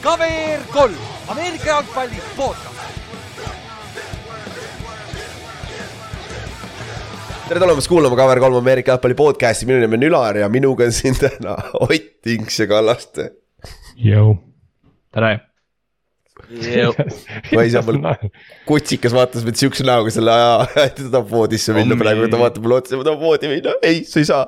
KVR 0.00 0.62
kolm, 0.72 0.94
Ameerika 1.28 1.66
jalgpalli 1.66 2.20
podcast. 2.36 2.80
tere 7.48 7.60
tulemast 7.60 7.88
kuulama 7.88 8.16
KVR3 8.16 8.58
Ameerika 8.58 8.92
jalgpalli 8.92 9.14
podcast'i, 9.14 9.66
minu 9.66 9.80
nimi 9.80 9.96
on 9.98 10.08
Ülar 10.08 10.38
ja 10.42 10.48
minuga 10.48 10.84
on 10.84 10.92
siin 10.92 11.16
täna 11.18 11.56
Ott 11.80 12.10
Tinks 12.22 12.60
ja 12.60 12.66
Kallaste. 12.70 13.30
Jõu. 13.96 14.36
tere. 15.14 15.38
ma 17.54 17.62
ei 17.62 17.70
saa, 17.70 17.82
mul 17.86 18.02
kutsikas 18.68 19.14
vaatas 19.16 19.44
mind 19.48 19.60
siukse 19.60 19.84
näoga 19.86 20.12
selle 20.12 20.32
aja, 20.32 20.68
et 20.86 20.96
ta 21.00 21.08
tahab 21.08 21.30
voodisse 21.30 21.72
minna 21.76 21.96
praegu, 22.00 22.28
ta 22.32 22.40
vaatab 22.40 22.64
mulle 22.64 22.80
otsa, 22.80 23.00
ma 23.00 23.06
tahan 23.06 23.20
voodi 23.20 23.50
minna, 23.52 23.76
ei, 23.82 24.04
sa 24.08 24.20
ei 24.22 24.28
saa. 24.28 24.44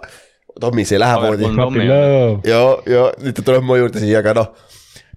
Tommi, 0.60 0.84
sa 0.84 0.96
ei 0.96 1.00
lähe 1.02 1.20
voodi. 1.22 1.50
Tommi. 1.56 1.86
ja, 1.88 2.60
ja 2.86 3.06
nüüd 3.22 3.36
ta 3.38 3.44
tuleb 3.46 3.64
mu 3.66 3.78
juurde 3.80 4.02
siia, 4.02 4.20
aga 4.20 4.34
noh. 4.40 4.50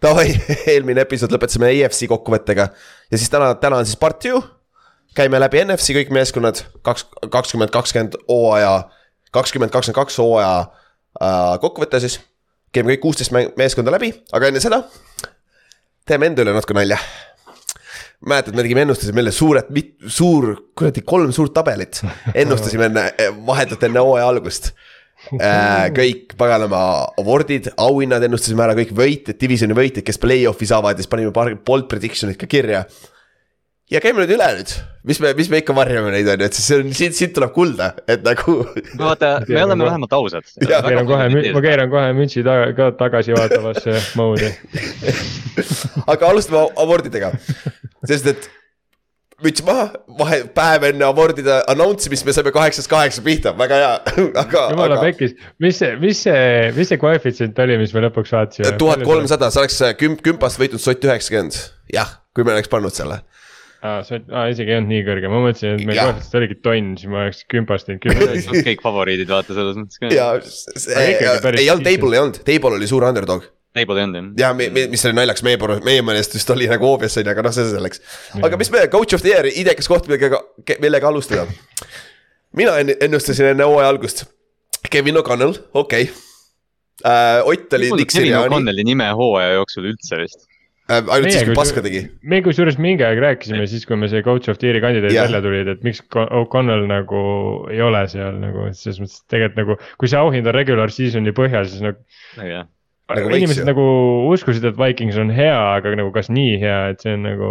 Davai, 0.03 0.27
eelmine 0.73 1.05
episood 1.05 1.33
lõpetasime 1.33 1.71
EFC 1.73 2.09
kokkuvõttega 2.11 2.67
ja 3.11 3.17
siis 3.19 3.31
täna, 3.31 3.53
täna 3.59 3.79
on 3.81 3.87
siis 3.87 3.99
part 3.99 4.19
two. 4.23 4.41
käime 5.15 5.39
läbi 5.39 5.63
NFC 5.63 5.95
kõik 5.95 6.11
meeskonnad, 6.11 6.59
kaks, 6.83 7.07
kakskümmend, 7.31 7.71
kakskümmend 7.71 8.17
hooaja, 8.27 8.89
kakskümmend, 9.31 9.71
kakskümmend 9.71 10.01
kaks 10.01 10.19
hooaja 10.19 10.55
äh, 10.59 11.55
kokkuvõte 11.63 11.99
siis. 12.03 12.19
käime 12.75 12.93
kõik 12.93 13.05
kuusteist 13.07 13.31
meeskonda 13.55 13.91
läbi, 13.95 14.11
aga 14.35 14.51
enne 14.51 14.59
seda 14.59 14.83
teeme 16.05 16.29
enda 16.29 16.43
üle 16.45 16.53
natuke 16.53 16.75
nalja. 16.77 16.97
mäletad, 18.25 18.55
me 18.55 18.63
tegime 18.63 18.85
ennustusi, 18.85 19.13
meile 19.13 19.31
suured, 19.35 19.67
suur, 20.07 20.51
kuradi 20.77 21.01
kolm 21.05 21.33
suurt 21.35 21.53
tabelit 21.53 21.99
ennustasime 22.33 22.87
enne, 22.89 23.03
vahetult 23.47 23.83
enne 23.83 24.01
hooaja 24.01 24.27
algust 24.29 24.71
kõik 25.95 26.35
paganama 26.39 26.83
award'id, 27.21 27.71
auhinnad 27.81 28.23
ennustasime 28.27 28.65
ära, 28.65 28.77
kõik 28.77 28.93
võitjad, 28.95 29.39
divisioni 29.41 29.77
võitjad, 29.77 30.05
kes 30.05 30.21
play-off'i 30.21 30.69
saavad 30.69 30.95
ja 30.95 31.03
siis 31.03 31.11
panime 31.11 31.33
paar 31.35 31.53
bold 31.65 31.89
prediction'id 31.91 32.39
ka 32.39 32.49
kirja. 32.49 32.85
ja 33.91 34.01
käime 34.01 34.23
nüüd 34.23 34.33
üle 34.33 34.49
nüüd, 34.57 34.73
mis 35.05 35.19
me, 35.21 35.33
mis 35.37 35.49
me 35.53 35.61
ikka 35.61 35.75
varjame 35.77 36.11
neid 36.13 36.29
on 36.33 36.41
ju, 36.41 36.49
et 36.49 36.57
see 36.57 36.79
on, 36.81 36.91
siit, 36.97 37.17
siit 37.17 37.33
tuleb 37.35 37.53
kulda, 37.53 37.91
et 38.09 38.25
nagu. 38.25 38.57
vaata, 39.01 39.37
me 39.47 39.63
oleme 39.63 39.85
vähemalt 39.85 40.13
ausad. 40.17 40.51
Ma 40.61 40.81
keeran 40.89 41.09
kohe, 41.09 41.29
ma 41.57 41.63
keeran 41.65 41.93
kohe 41.93 42.11
mütsi 42.17 42.45
taga, 42.45 42.69
ka 42.77 42.91
tagasivaatavasse 43.01 43.97
mode'i. 44.19 44.53
aga 46.13 46.31
alustame 46.31 46.67
award 46.85 47.09
idega, 47.11 47.33
sest 48.05 48.33
et 48.33 48.49
müts 49.45 49.63
maha, 49.65 49.85
vahe, 50.19 50.39
päev 50.55 50.87
enne 50.89 51.05
award'ide 51.07 51.59
announce 51.71 52.09
imist 52.09 52.25
me 52.27 52.33
saime 52.35 52.53
kaheksast 52.55 52.89
kaheksa 52.91 53.23
pihta, 53.25 53.53
väga 53.57 53.79
hea, 53.81 53.93
aga, 54.43 54.65
jumala 54.73 54.97
aga 54.97 55.05
pekkis, 55.09 55.35
mis 55.63 55.79
see, 55.81 55.93
mis 56.01 56.23
see, 56.25 56.41
mis 56.75 56.91
see 56.91 56.99
koefitsient 57.01 57.61
oli, 57.65 57.77
mis 57.81 57.93
me 57.95 58.05
lõpuks 58.07 58.35
vaatasime? 58.35 58.75
tuhat. 58.81 59.05
kolmsada, 59.07 59.51
see 59.53 59.63
oleks 59.63 59.79
kümp, 60.01 60.21
kümpast 60.25 60.61
võitnud 60.61 60.83
sott 60.83 61.07
üheksakümmend, 61.07 61.57
jah, 61.93 62.19
kui 62.35 62.47
me 62.47 62.55
oleks 62.55 62.71
pannud 62.71 62.95
selle. 62.95 63.21
aa, 63.85 63.99
see, 64.07 64.21
aa 64.33 64.47
isegi 64.53 64.73
ei 64.73 64.79
olnud 64.79 64.93
nii 64.93 65.07
kõrge, 65.07 65.31
ma 65.31 65.41
mõtlesin, 65.47 65.77
et 65.79 65.89
meil 65.89 66.01
koefitsient 66.01 66.39
oligi 66.41 66.59
tonn, 66.65 66.93
siis 66.99 67.11
ma 67.11 67.25
oleks 67.25 67.43
kümpast 67.51 67.89
teinud 67.89 68.03
kümme. 68.05 68.63
kõik 68.69 68.85
favoriidid 68.85 69.31
vaata 69.31 69.57
selles 69.57 69.77
mõttes 69.79 70.01
ka. 70.01 70.13
ja 70.13 70.31
Aga 70.35 70.55
see 70.85 71.11
ikkagi, 71.15 71.43
päris 71.45 71.63
ei 71.65 71.73
olnud. 71.73 71.91
Table 71.91 72.17
ei 72.17 72.25
olnud, 72.25 72.41
Table 72.49 72.79
oli 72.79 72.89
suur 72.89 73.07
underdog. 73.07 73.51
Ei 73.75 73.83
olnud 73.89 74.15
jah. 74.39 74.53
ja 74.53 74.53
mis 74.55 75.05
oli 75.05 75.17
naljakas, 75.17 75.43
meie, 75.43 75.57
meie 75.83 76.03
meelest 76.05 76.35
vist 76.37 76.51
oli 76.53 76.67
nagu 76.71 76.87
obvious 76.87 77.17
on 77.19 77.25
ju, 77.25 77.31
aga 77.33 77.43
noh, 77.43 77.55
see 77.55 77.67
selleks. 77.73 78.01
aga 78.39 78.59
mis 78.61 78.71
me, 78.71 78.85
coach 78.91 79.17
of 79.17 79.23
the 79.25 79.33
year, 79.33 79.49
idekas 79.51 79.89
koht, 79.91 80.07
millega, 80.07 80.39
millega 80.83 81.09
alustada. 81.11 81.43
mina 82.55 82.77
enn- 82.79 82.95
ennustasin 83.09 83.51
enne 83.51 83.67
hooaja 83.67 83.91
algust. 83.91 84.25
Kevin 84.91 85.19
O'Connell, 85.19 85.57
okei 85.73 86.07
okay.. 86.07 86.23
Ott 87.43 87.73
oli 87.73 88.05
Kevin 88.07 88.37
O'Connelli 88.37 88.85
nime 88.87 89.09
hooaja 89.11 89.57
jooksul 89.57 89.89
üldse 89.91 90.21
vist. 90.21 90.45
ainult 90.87 91.31
siis, 91.33 91.43
kui 91.49 91.57
paska 91.57 91.81
tegi. 91.83 92.05
me 92.23 92.39
kusjuures 92.45 92.77
mingi 92.79 93.03
aeg 93.03 93.19
rääkisime 93.19 93.65
siis, 93.67 93.83
kui 93.89 93.97
me 93.99 94.07
see 94.07 94.23
coach 94.23 94.47
of 94.51 94.61
the 94.61 94.69
year'i 94.69 94.83
kandidaadid 94.83 95.17
Jah. 95.17 95.27
välja 95.27 95.41
tulid, 95.43 95.71
et 95.73 95.83
miks 95.83 95.99
Co- 96.13 96.27
O'Connell 96.39 96.85
nagu 96.87 97.25
ei 97.73 97.81
ole 97.83 98.05
seal 98.07 98.39
nagu, 98.39 98.69
et 98.69 98.79
selles 98.79 99.01
mõttes 99.03 99.19
et 99.19 99.35
tegelikult 99.35 99.59
nagu. 99.59 99.77
kui 99.99 100.13
see 100.13 100.21
auhind 100.21 100.47
on 100.47 100.55
regular 100.55 100.93
season'i 100.93 101.35
põhjal, 101.35 101.67
siis 101.67 101.83
nagu 101.83 101.99
jah, 102.53 102.69
Nagu 103.05 103.29
võiks 103.29 103.43
inimesed 103.43 103.61
ju. 103.61 103.69
nagu 103.69 103.83
uskusid, 104.33 104.63
et 104.65 104.77
Vikings 104.79 105.17
on 105.21 105.29
hea, 105.33 105.55
aga 105.77 105.91
nagu 105.99 106.09
kas 106.13 106.31
nii 106.33 106.55
hea, 106.61 106.77
et 106.93 107.03
see 107.03 107.13
on 107.13 107.21
nagu 107.27 107.49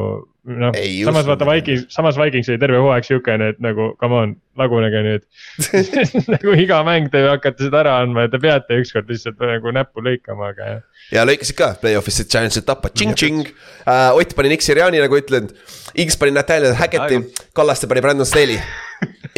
noh, 0.51 0.75
samas 1.07 1.29
vaata 1.29 1.47
Vikings, 1.47 1.85
samas 1.95 2.19
Vikings 2.19 2.51
oli 2.51 2.59
terve 2.63 2.81
hooaeg 2.83 3.07
siukene, 3.07 3.53
et 3.55 3.61
nagu 3.63 3.93
come 4.01 4.19
on, 4.19 4.33
lagunege 4.59 5.03
nüüd. 5.07 5.29
nagu 6.35 6.57
iga 6.59 6.81
mäng 6.87 7.07
te 7.13 7.23
hakkate 7.29 7.69
seda 7.69 7.85
ära 7.85 7.95
andma 8.03 8.27
ja 8.27 8.33
te 8.33 8.43
peate 8.43 8.81
ükskord 8.83 9.13
lihtsalt 9.15 9.39
nagu 9.47 9.75
näppu 9.79 10.03
lõikama, 10.03 10.51
aga 10.51 10.73
jah. 10.73 10.83
ja 11.15 11.27
lõikasid 11.29 11.59
ka 11.61 11.71
play-off'is 11.85 12.19
see 12.19 12.31
Giantsit 12.35 12.67
tappa, 12.67 12.91
tšing-tšing 12.91 13.45
uh,. 13.47 14.11
Ott 14.19 14.35
pani 14.35 14.51
Nick 14.51 14.67
Siriani 14.67 15.03
nagu 15.05 15.23
ütlen, 15.23 15.53
Inks 15.95 16.19
pani 16.19 16.35
Nathaniel 16.35 16.75
Hackett'i, 16.81 17.23
Kallaste 17.55 17.87
pani 17.91 18.03
Brandon 18.03 18.27
Staley. 18.27 18.59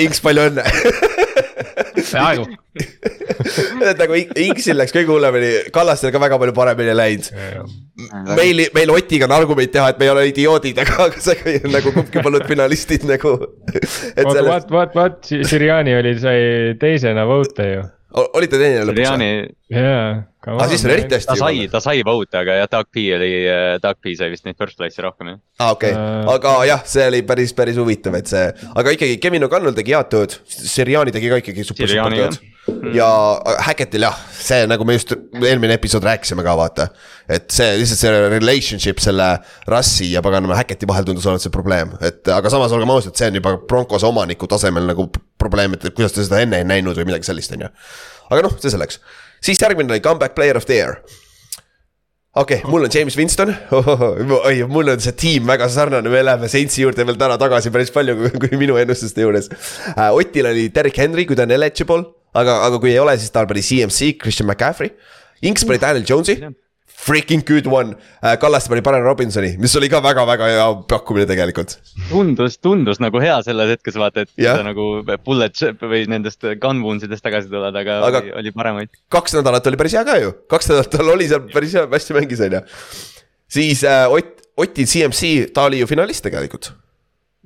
Inks, 0.00 0.24
palju 0.24 0.48
õnne 0.48 0.64
peaaegu. 2.12 2.48
et 3.90 4.00
nagu 4.00 4.16
In- 4.18 4.36
Inksil 4.46 4.78
läks 4.78 4.94
kõige 4.94 5.12
hullemini, 5.12 5.50
Kallastel 5.74 6.12
ka 6.14 6.20
väga 6.22 6.38
palju 6.42 6.54
paremini 6.56 6.94
läinud. 6.96 7.28
meil, 8.36 8.64
meil 8.76 8.94
Otiga 8.94 9.28
on 9.28 9.36
argument 9.36 9.72
teha, 9.72 9.88
et 9.92 10.00
me 10.00 10.08
ei 10.08 10.12
ole 10.12 10.26
idioodid, 10.30 10.80
aga, 10.84 10.96
aga 11.08 11.22
see 11.24 11.58
nagu 11.72 11.92
kumbki 11.94 12.24
polnud 12.24 12.46
finalistid 12.48 13.06
nagu. 13.08 13.36
et 13.72 14.24
oota, 14.24 14.46
vaat, 14.46 14.70
vaat, 14.72 14.96
vaat 14.96 15.30
Siriani 15.50 15.96
oli, 15.98 16.16
sai 16.22 16.40
teisena 16.80 17.26
vote 17.28 17.68
ju. 17.72 17.84
olite 18.26 18.60
teine 18.60 18.84
lõpuks 18.88 19.02
Riani 19.02 19.30
või?, 19.34 19.54
jaa. 19.72 20.22
aga 20.46 20.66
siis 20.70 20.84
on 20.86 20.92
eriti 20.94 21.10
ta 21.10 21.18
hästi 21.18 21.38
sai, 21.40 21.64
ta 21.70 21.80
sai 21.82 22.02
vote, 22.06 22.38
aga 22.38 22.60
jah, 22.60 22.68
Doug 22.70 22.86
P 22.94 23.02
oli, 23.16 23.30
Doug 23.82 23.98
P 23.98 24.12
sai 24.18 24.30
vist 24.30 24.46
neid 24.46 24.58
first 24.60 24.78
place'i 24.78 25.02
rohkem 25.02 25.32
jah. 25.32 25.40
aa, 25.58 25.72
okei, 25.74 25.90
Äh, 25.96 26.28
aga 26.36 26.52
jah, 26.68 26.84
see 26.86 27.06
oli 27.10 27.22
päris, 27.26 27.54
päris 27.56 27.80
huvitav, 27.80 28.14
et 28.18 28.30
see, 28.30 28.44
aga 28.78 28.92
ikkagi 28.94 29.16
Kevin 29.22 29.46
O'Connell 29.48 29.74
tegi 29.74 29.96
head 29.96 30.12
tööd, 30.12 30.36
Siriani 30.46 31.14
tegi 31.14 31.32
ka 31.32 31.40
ikkagi 31.42 31.66
super, 31.66 31.90
super 31.90 32.14
tööd. 32.14 32.38
ja 32.94 33.08
Hackettil 33.66 34.06
jah, 34.06 34.22
see 34.38 34.62
nagu 34.70 34.86
me 34.86 34.96
just 34.96 35.16
eelmine 35.16 35.74
episood 35.78 36.06
rääkisime 36.06 36.46
ka 36.46 36.54
vaata. 36.58 36.88
et 37.26 37.50
see 37.50 37.76
lihtsalt 37.80 38.04
see 38.04 38.24
relationship 38.36 39.02
selle 39.02 39.28
Rassi 39.66 40.12
ja 40.12 40.22
paganama 40.22 40.58
Hacketti 40.62 40.86
vahel 40.86 41.06
tundus 41.06 41.26
olevat 41.26 41.42
see 41.42 41.54
probleem, 41.54 41.94
et 42.06 42.26
aga 42.30 42.54
samas 42.54 42.74
olgem 42.74 42.94
ausad, 42.94 43.18
see 43.18 43.30
on 43.32 43.42
juba 43.42 43.56
Broncos 43.66 44.06
omaniku 44.06 44.46
tasemel 44.50 44.86
nagu 44.94 45.10
probleem, 45.42 45.74
et 45.74 45.90
kuidas 45.90 46.14
te 46.14 46.22
seda 46.26 46.42
enne 46.46 46.62
ei 46.62 46.68
näinud 46.68 46.98
või 46.98 47.10
midagi 47.10 47.26
sellist, 47.32 47.54
on 47.58 47.66
ju. 47.66 47.72
aga 48.30 48.46
noh, 48.46 48.58
see 48.62 48.70
selleks, 48.74 49.02
siis 49.46 49.62
järgmine 49.62 49.94
oli 49.94 50.04
comeback 50.04 50.34
player 50.36 50.58
of 50.58 50.66
the 50.68 50.76
year 50.78 50.98
okei 52.36 52.58
okay,, 52.58 52.70
mul 52.70 52.84
on 52.84 52.92
James 52.92 53.16
Winston 53.18 53.54
oi, 54.48 54.56
mul 54.68 54.92
on 54.92 55.02
see 55.02 55.16
tiim 55.16 55.48
väga 55.48 55.68
sarnane, 55.72 56.10
me 56.12 56.22
läheme 56.26 56.50
Saintsi 56.52 56.84
juurde 56.84 57.06
veel 57.06 57.18
täna 57.20 57.38
tagasi 57.40 57.72
päris 57.74 57.92
palju, 57.94 58.32
kui 58.42 58.60
minu 58.60 58.76
ennustuste 58.82 59.24
juures 59.24 59.50
uh,. 59.52 60.10
Otil 60.12 60.50
oli 60.52 60.68
Derek 60.74 60.98
Henry, 61.00 61.24
kui 61.28 61.38
ta 61.38 61.46
on 61.46 61.56
eligible, 61.56 62.04
aga, 62.36 62.60
aga 62.68 62.80
kui 62.82 62.92
ei 62.92 63.00
ole, 63.02 63.16
siis 63.20 63.32
tal 63.34 63.48
pani 63.48 63.64
CMC, 63.64 64.16
Christian 64.20 64.48
McCaffrey. 64.50 64.92
Inks 65.46 65.64
pani 65.68 65.80
Daniel 65.80 66.04
Jones'i, 66.08 66.36
freaking 66.96 67.42
good 67.46 67.66
one 67.68 67.92
uh,. 68.22 68.34
Kallaste 68.40 68.70
pani 68.72 68.82
Brian 68.84 69.04
Robinsoni, 69.04 69.52
mis 69.60 69.74
oli 69.78 69.88
ka 69.92 70.00
väga-väga 70.04 70.48
hea 70.50 70.66
pakkumine 70.90 71.26
tegelikult. 71.28 71.76
tundus, 72.10 72.56
tundus 72.58 73.00
nagu 73.04 73.20
hea 73.22 73.36
selles 73.46 73.74
hetkes 73.74 73.98
vaata, 74.00 74.24
et 74.26 74.32
Jah. 74.40 74.56
sa 74.58 74.64
nagu 74.66 74.86
bullet 75.26 75.60
või 75.82 76.06
nendest 76.10 76.46
gun 76.62 76.80
wounds 76.84 77.04
idest 77.06 77.24
tagasi 77.26 77.52
tuled, 77.52 77.76
aga, 77.82 77.98
Aga-. 78.08 78.22
Oli, 78.24 78.32
oli 78.40 78.54
paremaid. 78.56 78.90
kaks 79.12 79.36
nädalat 79.38 79.68
oli 79.70 79.80
päris 79.82 79.98
hea 79.98 80.04
ka 80.08 80.16
ju, 80.22 80.32
kaks 80.50 80.72
nädalat 80.72 80.90
tal 80.96 81.12
oli 81.14 81.28
seal 81.30 81.44
päris 81.52 81.76
hea, 81.76 81.84
hästi 81.92 82.16
mängis 82.16 82.42
on 82.48 82.58
ju. 82.58 82.64
siis 83.58 83.84
uh, 83.84 84.08
Ott, 84.16 84.32
Oti 84.56 84.86
CMC, 84.88 85.52
ta 85.52 85.66
oli 85.68 85.82
ju 85.82 85.86
finalist 85.90 86.24
tegelikult 86.24 86.72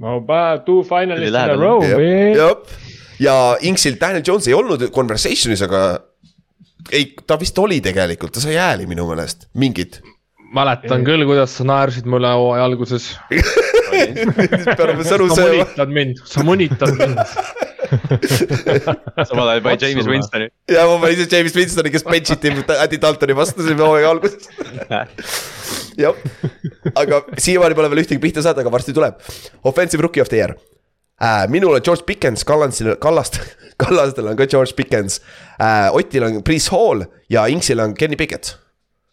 About 0.00 0.62
two 0.64 0.80
finalists 0.86 1.34
in 1.34 1.50
a 1.52 1.56
row, 1.60 1.82
jep. 1.84 2.70
ja 3.20 3.34
Inksil 3.68 3.98
Daniel 4.00 4.22
Jones 4.24 4.46
ei 4.48 4.54
olnud 4.56 4.86
conversation'is, 4.94 5.60
aga 5.66 5.82
ei, 6.92 7.10
ta 7.26 7.38
vist 7.40 7.58
oli 7.58 7.80
tegelikult, 7.84 8.34
ta 8.36 8.42
sai 8.42 8.56
hääli 8.58 8.88
minu 8.90 9.06
meelest, 9.10 9.48
mingid. 9.58 10.00
mäletan 10.54 11.04
küll, 11.06 11.24
kuidas 11.28 11.52
sa 11.58 11.66
naersid 11.68 12.08
mulle 12.10 12.32
hooaja 12.34 12.64
alguses. 12.66 13.12
sa 13.90 15.18
sööma. 15.18 15.34
mõnitad 15.34 15.92
mind, 15.94 16.22
sa 16.26 16.46
mõnitad 16.46 16.96
mind. 16.98 17.20
samal 19.28 19.48
ajal 19.50 19.62
pani 19.64 19.76
Otsa 19.76 19.90
James. 19.90 20.08
Winstoni. 20.10 20.48
ja 20.70 20.86
ma 20.86 20.98
panin 21.02 21.18
ise 21.18 21.28
James 21.30 21.54
Winstoni, 21.58 21.92
kes 21.94 22.06
bench 22.06 22.34
iti 22.34 22.52
Andy 22.52 23.00
Daltoni 23.02 23.36
vastu 23.36 23.66
siin 23.66 23.80
hooaja 23.82 24.10
alguses. 24.10 24.50
jah, 26.02 26.18
aga 26.94 27.24
siiamaani 27.38 27.78
pole 27.78 27.90
veel 27.92 28.04
ühtegi 28.04 28.22
pihta 28.22 28.44
saada, 28.46 28.64
aga 28.64 28.74
varsti 28.74 28.94
tuleb. 28.96 29.18
Offensive 29.66 30.06
rookie 30.06 30.22
of 30.22 30.30
the 30.32 30.42
year 30.42 30.54
äh,. 31.22 31.46
minul 31.48 31.74
on 31.74 31.84
George 31.84 32.06
Pickens, 32.06 32.44
Kallastil, 32.44 32.96
Kallast, 33.00 33.40
Kallastel 33.82 34.30
on 34.32 34.36
ka 34.36 34.46
George 34.46 34.74
Pickens 34.76 35.20
äh,. 35.60 35.88
Otil 35.92 36.26
on 36.26 36.42
Priis 36.44 36.70
Hall 36.72 37.06
ja 37.30 37.46
Inksil 37.46 37.80
on 37.80 37.94
Kenny 37.94 38.16
Pickett. 38.16 38.56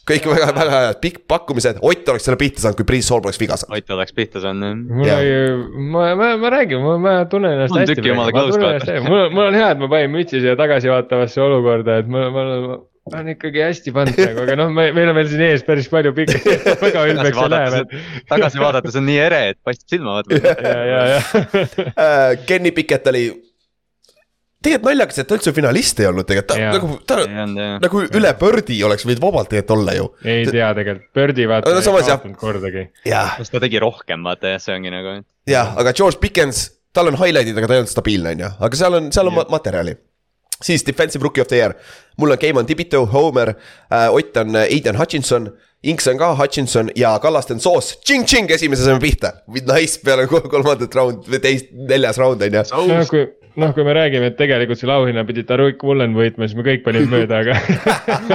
kõik 0.07 0.23
väga, 0.23 0.45
väga 0.55 0.77
head 0.85 0.99
pikk 1.03 1.17
pakkumised, 1.27 1.81
Ott 1.83 2.09
oleks 2.09 2.23
selle 2.23 2.37
pihta 2.39 2.61
saanud, 2.63 2.77
kui 2.79 2.87
Priis 2.87 3.09
Sool 3.09 3.19
poleks 3.19 3.39
viga 3.41 3.57
saanud. 3.59 3.75
Ott 3.75 3.89
oleks 3.91 4.15
pihta 4.15 4.39
saanud. 4.39 4.85
Jah. 5.03 5.19
ma, 5.75 6.05
ma, 6.15 6.29
ma 6.39 6.51
räägin, 6.53 6.79
ma, 6.79 6.93
ma 7.03 7.15
tunnen 7.27 7.57
ennast 7.57 7.75
hästi 7.75 8.05
mul, 9.03 9.25
mul 9.35 9.49
on 9.49 9.57
hea, 9.59 9.73
et 9.73 9.81
ma 9.81 9.89
panin 9.91 10.13
mütsi 10.15 10.39
siia 10.39 10.55
tagasivaatavasse 10.59 11.43
olukorda, 11.43 11.99
et 11.99 12.07
ma, 12.07 12.29
ma 12.31 12.45
ma 12.47 12.77
olen 13.07 13.31
ikkagi 13.33 13.61
hästi 13.63 13.93
pannud 13.95 14.19
nagu, 14.19 14.43
aga 14.45 14.55
noh, 14.59 14.69
me, 14.75 14.87
meil 14.95 15.11
on 15.11 15.17
veel 15.17 15.29
siin 15.31 15.43
ees 15.47 15.63
päris 15.67 15.89
palju 15.91 16.13
pikki, 16.17 16.41
väga 16.85 17.03
ülbeks 17.13 17.41
ei 17.43 17.51
lähe 17.53 17.73
veel. 17.73 18.05
tagasi 18.29 18.61
vaadates 18.61 18.97
on 18.99 19.05
nii 19.09 19.19
ere, 19.25 19.41
et 19.53 19.59
paistab 19.65 19.95
silma 19.95 20.17
vaata. 20.19 20.39
ja, 20.39 20.79
ja, 20.91 21.03
ja 21.15 21.19
Äh, 22.07 22.37
Kenny 22.47 22.71
Pickett 22.75 23.07
oli, 23.11 23.25
tegelikult 24.63 24.89
naljakas, 24.89 25.19
et 25.21 25.27
ta 25.29 25.37
üldse 25.37 25.53
finalist 25.55 25.99
ei 26.01 26.07
olnud 26.09 26.27
tegelikult, 26.27 26.49
ta 26.51 26.59
Jaa. 26.59 26.73
nagu, 26.75 26.89
ta 27.07 27.19
olnud 27.23 27.61
jah. 27.61 27.75
nagu 27.83 28.01
üle 28.19 28.31
Birdi 28.41 28.77
oleks 28.87 29.05
võinud 29.07 29.21
vabalt 29.23 29.51
tegelikult 29.53 29.75
olla 29.77 29.95
ju. 29.97 30.07
ei 30.25 30.47
tea 30.49 30.71
tegelikult, 30.79 31.07
Birdi 31.17 31.47
vaata 31.49 31.73
No 31.73 31.81
ei 31.81 32.07
kaotanud 32.09 32.39
kordagi. 32.41 32.85
kas 33.05 33.53
ta 33.53 33.61
tegi 33.63 33.81
rohkem, 33.83 34.25
vaata 34.27 34.55
jah, 34.55 34.63
see 34.63 34.75
ongi 34.75 34.93
nagu. 34.93 35.19
jah, 35.49 35.73
aga 35.79 35.93
George 35.97 36.19
Pickens, 36.23 36.65
tal 36.95 37.11
on 37.11 37.19
highlight'id, 37.21 37.57
aga 37.57 37.69
ta 37.69 37.77
ei 37.77 37.83
olnud 37.83 37.93
stabiilne, 37.93 38.35
on 38.35 38.45
ju, 38.45 38.51
aga 38.67 38.81
seal 38.81 38.99
on, 38.99 39.11
seal 39.15 39.31
on 39.31 39.37
ma- 39.37 39.47
materjali. 39.53 39.95
Siis 40.63 40.85
defensive 40.85 41.23
rookie 41.23 41.41
of 41.41 41.47
the 41.47 41.61
year, 41.61 41.73
mul 42.17 42.31
on 42.31 42.37
Keiman 42.41 42.65
Tibito, 42.65 43.05
Homer 43.05 43.53
äh,, 43.91 44.13
Ott 44.13 44.37
on 44.37 44.55
äh, 44.55 44.67
Aiden 44.71 44.97
Hutchinson. 44.97 45.51
Inks 45.83 46.07
on 46.07 46.17
ka 46.17 46.35
Hutchinson 46.35 46.89
ja 46.95 47.19
Kallaste 47.21 47.53
on 47.53 47.59
soos, 47.61 47.91
tšing-tšing, 48.01 48.49
esimese 48.51 48.83
saime 48.83 48.99
pihta. 48.99 49.33
Nice 49.47 50.01
peale 50.03 50.25
kol- 50.27 50.47
kolmandat 50.49 50.95
round 50.97 51.27
või 51.29 51.39
teist, 51.43 51.69
neljas 51.71 52.17
round 52.17 52.41
on 52.41 52.57
ju. 52.57 52.63
noh, 53.57 53.73
kui, 53.73 53.85
me 53.85 53.93
räägime, 53.93 54.31
et 54.31 54.37
tegelikult 54.37 54.79
selle 54.81 54.93
auhinna 54.97 55.23
pidi 55.25 55.43
Taruik 55.47 55.81
Mullen 55.85 56.13
võitma, 56.17 56.45
siis 56.45 56.57
me 56.57 56.65
kõik 56.65 56.83
panime 56.85 57.09
mööda, 57.09 57.41
aga. 57.41 57.55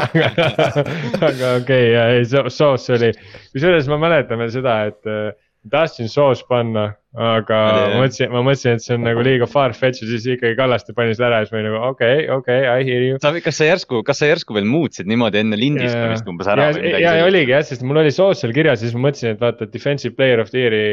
aga 1.29 1.53
okei 1.61 1.61
okay,, 1.61 1.85
ja 1.93 2.07
ei, 2.15 2.27
Soos 2.27 2.89
oli, 2.95 3.13
kusjuures 3.55 3.91
ma 3.91 4.01
mäletan 4.03 4.43
veel 4.43 4.51
seda, 4.55 4.79
et 4.91 5.11
äh, 5.11 5.35
tahtsin 5.71 6.11
Soos 6.11 6.43
panna, 6.49 6.93
aga 7.13 7.57
ma 7.93 7.99
mõtlesin, 8.01 8.31
ma 8.33 8.41
mõtlesin, 8.41 8.79
et 8.79 8.85
see 8.85 8.95
on 8.97 9.03
nagu 9.05 9.21
liiga 9.25 9.45
far-fetched 9.51 10.07
ja 10.07 10.15
siis 10.15 10.39
ikkagi 10.39 10.57
Kallaste 10.57 10.95
pani 10.97 11.13
selle 11.13 11.29
ära 11.29 11.41
ja 11.43 11.45
siis 11.45 11.53
ma 11.53 11.59
olin 11.59 11.69
nagu 11.69 11.81
okei 11.91 12.23
okay,, 12.23 12.29
okei 12.39 12.61
okay,, 12.65 12.81
I 12.81 12.87
hear 12.89 13.05
you. 13.05 13.19
sa, 13.21 13.33
kas 13.45 13.59
sa 13.61 13.69
järsku, 13.69 14.01
kas 14.07 14.23
sa 14.23 14.31
järsku 14.31 14.57
veel 14.57 14.65
muutsid 14.65 15.11
niimoodi 15.11 15.43
enne 15.43 15.59
lindistamist 15.61 16.31
umbes 16.33 16.49
ära 16.49 16.71
ja, 16.71 16.73
või 16.73 16.87
midagi 16.87 17.05
ja, 17.05 17.13
ja 17.13 17.13
sellist? 17.21 17.29
oligi 17.29 17.53
jah, 17.53 17.67
sest 17.69 17.85
mul 17.85 18.01
oli 18.01 18.15
soos 18.17 18.41
seal 18.41 18.55
kirjas 18.57 18.81
ja 18.81 18.89
siis 18.89 18.97
ma 18.97 19.05
mõtlesin, 19.11 19.37
et 19.37 19.45
vaata, 19.45 19.69
et 19.69 19.75
defensive 19.77 20.17
player 20.17 20.41
of 20.41 20.49
the 20.55 20.63
year'i 20.65 20.87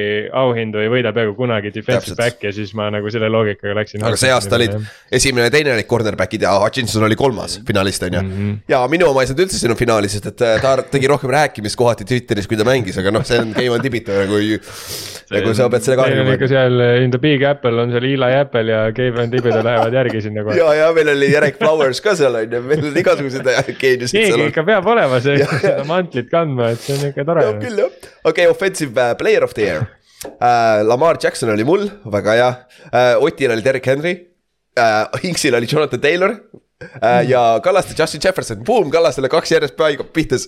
auhindu 0.43 0.83
ei 0.83 0.91
võida 0.91 1.13
peaaegu 1.15 1.37
kunagi 1.39 1.71
defensive 1.71 2.17
Täpselt. 2.17 2.19
back 2.19 2.43
ja 2.43 2.51
siis 2.57 2.75
ma 2.75 2.89
nagu 2.91 3.15
selle 3.15 3.31
loogikaga 3.31 3.77
läksin. 3.79 4.03
aga 4.03 4.19
see 4.19 4.33
aasta 4.35 4.59
olid 4.59 4.75
esimene 5.21 5.47
ja 5.47 5.55
teine 5.55 5.77
olid 5.77 5.87
cornerback'id 5.87 6.43
ja 6.43 6.57
Hutchinson 6.59 7.07
oli 7.07 7.15
kolmas 7.19 7.61
finalist 7.63 8.03
on 8.03 8.19
ju 8.19 8.25
mm. 8.25 8.35
-hmm. 8.35 8.59
ja 8.75 8.83
minu 8.91 9.07
oma 9.13 9.23
ei 9.23 9.31
saanud 9.31 9.45
üldse 9.47 9.61
sinu 9.63 9.79
finaali, 9.79 10.11
sest 10.11 10.27
et 10.33 10.43
äh, 10.43 10.59
ta 10.59 10.75
tegi 10.83 11.07
rohkem 11.07 11.31
rääkimist 11.31 11.79
kohati 11.79 12.03
Twitteris, 12.11 12.47
kui 12.47 12.59
ta 12.59 12.67
mängis, 12.67 12.99
aga 12.99 13.15
noh, 13.15 13.23
see 13.23 13.39
on 13.39 13.55
Keiman 13.55 13.81
Tibito 13.81 14.11
nagu, 14.11 14.43
nagu 15.31 15.55
sa 15.55 15.71
pead 15.71 15.87
sellega 15.87 16.08
meil 16.09 16.21
on 16.25 16.31
ikka 16.35 16.49
seal 16.51 16.83
in 17.03 17.13
the 17.13 17.21
big 17.21 17.43
apple 17.47 17.83
on 17.83 17.93
seal 17.93 18.07
Eli 18.09 18.31
Apple 18.39 18.65
ja 18.71 18.81
Kevin 18.95 19.31
Tibido 19.33 19.61
lähevad 19.65 19.95
järgi 19.99 20.23
sinna 20.25 20.43
kohe. 20.47 20.57
ja, 20.59 20.71
ja 20.81 20.89
meil 20.95 21.11
oli 21.13 21.31
Jarek 21.33 21.59
Flowers 21.61 22.01
ka 22.05 22.15
seal 22.19 22.35
on 22.41 22.57
ju, 22.57 22.61
meil 22.71 22.87
on 22.89 22.99
igasugused 23.03 23.51
geeniusid 23.81 24.15
seal. 24.15 24.35
keegi 24.35 24.49
ikka 24.53 24.65
peab 24.67 24.89
olema 24.93 25.21
see 25.23 25.37
seda 25.63 25.85
mantlit 25.89 26.31
kandma, 26.31 26.73
et 26.75 26.83
see 26.83 26.97
on 26.97 27.11
ikka 27.11 27.27
tore. 27.31 27.45
jah, 27.47 27.59
küll 27.63 27.83
jah, 27.85 27.95
okei 28.23 28.31
okay,, 28.33 28.49
offensive 28.51 28.93
uh, 28.97 29.15
player 29.19 29.45
of 29.47 29.55
the 29.57 29.67
year. 29.67 29.87
Uh,. 30.25 30.81
Lamar 30.83 31.17
Jackson 31.23 31.53
oli 31.53 31.63
mul, 31.63 31.85
väga 32.11 32.33
hea. 32.35 32.49
Uh,, 32.89 33.23
Otil 33.23 33.53
oli 33.55 33.63
Derek 33.63 33.85
Henry. 33.87 34.15
Uh,, 34.75 35.07
Inksil 35.23 35.55
oli 35.55 35.67
Jonathan 35.71 36.01
Taylor. 36.03 36.35
Uh, 36.79 37.21
ja 37.27 37.59
Kallaste 37.63 37.95
Justin 37.97 38.21
Jefferson, 38.23 38.63
boom, 38.63 38.91
Kallastele 38.91 39.27
kaks 39.31 39.51
järjest 39.51 39.75
paiga 39.79 40.03
pihtas 40.15 40.45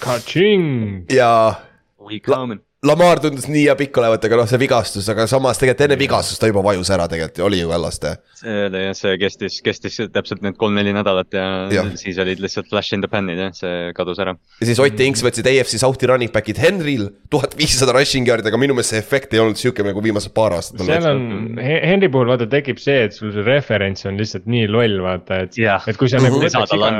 Kaching, 0.00 1.04
ja 1.12 1.54
We 2.00 2.20
coming. 2.20 2.60
Lamar 2.84 3.20
tundus 3.22 3.46
nii 3.48 3.62
hea 3.64 3.74
pikk 3.78 3.96
olevat, 4.00 4.26
aga 4.28 4.36
noh, 4.36 4.48
see 4.48 4.58
vigastus, 4.60 5.06
aga 5.08 5.24
samas 5.30 5.56
tegelikult 5.60 5.86
enne 5.86 5.96
vigastust 5.96 6.40
ta 6.42 6.48
juba 6.50 6.60
vajus 6.66 6.90
ära 6.92 7.06
tegelikult 7.08 7.40
ju, 7.40 7.44
oli 7.46 7.60
ju 7.62 7.70
Kallaste. 7.70 8.12
see 8.36 8.66
oli 8.66 8.82
jah, 8.82 8.96
see 8.98 9.14
kestis, 9.22 9.56
kestis 9.64 9.96
täpselt 10.12 10.44
need 10.44 10.58
kolm-neli 10.60 10.92
nädalat 10.92 11.32
ja, 11.32 11.46
ja. 11.72 11.84
siis 12.00 12.20
olid 12.20 12.42
lihtsalt 12.44 12.68
flash 12.68 12.92
in 12.96 13.04
the 13.04 13.08
pan'id 13.10 13.40
jah, 13.40 13.54
see 13.56 13.94
kadus 13.96 14.20
ära. 14.20 14.36
ja 14.60 14.68
siis 14.68 14.82
Ott 14.84 15.00
ja 15.00 15.08
Inks 15.08 15.24
võtsid 15.24 15.48
AFC 15.48 15.80
South'i 15.80 16.10
running 16.10 16.32
back'id 16.34 16.60
Henryl 16.60 17.08
tuhat 17.32 17.56
viissada 17.56 17.96
rushing 17.96 18.28
yard'i, 18.28 18.52
aga 18.52 18.60
minu 18.60 18.76
meelest 18.76 18.92
see 18.92 19.00
efekt 19.00 19.32
ei 19.32 19.40
olnud 19.40 19.60
sihuke 19.60 19.86
nagu 19.86 20.04
viimased 20.04 20.34
paar 20.36 20.58
aastat 20.58 20.84
seal 20.84 21.08
on, 21.08 21.24
Henry 21.64 22.12
puhul 22.12 22.34
vaata 22.34 22.48
tekib 22.52 22.82
see, 22.82 23.06
et 23.08 23.16
sul 23.16 23.32
see 23.32 23.46
referents 23.48 24.04
on 24.10 24.20
lihtsalt 24.20 24.44
nii 24.50 24.68
loll, 24.68 25.00
vaata, 25.04 25.44
et 25.48 25.56
et 25.56 26.00
kui 26.00 26.12
sa 26.12 26.20
nagu 26.20 26.42
võtaks 26.42 26.76
iga 26.76 26.92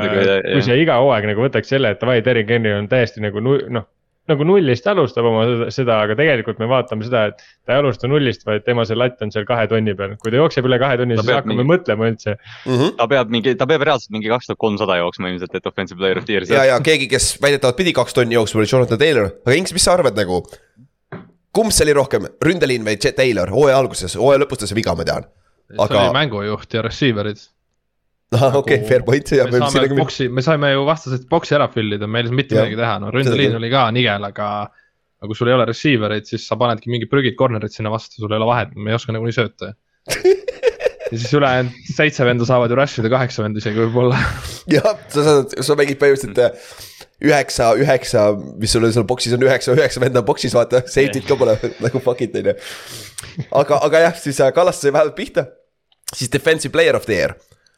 kui 0.49 0.65
sa 0.65 0.79
iga 0.81 0.97
hooaeg 1.03 1.29
nagu 1.29 1.45
võtaks 1.45 1.75
selle, 1.75 1.93
et 1.93 2.01
davai, 2.01 2.23
Derek 2.25 2.49
Henry 2.49 2.73
on 2.73 2.89
täiesti 2.89 3.21
nagu 3.21 3.43
noh, 3.43 3.85
nagu 4.31 4.45
nullist 4.47 4.87
alustab 4.89 5.25
oma 5.29 5.69
seda, 5.73 5.99
aga 6.05 6.15
tegelikult 6.17 6.57
me 6.61 6.65
vaatame 6.71 7.05
seda, 7.05 7.25
et 7.29 7.43
ta 7.65 7.75
ei 7.75 7.81
alusta 7.83 8.07
nullist, 8.09 8.45
vaid 8.47 8.63
tema 8.65 8.85
see 8.89 8.97
latt 8.97 9.21
on 9.21 9.31
seal 9.33 9.45
kahe 9.45 9.67
tonni 9.69 9.93
peal, 9.97 10.15
kui 10.21 10.31
ta 10.33 10.39
jookseb 10.41 10.65
üle 10.65 10.79
kahe 10.81 10.97
tonni, 11.01 11.17
siis 11.19 11.29
hakkame 11.29 11.57
mingi- 11.59 11.69
mõtlema 11.73 12.09
üldse. 12.09 12.35
ta 12.97 13.07
peab 13.11 13.29
mingi, 13.29 13.53
ta 13.59 13.67
peab 13.69 13.85
reaalselt 13.85 14.11
mingi 14.17 14.31
kaks 14.33 14.49
tuhat 14.49 14.57
kolmsada 14.65 14.97
jooksma 15.01 15.29
ilmselt, 15.33 15.53
et 15.55 15.67
offensive 15.69 15.97
player 16.01 16.17
of 16.17 16.25
the 16.25 16.33
year 16.33 16.47
ja, 16.49 16.63
ja 16.73 16.79
keegi, 16.81 17.07
kes 17.11 17.35
väidetavalt 17.41 17.77
pidi 17.77 17.93
kaks 17.93 18.13
tonni 18.17 18.33
jooksma, 18.37 18.63
oli 18.63 18.71
Jonathan 18.71 18.97
Taylor, 19.01 19.29
aga 19.45 19.55
Inks, 19.59 19.73
mis 19.77 19.85
sa 19.85 19.93
arvad 19.93 20.17
nagu? 20.17 20.41
kumb 21.55 21.71
see 21.71 21.85
oli 21.87 21.93
rohkem, 21.95 22.25
ründeliin 22.43 22.83
või 22.83 22.97
Taylor, 22.99 23.47
hooaja 23.53 23.77
alguses, 23.79 24.17
hooaja 24.19 24.41
lõpus 24.43 24.59
ta 24.59 24.67
sai 24.67 24.75
viga, 24.75 24.95
ma 24.97 25.05
tean. 25.07 25.23
see 25.71 25.79
Aga- 25.85 26.01
oli 26.09 26.17
mängujuht 26.17 26.73
ja 26.75 26.81
receiver'id. 26.83 27.39
ahah, 28.33 28.57
okei, 28.61 28.81
fair 28.89 29.05
point 29.05 29.29
me 29.51 29.61
saame 29.61 29.99
boksi, 29.99 30.29
me 30.33 30.43
saime 30.45 30.71
ju 30.73 30.87
vastased 30.87 31.27
boksi 31.29 31.55
ära 31.57 31.69
fill 31.73 31.97
ida, 31.97 32.09
meil 32.09 32.25
ei 32.25 32.31
saa 32.31 32.39
mitte 32.41 32.57
midagi 32.57 32.79
teha, 32.79 32.95
no 33.03 33.13
ründeliin 33.13 33.59
oli 33.59 33.69
ka 33.73 33.85
nigel, 33.95 34.31
aga. 34.31 34.49
aga 35.21 35.29
kui 35.29 35.37
sul 35.37 35.49
ei 35.51 35.55
ole 35.55 35.67
receiver 35.69 36.11
eid, 36.17 36.27
siis 36.29 36.43
sa 36.49 36.57
panedki 36.59 36.91
mingid 36.91 37.09
prügid 37.11 37.37
corner'id 37.39 37.73
sinna 37.73 37.93
vastu, 37.93 38.19
sul 38.19 38.33
ei 38.33 38.41
ole 38.41 38.49
vahet, 38.49 38.73
me 38.75 38.91
ei 38.91 38.97
oska 38.97 39.15
nagunii 39.15 39.35
sööta. 39.37 39.71
ja 41.11 41.17
siis 41.17 41.33
ülejäänud 41.33 41.93
seitse 41.95 42.25
venda 42.25 42.45
saavad 42.45 42.73
ju 42.73 42.77
rush 42.77 42.99
ida, 42.99 43.09
kaheksa 43.13 43.45
venda 43.45 43.61
isegi 43.61 43.79
võib-olla. 43.79 44.19
jah, 44.71 44.91
sa 45.13 45.25
saad, 45.25 45.55
sa 45.65 45.77
mängid 45.79 45.99
põhimõtteliselt 46.01 46.41
äh, 46.41 46.75
üheksa, 47.29 47.71
üheksa, 47.79 48.25
mis 48.59 48.73
sul 48.75 48.87
seal 48.91 49.07
boksis 49.07 49.35
on 49.37 49.45
üheksa, 49.45 49.75
üheksa 49.77 50.01
venda 50.03 50.23
on 50.23 50.27
boksis, 50.27 50.55
vaata, 50.57 50.83
safety't 50.95 51.27
ka 51.29 51.37
pole 51.39 51.57
nagu 51.85 52.01
fuck 52.03 52.23
it 52.25 52.35
on 52.39 52.51
ju. 52.51 52.55
aga, 53.61 53.79
aga 53.87 54.05
jah, 54.07 54.17
siis 54.21 54.41
äh, 54.41 54.53
Kallaste 54.55 54.87
sai 54.87 54.95
vähemalt 54.95 55.17
pihta. 55.17 55.47
siis 56.13 56.31
defensive 56.31 56.73
player 56.73 56.95
of 56.95 57.05
the 57.05 57.13
year. 57.13 57.35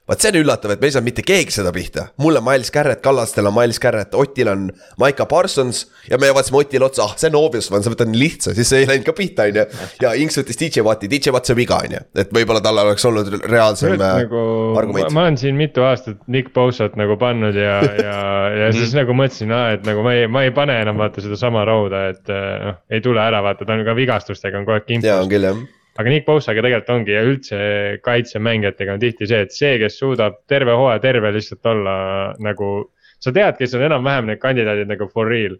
Vaat 0.08 0.24
see 0.24 0.32
on 0.32 0.40
üllatav, 0.40 0.72
et 0.72 0.82
me 0.82 0.88
ei 0.88 0.94
saanud 0.96 1.08
mitte 1.10 1.24
keegi 1.28 1.54
seda 1.58 1.72
pihta, 1.76 2.08
mul 2.24 2.40
on 2.40 2.46
Miles 2.46 2.72
Garrett, 2.72 3.02
Kallastel 3.04 3.50
on 3.50 3.56
Miles 3.56 3.80
Garrett, 3.84 4.16
Otil 4.16 4.48
on 4.52 4.70
Maiko 5.02 5.28
Parsons 5.28 5.84
ja 6.08 6.20
me 6.22 6.30
vaatasime 6.32 6.62
Otile 6.62 6.88
otsa, 6.88 7.10
ah 7.10 7.16
see 7.20 7.28
on 7.32 7.38
obvious 7.42 7.68
one, 7.74 7.84
sa 7.84 7.92
võtad 7.92 8.12
nii 8.12 8.22
lihtsa, 8.22 8.56
siis 8.58 8.72
see 8.72 8.84
ei 8.84 8.90
läinud 8.90 9.08
ka 9.08 9.16
pihta, 9.18 9.50
on 9.52 9.60
ju. 9.60 9.66
ja 10.06 10.14
Inks 10.22 10.40
võttis 10.40 10.62
DJ 10.62 10.86
Watti, 10.88 11.12
DJ 11.12 11.36
Watt 11.36 11.52
sai 11.52 11.58
viga, 11.60 11.82
on 11.84 11.98
ju, 11.98 12.04
et 12.24 12.32
võib-olla 12.36 12.64
tal 12.64 12.80
oleks 12.86 13.08
olnud 13.10 13.34
reaalsem 13.44 13.98
äh, 13.98 14.04
nagu 14.24 14.44
argument. 14.80 15.12
ma, 15.12 15.28
olen 15.28 15.40
siin 15.44 15.60
mitu 15.60 15.84
aastat 15.88 16.24
Nick 16.32 16.54
Bosa't 16.56 16.96
nagu 17.00 17.20
pannud 17.20 17.60
ja, 17.60 17.82
ja, 18.00 18.20
ja 18.64 18.72
siis 18.76 18.96
nagu 18.96 19.16
mõtlesin, 19.18 19.52
et 19.76 19.88
nagu 19.88 20.06
ma 20.08 20.16
ei, 20.16 20.30
ma 20.32 20.48
ei 20.48 20.56
pane 20.56 20.80
enam 20.86 21.04
vaata 21.04 21.24
sedasama 21.26 21.68
rauda, 21.68 22.08
et 22.14 22.32
äh, 22.32 22.54
noh, 22.64 22.80
ei 22.92 23.04
tule 23.04 23.20
ära, 23.24 23.44
vaata 23.44 23.68
ta 23.68 23.76
on 23.76 23.84
ka 23.88 23.98
vigastustega 23.98 24.62
on 24.62 24.68
kogu 24.68 24.80
aeg 24.80 24.88
ja 24.88 25.20
on 25.20 25.28
kimpus. 25.28 25.36
küll 25.36 25.52
jah 25.52 25.66
aga 25.98 26.14
Nick 26.14 26.28
Bosaga 26.28 26.64
tegelikult 26.64 26.94
ongi 26.94 27.16
ja 27.16 27.24
üldse 27.26 27.62
kaitsemängijatega 28.06 28.98
on 28.98 29.02
tihti 29.02 29.30
see, 29.30 29.46
et 29.48 29.56
see, 29.56 29.78
kes 29.82 29.98
suudab 30.02 30.44
terve 30.50 30.76
hooaja 30.78 31.02
terve 31.04 31.34
lihtsalt 31.36 31.74
olla 31.74 31.98
nagu. 32.44 32.92
sa 33.18 33.32
tead, 33.34 33.56
kes 33.58 33.72
on 33.74 33.82
enam-vähem 33.82 34.28
need 34.30 34.38
kandidaadid 34.38 34.92
nagu 34.92 35.08
for 35.10 35.26
real, 35.26 35.56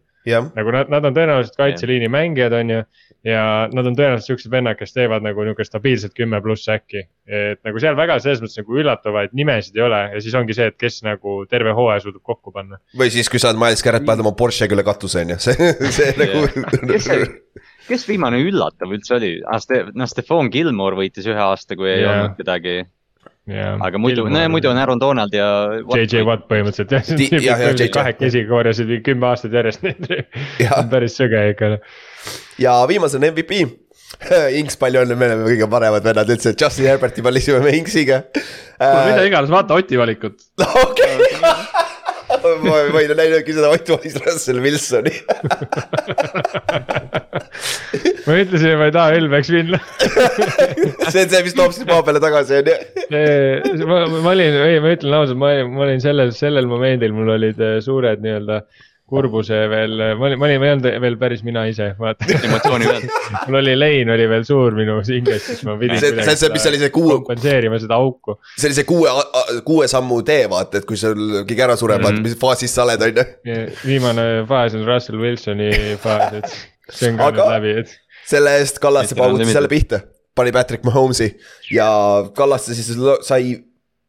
nagu 0.54 0.74
nad, 0.76 0.92
nad 0.94 1.06
on 1.10 1.16
tõenäoliselt 1.16 1.56
kaitseliini 1.58 2.06
mängijad, 2.14 2.54
on 2.54 2.70
ju. 2.70 2.84
ja 3.26 3.42
nad 3.74 3.90
on 3.90 3.96
tõenäoliselt 3.98 4.30
siuksed 4.30 4.52
vennad, 4.54 4.78
kes 4.78 4.94
teevad 4.94 5.26
nagu 5.26 5.42
nihuke 5.42 5.66
stabiilselt 5.66 6.14
kümme 6.14 6.38
pluss 6.46 6.70
äkki. 6.70 7.08
et 7.26 7.64
nagu 7.66 7.82
seal 7.82 7.98
väga 7.98 8.20
selles 8.22 8.44
mõttes 8.44 8.62
nagu 8.62 8.78
üllatavaid 8.78 9.34
nimesid 9.34 9.80
ei 9.80 9.86
ole 9.88 10.04
ja 10.14 10.22
siis 10.22 10.38
ongi 10.38 10.54
see, 10.54 10.70
et 10.70 10.78
kes 10.78 11.02
nagu 11.08 11.40
terve 11.50 11.74
hooaja 11.74 12.06
suudab 12.06 12.22
kokku 12.22 12.54
panna. 12.54 12.78
või 12.94 13.10
siis, 13.10 13.26
kui 13.26 13.42
sa 13.42 13.50
oled 13.50 13.64
Miles 13.64 13.82
Garrett, 13.82 14.06
paned 14.06 14.22
oma 14.22 14.36
Porschega 14.38 14.78
üle 14.78 14.86
katuse, 14.86 15.26
on 15.26 15.34
ju, 15.34 15.40
see, 15.48 15.74
see 15.98 16.14
nagu 16.22 16.46
kes 17.88 18.06
viimane 18.10 18.42
üllatav 18.44 18.94
üldse 18.96 19.18
oli 19.18 19.32
ah,? 19.48 19.64
noh, 19.94 20.10
Stefan 20.10 20.52
Gilmore 20.54 21.00
võitis 21.00 21.28
ühe 21.30 21.42
aasta, 21.42 21.78
kui 21.80 21.90
ei 21.92 22.04
Jaa. 22.04 22.14
olnud 22.14 22.38
kedagi, 22.40 22.76
ja. 23.48 23.74
aga 23.88 24.02
muidu, 24.02 24.28
no 24.32 24.44
ja 24.44 24.52
muidu 24.52 24.72
on 24.72 24.82
Aaron 24.82 25.02
Donald 25.02 25.36
ja. 25.36 25.48
JJ 25.96 26.24
Watt 26.28 26.48
põhimõtteliselt 26.52 26.94
jah 26.94 27.42
jah, 27.44 27.66
jah, 27.72 27.92
kahekesi 27.96 28.46
korjasid 28.50 28.94
kümme 29.06 29.32
aastat 29.32 29.56
järjest 29.58 29.84
neid. 29.88 30.08
Päris 30.94 31.18
sõge 31.20 31.44
ikka. 31.54 31.78
ja 32.62 32.80
viimas 32.90 33.18
on 33.18 33.28
MVP. 33.32 33.66
Inks, 34.60 34.78
palju 34.80 35.02
õnne, 35.04 35.18
me 35.20 35.28
oleme 35.28 35.48
kõige 35.50 35.68
paremad 35.72 36.06
vennad 36.06 36.30
üldse, 36.32 36.54
Justin 36.56 36.88
Herberti 36.88 37.24
valisime 37.24 37.60
me 37.64 37.74
Inksiga. 37.78 38.22
mida 38.80 39.26
iganes, 39.28 39.52
vaata 39.52 39.76
Oti 39.78 40.00
valikut. 40.00 40.40
okei, 40.86 41.18
ma 42.64 42.80
võin 42.94 43.14
näidata 43.14 43.44
küsida 43.48 43.72
Ott 43.74 43.90
valis 43.92 44.18
Russell 44.24 44.62
Wilsoni. 44.64 45.14
ma 48.28 48.38
ütlesin, 48.42 48.76
ma 48.80 48.90
ei 48.90 48.96
taha 48.96 49.18
Elveks 49.20 49.52
minna. 49.54 49.80
see 51.12 51.24
on 51.24 51.32
see, 51.32 51.44
mis 51.48 51.56
toob 51.58 51.76
siis 51.76 51.88
maa 51.90 52.04
peale 52.08 52.22
tagasi, 52.24 52.62
on 52.62 52.72
ju. 52.72 53.88
ma, 53.90 54.04
ma 54.18 54.34
olin, 54.34 54.60
ei, 54.68 54.82
ma 54.84 54.94
ütlen 54.98 55.18
ausalt, 55.20 55.40
ma 55.42 55.54
ma 55.70 55.86
olin 55.88 56.04
sellel, 56.04 56.34
sellel 56.36 56.70
momendil, 56.70 57.16
mul 57.16 57.36
olid 57.38 57.60
äh, 57.64 57.80
suured 57.84 58.24
nii-öelda 58.24 58.62
kurbuse 59.08 59.56
veel, 59.72 59.94
ma 60.20 60.26
olin, 60.28 60.40
ma 60.40 60.46
olin, 60.50 60.60
ma 60.60 60.66
ei 60.68 60.72
olnud 60.76 60.88
veel 61.04 61.14
päris 61.22 61.44
mina 61.48 61.62
ise, 61.70 61.94
vaata. 62.00 62.26
emotsiooni 62.48 62.90
pealt. 62.90 63.14
mul 63.48 63.60
oli 63.62 63.76
lein 63.80 64.10
oli 64.12 64.26
veel 64.28 64.44
suur 64.48 64.76
minu 64.76 64.98
hinges, 65.08 65.46
siis 65.48 65.62
ma 65.68 65.78
pidin. 65.80 66.00
See- 66.02 66.12
see- 66.28 66.36
see- 66.42 66.52
mis 66.52 66.66
oli 66.72 66.82
see 66.82 66.90
kuue- 66.96 67.16
kompenseerima 67.22 67.80
seda 67.80 67.96
auku. 68.02 68.36
see 68.58 68.68
oli 68.68 68.76
see 68.82 68.88
kuue, 68.90 69.14
kuue 69.68 69.88
sammu 69.88 70.20
tee, 70.28 70.48
vaata, 70.52 70.82
et 70.82 70.88
kui 70.90 71.00
sul 71.00 71.22
keegi 71.48 71.64
ära 71.70 71.78
sureb, 71.80 72.04
vaata, 72.04 72.18
Mhm. 72.20 72.28
mis 72.28 72.36
faasis 72.42 72.76
sa 72.76 72.84
oled, 72.84 73.02
on 73.08 73.22
ju. 73.22 73.56
viimane 73.86 74.28
faas 74.50 74.76
on 74.76 74.84
Russell 74.88 75.20
Wilsoni 75.24 75.72
faas, 76.04 76.34
et 76.42 76.52
see 76.90 77.10
on 77.14 77.18
ka 77.18 77.30
Aga- 77.32 77.46
nüüd 77.48 77.56
läbi, 77.62 77.74
et 77.86 77.96
selle 78.28 78.58
eest 78.60 78.80
Kallaste 78.84 79.16
paugutas 79.16 79.54
jälle 79.56 79.72
pihta, 79.72 80.02
pani 80.36 80.52
Patrick 80.52 80.84
Mahomes'i 80.84 81.32
ja 81.72 81.88
Kallaste 82.36 82.76
siis 82.76 82.92
sai 83.24 83.56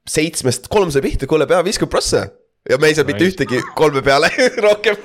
seitsmest 0.09 0.67
kolm 0.73 0.91
sai 0.91 1.03
pihta, 1.05 1.27
kuule 1.31 1.47
pea 1.47 1.63
viiskümmend 1.63 1.91
prossa. 1.93 2.27
Ja 2.69 2.79
me 2.81 2.91
ei 2.91 2.95
saanud 2.99 3.13
mitte 3.13 3.25
Nice. 3.25 3.35
ühtegi 3.37 3.63
kolme 3.79 4.03
peale 4.07 4.29
rohkem. 4.67 4.97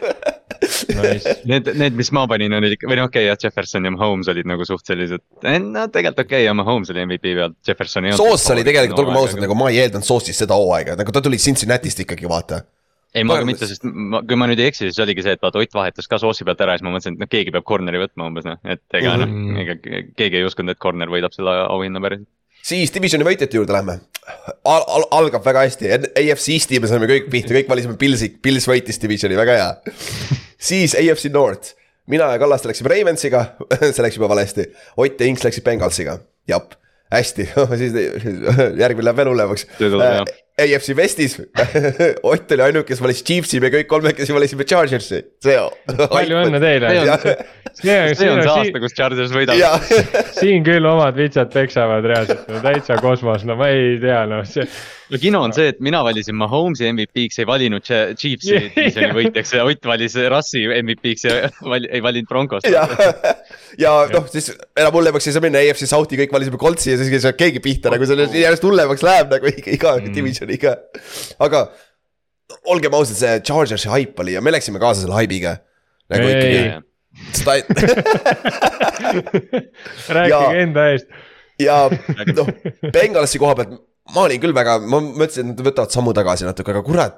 nice. 1.02 1.36
Need, 1.50 1.70
need, 1.80 1.96
mis 1.98 2.12
ma 2.16 2.26
panin, 2.30 2.54
olid 2.58 2.76
ikka, 2.78 2.88
või 2.92 3.00
no 3.00 3.08
okei 3.10 3.26
okay,, 3.26 3.30
jah, 3.32 3.40
Jefferson 3.46 3.88
ja 3.88 3.92
Mahomes 3.94 4.30
olid 4.32 4.48
nagu 4.50 4.66
suht 4.68 4.86
sellised, 4.88 5.24
no 5.44 5.86
tegelikult 5.92 6.24
okei 6.26 6.40
okay, 6.44 6.46
ja 6.48 6.54
Mahomes 6.58 6.92
oli 6.94 7.04
MVP 7.08 7.34
pealt, 7.40 7.58
Jefferson 7.68 8.08
ei 8.10 8.16
Soos 8.20 8.46
oli 8.54 8.64
tegelikult, 8.68 9.02
olgem 9.04 9.20
ausad, 9.20 9.42
nagu 9.44 9.58
ma 9.60 9.72
ei 9.74 9.82
eeldanud 9.84 10.08
Soosist 10.08 10.44
seda 10.44 10.58
hooaega, 10.60 10.96
nagu 11.00 11.16
ta 11.16 11.24
tuli 11.26 11.40
Cincinnati'st 11.42 12.04
ikkagi, 12.06 12.30
vaata. 12.32 12.62
ei, 13.14 13.24
ma 13.24 13.36
ka 13.36 13.42
Parem- 13.42 13.52
mitte, 13.52 13.68
sest 13.70 13.84
ma, 13.86 14.24
kui 14.28 14.38
ma 14.40 14.48
nüüd 14.50 14.62
ei 14.64 14.70
eksi, 14.72 14.88
siis 14.90 15.02
oligi 15.04 15.22
see, 15.26 15.36
et 15.38 15.44
vaata 15.44 15.60
Ott 15.62 15.76
vahetas 15.78 16.08
ka 16.10 16.18
Soosi 16.22 16.48
pealt 16.48 16.62
ära 16.66 16.74
ja 16.78 16.80
siis 16.82 16.88
ma 16.88 16.94
mõtlesin, 16.96 17.18
et 17.18 17.26
noh, 17.26 17.30
keegi 17.30 17.52
peab 17.54 17.68
corner'i 17.70 18.00
võtma 18.02 18.30
umbes 18.32 18.48
noh, 18.48 18.58
et 18.66 18.82
ega 19.00 19.18
noh 19.20 19.28
Mhm. 19.28 19.52
mm, 19.52 19.60
ega 19.66 19.76
keegi 20.18 20.40
ei 20.42 20.48
uskunud, 20.48 20.74
et 20.74 20.82
corner 20.82 21.12
võidab 21.12 21.36
selle 21.36 21.54
auhinna 21.68 22.02
päriselt. 22.02 22.30
Siis 22.64 22.94
divisioni 22.96 23.28
võitjate 23.28 23.60
juurde 23.60 23.76
lähme 23.76 24.00
al. 24.64 24.84
Al 24.88 25.08
algab 25.20 25.46
väga 25.46 25.66
hästi, 25.68 25.92
AFC 26.20 26.54
Eesti 26.56 26.80
me 26.82 26.90
saime 26.92 27.10
kõik 27.10 27.30
pihta, 27.32 27.56
kõik 27.58 27.72
valisime 27.72 27.98
Pilsi, 28.00 28.32
Pils 28.44 28.68
võitis 28.70 29.02
divisioni, 29.02 29.38
väga 29.40 29.58
hea. 29.60 29.96
siis 30.72 30.96
AFC 31.00 31.32
North, 31.34 31.74
mina 32.12 32.32
ja 32.34 32.40
Kallaste 32.42 32.72
läksime 32.72 32.94
Ravensiga, 32.94 33.46
see 33.84 34.06
läks 34.06 34.20
juba 34.20 34.32
valesti. 34.32 34.70
Ott 34.98 35.20
ja 35.20 35.30
Inks 35.30 35.46
läksid 35.46 35.66
Bengalsiga, 35.68 36.18
jap, 36.50 36.78
hästi, 37.14 37.50
siis 37.82 37.98
järgmine 38.80 39.10
läheb 39.10 39.22
veel 39.22 39.34
hullemaks. 39.34 39.68
AFC 40.54 40.94
Westis, 40.94 41.42
Ott 42.32 42.52
oli 42.52 42.62
ainuke, 42.62 42.86
kes 42.92 43.02
valis 43.02 43.24
Chiefsi, 43.26 43.58
me 43.64 43.72
kõik 43.74 43.88
kolmekesi 43.90 44.36
valisime 44.36 44.68
Chargersi, 44.70 45.24
see. 45.42 45.60
palju 45.98 46.42
õnne 46.44 46.60
teile. 46.62 46.92
see 47.74 47.96
on 47.98 48.12
see, 48.14 48.18
see 48.20 48.30
on 48.30 48.42
see 48.44 48.52
aasta, 48.54 48.82
kus 48.84 48.94
Chargers 48.94 49.34
võidab. 49.34 49.88
siin 50.42 50.66
küll 50.66 50.86
omad 50.86 51.18
vitsad 51.18 51.50
peksavad 51.54 52.06
reaalselt, 52.06 52.46
no 52.54 52.62
täitsa 52.62 53.00
kosmos, 53.02 53.48
no 53.50 53.58
ma 53.58 53.72
ei 53.74 53.96
tea, 54.04 54.20
noh 54.30 54.44
see. 54.46 54.68
no 55.10 55.20
kino 55.22 55.42
on 55.48 55.56
see, 55.58 55.72
et 55.74 55.82
mina 55.82 56.04
valisin 56.06 56.38
Mahomes'i 56.38 56.86
MVP-ks, 56.92 57.42
ei 57.42 57.50
valinud 57.50 57.86
Chi- 57.90 58.14
Chiefsi 58.14 58.62
divisioni 58.76 59.10
võitjaks 59.18 59.56
ja 59.58 59.66
Ott 59.66 59.90
valis 59.90 60.20
Russi 60.36 60.68
MVP-ks 60.70 61.26
ja 61.26 61.50
vali, 61.66 61.90
ei 61.90 62.06
valinud 62.06 62.30
Broncost. 62.30 62.70
ja, 62.70 62.86
ja 63.82 63.96
noh, 64.14 64.30
siis 64.30 64.52
enam 64.78 64.94
hullemaks 65.00 65.32
ei 65.32 65.34
saa 65.34 65.46
minna, 65.48 65.66
AFC 65.66 65.90
South'i 65.90 66.22
kõik 66.22 66.38
valisime 66.38 66.62
Coltsi 66.62 66.94
ja 66.94 67.02
siis 67.02 67.10
ei 67.10 67.26
saa 67.26 67.34
keegi 67.38 67.62
pihta 67.64 67.90
nagu 67.94 68.06
selle 68.06 68.30
järjest 68.30 68.70
hullemaks 68.70 69.02
läheb 69.06 69.34
nagu 69.34 69.50
iga, 69.50 69.74
iga 69.80 69.98
mm. 69.98 70.14
divisioniga. 70.44 70.72
aga 71.44 71.60
olgem 72.70 72.94
ausad, 72.98 73.18
see 73.20 73.34
Chargersi 73.48 73.88
haip 73.92 74.14
oli 74.24 74.32
ja 74.38 74.42
me 74.44 74.50
läksime 74.54 74.80
kaasa 74.84 75.00
selle 75.06 75.18
haibiga. 75.18 75.52
nagu 76.14 76.26
Ei. 76.28 76.34
ikkagi, 76.36 76.62
seda, 77.38 77.52
rääkige 80.18 80.62
enda 80.66 80.82
eest. 80.92 81.08
ja 81.62 81.76
noh, 82.36 82.48
Bengalsi 82.94 83.38
koha 83.42 83.54
pealt 83.60 83.72
ma 84.12 84.26
olin 84.28 84.42
küll 84.44 84.56
väga, 84.56 84.80
ma 84.84 85.00
mõtlesin, 85.04 85.54
et 85.54 85.56
nad 85.56 85.64
võtavad 85.70 85.92
sammu 85.94 86.12
tagasi 86.16 86.48
natuke, 86.48 86.74
aga 86.74 86.82
kurat, 86.86 87.14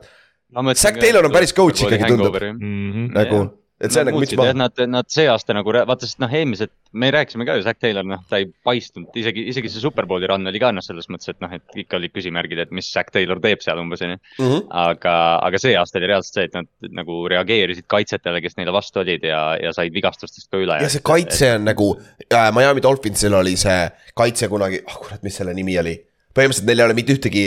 Zack 0.77 0.99
Taylor 1.01 1.25
on 1.25 1.33
päris 1.33 1.53
coach 1.57 1.81
ikkagi, 1.83 2.05
tundub. 2.11 2.35
Mhm. 2.37 3.07
nagu, 3.15 3.39
et 3.85 3.95
see 3.95 4.03
on 4.03 4.09
nagu 4.09 4.21
müts 4.21 4.35
maha. 4.39 4.55
Nad, 4.57 4.81
nad 4.91 5.09
see 5.11 5.27
aasta 5.31 5.55
nagu, 5.55 5.73
vaata, 5.75 6.07
sest 6.07 6.21
noh, 6.23 6.31
eelmised, 6.39 6.71
me 6.95 7.09
rääkisime 7.13 7.47
ka 7.47 7.57
ju, 7.57 7.65
Zack 7.65 7.81
Taylor, 7.83 8.05
noh, 8.07 8.23
ta 8.29 8.39
ei 8.41 8.47
paistnud, 8.67 9.11
isegi, 9.17 9.45
isegi 9.51 9.71
see 9.71 9.83
Superbowli 9.83 10.29
run 10.31 10.47
oli 10.51 10.61
ka 10.61 10.71
noh, 10.75 10.85
selles 10.85 11.09
mõttes, 11.11 11.31
et 11.33 11.41
noh, 11.43 11.53
et 11.55 11.79
ikka 11.85 11.99
olid 11.99 12.13
küsimärgid, 12.15 12.63
et 12.65 12.73
mis 12.75 12.89
Zack 12.91 13.13
Taylor 13.15 13.41
teeb 13.43 13.63
seal 13.65 13.81
umbes, 13.81 14.03
onju. 14.05 14.19
Mhm. 14.41 14.65
aga, 14.85 15.15
aga 15.45 15.61
see 15.61 15.75
aasta 15.77 15.99
oli 16.01 16.09
reaalselt 16.11 16.39
see, 16.39 16.47
et 16.49 16.57
nad 16.57 16.91
nagu 17.01 17.21
reageerisid 17.31 17.87
kaitsetele, 17.91 18.41
kes 18.43 18.57
neile 18.59 18.73
vastu 18.75 19.03
olid 19.03 19.23
ja, 19.25 19.41
ja 19.61 19.73
said 19.75 19.93
vigastustest 19.95 20.49
ka 20.51 20.61
üle. 20.61 20.79
ja 20.81 20.91
see 20.91 21.03
kaitse 21.05 21.55
on 21.59 21.69
nagu 21.69 21.91
äh,, 22.29 22.49
Miami 22.55 22.83
Dolphinsil 22.83 23.33
oli 23.37 23.55
see 23.59 23.85
kaitse 24.17 24.49
kunagi, 24.51 24.81
ah 24.85 24.95
oh, 24.95 25.01
kurat, 25.05 25.23
mis 25.25 25.37
selle 25.41 25.53
nimi 25.57 25.77
oli. 25.81 25.95
Põhimõtteliselt 26.35 26.67
neil 26.67 26.81
ei 26.81 26.85
ole 26.85 26.95
mitte 26.97 27.15
ühtegi, 27.15 27.43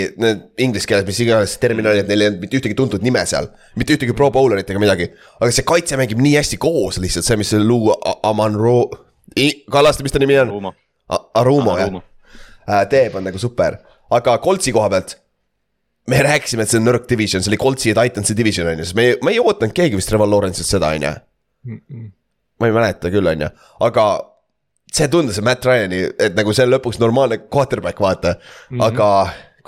inglise 0.64 0.88
keeles, 0.88 1.04
mis 1.08 1.20
iganes 1.20 1.54
see 1.54 1.62
termin 1.62 1.86
oli, 1.90 2.00
et 2.02 2.08
neil 2.08 2.24
ei 2.24 2.30
olnud 2.30 2.44
mitte 2.44 2.56
ühtegi 2.56 2.76
tuntud 2.78 3.04
nime 3.04 3.24
seal. 3.28 3.50
mitte 3.76 3.96
ühtegi 3.96 4.16
pro 4.16 4.30
bowlerit 4.32 4.70
ega 4.70 4.80
midagi. 4.80 5.10
aga 5.38 5.50
see 5.52 5.66
kaitse 5.68 5.98
mängib 6.00 6.22
nii 6.24 6.38
hästi 6.38 6.60
koos 6.62 7.00
lihtsalt, 7.02 7.28
see, 7.28 7.36
mis 7.40 7.52
see 7.52 7.60
Lou 7.60 7.92
Amanro, 8.26 8.78
Kallaste, 9.70 10.02
mis 10.02 10.14
ta 10.14 10.20
nimi 10.22 10.38
on? 10.40 10.48
Rumo, 10.54 10.72
Arumo 11.36 11.76
jah 11.78 11.98
äh,, 12.68 12.84
teeb, 12.88 13.16
on 13.16 13.28
nagu 13.28 13.40
super, 13.40 13.78
aga 14.10 14.38
Coltsi 14.44 14.72
koha 14.72 14.88
pealt. 14.92 15.18
me 16.08 16.22
rääkisime, 16.24 16.64
et 16.64 16.72
see 16.72 16.80
on 16.80 16.88
nõrk 16.88 17.04
division, 17.08 17.44
see 17.44 17.52
oli 17.52 17.60
Coltsi 17.60 17.90
ja 17.90 17.98
Titansi 18.00 18.36
division 18.36 18.70
on 18.70 18.80
ju, 18.80 18.88
sest 18.88 18.96
me 18.96 19.10
ei, 19.10 19.16
me 19.24 19.34
ei 19.34 19.42
ootanud 19.42 19.76
keegi 19.76 19.98
vist 19.98 20.08
Trevor 20.08 20.30
Lawrence'ilt 20.32 20.68
seda 20.68 20.94
on 20.96 21.04
ju. 21.04 21.12
ma 22.58 22.70
ei 22.70 22.74
mäleta 22.74 23.12
küll, 23.12 23.28
on 23.28 23.44
ju, 23.44 23.50
aga 23.84 24.08
see 24.92 25.08
tundus, 25.12 25.38
see 25.38 25.44
Matt 25.44 25.66
Ryan'i, 25.66 26.04
et 26.18 26.38
nagu 26.38 26.54
see 26.56 26.66
on 26.66 26.74
lõpuks 26.76 27.00
normaalne 27.02 27.42
quarterback, 27.48 28.00
vaata 28.00 28.36
mm, 28.38 28.78
-hmm. 28.78 28.86
aga 28.88 29.10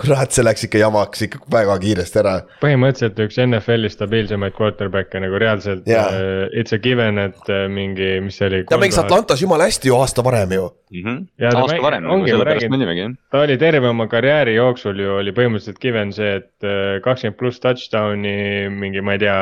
kurat, 0.01 0.33
see 0.33 0.43
läks 0.45 0.65
ikka 0.65 0.81
jamaks 0.81 1.23
ikka 1.27 1.41
väga 1.51 1.75
kiiresti 1.81 2.19
ära. 2.21 2.33
põhimõtteliselt 2.61 3.19
üks 3.25 3.37
NFL-i 3.43 3.91
stabiilsemaid 3.91 4.55
quarterback'e 4.57 5.21
nagu 5.23 5.39
reaalselt 5.41 5.87
Jaa. 5.89 6.07
uh,, 6.07 6.43
it's 6.57 6.75
a 6.75 6.79
given, 6.81 7.19
et 7.21 7.51
uh, 7.51 7.65
mingi, 7.71 8.13
mis 8.25 8.39
see 8.39 8.49
oli. 8.49 8.63
ta 8.69 8.79
mängis 8.81 8.99
Atlantas 9.01 9.43
jumala 9.43 9.67
hästi 9.69 9.91
ju 9.91 9.97
aasta 9.99 10.25
varem 10.25 10.55
ju. 10.57 10.67
Ja 10.91 11.51
ta 11.51 11.63
aasta 11.63 11.77
mäng- 11.77 11.85
varem, 11.85 12.09
sellepärast 12.25 12.69
me 12.71 12.79
olimegi 12.79 13.05
jah. 13.05 13.15
ta 13.33 13.45
oli 13.45 13.57
terve 13.61 13.91
oma 13.91 14.07
karjääri 14.11 14.55
jooksul 14.57 15.01
ju 15.03 15.17
oli 15.19 15.35
põhimõtteliselt 15.37 15.81
given 15.83 16.13
see, 16.15 16.37
et 16.41 16.67
äh, 16.67 16.99
kakskümmend 17.05 17.39
pluss 17.39 17.61
touchdown'i, 17.63 18.69
mingi, 18.73 19.03
ma 19.05 19.17
ei 19.17 19.25
tea, 19.25 19.39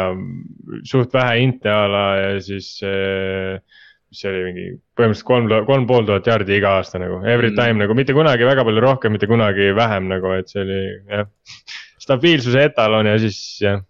suht 0.89 1.15
vähe 1.15 1.43
inte 1.45 1.71
a 1.73 1.85
la 1.87 2.07
ja 2.19 2.33
siis 2.43 2.77
äh,. 2.83 3.59
See 4.11 4.29
oli 4.31 4.43
mingi 4.47 4.63
põhimõtteliselt 4.97 5.27
kolm, 5.27 5.49
kolm 5.67 5.83
pool 5.89 6.05
tuhat 6.07 6.25
jaardi 6.29 6.55
iga 6.57 6.75
aasta 6.79 6.97
nagu 7.01 7.19
every 7.25 7.51
Mm. 7.51 7.55
time 7.59 7.83
nagu 7.83 7.93
mitte 7.97 8.13
kunagi 8.17 8.47
väga 8.47 8.63
palju 8.65 8.81
rohkem, 8.81 9.11
mitte 9.13 9.27
kunagi 9.29 9.69
vähem 9.77 10.07
nagu, 10.09 10.31
et 10.39 10.49
see 10.49 10.61
oli 10.63 10.79
jah. 11.09 11.27
stabiilsuse 11.99 12.63
etalon 12.69 13.05
ja 13.05 13.17
siis 13.21 13.39
jah, 13.61 13.81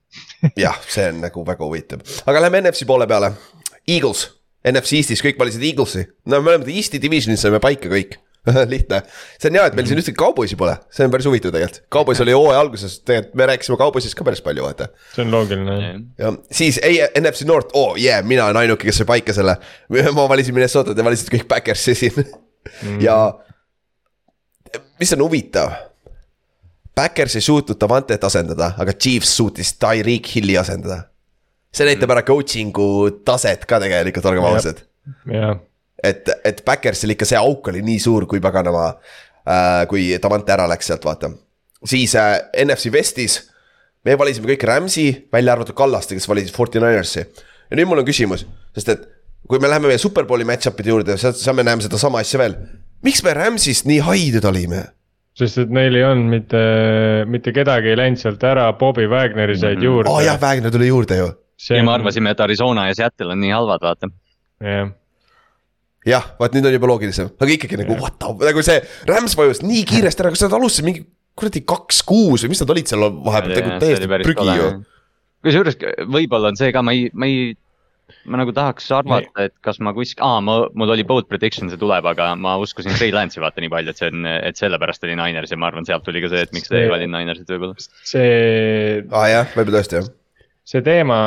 jah, 0.58 0.80
see 0.88 1.08
on 1.14 1.22
nagu 1.24 1.46
väga 1.48 1.64
huvitav, 1.66 2.04
aga 2.28 2.42
lähme 2.44 2.62
NFC 2.66 2.86
poole 2.90 3.08
peale. 3.08 3.32
Eagles, 3.88 4.26
NFC 4.68 5.00
Eestis 5.00 5.24
kõik 5.24 5.40
valisid 5.40 5.64
Eaglesi, 5.64 6.04
no 6.28 6.42
me 6.44 6.52
oleme 6.58 6.68
Eesti 6.76 7.00
divisionis 7.02 7.42
saime 7.42 7.62
paika 7.64 7.90
kõik 7.90 8.18
lihtne, 8.74 9.02
see 9.38 9.52
on 9.52 9.60
hea, 9.60 9.66
et 9.70 9.78
meil 9.78 9.90
siin 9.90 10.02
ühtegi 10.02 10.18
kauboisi 10.20 10.58
pole, 10.60 10.76
see 10.94 11.08
on 11.08 11.14
päris 11.14 11.28
huvitav 11.30 11.54
tegelikult, 11.56 11.82
kaubois 11.94 12.24
oli 12.26 12.36
hooaja 12.36 12.62
alguses, 12.64 13.00
tegelikult 13.08 13.40
me 13.40 13.50
rääkisime 13.54 13.80
kauboisist 13.82 14.18
ka 14.20 14.28
päris 14.28 14.44
palju, 14.46 14.66
vaata. 14.68 14.90
see 15.16 15.26
on 15.26 15.36
loogiline 15.36 15.78
jah. 15.80 16.00
ja 16.22 16.34
siis 16.62 16.80
ei, 16.84 17.02
NFC 17.20 17.48
North, 17.50 17.74
oo 17.74 17.94
oh, 17.94 18.00
yeah,, 18.00 18.24
mina 18.26 18.48
olen 18.48 18.64
ainuke, 18.64 18.88
kes 18.90 19.02
sai 19.02 19.10
paika 19.10 19.36
selle. 19.36 19.58
ma 20.18 20.30
valisin 20.30 20.56
Minnesotat 20.58 20.98
ja 20.98 21.06
valisid 21.06 21.32
kõik 21.34 21.48
Backersi 21.50 21.96
siin 21.98 22.24
mm. 22.24 23.00
ja 23.04 23.20
mis 25.00 25.14
on 25.14 25.24
huvitav. 25.24 25.72
Backers 26.96 27.36
ei 27.36 27.42
suutnud 27.42 27.80
Davantet 27.80 28.24
asendada, 28.24 28.74
aga 28.78 28.94
Chiefs 28.94 29.32
suutis 29.38 29.74
Tyreek 29.80 30.28
Hilli 30.36 30.58
asendada. 30.60 31.06
see 31.70 31.86
näitab 31.86 32.10
ära 32.10 32.24
coaching'u 32.26 32.86
taset 33.26 33.66
ka 33.70 33.78
tegelikult, 33.80 34.26
olgem 34.26 34.46
ausad. 34.50 34.82
jah, 35.30 35.60
et, 36.04 36.30
et 36.46 36.64
Backersil 36.66 37.12
ikka 37.16 37.26
see 37.26 37.38
auk 37.40 37.68
oli 37.72 37.82
nii 37.86 38.00
suur, 38.00 38.26
kui 38.30 38.40
paganama 38.44 38.88
äh,, 38.94 39.86
kui 39.92 40.10
Davante 40.22 40.54
ära 40.56 40.68
läks 40.72 40.88
sealt, 40.92 41.06
vaata. 41.06 41.32
siis 41.86 42.16
äh, 42.16 42.38
NFC 42.66 42.92
Westis, 42.94 43.40
me 44.06 44.16
valisime 44.18 44.48
kõik 44.54 44.64
Rams'i, 44.68 45.08
välja 45.34 45.54
arvatud 45.56 45.76
Kallaste, 45.76 46.16
kes 46.16 46.28
valisid 46.30 46.56
Forty 46.56 46.80
Ninersi. 46.80 47.20
ja 47.70 47.78
nüüd 47.78 47.88
mul 47.90 48.00
on 48.04 48.08
küsimus, 48.08 48.46
sest 48.76 48.90
et 48.96 49.08
kui 49.50 49.60
me 49.60 49.68
läheme 49.72 49.88
meie 49.90 49.98
Superbowli 50.02 50.46
match-up'ide 50.46 50.90
juurde, 50.94 51.18
siis 51.18 51.48
me 51.56 51.64
näeme 51.64 51.82
sedasama 51.82 52.20
asja 52.24 52.40
veel. 52.40 52.56
miks 53.04 53.24
me 53.24 53.34
Rams'ist 53.34 53.86
nii 53.90 54.00
haided 54.08 54.46
olime? 54.46 54.86
sest 55.40 55.58
et 55.62 55.70
neil 55.72 55.96
ei 55.96 56.04
olnud 56.04 56.28
mitte, 56.34 56.62
mitte 57.32 57.52
kedagi 57.56 57.94
ei 57.94 57.96
läinud 57.98 58.20
sealt 58.20 58.42
ära, 58.44 58.66
Bobby 58.76 59.06
Wagneri 59.08 59.56
said 59.58 59.78
Mhm. 59.78 59.86
juurde 59.86 60.10
aa 60.10 60.14
oh, 60.18 60.24
jah, 60.26 60.40
Wagner 60.42 60.72
tuli 60.72 60.88
juurde 60.90 61.16
ju. 61.18 61.30
ja 61.70 61.84
me 61.84 61.92
arvasime, 61.94 62.32
et 62.36 62.40
Arizona 62.44 62.88
ja 62.90 62.96
Seattle 62.96 63.32
on 63.32 63.40
nii 63.40 63.52
halvad, 63.56 63.80
vaata. 63.82 64.10
jah, 64.60 64.90
jah, 66.10 66.26
vaat 66.42 66.58
nüüd 66.58 66.68
on 66.70 66.76
juba 66.76 66.90
loogilisem, 66.92 67.32
aga 67.40 67.56
ikkagi 67.56 67.80
nagu 67.84 67.96
what 68.02 68.18
the, 68.22 68.34
nagu 68.50 68.66
see 68.66 68.82
Rams 69.10 69.38
vajus 69.40 69.64
nii 69.66 69.86
kiiresti 69.90 70.26
ära, 70.26 70.34
kas 70.36 70.46
nad 70.48 70.58
alustasid 70.60 70.88
mingi 70.90 71.06
kuradi 71.40 71.62
kaks-kuus 71.70 72.44
või 72.44 72.52
mis 72.56 72.60
nad 72.66 72.74
olid 72.76 72.90
seal 72.92 73.06
vahepeal, 73.24 73.56
nagu 73.62 73.80
täiesti 73.86 74.10
prügi 74.26 74.60
ju. 74.60 74.70
kusjuures 75.46 75.78
võib-olla 76.12 76.52
on 76.52 76.60
see 76.60 76.74
ka, 76.76 76.82
ma 76.84 76.92
ei, 76.98 77.08
ma 77.16 77.30
ei, 77.30 77.54
ma 78.28 78.42
nagu 78.42 78.52
tahaks 78.58 78.90
arvata, 78.98 79.46
et 79.48 79.54
kas 79.64 79.78
ma 79.86 79.94
kuskil, 79.96 80.20
aa, 80.26 80.42
ma, 80.44 80.58
mul 80.76 80.92
oli 80.98 81.06
bold 81.08 81.30
prediction, 81.32 81.70
see 81.72 81.80
tuleb, 81.80 82.04
aga 82.12 82.32
ma 82.36 82.58
uskusin 82.60 82.92
Trey 82.98 83.14
Lance'i 83.16 83.40
vaata 83.44 83.64
nii 83.64 83.72
palju, 83.72 83.94
et 83.94 84.02
see 84.02 84.10
on, 84.12 84.28
et 84.34 84.60
sellepärast 84.60 85.06
oli 85.08 85.16
Niners 85.20 85.54
ja 85.54 85.60
ma 85.62 85.70
arvan, 85.72 85.88
sealt 85.88 86.04
tuli 86.08 86.20
ka 86.26 86.32
see, 86.34 86.44
et 86.44 86.56
miks 86.58 86.68
te 86.68 86.76
ei 86.82 86.88
See- 86.88 86.92
valinud 86.92 87.16
Ninersit 87.16 87.54
võib-olla. 87.56 87.90
see 88.12 89.04
aa 89.08 89.28
jah, 89.32 89.54
võib-olla 89.56 89.80
tõesti 89.80 90.02
jah. 90.02 90.10
See 90.70 90.84
teema, 90.86 91.18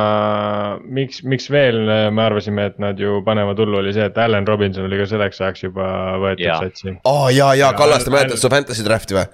miks, 0.86 1.22
miks 1.26 1.48
veel 1.50 1.80
äh, 1.90 2.04
me 2.14 2.22
arvasime, 2.22 2.68
et 2.70 2.76
nad 2.82 2.98
ju 3.00 3.18
panevad 3.26 3.58
hullu, 3.58 3.80
oli 3.80 3.90
see, 3.94 4.04
et 4.06 4.18
Allan 4.22 4.46
Robinson 4.46 4.86
oli 4.86 5.00
ka 5.00 5.06
selleks 5.10 5.40
ajaks 5.42 5.64
juba 5.64 5.86
võetud 6.22 6.44
Jaa. 6.44 6.60
satsi. 6.62 6.94
aa 7.10 7.30
ja, 7.34 7.48
ja 7.58 7.72
Ja 7.72 7.78
Kallaste 7.78 8.10
Al- 8.10 8.16
mäletad 8.16 8.38
su 8.38 8.50
fantasy 8.52 8.84
draft'i 8.86 9.16
või? 9.16 9.24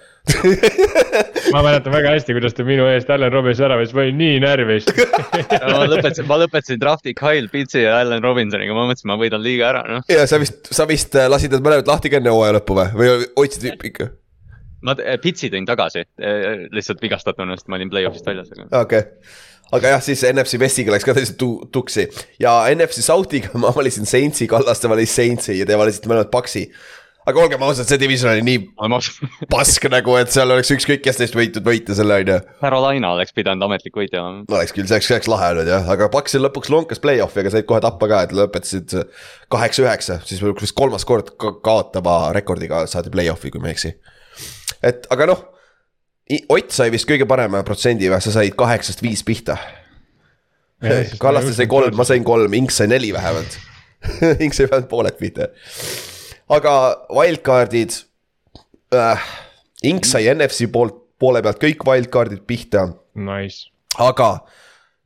ma 1.54 1.62
mäletan 1.64 1.92
väga 1.92 2.14
hästi, 2.14 2.36
kuidas 2.36 2.56
ta 2.56 2.64
minu 2.64 2.86
eest 2.88 3.10
Allan 3.12 3.32
Robinson 3.32 3.68
ära 3.68 3.76
võttis, 3.80 3.94
ma 3.96 4.04
olin 4.04 4.18
nii 4.20 4.38
närvis. 4.44 4.88
ma 5.74 5.84
lõpetasin, 5.88 6.28
ma 6.28 6.38
lõpetasin 6.44 6.80
drafti 6.80 7.14
Kyle 7.18 7.52
Pitsi 7.52 7.84
ja 7.84 7.98
Allan 8.02 8.24
Robinsoniga, 8.24 8.76
ma 8.76 8.86
mõtlesin, 8.88 9.10
ma 9.12 9.18
võidan 9.20 9.44
liiga 9.44 9.68
ära, 9.72 9.82
noh. 9.88 10.06
ja 10.12 10.24
sa 10.30 10.40
vist, 10.40 10.72
sa 10.72 10.88
vist 10.88 11.16
äh, 11.20 11.28
lasid 11.28 11.52
need 11.52 11.64
mõlemad 11.64 11.88
lahti 11.90 12.12
ka 12.12 12.20
enne 12.20 12.32
hooaja 12.32 12.56
lõppu 12.58 12.78
või, 12.80 12.88
või 12.96 13.28
hoidsid 13.42 13.68
ikka? 13.76 14.08
ma 14.88 14.94
t- 14.96 15.18
Pitsi 15.20 15.52
tõin 15.52 15.68
tagasi, 15.68 16.06
lihtsalt 16.72 17.04
vigastatuna, 17.04 17.56
sest 17.58 17.68
ma 17.68 17.80
olin 17.80 17.92
play-off'ist 17.92 18.28
väljas, 18.28 18.52
aga. 18.54 18.68
okei 18.84 19.04
okay. 19.04 19.46
Aga 19.74 19.94
jah, 19.96 20.04
siis 20.04 20.22
NFC 20.28 20.60
Westiga 20.60 20.94
läks 20.94 21.04
ka 21.06 21.14
täiesti 21.16 21.36
tu- 21.40 21.66
tuksi 21.74 22.06
ja 22.40 22.60
NFC 22.74 23.02
Southiga 23.04 23.50
ma 23.62 23.72
valisin 23.76 24.08
Saintsi, 24.08 24.46
Kallaste 24.50 24.88
valis 24.90 25.12
Saintsi 25.16 25.58
ja 25.58 25.66
te 25.68 25.76
valisite 25.78 26.08
mõlemad 26.08 26.30
Paxi. 26.32 26.62
aga 27.28 27.42
olgem 27.42 27.60
ausad, 27.66 27.84
see 27.84 27.98
division 28.00 28.30
oli 28.32 28.44
nii 28.46 28.60
pask 29.52 29.84
nagu, 29.92 30.14
et 30.16 30.32
seal 30.32 30.48
oleks 30.54 30.70
ükskõik 30.72 31.02
kes 31.04 31.20
neist 31.20 31.36
võitnud 31.36 31.66
võita 31.66 31.96
selle 31.98 32.16
on 32.22 32.30
ju. 32.32 32.38
Carolina 32.62 33.10
oleks 33.12 33.36
pidanud 33.36 33.66
ametlik 33.68 33.98
võitja 34.00 34.22
olema. 34.22 34.46
oleks 34.48 34.72
küll, 34.72 34.88
see 34.88 34.96
oleks, 34.96 35.10
see 35.10 35.18
oleks 35.18 35.28
lahe 35.34 35.50
olnud 35.52 35.68
jah, 35.68 35.90
aga 35.92 36.08
Paxil 36.14 36.40
lõpuks 36.46 36.72
lonkas 36.72 37.02
play-off'i, 37.04 37.42
aga 37.44 37.52
said 37.52 37.68
kohe 37.68 37.82
tappa 37.84 38.08
ka, 38.08 38.22
et 38.24 38.32
lõpetasid 38.38 38.96
kaheksa-üheksa, 39.52 40.22
siis 40.24 40.40
vist 40.48 40.76
kolmas 40.78 41.04
kord 41.08 41.34
ka 41.36 41.52
kaotava 41.60 42.32
rekordiga 42.36 42.86
saadi 42.88 43.12
play-off'i, 43.12 43.52
kui 43.52 43.60
ma 43.60 43.68
ei 43.68 43.76
eksi. 43.76 43.92
et 44.88 45.04
aga 45.12 45.28
noh, 45.34 45.44
Ott 46.52 46.70
sai 46.76 46.90
vist 46.92 47.08
kõige 47.08 47.24
parema 47.28 47.62
protsendi 47.64 48.08
või, 48.10 48.20
sa 48.20 48.32
said 48.34 48.52
kaheksast 48.58 49.00
viis 49.04 49.22
pihta. 49.24 49.56
Kallaste 51.18 51.54
sai 51.56 51.66
kolm, 51.70 51.94
ma 51.96 52.04
sain 52.06 52.24
kolm, 52.26 52.52
Inks 52.54 52.76
sai 52.82 52.86
neli 52.90 53.08
vähemalt. 53.16 53.56
Inks 54.44 54.60
sai 54.60 54.68
vähemalt 54.68 54.90
pooled 54.90 55.16
pihta. 55.18 55.48
aga 56.48 56.74
wildcard'id 57.12 57.96
äh,. 58.94 59.24
Inks 59.88 60.10
sai 60.10 60.26
NFC 60.34 60.66
poolt, 60.74 60.96
poole 61.22 61.40
pealt 61.42 61.60
kõik 61.62 61.84
wildcard'id 61.86 62.40
pihta, 62.50 62.88
Nice. 63.14 63.68
aga 63.98 64.40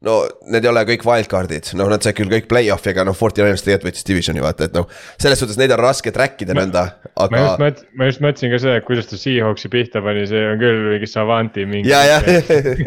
no 0.07 0.17
need 0.51 0.67
ei 0.67 0.71
ole 0.71 0.83
kõik 0.89 1.05
wildcard'id, 1.07 1.71
noh, 1.79 1.89
nad 1.93 2.03
said 2.05 2.17
küll 2.19 2.31
kõik 2.33 2.49
play-off'i, 2.51 2.91
aga 2.93 3.05
noh, 3.07 3.17
Forty 3.17 3.43
Niners 3.43 3.65
tegelikult 3.65 3.91
võttis 3.91 4.07
divisioni 4.09 4.43
vaata, 4.45 4.69
et 4.69 4.77
noh. 4.77 4.89
selles 5.21 5.41
suhtes 5.43 5.59
neid 5.61 5.75
on 5.75 5.83
raske 5.83 6.13
track 6.15 6.43
ida 6.45 6.57
nõnda, 6.59 6.85
ma 7.07 7.25
aga 7.27 7.43
just. 7.45 7.63
mõt-, 7.63 7.83
ma 7.99 8.11
just 8.11 8.25
mõtlesin 8.25 8.53
ka 8.55 8.61
seda, 8.65 8.77
et 8.81 8.87
kuidas 8.89 9.11
ta 9.11 9.21
Seahawksi 9.21 9.73
pihta 9.73 10.03
pani, 10.05 10.27
see 10.31 10.45
on 10.51 10.61
küll 10.63 10.85
mingi 10.91 11.11
Savanti 11.11 11.67
mingi. 11.71 11.91
ja, 11.93 12.03
ja, 12.09 12.21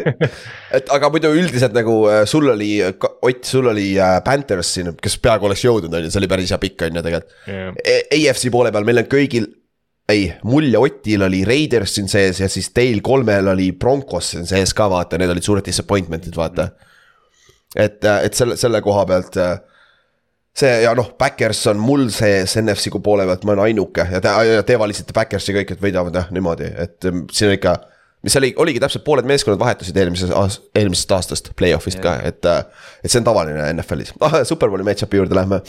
et 0.76 0.96
aga 0.96 1.12
muidu 1.12 1.32
üldiselt 1.36 1.76
nagu 1.76 1.98
äh, 2.12 2.24
sul 2.28 2.50
oli, 2.52 2.74
Ott, 2.86 3.44
sul 3.48 3.68
oli 3.70 3.92
äh, 4.00 4.18
Panthers 4.24 4.74
siin, 4.76 4.92
kes 5.00 5.16
peaaegu 5.22 5.48
oleks 5.48 5.64
jõudnud, 5.64 5.92
on 5.92 6.04
ju, 6.04 6.12
see 6.12 6.20
oli 6.20 6.30
päris 6.30 6.52
hea 6.52 6.60
pikk 6.60 6.88
on 6.88 7.00
ju 7.00 7.06
tegelikult. 7.06 7.38
AFC 8.16 8.50
poole 8.52 8.72
peal 8.74 8.86
meil 8.86 9.00
on 9.00 9.08
kõigil, 9.10 9.48
ei, 10.08 10.28
mul 10.46 10.68
ja 10.70 10.80
Otil 10.80 11.24
oli 11.26 11.42
Raiders 11.46 11.96
siin 11.96 12.10
sees 12.10 12.40
ja 12.40 12.48
siis 12.50 12.70
teil 12.74 13.00
kolmel 13.04 13.50
oli 13.50 13.72
Broncos 13.72 14.32
siin 14.34 14.46
sees 14.46 14.74
ka 14.76 14.88
vaata, 14.90 15.18
need 15.18 15.32
olid 15.32 15.46
suured 15.46 15.66
disappointment'id, 15.66 16.36
vaata. 16.36 16.68
et, 17.76 18.04
et 18.04 18.34
selle, 18.36 18.56
selle 18.60 18.80
koha 18.84 19.04
pealt 19.08 19.38
äh, 19.40 19.56
see 20.56 20.72
ja 20.86 20.94
noh, 20.96 21.12
Backers 21.18 21.60
on 21.72 21.80
mul 21.80 22.08
sees 22.14 22.56
NFC 22.60 22.92
kui 22.92 23.04
poole 23.04 23.26
pealt, 23.28 23.44
ma 23.44 23.54
olen 23.54 23.66
ainuke 23.68 24.06
ja 24.12 24.22
te, 24.24 24.32
te 24.66 24.78
valisite 24.80 25.16
Backersi 25.16 25.54
kõik, 25.56 25.74
et 25.74 25.82
võidavad 25.82 26.16
jah 26.16 26.32
niimoodi, 26.34 26.70
et 26.86 27.08
ähm, 27.08 27.26
siin 27.32 27.52
on 27.52 27.58
ikka. 27.58 27.76
mis 28.26 28.36
oli, 28.40 28.52
oligi 28.62 28.80
täpselt 28.82 29.04
pooled 29.04 29.28
meeskonnad 29.28 29.60
vahetusid 29.60 29.96
eelmises, 30.00 30.32
eelmisest 30.74 31.12
aastast 31.12 31.52
play-off'ist 31.60 32.00
ka, 32.02 32.16
et, 32.26 32.48
et 33.04 33.10
see 33.10 33.20
on 33.20 33.28
tavaline 33.28 33.68
NFL-is 33.76 34.16
ah,. 34.20 34.40
Superbowli 34.48 34.86
match-up'i 34.86 35.20
juurde 35.20 35.36
lähme 35.36 35.60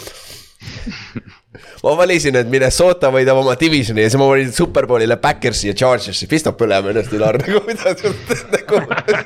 ma 1.83 1.95
valisin, 1.99 2.37
et 2.39 2.49
Minnesota 2.51 3.11
võidab 3.13 3.41
oma 3.41 3.55
divisioni 3.59 4.03
ja 4.03 4.11
siis 4.11 4.19
ma 4.21 4.29
valisin 4.29 4.53
Superbowlile 4.55 5.17
Backersi 5.21 5.71
ja 5.71 5.75
Chargersi, 5.77 6.29
pistab 6.29 6.57
põlema 6.59 6.91
ennast 6.93 7.13
Ülar 7.17 7.39
nagu 7.41 7.61
mida 7.67 7.93
sa 7.97 8.11
nagu, 8.53 8.81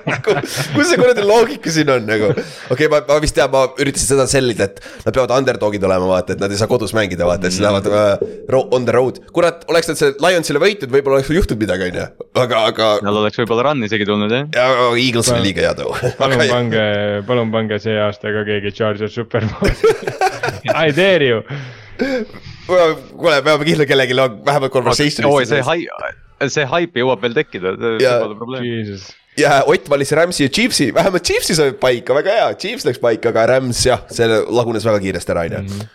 nagu, 0.08 0.36
kus 0.76 0.92
see 0.92 1.00
kuradi 1.00 1.26
loogika 1.26 1.74
siin 1.74 1.92
on 1.94 2.08
nagu. 2.10 2.32
okei 2.32 2.76
okay,, 2.76 2.92
ma, 2.92 3.02
ma 3.08 3.20
vist 3.24 3.38
tean, 3.38 3.52
ma 3.54 3.66
üritasin 3.82 4.14
seda 4.14 4.28
sellida, 4.32 4.70
et 4.70 4.82
nad 5.06 5.16
peavad 5.16 5.36
underdog'id 5.38 5.88
olema, 5.88 6.10
vaata, 6.14 6.36
et 6.36 6.44
nad 6.44 6.52
ei 6.52 6.60
saa 6.60 6.70
kodus 6.72 6.96
mängida, 6.98 7.28
vaata, 7.28 7.52
siis 7.52 7.64
lähevad 7.64 7.90
uh, 7.92 8.62
on 8.72 8.88
the 8.88 8.96
road. 8.96 9.22
kurat, 9.36 9.66
oleks 9.72 9.92
nad 9.92 10.00
selle 10.00 10.18
Lionsile 10.22 10.62
võitnud, 10.62 10.92
võib-olla 10.94 11.20
oleks 11.20 11.32
juhtunud 11.36 11.66
midagi, 11.66 11.90
on 11.92 12.00
ju, 12.02 12.08
aga, 12.44 12.64
aga 12.72 12.92
seal 13.02 13.22
oleks 13.24 13.42
võib-olla 13.44 13.68
run 13.70 13.86
isegi 13.88 14.08
tulnud 14.10 14.36
jah. 14.36 14.48
ja 14.56 14.90
Eagles 14.96 15.32
oli 15.34 15.50
liiga 15.50 15.66
hea 15.66 15.76
too. 15.78 15.96
palun 16.20 16.46
pange, 16.52 16.88
palun 17.28 17.54
pange 17.54 17.80
see 17.84 17.98
aasta 18.00 18.34
ka 18.36 18.46
keegi 18.48 18.74
Charger 18.76 19.12
Superbowli. 19.12 19.76
I 20.86 20.92
dare 20.96 21.28
you. 21.28 21.44
kuule, 22.00 23.42
peame 23.46 23.66
kindla 23.68 23.88
kellelgi 23.90 24.20
on 24.20 24.38
vähemalt 24.46 24.74
conversation'is. 24.74 25.32
oi, 25.32 25.46
see 25.50 25.64
hai-, 25.66 25.88
see 26.50 26.68
haip 26.76 27.02
jõuab 27.02 27.24
veel 27.26 27.36
tekkida, 27.38 27.76
see 27.80 28.14
pole 28.22 28.38
probleem. 28.40 28.96
Ja 29.40 29.62
Ott 29.68 29.86
valis 29.90 30.12
Rams'i 30.12 30.44
ja 30.44 30.52
Chiefsi, 30.52 30.90
vähemalt 30.94 31.24
Chiefsi 31.24 31.56
sai 31.56 31.72
paika, 31.80 32.16
väga 32.18 32.34
hea, 32.36 32.50
Chiefs 32.60 32.86
läks 32.88 33.00
paika, 33.00 33.32
aga 33.32 33.46
Rams 33.54 33.86
jah, 33.86 34.04
see 34.12 34.28
lagunes 34.28 34.86
väga 34.88 35.00
kiiresti 35.04 35.36
ära, 35.36 35.46
on 35.62 35.70
ju. 35.70 35.86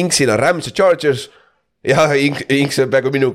Inksil 0.00 0.32
on 0.32 0.40
Rams 0.40 0.70
ja 0.70 0.72
Chargers. 0.72 1.28
jah, 1.84 2.16
Ink, 2.16 2.46
Inks 2.50 2.80
on 2.80 2.90
peaaegu 2.92 3.12
minu 3.12 3.34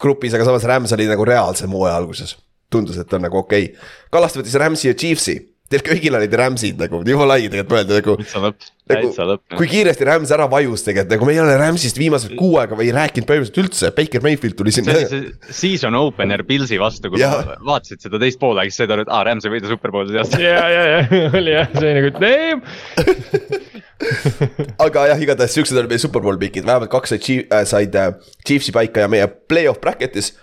grupis, 0.00 0.34
aga 0.34 0.46
samas 0.48 0.64
Rams 0.68 0.94
oli 0.96 1.06
nagu 1.10 1.26
reaalsem 1.28 1.70
hooaja 1.70 1.96
alguses. 2.00 2.36
tundus, 2.72 2.96
et 2.98 3.12
on 3.12 3.22
nagu 3.22 3.36
okei 3.38 3.68
okay.. 3.68 3.90
Kallaste 4.10 4.40
võttis 4.40 4.56
Rams'i 4.58 4.88
ja 4.88 4.94
Chiefsi, 4.98 5.36
teil 5.72 5.80
kõigil 5.84 6.16
olid 6.18 6.34
Rams'id 6.36 6.80
nagu, 6.80 7.00
jumala 7.08 7.38
õige 7.40 7.48
tegelikult 7.52 7.72
mõelda 7.72 7.96
nagu 7.96 8.14
täitsa 8.20 8.40
lõpp, 8.42 8.66
nagu 8.90 9.06
täitsa 9.08 9.26
lõpp. 9.30 9.54
kui 9.56 9.68
kiiresti 9.70 10.06
Rams 10.08 10.32
ära 10.36 10.46
vajus 10.52 10.84
tegelikult, 10.84 11.14
nagu 11.14 11.28
me 11.28 11.32
ei 11.32 11.40
ole 11.40 11.54
Rams'ist 11.60 12.00
viimased 12.00 12.34
kuu 12.36 12.58
aega 12.60 12.76
või 12.76 12.90
rääkinud 12.92 13.28
põhimõtteliselt 13.30 13.60
üldse, 13.62 13.90
Baker 13.96 14.24
Mayfield 14.26 14.58
tuli 14.58 14.74
see 14.74 14.84
sinna 14.84 14.98
oli. 14.98 15.08
see 15.08 15.54
season 15.62 15.96
opener 15.96 16.44
Pilsi 16.44 16.76
vastu, 16.80 17.08
kui 17.12 17.24
vaatasid 17.24 18.04
seda 18.04 18.20
teist 18.20 18.40
poolega, 18.42 18.68
siis 18.68 18.82
said 18.82 18.92
aru, 18.92 19.06
et 19.06 19.14
aa, 19.14 19.24
Rams 19.30 19.48
ei 19.48 19.54
võida 19.56 19.72
superbowli 19.72 20.12
teast. 20.12 20.36
ja, 20.44 20.66
ja, 20.68 20.84
ja 20.92 21.00
oli 21.40 21.56
jah, 21.56 21.72
see 21.72 21.88
oli 21.88 21.96
nagu 22.02 22.12
damn. 22.20 23.72
aga 24.84 25.08
jah, 25.14 25.24
igatahes 25.24 25.56
siuksed 25.56 25.80
olid 25.80 25.96
meie 25.96 26.02
superbowl 26.02 26.38
pikid, 26.44 26.68
vähemalt 26.68 26.92
kaks 26.92 27.16
said 27.16 27.28
äh,, 27.48 27.64
said 27.68 27.96
äh, 27.96 28.12
Chiefsi 28.44 28.74
paika 28.76 29.06
ja 29.06 29.10
meie 29.10 29.28
play-off 29.48 29.80
bracket'is. 29.80 30.34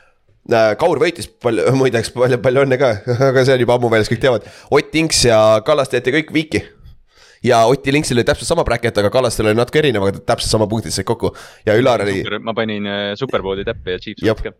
Kaur 0.50 1.00
võitis 1.00 1.28
palju, 1.30 1.70
muideks 1.80 2.10
palju, 2.16 2.40
palju 2.42 2.64
õnne 2.66 2.78
ka, 2.82 2.92
aga 3.30 3.44
see 3.46 3.54
on 3.56 3.62
juba 3.62 3.76
ammu 3.78 3.92
väljas, 3.94 4.10
kõik 4.12 4.24
teavad. 4.24 4.48
Ott 4.74 4.96
Inks 5.02 5.26
ja 5.30 5.40
Kallaste 5.66 6.00
jäeti 6.00 6.16
kõik 6.18 6.32
viiki. 6.34 6.64
ja 7.46 7.64
Otil 7.70 7.96
Inksil 7.98 8.18
oli 8.18 8.26
täpselt 8.26 8.50
sama 8.50 8.64
bracket, 8.66 8.98
aga 8.98 9.10
Kallastel 9.14 9.48
oli 9.50 9.58
natuke 9.58 9.80
erinev, 9.82 10.04
aga 10.08 10.20
täpselt 10.34 10.52
sama 10.52 10.68
punktid 10.70 10.94
said 10.94 11.06
kokku 11.10 11.32
ja 11.66 11.74
Ülar 11.78 12.04
oli 12.06 12.22
ma 12.42 12.54
panin 12.54 12.86
äh, 12.86 13.14
superbowli 13.18 13.66
täppi 13.66 13.96
ja 13.96 14.02
Chiefs 14.02 14.22
võitis 14.22 14.44
ka. 14.46 14.52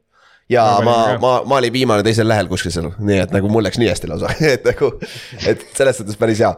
ja 0.50 0.64
Ma 0.82 0.96
ma 0.96 1.18
ma, 1.22 1.34
ma 1.46 1.60
olin 1.60 1.74
viimane 1.74 2.06
teisel 2.06 2.26
lehel 2.30 2.50
kuskil 2.50 2.74
seal, 2.74 2.90
nii 2.98 3.20
et 3.26 3.34
nagu 3.36 3.50
mul 3.54 3.66
läks 3.68 3.78
nii 3.82 3.90
hästi 3.92 4.10
lausa, 4.10 4.34
et 4.56 4.66
nagu, 4.66 4.94
et 5.46 5.66
selles 5.78 6.02
suhtes 6.02 6.18
päris 6.18 6.42
hea. 6.42 6.54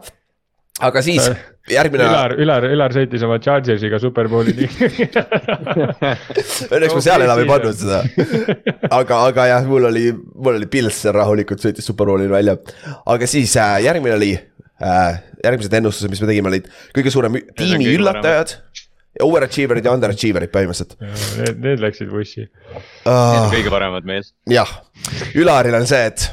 Aga 0.82 1.02
siis 1.06 1.28
järgmine, 1.70 2.06
Ülar, 2.08 2.34
Ülar, 2.42 2.66
Ülar 2.74 2.94
sõitis 2.94 3.22
oma 3.24 3.38
Chargersiga 3.42 3.98
Superbowli 4.02 4.54
liiga. 4.58 5.22
õnneks 6.74 6.96
ma 6.96 7.02
seal 7.04 7.24
enam 7.26 7.42
ei 7.42 7.48
pannud 7.48 7.78
seda. 7.78 8.00
aga, 8.90 9.20
aga 9.30 9.46
jah, 9.52 9.68
mul 9.68 9.88
oli, 9.90 10.08
mul 10.14 10.58
oli 10.58 10.68
Pils 10.70 11.04
rahulikult 11.14 11.62
sõitis 11.62 11.86
Superbowlil 11.88 12.32
välja. 12.32 12.56
aga 13.14 13.28
siis 13.30 13.54
äh, 13.60 13.78
järgmine 13.86 14.16
oli 14.18 14.32
äh,, 14.34 15.22
järgmised 15.44 15.78
ennustused, 15.78 16.12
mis 16.12 16.22
me 16.24 16.30
tegime, 16.32 16.50
olid 16.52 16.68
kõige 16.96 17.12
suurem 17.14 17.38
on 17.38 17.46
tiimi 17.56 17.86
kõige 17.86 18.00
üllatajad. 18.00 18.56
Overachiever'id 19.22 19.86
ja 19.86 19.92
underachiever'id 19.94 20.50
põhimõtteliselt 20.50 20.96
Need, 21.38 21.60
need 21.62 21.82
läksid 21.84 22.10
vussi. 22.10 22.48
uh,. 23.06 23.46
kõige 23.54 23.70
paremad 23.70 24.06
meil. 24.08 24.26
jah, 24.50 24.80
Ülaril 25.38 25.78
on 25.78 25.86
see, 25.86 26.10
et 26.10 26.26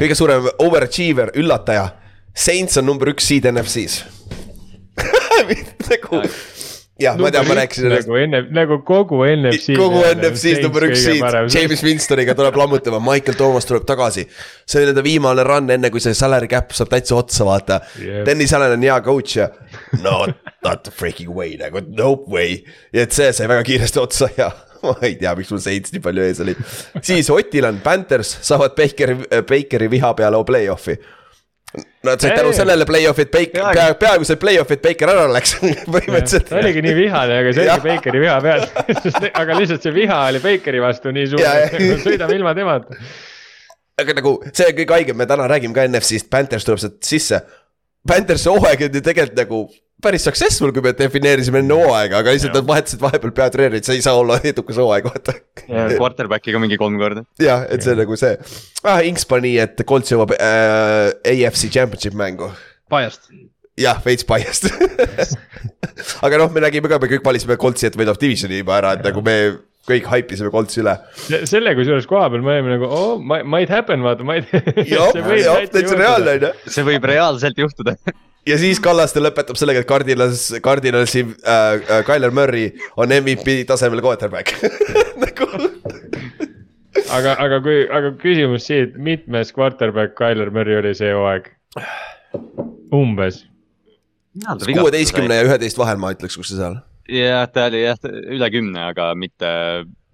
kõige 0.00 0.16
suurem 0.16 0.48
overachiever, 0.64 1.34
üllataja. 1.36 1.90
Saints 2.36 2.76
on 2.80 2.86
number 2.88 3.08
üks 3.14 3.26
seed 3.30 3.48
NFC-s 3.48 4.04
nagu, 5.90 6.20
jah, 7.00 7.16
ma 7.20 7.28
tean, 7.32 7.44
ma 7.48 7.56
rääkisin 7.58 7.86
ennast. 7.90 8.08
nagu 8.08 8.16
enne, 8.20 8.40
nagu 8.56 8.78
kogu 8.88 9.18
NFC. 9.28 9.74
kogu 9.76 10.00
NFC-s 10.14 10.62
number 10.64 10.86
üks 10.88 11.02
seed, 11.04 11.24
James 11.52 11.82
Winstoniga 11.84 12.34
tuleb 12.38 12.56
lammutama, 12.56 13.00
Michael 13.04 13.36
Thomas 13.38 13.68
tuleb 13.68 13.84
tagasi. 13.88 14.24
see 14.64 14.80
oli 14.80 14.90
nende 14.90 15.04
viimane 15.04 15.44
run, 15.46 15.68
enne 15.76 15.90
kui 15.92 16.00
see 16.04 16.16
salary 16.16 16.48
cap 16.52 16.72
saab 16.76 16.92
täitsa 16.92 17.18
otsa, 17.18 17.44
vaata 17.48 17.80
Jep. 18.00 18.22
Dennis 18.28 18.54
Allan 18.56 18.76
on 18.78 18.86
hea 18.88 19.00
coach 19.04 19.36
ja 19.40 19.50
no 20.02 20.22
not 20.64 20.84
the 20.88 20.94
freaking 20.94 21.34
way 21.36 21.56
nagu 21.60 21.84
nope 21.88 22.30
way. 22.32 22.62
ja 22.96 23.04
et 23.04 23.16
see 23.16 23.28
sai 23.36 23.50
väga 23.52 23.66
kiiresti 23.68 24.00
otsa 24.02 24.30
ja 24.38 24.50
ma 24.86 24.96
ei 25.02 25.16
tea, 25.20 25.34
miks 25.36 25.52
mul 25.52 25.62
Saints 25.62 25.92
nii 25.94 26.02
palju 26.04 26.24
ees 26.24 26.40
oli. 26.44 26.56
siis 27.04 27.30
Otil 27.32 27.68
on 27.68 27.80
Panthers, 27.84 28.36
saavad 28.46 28.76
Bakeri, 28.78 29.18
Bakeri 29.48 29.90
viha 29.92 30.12
peale 30.18 30.40
play-off'i. 30.48 30.96
Nad 32.06 32.22
said 32.22 32.36
tänu 32.38 32.52
sellele 32.54 32.86
play-off'i, 32.86 33.24
et 33.26 33.30
Baker, 33.34 33.60
Peaaegu. 33.60 33.74
peaaegu, 33.74 33.98
peaaegu 34.00 34.26
sai 34.28 34.36
play-off'i, 34.40 34.76
et 34.78 34.82
Baker 34.84 35.12
ära 35.12 35.24
läks 35.32 35.56
põhimõtteliselt. 35.94 36.48
ta 36.50 36.60
oligi 36.60 36.82
nii 36.86 36.96
vihane, 36.96 37.38
aga 37.42 37.54
see 37.56 37.64
oligi 37.66 37.86
Bakeri 37.88 38.22
viha 38.22 38.36
peal. 38.44 38.66
aga 39.42 39.56
lihtsalt 39.60 39.86
see 39.86 39.94
viha 39.96 40.20
oli 40.30 40.42
Bakeri 40.44 40.82
vastu 40.84 41.14
nii 41.16 41.30
suur 41.32 41.42
ja. 41.42 41.54
sõidame 42.04 42.38
ilma 42.38 42.54
temata. 42.58 43.00
aga 44.02 44.18
nagu 44.20 44.36
see 44.52 44.68
on 44.70 44.78
kõige 44.78 44.98
haigem, 44.98 45.18
me 45.18 45.26
täna 45.30 45.48
räägime 45.50 45.76
ka 45.76 45.88
NFC-st, 45.88 46.30
Panthers 46.32 46.68
tuleb 46.68 46.82
sealt 46.84 47.00
sisse. 47.06 47.42
Panthersi 48.06 48.52
hooaeg 48.52 48.86
on 48.86 49.00
ju 49.00 49.02
tegelikult 49.02 49.42
nagu 49.42 49.64
päris 50.02 50.26
successful, 50.26 50.72
kui 50.76 50.84
me 50.84 50.92
defineerisime 50.96 51.62
enne 51.62 51.76
hooaega, 51.78 52.20
aga 52.20 52.34
lihtsalt 52.34 52.56
nad 52.58 52.68
vahetasid 52.68 53.02
vahepeal 53.02 53.32
peatreenerit, 53.36 53.86
see 53.88 53.98
ei 53.98 54.04
saa 54.04 54.16
olla 54.20 54.38
edukas 54.44 54.80
hooaeg, 54.82 55.08
vaata. 55.08 55.36
Quarterback'iga 55.96 56.60
mingi 56.62 56.78
kolm 56.80 56.98
korda. 57.00 57.24
jah, 57.42 57.64
et 57.72 57.84
see 57.84 57.94
on 57.94 58.02
nagu 58.04 58.18
see 58.20 58.34
ah,, 58.84 59.00
Inks 59.08 59.26
pani, 59.28 59.56
et 59.62 59.80
Colts 59.88 60.12
jõuab 60.12 60.36
äh, 60.36 61.12
AFC 61.32 61.70
Championship 61.72 62.16
mängu. 62.18 62.50
Biased. 62.92 63.30
jah, 63.80 64.02
veits 64.04 64.26
biased. 64.28 64.68
aga 66.26 66.42
noh, 66.42 66.52
me 66.52 66.64
nägime 66.66 66.92
ka, 66.92 67.00
me 67.00 67.10
kõik 67.10 67.24
valisime 67.24 67.58
Coltsi, 67.60 67.88
et 67.88 67.96
võidab 67.98 68.20
divisioni 68.20 68.60
juba 68.60 68.76
ära, 68.82 68.94
et 68.98 69.08
nagu 69.08 69.24
me 69.24 69.38
kõik 69.86 70.06
haipisime 70.10 70.50
Coltsi 70.52 70.82
üle. 70.82 70.96
selle 71.46 71.72
kusjuures 71.78 72.08
koha 72.10 72.28
peal 72.32 72.44
me 72.44 72.56
olime 72.56 72.76
nagu 72.76 72.88
oh,, 72.90 73.16
might 73.22 73.72
happen, 73.72 74.04
vaata, 74.04 74.26
might. 74.26 74.52
jah, 74.92 75.12
täitsa 75.72 75.96
reaalne 75.96 76.36
on 76.36 76.48
ju. 76.48 76.54
see 76.76 76.86
võib 76.92 77.06
reaalselt 77.08 77.64
juhtuda. 77.64 77.96
ja 78.46 78.58
siis 78.60 78.80
Kallaste 78.82 79.22
lõpetab 79.22 79.58
sellega, 79.58 79.82
et 79.82 79.88
Cardinals, 79.90 80.46
Cardinalsi 80.64 81.24
äh, 81.26 81.56
äh, 81.80 82.04
Tyler 82.06 82.34
Murray 82.34 82.70
on 82.96 83.12
MVP 83.14 83.62
tasemel 83.68 84.02
quarterback 84.04 84.54
nagu 85.24 85.50
aga, 87.10 87.36
aga 87.42 87.60
kui, 87.64 87.82
aga 87.98 88.14
küsimus 88.22 88.68
siit, 88.70 88.96
mitmes 88.98 89.52
quarterback 89.56 90.16
Tyler 90.18 90.52
Murray 90.54 90.80
oli 90.82 90.94
see 90.98 91.12
hooaeg? 91.14 91.50
umbes, 92.94 93.42
kuueteistkümne 94.36 95.38
ja 95.38 95.46
üheteist 95.46 95.78
vahel 95.78 96.00
ma 96.00 96.12
ütleks, 96.14 96.38
kus 96.38 96.52
see 96.52 96.60
seal. 96.60 96.80
jah, 97.10 97.46
ta 97.52 97.68
oli 97.70 97.82
jah, 97.84 98.00
üle 98.36 98.50
kümne, 98.54 98.88
aga 98.92 99.10
mitte 99.18 99.50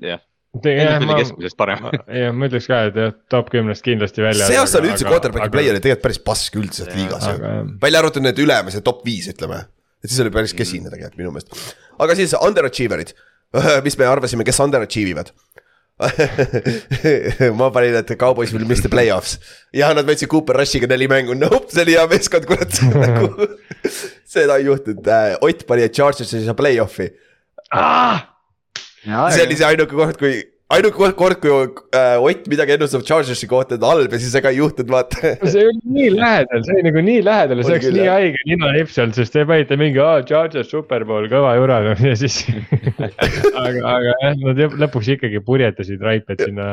jah, 0.02 0.22
NFL-i 0.52 1.08
ma, 1.08 1.14
keskmisest 1.16 1.56
parem. 1.56 1.86
jah, 2.22 2.32
ma 2.36 2.48
ütleks 2.50 2.68
ka, 2.68 2.80
et 2.90 2.98
jah, 3.00 3.14
top 3.32 3.48
kümnest 3.54 3.84
kindlasti 3.86 4.24
välja. 4.24 4.48
see 4.50 4.58
aasta 4.60 4.82
oli 4.82 4.90
üldse 4.92 5.08
quarterback'i 5.08 5.52
play 5.54 5.70
oli 5.72 5.80
tegelikult 5.80 6.04
päris 6.04 6.20
pask 6.26 6.58
üldiselt 6.60 6.92
liigas 6.96 7.24
ju. 7.24 7.38
aga 7.38 7.54
jah, 7.54 7.70
välja 7.86 8.02
arvatud 8.02 8.26
need 8.26 8.42
ülemised 8.44 8.84
top 8.84 9.00
viis, 9.06 9.30
ütleme. 9.32 9.62
et 10.04 10.12
siis 10.12 10.20
oli 10.24 10.34
päris 10.34 10.52
kesine 10.56 10.92
tegelikult 10.92 11.22
minu 11.22 11.32
meelest. 11.32 11.72
aga 12.04 12.18
siis 12.18 12.36
underachiever'id, 12.36 13.14
mis 13.86 13.96
me 14.00 14.10
arvasime, 14.10 14.44
kes 14.48 14.60
underachieve 14.64 15.16
ivad? 15.16 15.32
ma 17.58 17.68
panin, 17.70 17.96
et 18.00 18.12
Cowboys 18.18 18.52
will 18.52 18.66
miss 18.66 18.82
the 18.82 18.90
play-offs 18.92 19.36
ja 19.76 19.92
nad 19.94 20.08
võtsid 20.08 20.28
Cooper 20.32 20.56
Rushiga 20.58 20.88
neli 20.90 21.08
mängu, 21.08 21.36
nope, 21.38 21.68
see 21.72 21.84
oli 21.84 21.96
hea 21.96 22.04
meeskond, 22.10 22.48
kurat 22.48 22.80
nagu. 22.92 23.48
seda 24.28 24.58
ei 24.58 24.66
juhtunud, 24.68 25.08
Ott 25.40 25.64
pani, 25.68 25.86
et 25.86 25.96
Chargers 25.96 26.32
ei 26.34 26.44
saa 26.44 26.56
play-off'i. 26.58 27.08
See 29.04 29.46
oli 29.46 29.58
see 29.58 29.66
ainuke 29.66 29.96
kord, 29.98 30.18
kui, 30.20 30.36
ainuke 30.72 31.10
kord, 31.18 31.38
kui 31.42 31.52
äh, 31.98 32.14
Ott 32.22 32.46
midagi 32.50 32.74
ennustab 32.76 33.04
Chargersi 33.06 33.48
kohta, 33.50 33.76
et 33.76 33.86
halb 33.86 34.14
ja 34.14 34.20
siis 34.22 34.34
ega 34.38 34.52
ei 34.52 34.60
juhtunud, 34.60 34.92
vaata. 34.94 35.34
see 35.52 35.66
oli 35.68 35.94
nii 35.96 36.12
lähedal, 36.14 36.62
see 36.66 36.76
oli 36.76 36.86
nagu 36.88 37.04
nii 37.08 37.24
lähedal 37.26 37.62
ja 37.62 37.66
see 37.66 37.76
oleks 37.76 37.90
nii 37.96 38.08
haige 38.08 38.44
ninalips 38.50 39.00
olnud, 39.02 39.18
sest 39.18 39.36
te 39.36 39.44
panite 39.48 39.78
mingi, 39.80 40.00
aa, 40.02 40.22
Chargers 40.28 40.70
Superbowl, 40.72 41.28
kõva 41.32 41.56
jura 41.58 41.80
ja 42.10 42.14
siis. 42.18 42.42
aga, 43.64 43.84
aga 43.96 44.16
jah, 44.22 44.38
nad 44.46 44.78
lõpuks 44.86 45.12
ikkagi 45.16 45.42
purjetasid 45.46 46.02
Raipet 46.02 46.46
sinna 46.46 46.68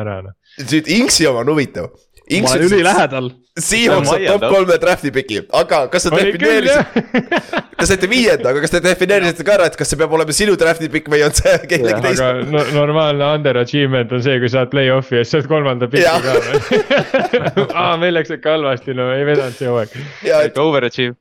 ära 0.00 0.20
noh. 0.26 0.36
nüüd 0.66 0.92
Inksi 0.98 1.30
oma 1.30 1.44
on 1.46 1.54
huvitav. 1.54 1.92
Ma 2.28 2.50
olen 2.52 2.66
ülilähedal. 2.68 3.30
Seahawks 3.58 4.10
Vaieldav. 4.12 4.40
top 4.40 4.54
kolme 4.54 4.76
draft'i 4.78 5.10
piki, 5.14 5.40
aga 5.60 5.80
kas 5.90 6.06
sa 6.06 6.12
defineerisid,, 6.14 7.00
kas 7.80 7.90
te 7.90 8.10
viienda, 8.10 8.52
aga 8.52 8.62
kas 8.62 8.74
te 8.74 8.80
defineerisite 8.84 9.46
ka 9.46 9.56
ära, 9.56 9.66
et 9.70 9.78
kas 9.78 9.90
see 9.90 9.98
peab 9.98 10.14
olema 10.14 10.36
sinu 10.36 10.54
draft'i 10.60 10.90
pikk 10.92 11.10
või 11.12 11.24
on 11.26 11.34
see 11.34 11.56
kellegi 11.64 11.96
aga 11.96 12.04
teise? 12.04 12.28
no, 12.52 12.62
normaalne 12.76 13.32
underachievement 13.38 14.14
on 14.14 14.22
see, 14.24 14.38
kui 14.42 14.52
saad 14.52 14.70
play-off'i 14.74 15.18
ja 15.18 15.24
siis 15.24 15.34
saad 15.38 15.50
kolmanda 15.50 15.90
piki 15.90 16.06
ka 16.06 16.36
veel. 16.38 16.96
aa, 17.82 17.96
meil 18.00 18.14
läks 18.18 18.36
ikka 18.38 18.56
halvasti, 18.58 18.94
no 18.98 19.10
ei 19.16 19.26
vedanud 19.28 19.58
see 19.58 19.72
hooaeg. 19.72 19.98
ikka 20.28 20.64
overachieve. 20.68 21.18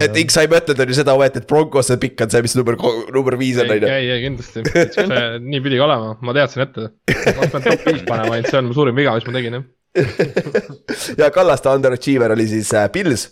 et 0.00 0.16
Inks 0.22 0.40
sai 0.40 0.48
mõtelda 0.50 0.86
on 0.86 0.92
ju 0.92 0.98
seda, 1.02 1.20
et 1.28 1.40
Broncos 1.50 1.92
pikk 2.00 2.24
on 2.24 2.32
see, 2.32 2.44
mis 2.48 2.56
number, 2.56 2.80
number 3.12 3.36
viis 3.40 3.60
on, 3.60 3.68
on 3.76 3.84
ju. 3.84 3.92
ei, 3.92 4.12
ei 4.16 4.24
kindlasti, 4.24 4.64
see 4.96 5.22
nii 5.52 5.64
pidi 5.68 5.82
ka 5.82 5.88
olema, 5.90 6.16
ma 6.24 6.36
teadsin 6.36 6.64
ette. 6.64 6.92
ma 7.12 7.36
oleks 7.36 7.56
pidanud 7.58 7.72
top 7.74 7.88
viis 7.92 8.06
panema, 8.08 8.38
ainult 8.38 8.52
see 8.52 8.62
on 8.62 8.70
mu 8.72 8.76
suurim 8.80 8.96
viga, 8.96 9.18
mis 9.20 9.28
ma 9.28 9.36
tegin 9.36 9.60
jah. 9.60 9.72
ja 11.20 11.30
Kallaste 11.34 11.72
underachiever 11.72 12.34
oli 12.36 12.48
siis 12.50 12.72
äh, 12.76 12.88
Pils. 12.92 13.28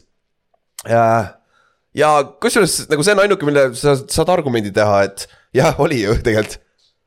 ja, 0.88 1.04
ja 1.96 2.10
kusjuures 2.42 2.84
nagu 2.90 3.06
see 3.06 3.16
on 3.16 3.24
ainuke, 3.24 3.48
mille 3.48 3.70
sa 3.78 3.96
saad 4.00 4.32
argumendi 4.34 4.72
teha, 4.74 5.02
et 5.08 5.26
jah, 5.56 5.78
oli 5.80 6.02
ju 6.02 6.16
tegelikult. 6.24 6.60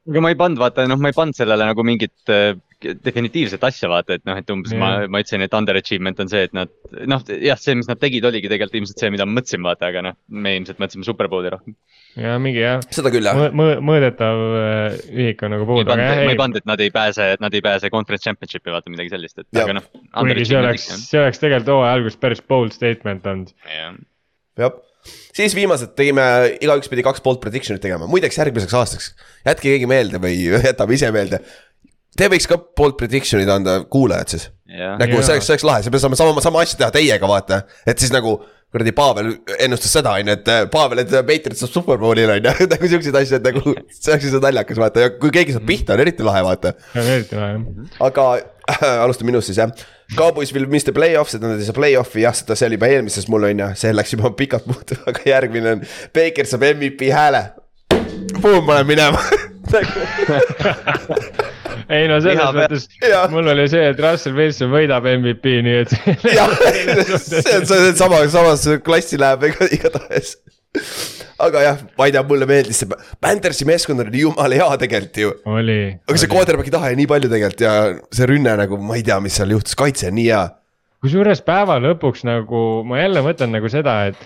aga 0.07 0.23
ma 0.23 0.31
ei 0.31 0.39
pannud, 0.39 0.61
vaata 0.61 0.87
noh, 0.89 0.99
ma 1.01 1.11
ei 1.11 1.17
pannud 1.17 1.37
sellele 1.37 1.67
nagu 1.67 1.85
mingit 1.87 2.33
äh, 2.33 2.55
definitiivset 2.81 3.63
asja, 3.65 3.89
vaata, 3.89 4.17
et 4.17 4.25
noh, 4.27 4.37
et 4.37 4.51
umbes 4.53 4.73
Jah. 4.73 4.81
ma, 4.81 4.89
ma 5.09 5.21
ütlesin, 5.23 5.41
et 5.45 5.53
underachievement 5.57 6.19
on 6.21 6.29
see, 6.29 6.43
et 6.45 6.53
nad 6.53 6.71
noh, 7.09 7.23
jah, 7.41 7.57
see, 7.59 7.75
mis 7.79 7.89
nad 7.89 7.99
tegid, 8.01 8.25
oligi 8.29 8.51
tegelikult 8.51 8.81
ilmselt 8.81 9.01
see, 9.01 9.13
mida 9.13 9.25
ma 9.25 9.39
mõtlesin, 9.39 9.63
vaata, 9.65 9.89
aga 9.89 10.03
noh, 10.05 10.17
me 10.29 10.53
ilmselt 10.59 10.81
mõtlesime 10.83 11.07
Superbowli 11.07 11.53
rohkem. 11.53 11.73
Ja 12.17 12.37
mingi 12.41 12.61
jah, 12.61 12.81
seda 12.93 13.11
küll 13.13 13.27
jah. 13.27 13.37
mõõdetav 13.53 14.41
äh, 14.57 14.97
ühik 15.13 15.43
on 15.45 15.53
nagu 15.53 15.67
puudu, 15.69 15.91
aga 15.93 16.09
jah, 16.09 16.23
ma 16.25 16.33
ei 16.33 16.39
pannud, 16.39 16.59
et 16.61 16.67
nad 16.69 16.81
ei 16.83 16.91
pääse, 16.93 17.29
nad 17.43 17.53
ei 17.53 17.63
pääse 17.65 17.91
conference 17.93 18.25
championship'i, 18.25 18.73
vaata 18.73 18.93
midagi 18.93 19.13
sellist, 19.13 19.37
et 19.43 19.47
Jah. 19.51 19.67
aga 19.67 19.77
noh. 19.79 19.87
kuigi 20.15 20.47
see 20.49 20.59
oleks, 20.59 20.89
see 21.03 21.21
oleks 21.21 21.41
tegelikult 21.43 21.73
hooaja 21.75 21.93
alguses 21.99 22.19
päris 22.21 22.43
bold 22.49 22.75
statement 22.75 23.29
olnud. 23.29 23.53
jah, 24.57 24.73
siis 25.37 25.55
viimased 25.57 25.93
tegime, 25.99 26.25
igaüks 26.57 26.91
pidi 26.91 27.05
kaks 27.05 27.23
poolt 27.25 27.41
prediction'it 27.43 27.83
tegema, 27.83 28.09
muideks 28.09 28.41
järgmiseks 28.41 28.77
aastaks. 28.81 29.13
jätke 29.45 29.69
keegi 29.69 29.89
meelde 29.89 30.21
või 30.23 30.35
jätame 30.69 30.97
ise 30.97 31.13
meelde. 31.15 31.41
Te 32.17 32.31
võiks 32.33 32.49
ka 32.49 32.57
poolt 32.57 32.97
prediction'id 32.97 33.49
anda 33.53 33.79
kuulajad 33.85 34.33
siis, 34.33 34.47
nagu 34.65 35.19
see 35.21 35.35
oleks, 35.35 35.45
see 35.45 35.53
oleks 35.53 35.65
lahe, 35.69 35.83
siis 35.85 35.93
me 35.93 36.01
saame 36.01 36.17
sama, 36.17 36.41
sama 36.41 36.63
asja 36.65 36.79
teha 36.79 36.93
teiega, 36.95 37.29
vaata. 37.29 37.61
et 37.85 38.01
siis 38.01 38.09
nagu 38.15 38.39
kuradi 38.73 38.91
Pavel 38.95 39.31
ennustas 39.63 39.93
seda, 39.95 40.13
on 40.19 40.27
ju, 40.27 40.35
et 40.35 40.49
äh, 40.51 40.65
Pavel, 40.71 41.01
et 41.03 41.13
Patriot 41.27 41.59
saab 41.59 41.71
superbowl'ile 41.71 42.35
on 42.37 42.49
ju, 42.49 42.67
nagu 42.73 42.89
siukseid 42.91 43.19
asju, 43.21 43.39
et 43.39 43.47
nagu 43.47 43.73
see 43.93 44.11
oleks 44.11 44.27
lihtsalt 44.27 44.43
naljakas, 44.43 44.81
vaata 44.83 45.05
ja 45.05 45.13
kui 45.15 45.31
keegi 45.35 45.55
saab 45.55 45.67
pihta, 45.69 45.95
on 45.95 46.03
eriti 46.03 46.27
lahe, 46.27 46.43
vaata. 46.47 46.73
eriti 46.99 47.39
lahe 47.39 47.55
jah. 47.55 47.95
aga 48.09 48.27
äh, 48.75 48.87
alustame 49.05 49.31
minust 49.31 49.51
siis 49.51 49.61
jah. 49.61 49.71
Cowboys 50.15 50.53
will 50.55 50.67
miss 50.71 50.87
the 50.87 50.95
play-offs, 50.95 51.35
et 51.35 51.43
nad 51.43 51.55
ei 51.55 51.67
saa 51.67 51.75
play-off'i, 51.75 52.23
jah, 52.23 52.35
seda, 52.35 52.55
see 52.59 52.67
oli 52.69 52.79
juba 52.79 52.91
eelmises 52.91 53.27
mul 53.31 53.47
on 53.49 53.65
ju, 53.65 53.73
see 53.79 53.95
läks 53.95 54.15
juba 54.17 54.31
pikalt 54.39 54.67
muutuma, 54.71 55.07
aga 55.13 55.27
järgmine 55.31 55.77
on. 55.77 55.85
Baker 56.15 56.49
saab 56.49 56.67
MVP 56.73 57.11
hääle. 57.15 57.47
Boom, 58.41 58.65
panen 58.67 58.87
minema. 58.87 59.23
ei 61.95 62.07
no 62.09 62.17
selles 62.23 62.41
peal. 62.41 62.57
mõttes 62.57 62.87
mul 63.33 63.47
oli 63.53 63.65
see, 63.71 63.85
et 63.91 63.99
Russell 64.03 64.35
Wilson 64.37 64.71
võidab 64.73 65.07
MVP, 65.11 65.45
nii 65.65 65.77
et. 65.83 65.95
jah, 66.37 66.53
see 67.23 67.55
on, 67.59 67.67
see 67.69 67.93
sama, 67.99 68.21
samas 68.31 68.65
klassi 68.85 69.19
läheb 69.21 69.41
iga- 69.51 69.69
igatahes. 69.77 70.35
aga 71.41 71.63
jah, 71.63 71.77
ma 71.97 72.07
ei 72.09 72.13
tea, 72.15 72.23
mulle 72.27 72.47
meeldis 72.49 72.83
see, 72.83 72.99
Panthersi 73.23 73.67
meeskond 73.69 74.03
oli 74.05 74.23
jumala 74.25 74.59
hea 74.59 74.69
tegelikult 74.83 75.21
ju. 75.23 75.33
oli. 75.57 75.79
aga 76.07 76.21
see 76.21 76.31
quarterback'i 76.31 76.73
tahe 76.73 76.93
nii 76.99 77.09
palju 77.09 77.31
tegelikult 77.33 77.65
ja 77.67 77.73
see 78.13 78.29
rünne 78.29 78.53
nagu, 78.63 78.79
ma 78.81 78.93
ei 78.99 79.05
tea, 79.07 79.19
mis 79.23 79.37
seal 79.39 79.53
juhtus, 79.55 79.77
kaitse 79.79 80.11
on 80.11 80.17
nii 80.19 80.29
hea. 80.31 80.45
Kusjuures 81.07 81.39
päeva 81.45 81.77
lõpuks 81.79 82.25
nagu 82.27 82.83
ma 82.87 82.99
jälle 82.99 83.21
mõtlen 83.23 83.53
nagu 83.55 83.69
seda, 83.71 84.09
et 84.11 84.19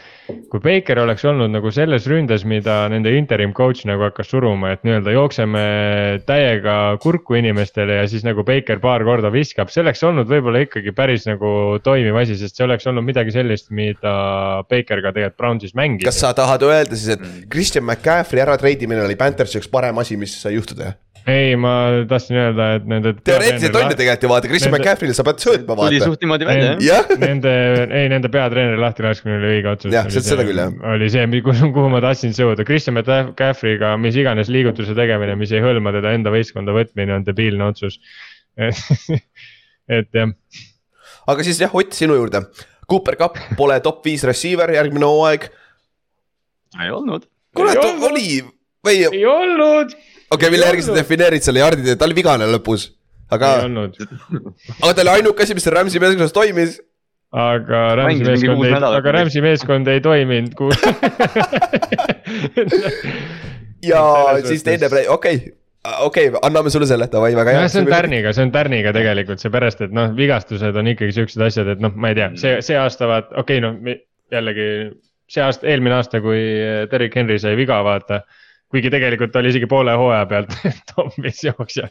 kui 0.49 0.61
Baker 0.63 1.01
oleks 1.03 1.25
olnud 1.27 1.51
nagu 1.53 1.69
selles 1.73 2.07
ründes, 2.09 2.41
mida 2.47 2.85
nende 2.89 3.11
interim 3.13 3.51
coach 3.53 3.85
nagu 3.85 4.07
hakkas 4.07 4.31
suruma, 4.31 4.71
et 4.73 4.81
nii-öelda 4.87 5.13
jookseme 5.13 5.63
täiega 6.25 6.77
kurku 7.03 7.37
inimestele 7.37 7.99
ja 7.99 8.07
siis 8.09 8.25
nagu 8.25 8.45
Baker 8.47 8.81
paar 8.81 9.05
korda 9.05 9.29
viskab, 9.33 9.69
see 9.69 9.83
oleks 9.83 10.01
olnud 10.07 10.29
võib-olla 10.31 10.63
ikkagi 10.65 10.95
päris 10.97 11.27
nagu 11.29 11.77
toimiv 11.85 12.17
asi, 12.23 12.39
sest 12.39 12.57
see 12.57 12.65
oleks 12.65 12.89
olnud 12.89 13.05
midagi 13.05 13.35
sellist, 13.35 13.69
mida 13.75 14.15
Baker 14.71 15.03
ka 15.05 15.13
tegelikult 15.13 15.39
Brownsis 15.41 15.77
mängis. 15.77 16.07
kas 16.07 16.23
sa 16.23 16.33
tahad 16.37 16.65
öelda 16.65 16.97
siis, 16.97 17.19
et 17.19 17.47
Christian 17.51 17.85
McCaffrey 17.85 18.41
ära 18.41 18.57
treidimine 18.61 19.05
oli 19.05 19.19
Panthersi 19.19 19.61
üks 19.61 19.69
parem 19.69 20.01
asi, 20.01 20.17
mis 20.17 20.33
sai 20.41 20.57
juhtuda? 20.57 20.95
ei, 21.29 21.55
ma 21.59 21.71
tahtsin 22.09 22.37
öelda, 22.41 22.67
et 22.79 22.85
nende. 22.89 23.11
teoreetiliselt 23.21 23.75
on 23.77 23.91
ju 23.91 23.97
tegelikult 23.99 24.23
ju 24.25 24.29
vaata, 24.31 24.49
Christian 24.49 24.73
Nende- 24.73 24.81
McCaffrey'le 24.81 25.15
sa 25.17 25.25
pead 25.27 25.43
söötma 25.43 25.75
tuli 25.77 25.99
vaata. 25.99 26.07
suht 26.09 26.23
niimoodi 26.25 26.47
välja 26.49 26.71
jah. 26.81 27.11
Nende, 27.25 27.53
ei 27.99 28.09
nende 28.13 28.31
peatreeneri 28.33 28.81
lahtilaskmine 28.81 29.37
oli 29.37 29.51
õige 29.57 29.71
otsus. 29.75 29.93
Jah, 29.93 30.09
seda- 30.09 30.25
seda 30.31 30.45
küll, 30.47 30.61
jah. 30.63 30.73
oli 30.95 31.09
see, 31.13 31.27
kuhu, 31.45 31.85
ma 31.93 32.01
tahtsin 32.03 32.33
jõuda, 32.37 32.65
Christian 32.67 32.97
McCaffrey'ga 32.97 33.93
mis 34.01 34.17
iganes 34.17 34.49
liigutuse 34.53 34.95
tegemine, 34.97 35.37
mis 35.39 35.53
ei 35.53 35.63
hõlma 35.63 35.93
teda 35.97 36.15
enda 36.17 36.33
võistkonda 36.33 36.75
võtmine 36.75 37.19
on 37.19 37.27
debiilne 37.27 37.69
otsus. 37.69 37.99
et 39.97 40.09
jah, 40.17 40.33
aga 41.31 41.45
siis 41.47 41.61
jah, 41.61 41.73
Ott, 41.75 41.93
sinu 41.97 42.17
juurde. 42.17 42.43
Cooper 42.91 43.15
Cup 43.19 43.37
pole 43.55 43.77
top 43.85 44.01
viis 44.05 44.23
receiver 44.27 44.73
järgmine 44.75 45.07
hooaeg. 45.07 45.45
ei 46.81 46.89
olnud. 46.91 47.27
olnud. 47.55 48.09
oli 48.09 48.41
või 48.85 49.03
ei 49.05 49.25
olnud, 49.27 49.93
okay,, 50.35 50.51
mille 50.53 50.69
järgi 50.69 50.85
sa 50.87 50.95
defineerid 50.95 51.45
selle 51.45 51.63
jardide, 51.63 51.97
ta 51.97 52.07
oli 52.07 52.17
vigane 52.17 52.47
lõpus. 52.51 52.89
aga 53.31 53.51
ei, 53.59 53.67
olnud, 53.69 53.99
aga 54.83 54.93
ta 54.93 55.03
oli 55.05 55.13
ainuke 55.17 55.45
asi, 55.45 55.57
mis 55.57 55.67
seal 55.67 55.77
Rams'i 55.77 56.01
meeskonnas 56.03 56.35
toimis. 56.35 56.79
aga 57.31 57.85
Rams'i 58.01 58.27
meeskond 58.27 58.67
ei, 58.67 58.75
aga? 58.75 59.15
Rams'i 59.17 59.45
meeskond 59.45 59.91
ei 59.91 60.03
toiminud, 60.03 60.53
kuhu. 60.59 60.71
ja 63.91 64.03
siis 64.47 64.63
teine 64.67 64.91
play, 64.91 65.07
okei 65.07 65.41
okay. 65.41 65.55
okei 66.07 66.27
okay,, 66.29 66.41
anname 66.47 66.73
sulle 66.73 66.89
selle, 66.89 67.07
davai, 67.11 67.33
väga 67.37 67.57
hea 67.57 67.67
see 67.71 67.85
on. 67.85 67.91
tärniga, 67.91 68.35
see 68.35 68.47
on 68.47 68.53
tärniga 68.55 68.93
tegelikult 68.95 69.43
seepärast, 69.43 69.87
et 69.87 69.95
noh, 69.95 70.11
vigastused 70.17 70.75
on 70.77 70.91
ikkagi 70.95 71.15
siuksed 71.21 71.47
asjad, 71.47 71.75
et 71.75 71.83
noh, 71.83 71.95
ma 71.95 72.11
ei 72.11 72.19
tea, 72.19 72.33
see, 72.41 72.57
see 72.65 72.79
aasta 72.79 73.09
vaat, 73.09 73.31
okei 73.31 73.63
okay,, 73.63 73.67
noh 73.67 73.99
jällegi 74.31 74.67
see 75.31 75.43
aasta, 75.43 75.67
eelmine 75.71 75.97
aasta, 75.97 76.21
kui 76.23 76.39
Derek 76.91 77.15
Henry 77.15 77.39
sai 77.41 77.55
viga, 77.59 77.79
vaata. 77.85 78.21
Kuigi 78.71 78.89
tegelikult 78.93 79.35
oli 79.41 79.51
isegi 79.53 79.67
poole 79.69 79.93
hooaja 79.99 80.25
pealt 80.31 80.53
top 80.95 81.13
viis 81.21 81.43
jooksja. 81.43 81.89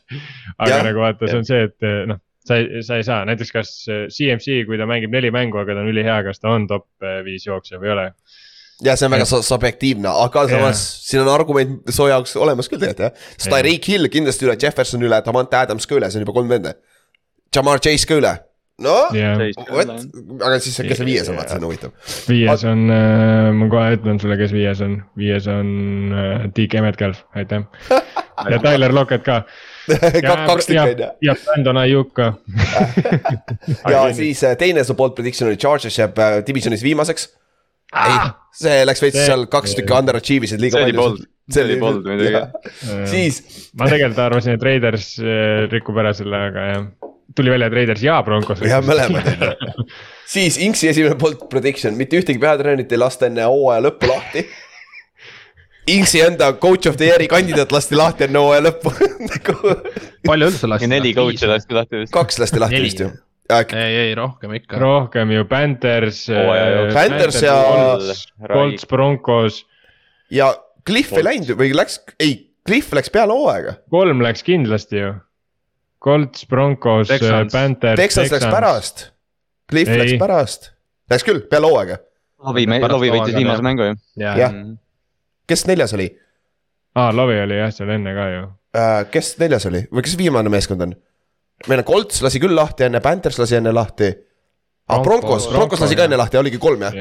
aga 0.59 0.71
Jah, 0.71 0.77
ja, 0.79 0.83
nagu 0.91 1.03
vaata, 1.05 1.29
see 1.31 1.39
on 1.43 1.49
see, 1.49 1.63
et 1.69 1.89
noh, 2.09 2.21
sa 2.49 2.57
ei, 2.61 2.83
sa 2.87 2.97
ei 3.01 3.05
saa 3.07 3.25
näiteks 3.29 3.53
kas 3.55 3.73
CMC, 4.17 4.63
kui 4.69 4.79
ta 4.81 4.87
mängib 4.89 5.13
neli 5.13 5.31
mängu, 5.35 5.61
aga 5.61 5.77
ta 5.77 5.83
on 5.85 5.91
ülihea, 5.93 6.21
kas 6.27 6.41
ta 6.41 6.55
on 6.57 6.67
top 6.71 6.87
viis 7.27 7.45
jooksja 7.47 7.79
või 7.83 7.91
ei 7.91 7.95
ole. 7.97 8.07
ja 8.85 8.95
see 8.97 9.07
on 9.11 9.13
väga 9.13 9.27
su- 9.29 9.43
subjektiivne, 9.45 10.09
aga 10.25 10.47
samas 10.49 10.81
siin 11.05 11.21
on 11.27 11.29
argument 11.35 11.91
su 11.93 12.07
jaoks 12.09 12.33
olemas 12.41 12.69
küll 12.73 12.81
tegelikult 12.81 13.11
jah. 13.11 13.27
sest 13.37 13.51
Jah. 13.51 13.59
Tyreek 13.61 13.89
Hill 13.93 14.09
kindlasti 14.13 14.49
üle 14.49 14.57
Jefferson 14.63 15.05
üle, 15.05 15.19
Davante 15.27 15.59
Adams 15.61 15.85
ka 15.87 15.99
üle, 16.01 16.09
see 16.11 16.21
on 16.23 16.25
juba 16.25 16.37
kolm 16.41 16.49
venda. 16.49 16.73
Jamar 17.55 17.81
Chase 17.85 18.07
ka 18.09 18.17
üle, 18.17 18.33
no 18.85 18.97
jah, 19.17 19.41
vot, 19.71 19.95
aga 20.41 20.61
siis, 20.63 20.79
kes 20.85 21.01
see 21.01 21.09
viies 21.09 21.29
on, 21.31 21.39
vaata 21.41 21.55
see 21.55 21.61
on 21.61 21.69
huvitav. 21.69 22.15
viies 22.31 22.65
on, 22.69 22.87
ma 23.61 23.71
kohe 23.73 23.97
ütlen 23.99 24.21
sulle, 24.23 24.39
kes 24.41 24.55
viies 24.57 24.83
on, 24.87 25.01
viies 25.21 25.49
on 25.51 25.75
äh, 26.15 26.47
DK 26.57 26.85
Metcalf, 26.85 27.25
aitäh. 27.37 27.67
ja 28.51 28.61
Tyler 28.65 28.95
Lockett 28.95 29.27
ka. 29.27 29.43
kaks 30.51 30.67
tükki 30.67 30.81
on 30.81 31.03
ju. 31.03 31.11
ja 31.27 31.35
Brandon 31.45 31.81
Ayuk 31.83 32.15
ka. 32.15 32.33
ja 33.93 34.07
siis 34.15 34.45
äh, 34.45 34.57
teine 34.59 34.85
su 34.85 34.97
poolt 34.99 35.17
prediction 35.19 35.51
oli 35.51 35.59
Chargers 35.61 35.99
jääb 35.99 36.19
äh, 36.19 36.39
divisionis 36.47 36.85
viimaseks. 36.87 37.29
ei, 37.91 38.19
see 38.55 38.85
läks 38.87 39.03
veits 39.03 39.19
seal 39.27 39.49
kaks 39.51 39.75
tükki 39.79 39.97
underachieve 39.97 40.47
isid 40.47 40.63
liiga 40.63 40.85
palju 40.85 40.99
bold.. 40.99 41.29
See 41.51 41.65
oli 41.67 41.77
bold 41.81 42.07
muidugi. 42.07 42.45
siis 43.11 43.41
ma 43.75 43.89
tegelikult 43.91 44.21
arvasin, 44.29 44.55
et 44.55 44.67
Raiders 44.67 45.13
äh, 45.19 45.67
rikub 45.73 45.99
ära 45.99 46.15
selle, 46.15 46.45
aga 46.51 46.67
jah, 46.69 46.85
tuli 47.37 47.51
välja, 47.53 47.67
et 47.71 47.73
Raiders 47.77 48.03
ja 48.03 48.23
Broncos. 48.27 48.61
jah, 48.67 48.83
mõlemad 48.85 49.27
on 49.31 49.47
ju. 49.47 49.85
siis 50.27 50.59
Inksi 50.59 50.89
esimene 50.91 51.15
poolt 51.21 51.47
prediction, 51.53 51.95
mitte 51.99 52.19
ühtegi 52.21 52.41
peatreenerit 52.43 52.93
ei 52.93 52.99
lasta 53.01 53.27
enne 53.31 53.47
hooaja 53.49 53.85
lõppu 53.89 54.11
lahti. 54.11 54.47
Inksi 55.91 56.21
enda 56.23 56.53
coach 56.61 56.87
of 56.91 56.97
the 57.01 57.07
year'i 57.09 57.27
kandidaat 57.31 57.73
lasti 57.73 57.97
lahti 57.99 58.27
enne 58.29 58.39
hooaja 58.43 58.63
lõppu 58.69 58.93
palju 60.29 60.51
üldse 60.51 60.69
lasti? 60.71 60.91
neli 60.91 61.15
coach'i 61.17 61.49
lasti 61.51 61.75
lahti 61.75 62.03
vist. 62.03 62.13
kaks 62.15 62.39
lasti 62.43 62.61
lahti 62.63 62.83
vist 62.85 63.01
ju. 63.03 63.09
ei, 63.51 63.95
ei 64.05 64.13
rohkem 64.15 64.53
ikka. 64.61 64.79
rohkem 64.79 65.33
ju 65.35 65.45
Panthers. 65.51 66.27
Hooaja 66.31 66.69
jooksul. 66.77 66.99
Panthers 67.01 67.41
ja- 67.43 67.57
Colts, 67.65 68.21
Colts, 68.53 68.87
Broncos, 68.87 69.65
ja 70.31 70.53
Cliff 70.87 71.13
ei 71.19 71.25
läinud 71.27 71.49
ju 71.51 71.57
või 71.59 71.73
läks, 71.75 71.99
ei, 72.21 72.37
Cliff 72.69 72.93
läks 72.95 73.11
peale 73.11 73.35
hooaega. 73.35 73.75
kolm 73.91 74.23
läks 74.23 74.45
kindlasti 74.47 75.01
ju. 75.03 75.15
Colts, 76.01 76.47
Broncos, 76.49 77.09
Texans. 77.09 77.53
Panthers. 77.53 77.97
Texas 78.01 78.31
läks. 78.33 78.47
pärast. 78.51 79.03
Cliff 79.71 79.91
Ei. 79.93 79.99
läks 80.01 80.15
pärast. 80.21 80.71
Läks 81.11 81.27
küll, 81.27 81.43
peale 81.51 81.69
hooaega. 81.69 81.99
Lovi, 82.47 82.65
Lovi 82.89 83.11
võitis 83.13 83.37
viimase 83.37 83.63
mängu 83.63 83.85
ju. 83.91 83.95
ja, 84.23 84.31
Jah. 84.39 84.55
kes 85.47 85.67
neljas 85.69 85.93
oli? 85.93 86.07
aa, 86.97 87.11
Lovi 87.13 87.37
oli 87.43 87.59
jah 87.59 87.69
seal 87.75 87.91
enne 87.93 88.15
ka 88.17 88.25
ju. 88.33 88.47
kes 89.13 89.35
neljas 89.43 89.67
oli 89.69 89.83
või 89.93 90.05
kes 90.07 90.15
viimane 90.17 90.49
meeskond 90.49 90.81
on? 90.87 90.95
meil 91.69 91.83
on 91.83 91.87
Colts 91.91 92.23
lasi 92.25 92.41
küll 92.41 92.57
lahti 92.57 92.87
enne, 92.89 93.03
Panthers 93.05 93.37
lasi 93.43 93.59
enne 93.59 93.75
lahti. 93.77 94.09
aa, 94.89 95.03
Broncos- 95.05 95.51
Broncos, 95.53 95.81
lasi 95.85 95.99
ka 96.01 96.07
enne 96.09 96.17
lahti, 96.17 96.41
oligi 96.41 96.57
kolm 96.59 96.81
jah, 96.89 96.97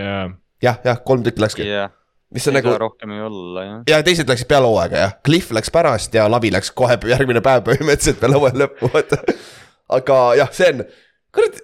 jah, 0.62 0.81
jah, 0.83 0.99
kolm 1.07 1.23
tükki 1.23 1.39
läkski, 1.45 1.69
jah, 1.71 1.88
mis 2.34 2.48
on 2.48 2.56
ei 2.56 2.62
nagu 2.62 2.76
rohkem 2.78 3.13
ju 3.15 3.26
olla 3.26 3.63
jah. 3.65 3.80
ja 3.89 4.02
teised 4.06 4.30
läksid 4.30 4.50
peale 4.50 4.70
hooaega 4.70 5.04
jah, 5.04 5.15
Cliff 5.26 5.54
läks 5.56 5.72
pärast 5.74 6.13
ja 6.13 6.28
Lavi 6.32 6.52
läks 6.54 6.72
kohe 6.78 6.98
järgmine 7.10 7.42
päev 7.46 7.65
põhimõtteliselt 7.68 8.22
peale 8.22 8.38
hooaja 8.38 8.62
lõppu, 8.63 8.92
vaata. 8.94 9.22
aga 10.00 10.20
jah, 10.44 10.54
see 10.54 10.72
on, 10.74 10.86
kurat. 11.36 11.62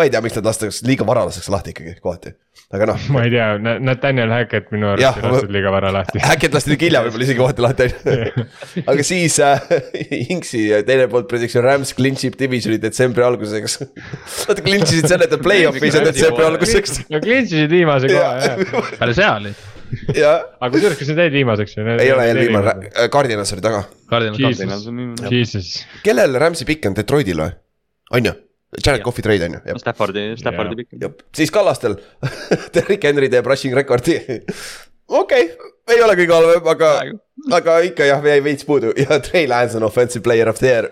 Ma 0.00 0.06
ei 0.06 0.12
tea, 0.12 0.22
miks 0.24 0.36
nad 0.38 0.46
lastakse 0.48 0.86
liiga 0.88 1.04
vara 1.08 1.26
lastakse 1.28 1.52
lahti 1.52 1.74
ikkagi 1.74 1.92
kohati, 2.00 2.32
aga 2.72 2.86
noh. 2.90 3.06
ma 3.12 3.24
ei 3.26 3.32
tea, 3.34 3.46
Nathaniel 3.84 4.32
Hackett 4.32 4.70
minu 4.74 4.88
arust 4.94 5.20
ei 5.20 5.26
lastud 5.26 5.52
liiga 5.52 5.72
vara 5.74 5.92
lahti. 5.94 6.22
Häkket 6.24 6.56
lasti 6.56 6.72
liiga 6.72 6.86
hilja 6.88 7.02
võib-olla 7.04 7.26
isegi 7.26 7.40
kohati 7.40 7.64
lahti 7.64 7.88
on 7.88 8.22
ju. 8.24 8.46
aga 8.94 9.06
siis 9.06 9.36
äh, 9.44 9.66
Inksi 10.34 10.64
teine 10.88 11.08
poolt 11.12 11.28
prediction 11.30 11.66
Rams 11.66 11.92
clinch 11.96 12.24
ib 12.28 12.38
divisioni 12.40 12.80
detsembri 12.82 13.26
alguseks. 13.26 13.80
Nad 14.50 14.64
clinch 14.64 14.88
isid 14.88 15.10
selle, 15.12 15.28
et 15.28 15.36
nad 15.36 15.44
play-off'i 15.44 15.84
ei 15.84 15.94
saa 15.94 16.06
detsembri 16.08 16.48
alguseks. 16.48 17.02
no 17.12 17.20
clinch'isid 17.24 17.72
viimase 17.72 18.12
koha 18.12 18.34
jah. 18.40 19.36
oli. 19.36 19.54
jah, 20.16 20.46
aga 20.60 20.70
kusjuures, 20.76 21.00
kas 21.00 21.10
need 21.12 21.26
jäid 21.26 21.40
viimaseks 21.40 21.76
või? 21.80 21.96
ei 22.00 22.12
ole 22.14 22.28
jälle 22.30 22.46
viimane, 22.46 22.76
Cardinals 23.12 23.52
oli 23.56 23.64
taga. 23.64 23.82
Cardinal, 24.10 25.34
Jesus, 25.34 25.74
kellel 26.06 26.38
Rams'i 26.40 26.68
pikk 26.68 26.88
on 26.88 26.96
Detroitil 26.96 27.42
või? 27.42 27.58
on 28.16 28.30
ju? 28.30 28.38
Jared 28.78 29.02
Cough'i 29.02 29.22
trade 29.22 29.48
on 29.48 29.56
ju, 29.58 29.78
Staffordi, 29.82 30.36
Staffordi 30.38 30.84
pikk. 30.84 31.24
siis 31.34 31.50
Kallastel 31.50 31.96
Derek 32.74 33.02
Henry 33.02 33.30
teeb 33.32 33.48
rushing 33.50 33.74
record'i. 33.74 34.20
okei 35.08 35.48
okay,, 35.50 35.72
ei 35.90 36.02
ole 36.06 36.14
kõige 36.20 36.36
halvem, 36.36 36.70
aga, 36.70 36.92
aga 37.58 37.78
ikka 37.88 38.06
jah, 38.06 38.22
jäi 38.30 38.38
veits 38.46 38.68
puudu 38.68 38.94
ja 38.98 39.18
Trey 39.18 39.48
Lance 39.50 39.78
on 39.78 39.86
offensive 39.88 40.22
player 40.22 40.48
of 40.48 40.62
the 40.62 40.70
year. 40.70 40.90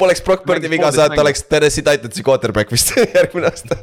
Poleks 0.00 0.22
Brock 0.24 0.46
Birdi 0.48 0.70
viga 0.72 0.88
mängu. 0.88 1.20
oleks 1.20 1.42
Tennessee 1.44 1.84
Titansi 1.84 2.24
quarterback 2.24 2.72
vist 2.72 2.92
järgmine 3.18 3.50
aasta. 3.50 3.76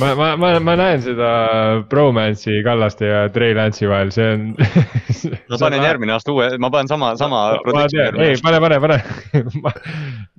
ma, 0.00 0.14
ma, 0.16 0.30
ma, 0.40 0.52
ma 0.64 0.76
näen 0.80 1.02
seda 1.04 1.30
bromance'i 1.90 2.62
Kallaste 2.64 3.10
ja 3.10 3.22
Trey 3.34 3.54
Lance'i 3.56 3.90
vahel, 3.90 4.12
see 4.14 4.28
on. 4.32 4.46
ma 5.52 5.60
panen 5.60 5.84
järgmine 5.84 6.16
aasta 6.16 6.32
uue, 6.32 6.48
ma 6.62 6.72
panen 6.72 6.90
sama, 6.90 7.12
sama. 7.20 7.44
ma 7.68 7.86
ei 8.24 8.36
pane, 8.42 8.60
pane, 8.64 8.80
pane. 8.86 9.00
ma, 9.64 9.74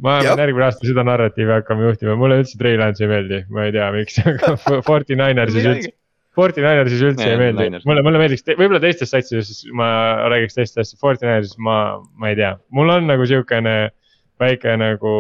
ma 0.08 0.20
pean 0.26 0.46
järgmine 0.46 0.70
aasta 0.70 0.90
seda 0.90 1.06
narratiivi 1.08 1.58
hakkama 1.60 1.90
juhtima, 1.92 2.18
mulle 2.20 2.42
üldse 2.44 2.58
Trey 2.62 2.80
Lance 2.82 3.06
ei 3.06 3.12
meeldi, 3.12 3.44
ma 3.54 3.68
ei 3.68 3.76
tea, 3.76 3.90
miks, 3.96 4.22
aga 4.26 4.56
Forty 4.86 5.20
Ninersis 5.20 5.68
üldse. 5.68 5.94
Forty 6.34 6.64
Ninersis 6.66 7.02
üldse 7.06 7.28
Jaa, 7.28 7.36
ei 7.36 7.42
meeldi 7.42 7.84
mulle, 7.86 8.02
mulle 8.06 8.22
meeldiks, 8.22 8.46
võib-olla 8.58 8.82
teistes 8.82 9.14
satsides 9.14 9.68
ma 9.78 9.90
räägiks 10.34 10.58
teistest 10.58 10.80
asjadest, 10.80 11.02
Forty 11.02 11.28
Ninersis 11.28 11.60
ma, 11.62 12.00
ma 12.18 12.32
ei 12.32 12.40
tea, 12.40 12.56
mul 12.74 12.90
on 12.90 13.06
nagu 13.12 13.28
siukene 13.30 13.76
väike 14.42 14.76
nagu 14.80 15.14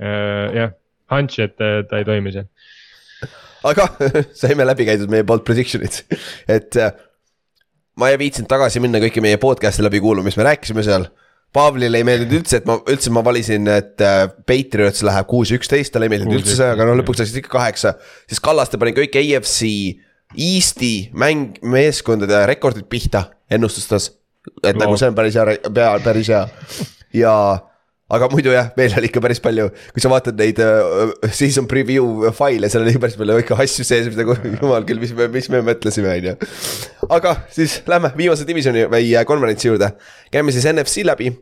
äh, 0.00 0.56
jah, 0.56 0.74
hunch, 1.12 1.40
et 1.42 1.60
äh, 1.62 1.82
ta 1.88 2.00
ei 2.00 2.08
toimi 2.08 2.32
seal. 2.34 2.48
aga 3.66 3.88
saime 4.40 4.66
läbi 4.66 4.88
käidud 4.88 5.12
meie 5.12 5.26
poolt 5.26 5.46
prediction'id, 5.46 6.02
et 6.56 6.80
äh, 6.80 6.94
ma 8.00 8.10
ei 8.12 8.18
viitsinud 8.20 8.50
tagasi 8.50 8.82
minna 8.82 9.00
kõiki 9.02 9.22
meie 9.24 9.40
podcast'e 9.42 9.84
läbi 9.86 10.02
kuulama, 10.04 10.28
mis 10.28 10.38
me 10.38 10.48
rääkisime 10.50 10.84
seal. 10.86 11.08
Pavlile 11.56 12.02
ei 12.02 12.04
meeldinud 12.04 12.42
üldse, 12.42 12.58
et 12.58 12.66
ma 12.68 12.74
üldse 12.90 13.08
ma 13.14 13.22
valisin, 13.24 13.68
et 13.70 14.02
äh, 14.04 14.26
Patriots 14.48 15.00
läheb 15.06 15.28
kuus, 15.30 15.54
üksteist, 15.56 15.94
talle 15.94 16.10
ei 16.10 16.12
meeldinud 16.12 16.42
üldse 16.42 16.58
see, 16.58 16.72
aga 16.74 16.84
no 16.84 16.96
lõpuks 16.98 17.22
läksid 17.22 17.38
ikka 17.40 17.54
kaheksa. 17.54 17.94
siis 18.28 18.42
Kallaste 18.44 18.80
pani 18.82 18.92
kõik 18.96 19.16
AFC 19.22 19.70
Eesti 20.34 20.92
mäng, 21.16 21.56
meeskondade 21.62 22.42
rekordid 22.50 22.88
pihta 22.90 23.30
ennustustas. 23.50 24.10
et 24.62 24.74
Loo. 24.74 24.82
nagu 24.82 24.98
see 24.98 25.08
on 25.08 25.14
päris 25.14 25.38
hea, 25.38 25.88
päris 26.04 26.28
hea 26.28 26.42
ja 27.14 27.32
aga 28.06 28.28
muidu 28.30 28.52
jah, 28.54 28.68
meil 28.78 28.92
oli 29.00 29.08
ikka 29.10 29.20
päris 29.22 29.40
palju, 29.42 29.66
kui 29.94 30.02
sa 30.02 30.10
vaatad 30.10 30.38
neid 30.38 30.60
uh, 30.62 31.10
season 31.34 31.66
preview 31.70 32.28
faile, 32.36 32.70
seal 32.70 32.84
oli 32.86 32.94
päris 33.02 33.18
palju 33.18 33.38
ikka 33.42 33.58
asju 33.64 33.86
sees, 33.86 34.10
nagu 34.14 34.36
jumal 34.60 34.86
küll, 34.86 35.00
mis 35.02 35.14
me, 35.16 35.26
mis 35.32 35.50
me 35.50 35.62
mõtlesime, 35.66 36.12
on 36.14 36.28
ju. 36.30 36.36
aga 37.18 37.34
siis 37.54 37.80
lähme 37.90 38.12
viimase 38.18 38.46
divisioni 38.46 38.86
või 38.92 39.10
äh, 39.10 39.26
konverentsi 39.26 39.72
juurde, 39.72 39.90
käime 40.34 40.54
siis 40.54 40.68
NFC 40.70 41.02
läbi 41.06 41.32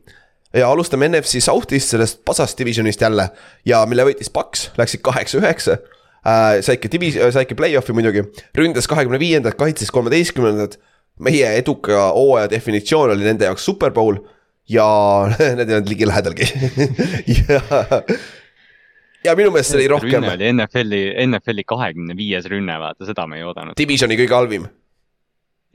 ja 0.56 0.70
alustame 0.70 1.10
NFC 1.10 1.42
South'ist, 1.44 1.92
sellest 1.92 2.22
pasast 2.24 2.58
divisionist 2.58 3.02
jälle 3.04 3.28
ja 3.68 3.82
mille 3.90 4.08
võitis 4.08 4.32
Paks, 4.32 4.70
läksid 4.80 5.04
kaheksa-üheksa 5.04 5.76
äh,. 5.76 6.62
saidki 6.64 6.88
divis-, 6.96 7.20
saidki 7.36 7.58
play-off'i 7.58 7.92
muidugi, 7.92 8.24
ründas 8.56 8.88
kahekümne 8.88 9.20
viiendat, 9.20 9.58
kaitses 9.60 9.92
kolmeteistkümnendat. 9.92 10.78
meie 11.20 11.52
eduka 11.60 12.08
hooaja 12.16 12.48
definitsioon 12.50 13.12
oli 13.12 13.28
nende 13.28 13.44
jaoks 13.44 13.68
superbowl 13.68 14.16
ja 14.70 14.86
need 15.58 15.68
ei 15.68 15.76
olnud 15.78 15.90
ligilähedalgi 15.92 16.48
ja, 17.28 17.60
ja 19.24 19.36
minu 19.36 19.52
meelest 19.52 19.74
see 19.74 19.82
oli 19.82 19.90
rohkem 19.92 20.24
rünne 20.24 20.32
oli 20.36 20.52
NFL-i, 20.54 21.02
NFL-i 21.26 21.66
kahekümne 21.68 22.16
viies 22.16 22.48
rünne, 22.50 22.78
vaata 22.80 23.08
seda 23.08 23.26
me 23.30 23.40
ei 23.40 23.46
oodanud. 23.46 23.76
divisioni 23.78 24.18
kõige 24.20 24.36
halvim, 24.36 24.68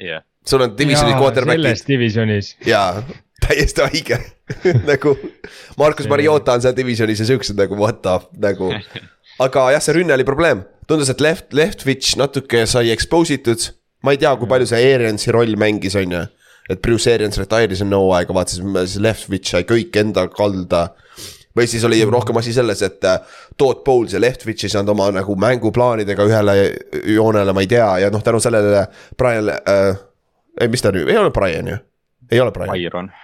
jah, 0.01 0.25
sul 0.47 0.65
on 0.65 0.77
divisioni 0.77 1.17
quarterback'id 1.17 1.69
selles 1.69 1.85
divisionis, 1.89 2.53
jaa, 2.67 3.03
täiesti 3.45 3.85
haige. 3.85 4.19
Nagu 4.89 5.15
Markus 5.77 6.09
Mariota 6.09 6.57
on 6.57 6.63
seal 6.63 6.75
divisionis 6.77 7.21
ja 7.21 7.27
siuksed 7.29 7.59
nagu 7.59 7.77
what 7.79 8.01
the 8.05 8.17
nagu. 8.41 8.71
aga 9.45 9.69
jah, 9.75 9.83
see 9.83 9.95
rünne 9.99 10.15
oli 10.15 10.25
probleem, 10.27 10.65
tundus, 10.89 11.11
et 11.13 11.21
left, 11.23 11.53
Leftwich 11.55 12.17
natuke 12.19 12.65
sai 12.67 12.91
expose 12.95 13.37
itud. 13.37 13.69
ma 14.03 14.13
ei 14.15 14.19
tea, 14.19 14.31
kui 14.39 14.47
palju 14.47 14.67
see 14.69 14.93
Ariansi 14.93 15.31
roll 15.35 15.57
mängis, 15.59 15.95
on 15.99 16.13
ju. 16.15 16.25
Et 16.69 16.81
Bruce 16.81 17.11
Arians 17.13 17.39
retire'is 17.41 17.83
enne 17.85 17.97
hooaega, 17.97 18.35
vaata 18.35 18.55
siis 18.55 18.99
Leftwich 19.01 19.53
sai 19.53 19.65
kõik 19.69 19.95
enda 20.01 20.27
kalda. 20.33 20.89
või 21.57 21.65
siis 21.67 21.83
oli 21.83 21.97
rohkem 22.05 22.37
asi 22.37 22.53
selles, 22.53 22.81
et 22.85 23.03
äh, 23.03 23.19
Todd 23.57 23.83
Bowles 23.83 24.13
ja 24.13 24.21
Leftwich 24.21 24.63
ei 24.63 24.71
saanud 24.71 24.93
oma 24.93 25.09
nagu 25.11 25.35
mänguplaanidega 25.35 26.27
ühele 26.29 26.55
joonele, 27.15 27.53
ma 27.53 27.65
ei 27.65 27.67
tea, 27.67 27.89
ja 28.05 28.13
noh, 28.13 28.23
tänu 28.23 28.39
sellele 28.39 28.85
Brian 29.17 29.49
äh,, 29.49 29.97
ei, 30.61 30.67
mis 30.69 30.85
ta 30.85 30.93
nüüd, 30.93 31.09
ei 31.09 31.17
ole 31.17 31.33
Brian 31.35 31.67
ju 31.67 31.79
ei 32.31 32.39
ole 32.39 32.51
Brian, 32.51 32.71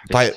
Byron. 0.09 0.33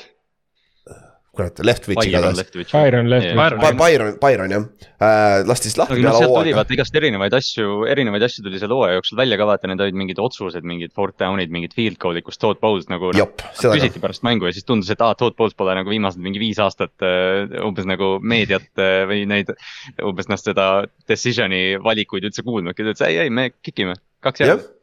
Kurat, 1.39 1.61
Leftwich 1.63 1.95
Byron 2.01 2.11
igatahes. 2.11 2.39
Leftwich. 2.41 2.73
Byron 2.75 3.09
Leftwich 3.13 3.37
Byron. 3.39 3.61
By- 3.63 4.19
Byron, 4.19 4.51
jah 4.51 4.65
äh,, 4.99 5.45
lasti 5.47 5.69
siis 5.71 5.77
lahti 5.79 6.01
noh, 6.01 6.09
peale 6.09 6.19
sealt 6.19 6.33
tuli 6.35 6.51
hooaega. 6.51 6.57
vaata 6.59 6.75
igast 6.75 6.97
erinevaid 6.99 7.37
asju, 7.39 7.67
erinevaid 7.93 8.25
asju 8.27 8.43
tuli 8.47 8.59
selle 8.59 8.75
hooaja 8.75 8.97
jooksul 8.99 9.21
välja 9.21 9.39
ka 9.39 9.47
vaata, 9.47 9.71
need 9.71 9.85
olid 9.85 9.99
mingid 10.01 10.19
otsused, 10.23 10.67
mingid 10.67 10.91
fourth 10.99 11.15
down'id, 11.23 11.53
mingid 11.55 11.77
field 11.79 12.01
goal'id, 12.03 12.27
kus 12.27 12.41
Todd 12.43 12.59
Bowles 12.65 12.91
nagu 12.91 13.13
noh, 13.15 13.31
küsiti 13.61 14.03
pärast 14.03 14.27
mängu 14.27 14.51
ja 14.51 14.55
siis 14.57 14.67
tundus, 14.67 14.91
et 14.91 15.05
aa, 15.05 15.15
Todd 15.19 15.39
Bowles 15.39 15.55
pole 15.59 15.77
nagu 15.79 15.95
viimased 15.95 16.19
mingi 16.25 16.43
viis 16.43 16.59
aastat 16.65 17.07
äh, 17.07 17.47
umbes 17.63 17.87
nagu 17.87 18.17
meediat 18.19 18.67
äh, 18.83 19.05
või 19.07 19.23
neid 19.31 19.55
umbes 20.03 20.27
noh, 20.33 20.41
seda 20.43 20.67
decision'i 21.07 21.79
valikuid 21.85 22.27
üldse 22.27 22.43
kuulnudki, 22.43 22.83
ta 22.83 22.97
ütles 22.97 23.07
ei, 23.07 23.23
ei, 23.29 23.31
me 23.31 23.53
kick 23.63 23.87
ime, 23.87 23.95
kaks 24.25 24.43
jah 24.43 24.57
järgi., 24.57 24.75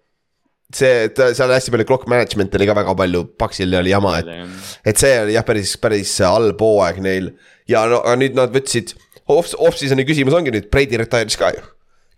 see, 0.76 1.06
et 1.08 1.22
seal 1.38 1.54
hästi 1.54 1.74
palju 1.74 1.88
clock 1.90 2.10
management 2.12 2.56
oli 2.58 2.68
ka 2.70 2.76
väga 2.78 2.96
palju, 3.02 3.24
Paksil 3.40 3.78
oli 3.80 3.94
jama, 3.94 4.18
et, 4.22 4.58
et 4.92 5.02
see 5.02 5.14
oli 5.22 5.38
jah, 5.38 5.46
päris, 5.48 5.76
päris 5.82 6.16
halb 6.26 6.62
hooaeg 6.62 7.02
neil. 7.06 7.32
ja 7.72 7.86
no 7.90 8.02
aga 8.04 8.18
nüüd 8.22 8.36
nad 8.38 8.54
võtsid, 8.56 8.96
off, 9.26 9.54
off-season'i 9.56 10.06
küsimus 10.08 10.36
ongi 10.38 10.54
nüüd, 10.54 10.70
Brady 10.74 11.00
retire'is 11.02 11.40
ka 11.40 11.54
ju. 11.56 11.64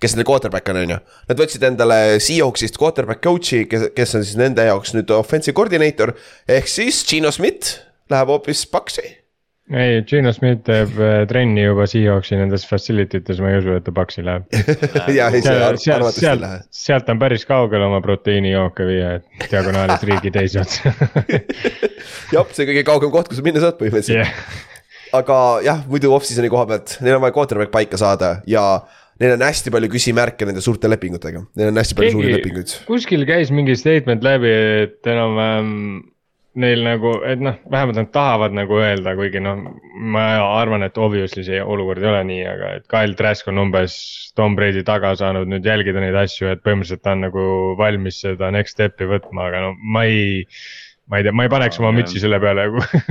kes 0.01 0.13
nende 0.13 0.27
quarterback 0.29 0.69
on, 0.69 0.81
on 0.83 0.95
ju, 0.95 0.99
nad 1.29 1.43
võtsid 1.43 1.63
endale 1.69 2.01
Seahawksist 2.23 2.77
quarterback 2.81 3.23
coach'i, 3.25 3.63
kes, 3.69 3.89
kes 3.97 4.17
on 4.19 4.25
siis 4.25 4.39
nende 4.39 4.65
jaoks 4.67 4.93
nüüd 4.97 5.13
offensive 5.15 5.57
coordinator. 5.57 6.15
ehk 6.47 6.69
siis 6.71 7.03
Gino 7.07 7.33
Schmidt 7.33 7.77
läheb 8.11 8.33
hoopis 8.33 8.65
Paksi. 8.71 9.26
ei, 9.73 10.01
Gino 10.07 10.31
Smith 10.35 10.61
teeb 10.67 10.93
äh, 11.01 11.17
trenni 11.27 11.65
juba 11.65 11.87
Seahawksi 11.89 12.37
nendes 12.39 12.63
facility 12.69 13.19
tes, 13.25 13.41
ma 13.43 13.51
ei 13.51 13.59
usu, 13.61 13.73
et 13.79 13.85
ta 13.87 13.93
Paksi 13.95 14.23
läheb. 14.25 14.45
ja 15.17 15.27
ei, 15.33 15.41
see 15.43 15.55
arvatavasti 15.55 16.21
ei 16.21 16.27
sealt 16.27 16.43
lähe., 16.43 16.61
sealt 16.83 17.11
on 17.11 17.19
päris 17.19 17.43
kaugel 17.49 17.83
oma 17.87 17.99
proteiinijooke 18.05 18.87
viia, 18.87 19.15
et 19.19 19.49
diagonaalist 19.51 20.07
riigi 20.07 20.31
teise 20.35 20.63
otsa. 20.63 20.93
jah, 22.35 22.47
see 22.55 22.69
kõige 22.69 22.85
kaugem 22.87 23.11
koht, 23.13 23.31
kus 23.31 23.41
sa 23.41 23.47
minna 23.47 23.63
saad 23.63 23.79
põhimõtteliselt 23.81 24.23
jah, 24.23 24.31
aga 25.17 25.41
jah, 25.67 25.83
muidu 25.91 26.13
off-season'i 26.15 26.51
koha 26.53 26.67
pealt, 26.71 26.97
neil 27.03 27.17
on 27.19 27.25
vaja 27.27 27.35
quarterback 27.35 27.73
paika 27.73 27.99
saada 27.99 28.37
ja 28.47 28.63
neil 29.21 29.35
on 29.35 29.45
hästi 29.47 29.71
palju 29.73 29.89
küsimärke 29.91 30.47
nende 30.47 30.63
suurte 30.63 30.89
lepingutega, 30.91 31.43
neil 31.57 31.71
on 31.71 31.79
hästi 31.81 31.97
palju 31.97 32.15
suuri 32.15 32.29
Keegi- 32.31 32.39
lepinguid. 32.39 32.75
kuskil 32.87 33.25
käis 33.27 33.51
mingi 33.55 33.75
statement 33.79 34.23
läbi, 34.23 34.51
et 34.85 35.11
enam-vähem 35.11 35.73
neil 36.57 36.81
nagu, 36.85 37.11
et 37.27 37.41
noh, 37.43 37.57
vähemalt 37.71 37.99
nad 37.99 38.09
tahavad 38.13 38.55
nagu 38.57 38.79
öelda, 38.81 39.13
kuigi 39.17 39.41
noh, 39.43 39.59
ma 40.13 40.25
arvan, 40.57 40.85
et 40.87 40.97
obviously 40.97 41.43
see 41.45 41.59
olukord 41.61 42.01
ei 42.01 42.09
ole 42.11 42.23
nii, 42.31 42.43
aga 42.49 42.71
et 42.79 42.87
Kyle 42.91 43.17
Trask 43.19 43.49
on 43.51 43.61
umbes 43.67 43.97
Tom 44.37 44.57
Brady 44.57 44.83
taga 44.87 45.13
saanud 45.19 45.49
nüüd 45.51 45.67
jälgida 45.67 46.01
neid 46.03 46.17
asju, 46.17 46.49
et 46.51 46.63
põhimõtteliselt 46.65 47.05
ta 47.05 47.13
on 47.15 47.25
nagu 47.27 47.45
valmis 47.79 48.21
seda 48.25 48.51
next 48.53 48.77
step'i 48.77 49.09
võtma, 49.09 49.49
aga 49.51 49.63
no 49.67 49.73
ma 49.81 50.05
ei. 50.09 50.43
Ma 51.07 51.19
ei 51.19 51.23
tea, 51.23 51.31
ma 51.31 51.45
ei 51.47 51.51
paneks 51.51 51.77
oma 51.79 51.93
mütsi 51.95 52.19
selle 52.19 52.39
peale 52.43 52.65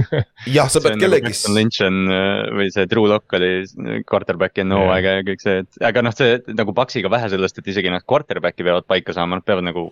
jah, 0.57 0.69
sa 0.69 0.83
pead 0.85 0.97
on 0.97 0.99
nagu 0.99 1.05
kellegis 1.07 1.41
Preston, 1.41 1.55
Lynch 1.57 1.81
on 1.87 2.01
äh, 2.13 2.51
või 2.59 2.67
see 2.75 2.85
Drew 2.91 3.07
Lock 3.09 3.37
oli 3.39 3.51
quarterback'i 4.11 4.65
enne 4.65 4.77
Jah. 4.77 4.85
hooaega 4.85 5.15
ja 5.19 5.25
kõik 5.31 5.45
see, 5.45 5.57
et 5.65 5.81
aga 5.91 6.05
noh, 6.05 6.15
see 6.17 6.37
nagu 6.59 6.75
Paxiga 6.77 7.11
vähe 7.13 7.31
sellest, 7.33 7.63
et 7.63 7.71
isegi 7.73 7.93
nad 7.95 8.05
quarterback'i 8.05 8.67
peavad 8.67 8.87
paika 8.91 9.17
saama, 9.17 9.41
nad 9.41 9.47
peavad 9.49 9.65
nagu 9.71 9.87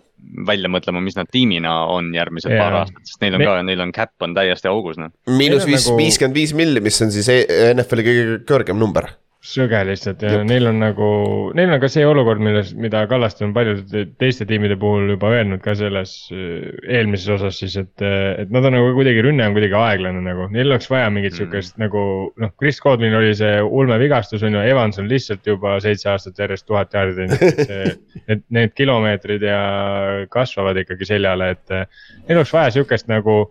välja 0.47 0.69
mõtlema, 0.71 1.01
mis 1.05 1.17
nad 1.17 1.29
tiimina 1.33 1.73
on 1.95 2.13
järgmised 2.15 2.53
Jaa. 2.53 2.61
paar 2.61 2.79
aastat, 2.83 3.01
sest 3.09 3.25
neil 3.25 3.39
on 3.39 3.41
Me- 3.43 3.49
ka, 3.49 3.57
neil 3.71 3.85
on 3.87 3.93
cap 3.95 4.13
on 4.27 4.37
täiesti 4.37 4.69
augus 4.71 5.01
noh. 5.01 5.09
miinus 5.25 5.65
on 5.65 5.71
viis, 5.73 5.89
nagu- 5.89 5.99
viiskümmend 6.03 6.41
viis 6.41 6.53
milli, 6.57 6.85
mis 6.85 7.01
on 7.01 7.13
siis 7.15 7.29
E- 7.33 7.45
NFL-i 7.73 8.05
kõige 8.05 8.41
kõrgem 8.49 8.77
number. 8.81 9.09
Söge 9.45 9.79
lihtsalt 9.85 10.23
ja 10.25 10.31
Jep. 10.39 10.47
neil 10.49 10.65
on 10.71 10.79
nagu, 10.81 11.07
neil 11.57 11.73
on 11.75 11.81
ka 11.83 11.89
see 11.91 12.05
olukord, 12.07 12.41
milles, 12.41 12.71
mida 12.73 13.03
Kallaste 13.11 13.45
on 13.45 13.53
paljude 13.53 14.05
teiste 14.21 14.47
tiimide 14.49 14.77
puhul 14.81 15.11
juba 15.13 15.29
öelnud 15.37 15.61
ka 15.61 15.75
selles 15.77 16.15
äh, 16.33 16.71
eelmises 16.89 17.29
osas 17.37 17.59
siis, 17.61 17.77
et, 17.77 17.93
et 18.01 18.49
nad 18.53 18.65
on 18.65 18.73
nagu 18.77 18.89
kuidagi, 18.97 19.21
rünne 19.25 19.45
on 19.45 19.53
kuidagi 19.57 19.77
aeglane 19.77 20.23
nagu, 20.25 20.49
neil 20.55 20.71
oleks 20.73 20.89
vaja 20.89 21.11
mingit 21.13 21.35
Mm. 21.35 21.37
sihukest 21.37 21.77
nagu 21.81 22.01
noh, 22.39 22.51
Chris 22.61 22.79
Godwin 22.79 23.15
oli 23.17 23.33
see 23.35 23.59
ulmevigastus 23.61 24.43
on 24.45 24.55
ju, 24.55 24.61
Evans 24.61 24.99
on 25.01 25.09
lihtsalt 25.11 25.45
juba 25.47 25.75
seitse 25.83 26.09
aastat 26.11 26.39
järjest 26.39 26.65
tuhat 26.69 26.93
jaardi 26.95 27.15
teinud, 27.17 27.41
et 27.43 27.61
see, 27.67 27.95
et 28.31 28.43
need 28.55 28.73
kilomeetrid 28.77 29.43
ja 29.43 29.59
kasvavad 30.31 30.79
ikkagi 30.83 31.07
seljale, 31.09 31.51
et 31.57 31.75
äh, 31.75 31.87
neil 32.27 32.39
oleks 32.41 32.53
vaja 32.55 32.71
sihukest 32.77 33.09
nagu 33.11 33.41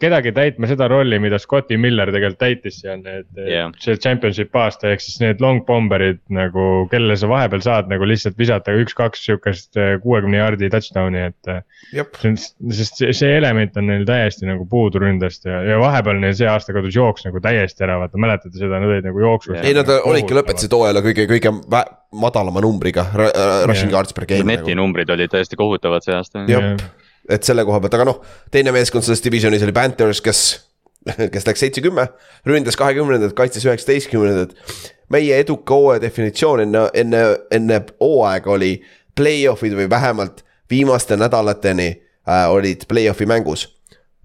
kedagi 0.00 0.32
täitma 0.36 0.68
seda 0.70 0.88
rolli, 0.90 1.18
mida 1.22 1.38
Scotti 1.40 1.78
Miller 1.80 2.10
tegelikult 2.14 2.40
täitis 2.40 2.80
seal, 2.80 3.02
need 3.04 3.26
Jah. 3.36 3.48
yeah. 3.48 3.72
see 3.82 3.98
championship 4.00 4.56
aasta, 4.56 4.90
ehk 4.94 5.04
siis 5.04 5.20
need 5.22 5.42
long 5.44 5.62
bomber'id 5.68 6.20
nagu, 6.32 6.66
kellele 6.92 7.16
sa 7.20 7.28
vahepeal 7.30 7.62
saad 7.64 7.90
nagu 7.92 8.08
lihtsalt 8.08 8.38
visata 8.40 8.74
üks-kaks 8.80 9.26
sihukest 9.28 9.80
kuuekümne 10.04 10.40
jaardi 10.40 10.70
touchdown'i, 10.72 11.26
et. 11.30 11.52
Jep. 11.94 12.18
sest 12.20 13.00
see, 13.00 13.12
see 13.16 13.32
element 13.36 13.76
on 13.80 13.88
neil 13.90 14.04
täiesti 14.08 14.48
nagu 14.48 14.66
puudu 14.70 15.02
ründest 15.02 15.48
ja, 15.48 15.62
ja 15.66 15.78
vahepeal 15.82 16.20
neil 16.22 16.36
see 16.38 16.48
aasta 16.50 16.74
kadus 16.76 16.96
jooks 16.96 17.26
nagu 17.26 17.42
täiesti 17.42 17.86
ära, 17.86 17.98
vaata 18.04 18.20
mäletate 18.20 18.54
seda, 18.56 18.78
nad 18.78 18.90
olid 18.90 19.08
nagu 19.08 19.24
jooksus. 19.24 19.58
ei, 19.60 19.74
nad 19.76 19.90
olidki, 20.00 20.36
lõpetasid 20.36 20.76
hooajal 20.76 21.02
kõige, 21.04 21.26
kõige 21.30 21.54
vä- 21.70 21.88
madalama 22.10 22.62
numbriga, 22.64 23.06
rushing 23.68 23.92
yards 23.92 24.14
per 24.16 24.26
game 24.30 24.46
neti 24.48 24.72
nagu.. 24.72 24.80
numbrid 24.82 25.10
olid 25.14 25.30
täiesti 25.30 25.58
kohutavad 25.58 26.06
see 26.06 26.16
aasta. 26.16 26.44
jah, 26.50 26.72
et 27.30 27.46
selle 27.46 27.64
koha 27.66 27.80
pealt, 27.82 27.96
aga 27.98 28.08
noh, 28.08 28.20
teine 28.52 28.74
meeskond 28.74 29.06
selles 29.06 29.22
divisionis 29.24 29.64
oli 29.66 29.74
Panthers, 29.76 30.20
kes, 30.24 30.42
kes 31.34 31.48
läks 31.48 31.64
seitse-kümme, 31.64 32.06
ründas 32.48 32.78
kahekümnendat, 32.80 33.34
kaitses 33.38 33.66
üheksateistkümnendat. 33.68 34.54
meie 35.10 35.40
eduka 35.42 35.74
hooaja 35.74 36.02
definitsioon 36.04 36.60
enne, 36.66 36.84
enne, 36.94 37.22
enne 37.50 37.80
hooaega 38.00 38.52
oli 38.52 38.76
play-off'id 39.18 39.74
või 39.74 39.88
vähemalt 39.90 40.44
viimaste 40.70 41.16
nädalateni 41.18 41.88
äh, 41.90 42.46
olid 42.50 42.86
play-off'i 42.88 43.26
mängus. 43.26 43.68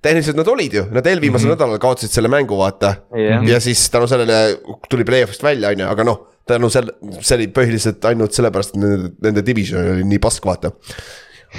tehniliselt 0.05 0.37
nad 0.37 0.47
olid 0.47 0.73
ju, 0.73 0.85
nad 0.93 1.05
eelviimasel 1.05 1.47
mm 1.47 1.53
-hmm. 1.53 1.57
nädalal 1.57 1.79
kaotasid 1.81 2.11
selle 2.13 2.29
mängu, 2.29 2.57
vaata 2.57 2.95
jah, 3.17 3.43
ja 3.47 3.59
siis 3.59 3.89
tänu 3.89 4.07
sellele 4.07 4.59
tuli 4.89 5.03
play-off'ist 5.03 5.43
välja, 5.43 5.69
on 5.69 5.79
ju, 5.79 5.87
aga 5.87 6.03
noh, 6.03 6.27
tänu 6.45 6.69
selle, 6.69 6.93
see 7.21 7.35
oli 7.39 7.47
põhiliselt 7.47 8.05
ainult 8.05 8.33
sellepärast, 8.33 8.75
et 8.75 8.81
nende, 8.81 9.11
nende 9.21 9.45
division 9.45 9.91
oli 9.95 10.03
nii 10.03 10.19
pask, 10.21 10.45
vaata. 10.45 10.71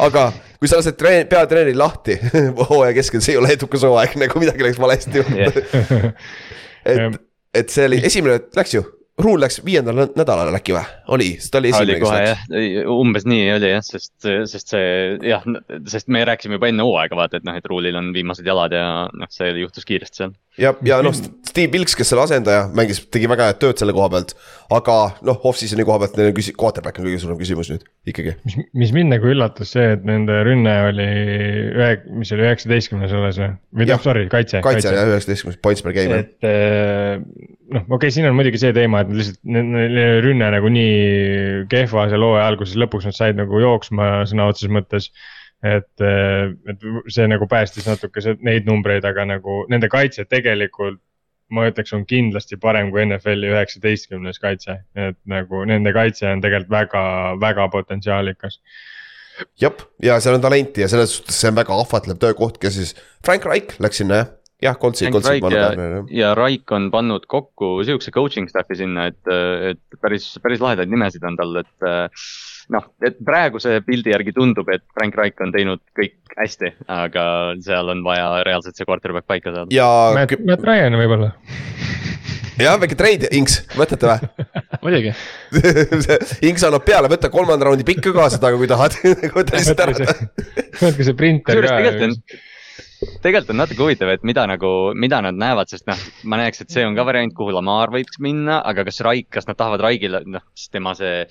Aga 0.03 0.27
kui 0.61 0.69
sa 0.71 0.81
lased 0.81 0.97
treen-, 1.01 1.29
peatreeneri 1.31 1.77
lahti 1.79 2.19
hooaja 2.71 2.95
keskel, 2.97 3.23
see 3.25 3.37
ei 3.37 3.41
ole 3.41 3.55
edukas 3.57 3.85
hooaeg, 3.87 4.19
nagu 4.21 4.43
midagi 4.43 4.67
läks 4.67 4.81
valesti 4.81 5.23
Jah. 5.23 5.57
et, 6.93 7.19
et 7.63 7.73
see 7.73 7.89
oli 7.89 8.01
esimene, 8.09 8.41
läks 8.57 8.77
ju, 8.77 8.85
Ruul 9.17 9.41
läks 9.41 9.63
viiendal 9.65 9.97
nä- 9.97 10.11
nädalal 10.19 10.59
äkki 10.59 10.75
või, 10.77 10.85
oli, 11.17 11.29
ta 11.51 11.61
oli 11.63 11.71
esimene, 11.73 11.95
kes 12.03 12.11
läks. 12.13 12.91
umbes 12.93 13.25
nii 13.29 13.47
oli 13.55 13.71
jah, 13.73 13.85
sest, 13.85 14.13
sest 14.53 14.75
see 14.75 14.91
jah, 15.25 15.45
sest 15.89 16.11
me 16.13 16.25
rääkisime 16.29 16.59
juba 16.59 16.69
enne 16.69 16.85
hooaega 16.85 17.17
vaata, 17.17 17.41
et 17.41 17.47
noh, 17.49 17.57
et 17.57 17.69
Ruulil 17.71 17.97
on 17.97 18.11
viimased 18.17 18.45
jalad 18.49 18.77
ja 18.77 18.85
noh, 19.09 19.33
see 19.33 19.55
juhtus 19.63 19.89
kiiresti 19.89 20.21
seal. 20.25 20.37
ja, 20.61 20.73
ja 20.87 21.01
noh, 21.05 21.15
Steve 21.47 21.73
Wilks, 21.73 21.95
kes 21.97 22.11
selle 22.13 22.25
asendaja 22.27 22.67
mängis, 22.77 23.01
tegi 23.13 23.29
väga 23.31 23.51
head 23.51 23.59
tööd 23.63 23.81
selle 23.81 23.95
koha 23.97 24.09
pealt. 24.13 24.35
aga 24.73 24.97
noh, 25.27 25.39
off-season'i 25.49 25.85
koha 25.87 26.01
pealt 26.03 26.17
neil 26.19 26.31
on 26.33 26.37
küsi-, 26.37 26.55
quarterback 26.59 27.01
on 27.01 27.07
kõige 27.07 27.21
suurem 27.23 27.39
küsimus 27.41 27.71
nüüd 27.73 27.85
ikkagi. 28.13 28.37
mis, 28.47 28.57
mis 28.85 28.95
mind 28.97 29.15
nagu 29.15 29.31
üllatas 29.33 29.75
see, 29.77 29.87
et 29.97 30.07
nende 30.09 30.41
rünne 30.49 30.75
oli 30.89 31.09
ühe, 31.77 31.91
mis 32.19 32.33
oli 32.37 32.47
üheksateistkümnes 32.49 33.15
alles 33.17 33.41
või? 33.43 33.51
või 33.81 33.91
Jah. 33.93 34.03
sorry, 34.05 34.27
kaitse. 34.33 34.63
kaitse 34.65 34.93
jah, 34.93 35.13
üheksateistkümnes 35.13 35.61
points 35.65 35.85
per 35.87 35.97
game. 35.97 36.21
et 36.25 36.49
eh, 36.49 37.23
noh, 37.73 37.87
okei 37.87 37.97
okay,, 37.99 38.17
siin 38.19 38.29
on 38.29 38.37
muidugi 38.39 38.61
see 38.63 38.75
teema, 38.77 39.05
et 39.05 39.13
lihtsalt, 39.13 39.41
neil 39.47 40.21
rünne 40.25 40.51
nagu 40.57 40.73
nii 40.73 41.67
kehva 41.73 42.09
seal 42.13 42.27
hooaja 42.27 42.51
alguses, 42.53 42.79
lõpuks 42.81 43.09
nad 43.09 43.17
said 43.17 43.39
nagu 43.39 43.63
jooksma 43.63 44.27
sõna 44.31 44.51
otseses 44.51 44.73
mõttes. 44.73 45.11
et, 45.65 46.05
et 46.05 46.87
see 47.13 47.27
nagu 47.31 47.49
päästis 47.49 47.87
natuke 47.89 48.23
neid 48.45 48.69
numbreid, 48.69 49.05
aga 49.09 49.25
nagu 49.29 49.65
nende 49.73 49.89
kaitse 49.93 50.27
tegelikult 50.29 51.01
ma 51.55 51.67
ütleks, 51.71 51.93
on 51.95 52.05
kindlasti 52.09 52.59
parem 52.59 52.91
kui 52.91 53.05
NFL-i 53.05 53.53
üheksateistkümnes 53.53 54.41
kaitse, 54.43 54.81
et 54.99 55.19
nagu 55.31 55.63
nende 55.69 55.93
kaitse 55.95 56.27
on 56.33 56.43
tegelikult 56.43 56.73
väga, 56.75 57.03
väga 57.43 57.69
potentsiaalikas. 57.75 58.59
jah, 59.61 59.85
ja 60.03 60.17
seal 60.23 60.39
on 60.39 60.43
talenti 60.43 60.83
ja 60.83 60.89
selles 60.91 61.19
suhtes 61.19 61.39
see 61.39 61.53
on 61.53 61.61
väga 61.61 61.77
ahvatlev 61.77 62.19
töökoht, 62.23 62.59
kes 62.59 62.81
siis, 62.81 62.97
Frank 63.25 63.47
Reich 63.47 63.79
läks 63.85 64.03
sinna 64.03 64.23
jah, 64.23 64.33
jah, 64.63 64.79
Coltsi, 64.81 65.07
Frank 65.07 65.19
Coltsi 65.19 65.35
Reich 65.35 65.55
ja 65.55 65.69
pannud. 65.69 66.11
ja 66.11 66.35
Raik 66.35 66.73
on 66.73 66.91
pannud 66.91 67.29
kokku 67.31 67.77
siukse 67.87 68.11
coaching 68.15 68.51
staff'i 68.51 68.79
sinna, 68.81 69.07
et, 69.13 69.21
et 69.71 70.01
päris, 70.03 70.33
päris 70.43 70.65
lahedaid 70.65 70.91
nimesid 70.91 71.25
on 71.29 71.39
tal, 71.39 71.61
et 71.63 71.87
äh, 71.87 72.27
noh, 72.75 72.87
et 73.05 73.19
praeguse 73.25 73.79
pildi 73.87 74.13
järgi 74.13 74.35
tundub, 74.37 74.69
et 74.75 74.83
Frank 74.97 75.17
Raik 75.19 75.43
on 75.45 75.53
teinud 75.55 75.83
kõik 75.97 76.17
hästi, 76.37 76.73
aga 76.93 77.27
seal 77.65 77.93
on 77.95 78.03
vaja 78.07 78.43
reaalselt 78.47 78.79
see 78.79 78.89
quarterback 78.89 79.29
paika 79.29 79.53
saada. 79.53 79.71
ja, 79.75 79.87
Matt, 80.17 80.35
Matt 80.49 80.67
Ryan 80.67 80.99
võib-olla. 80.99 81.31
jah, 82.61 82.79
väike 82.83 82.99
treid, 82.99 83.29
Inks, 83.37 83.61
võtate 83.77 84.11
või? 84.11 84.49
muidugi, 84.87 85.15
Inks 86.49 86.67
annab 86.67 86.85
peale, 86.89 87.11
võta 87.13 87.31
kolmanda 87.33 87.69
raundi 87.69 87.87
pikka 87.87 88.15
kaasa 88.17 88.43
taga, 88.43 88.59
kui 88.61 88.71
tahad, 88.71 88.99
võta 89.39 89.57
lihtsalt 89.57 89.87
ära. 89.87 89.97
võtke 90.83 91.07
see 91.07 91.17
printer 91.19 91.63
ka 91.63 91.79
tegelikult 91.79 92.09
on, 92.11 92.43
tegelikult 93.23 93.53
on 93.55 93.61
natuke 93.63 93.85
huvitav, 93.85 94.11
et 94.11 94.27
mida 94.27 94.47
nagu, 94.51 94.73
mida 94.99 95.21
nad 95.25 95.39
näevad, 95.39 95.71
sest 95.71 95.87
noh, 95.89 96.01
ma 96.27 96.41
näeks, 96.43 96.65
et 96.65 96.75
see 96.75 96.87
on 96.89 96.99
ka 96.99 97.07
variant, 97.07 97.35
kuhu 97.37 97.55
Lamar 97.55 97.95
võiks 97.95 98.19
minna, 98.25 98.59
aga 98.67 98.87
kas 98.89 99.03
Raik, 99.07 99.31
kas 99.37 99.47
nad 99.47 99.59
tahavad 99.61 99.85
Raigile, 99.87 100.25
noh, 100.27 100.45
siis 100.57 100.73
tema 100.75 100.97
see 100.99 101.23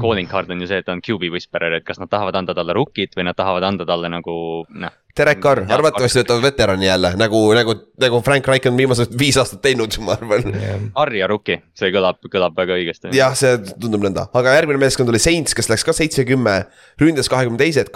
calling 0.00 0.28
card 0.30 0.50
on 0.50 0.60
ju 0.60 0.68
see, 0.70 0.80
et 0.82 0.86
ta 0.86 0.94
on 0.94 1.02
QB 1.04 1.30
whisperer, 1.32 1.78
et 1.78 1.84
kas 1.86 2.00
nad 2.02 2.10
tahavad 2.12 2.36
anda 2.38 2.54
talle 2.56 2.76
rookit 2.76 3.16
või 3.16 3.26
nad 3.28 3.36
tahavad 3.38 3.66
anda 3.68 3.86
talle 3.88 4.10
nagu 4.12 4.36
noh. 4.68 4.94
Derek 5.16 5.40
Carr, 5.40 5.62
arvatavasti 5.72 6.20
võtavad 6.20 6.44
veterani 6.44 6.84
jälle 6.90 7.14
nagu, 7.16 7.38
nagu, 7.56 7.74
nagu 8.04 8.18
Frank 8.24 8.50
Reich 8.52 8.68
on 8.68 8.76
viimased 8.76 9.14
viis 9.16 9.38
aastat 9.40 9.62
teinud, 9.64 9.96
ma 10.04 10.12
arvan. 10.12 10.52
Harri 10.98 11.22
ja 11.22 11.30
rookie, 11.30 11.62
see 11.78 11.88
kõlab, 11.94 12.20
kõlab 12.32 12.58
väga 12.58 12.76
õigesti. 12.76 13.14
jah, 13.16 13.32
see 13.38 13.56
tundub 13.72 14.04
nõnda, 14.04 14.26
aga 14.36 14.58
järgmine 14.58 14.82
meeskond 14.84 15.08
oli 15.08 15.22
Saints, 15.22 15.56
kes 15.56 15.72
läks 15.72 15.86
ka 15.88 15.96
seitse 15.96 16.20
ja 16.20 16.28
kümme, 16.28 16.58
ründas 17.00 17.32
kahekümne 17.32 17.62
teised, 17.64 17.88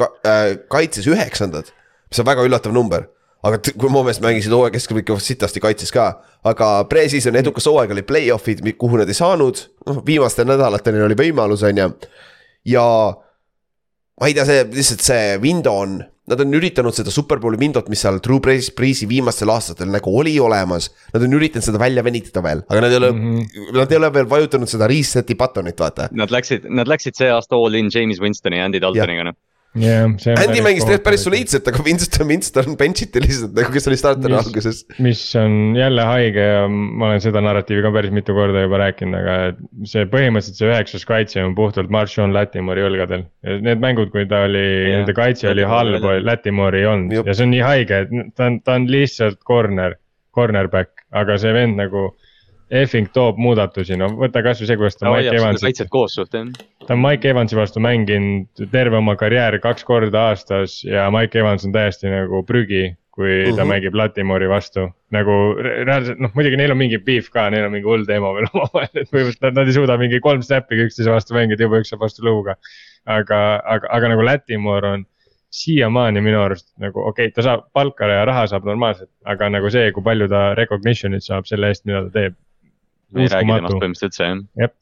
kaitses 0.73 1.11
üheksandad, 1.13 1.69
mis 2.09 2.25
on 2.25 2.31
väga 2.33 2.49
üllatav 2.49 2.73
number 2.73 3.11
aga 3.47 3.61
kui 3.73 3.89
mu 3.93 4.03
meelest 4.05 4.23
mängisid 4.25 4.53
hooaja 4.53 4.75
keskel 4.75 5.01
ikka 5.01 5.17
sitasti 5.23 5.63
kaitses 5.65 5.93
ka, 5.95 6.11
aga 6.47 6.71
pre-season 6.91 7.39
edukas 7.41 7.69
hooaeg 7.71 7.95
oli 7.95 8.05
play-off'id, 8.07 8.63
kuhu 8.81 9.01
nad 9.01 9.09
ei 9.09 9.17
saanud, 9.17 9.65
noh 9.89 10.03
viimastel 10.07 10.49
nädalatel 10.51 11.01
oli 11.07 11.19
võimalus, 11.19 11.65
on 11.67 11.83
ju. 11.85 11.91
ja 12.75 12.87
ma 14.21 14.29
ei 14.29 14.37
tea, 14.37 14.47
see 14.49 14.65
lihtsalt 14.77 15.05
see 15.07 15.37
window 15.41 15.81
on, 15.81 16.01
nad 16.31 16.43
on 16.45 16.55
üritanud 16.55 16.95
seda 16.95 17.13
superbowli 17.13 17.59
window't, 17.61 17.89
mis 17.91 18.03
seal 18.05 18.21
True 18.23 18.43
Breeze- 18.45 18.75
Breeze'i 18.77 19.09
viimastel 19.11 19.51
aastatel 19.51 19.91
nagu 19.91 20.13
oli 20.21 20.37
olemas. 20.43 20.91
Nad 21.15 21.25
on 21.27 21.35
üritanud 21.41 21.67
seda 21.67 21.81
välja 21.83 22.05
venitada 22.07 22.43
veel, 22.45 22.63
aga 22.71 22.85
nad 22.85 22.93
ei 22.95 23.01
ole 23.01 23.11
mm, 23.11 23.31
-hmm. 23.41 23.79
nad 23.81 23.93
ei 23.93 23.99
ole 23.99 24.13
veel 24.15 24.29
vajutanud 24.31 24.71
seda 24.71 24.89
reset'i 24.91 25.35
button'it, 25.41 25.81
vaata. 25.81 26.11
Nad 26.13 26.31
läksid, 26.31 26.69
nad 26.71 26.91
läksid 26.91 27.19
see 27.19 27.31
aasta 27.33 27.57
all 27.59 27.75
in 27.81 27.91
James 27.95 28.21
Winstoni 28.23 28.61
ja 28.61 28.69
Andy 28.69 28.83
Daltoniga 28.83 29.27
noh. 29.31 29.39
see. 30.19 30.35
Andy 30.35 30.63
mängis 30.65 30.83
tegelikult 30.83 31.05
päris. 31.07 31.23
soliidselt, 31.23 31.69
aga 31.71 31.83
Winston, 31.87 32.27
Winston 32.27 32.77
bench 32.79 33.05
iti 33.05 33.23
lihtsalt 33.23 33.55
nagu, 33.55 33.71
kes 33.75 33.87
oli 33.87 33.99
starter 34.01 34.35
alguses. 34.35 34.81
mis 34.99 35.21
on 35.39 35.77
jälle 35.79 36.07
haige 36.09 36.47
ja 36.47 36.65
ma 36.71 37.11
olen 37.11 37.23
seda 37.23 37.43
narratiivi 37.45 37.85
ka 37.85 37.93
päris 37.95 38.15
mitu 38.15 38.35
korda 38.35 38.65
juba 38.65 38.81
rääkinud, 38.83 39.19
aga 39.21 39.37
see 39.93 40.09
põhimõtteliselt 40.11 40.59
see 40.59 40.71
üheksas 40.73 41.07
kaitse 41.07 41.45
on 41.45 41.55
puhtalt 41.59 41.93
Marshawn 41.95 42.35
Latimori 42.35 42.83
õlgadel. 42.89 43.27
Need 43.63 43.83
mängud, 43.85 44.11
kui 44.15 44.27
ta 44.31 44.43
oli, 44.49 44.65
Jah. 44.65 44.99
nende 44.99 45.15
kaitse 45.15 45.53
oli 45.53 45.67
halb, 45.71 46.09
Latimori 46.27 46.83
ei 46.83 46.91
olnud 46.91 47.15
Jupp. 47.21 47.31
ja 47.31 47.37
see 47.39 47.47
on 47.47 47.55
nii 47.55 47.63
haige, 47.67 48.05
et 48.07 48.35
ta 48.35 48.51
on, 48.51 48.59
ta 48.67 48.75
on 48.81 48.91
lihtsalt 48.91 49.39
corner, 49.47 49.95
cornerback, 50.35 51.07
aga 51.15 51.39
see 51.39 51.55
vend 51.55 51.79
nagu. 51.79 52.11
Effing 52.71 53.09
toob 53.13 53.39
muudatusi, 53.43 53.97
no 53.99 54.07
võta 54.15 54.43
kasvõi 54.47 54.69
see, 54.69 54.77
kuidas 54.79 54.95
ta 54.97 55.07
ta 55.07 55.11
Mike 55.11 55.25
hoiab 55.27 55.35
seda 55.35 55.43
Evansit 55.43 55.67
kaitset 55.67 55.89
koos 55.91 56.15
suht 56.15 56.35
jah. 56.37 56.47
ta 56.87 56.95
on 56.95 57.01
Mike 57.03 57.29
Evansi 57.33 57.57
vastu 57.59 57.83
mänginud 57.83 58.65
terve 58.71 58.97
oma 59.01 59.17
karjääri 59.19 59.59
kaks 59.65 59.85
korda 59.89 60.29
aastas 60.31 60.81
ja 60.87 61.09
Mike 61.11 61.39
Evans 61.43 61.67
on 61.67 61.73
täiesti 61.75 62.11
nagu 62.13 62.45
prügi, 62.47 62.95
kui 63.11 63.31
uh 63.31 63.49
-huh. 63.51 63.57
ta 63.57 63.65
Mhm. 63.65 63.71
mängib 63.73 63.95
Latimori 63.95 64.49
vastu. 64.49 64.89
nagu 65.11 65.55
re- 65.59 65.85
reaalselt 65.85 66.19
noh, 66.23 66.31
muidugi 66.35 66.57
neil 66.57 66.71
on 66.71 66.79
mingi 66.79 66.99
beef 66.99 67.31
ka, 67.31 67.51
neil 67.51 67.65
on 67.67 67.73
mingi 67.73 67.89
hull 67.89 68.05
teema 68.07 68.33
veel 68.35 68.47
omavahel, 68.55 68.89
et 68.95 69.11
põhimõtteliselt 69.11 69.43
nad, 69.43 69.55
nad 69.55 69.67
ei 69.67 69.73
suuda 69.73 69.97
mingi 69.99 70.21
kolm 70.21 70.43
snappi 70.43 70.79
üksteise 70.87 71.11
vastu 71.11 71.35
mängida, 71.35 71.63
juba 71.67 71.81
üks 71.81 71.91
saab 71.91 72.01
vastu 72.01 72.23
lõuga. 72.23 72.55
aga, 73.07 73.61
aga, 73.65 73.89
aga 73.91 74.09
nagu 74.09 74.23
Latimore 74.23 74.87
on 74.87 75.05
siiamaani 75.51 76.21
minu 76.21 76.39
arust 76.43 76.69
nagu 76.79 77.01
okei 77.01 77.27
okay,, 77.27 77.33
ta 77.35 77.43
saab 77.43 77.65
palka 77.75 78.07
ja 78.07 78.25
raha 78.25 78.47
saab 78.47 78.65
normaalselt, 78.69 79.11
aga 79.25 79.49
nagu 79.51 79.71
see, 79.71 79.91
kui 79.93 80.03
palju 80.03 80.29
ta 80.29 80.55
recognition'it 80.55 81.25
saab 81.27 81.47
selle 81.51 81.67
eest, 81.73 81.85
mida 81.87 82.05
ta 82.07 82.11
teeb. 82.21 82.35
Me 83.13 83.27
ei 83.27 83.33
räägi 83.33 83.55
temast 83.55 83.79
põhimõtteliselt 83.79 84.19
jah 84.21 84.21
see 84.21 84.35
on 84.35 84.45
jah. 84.61 84.75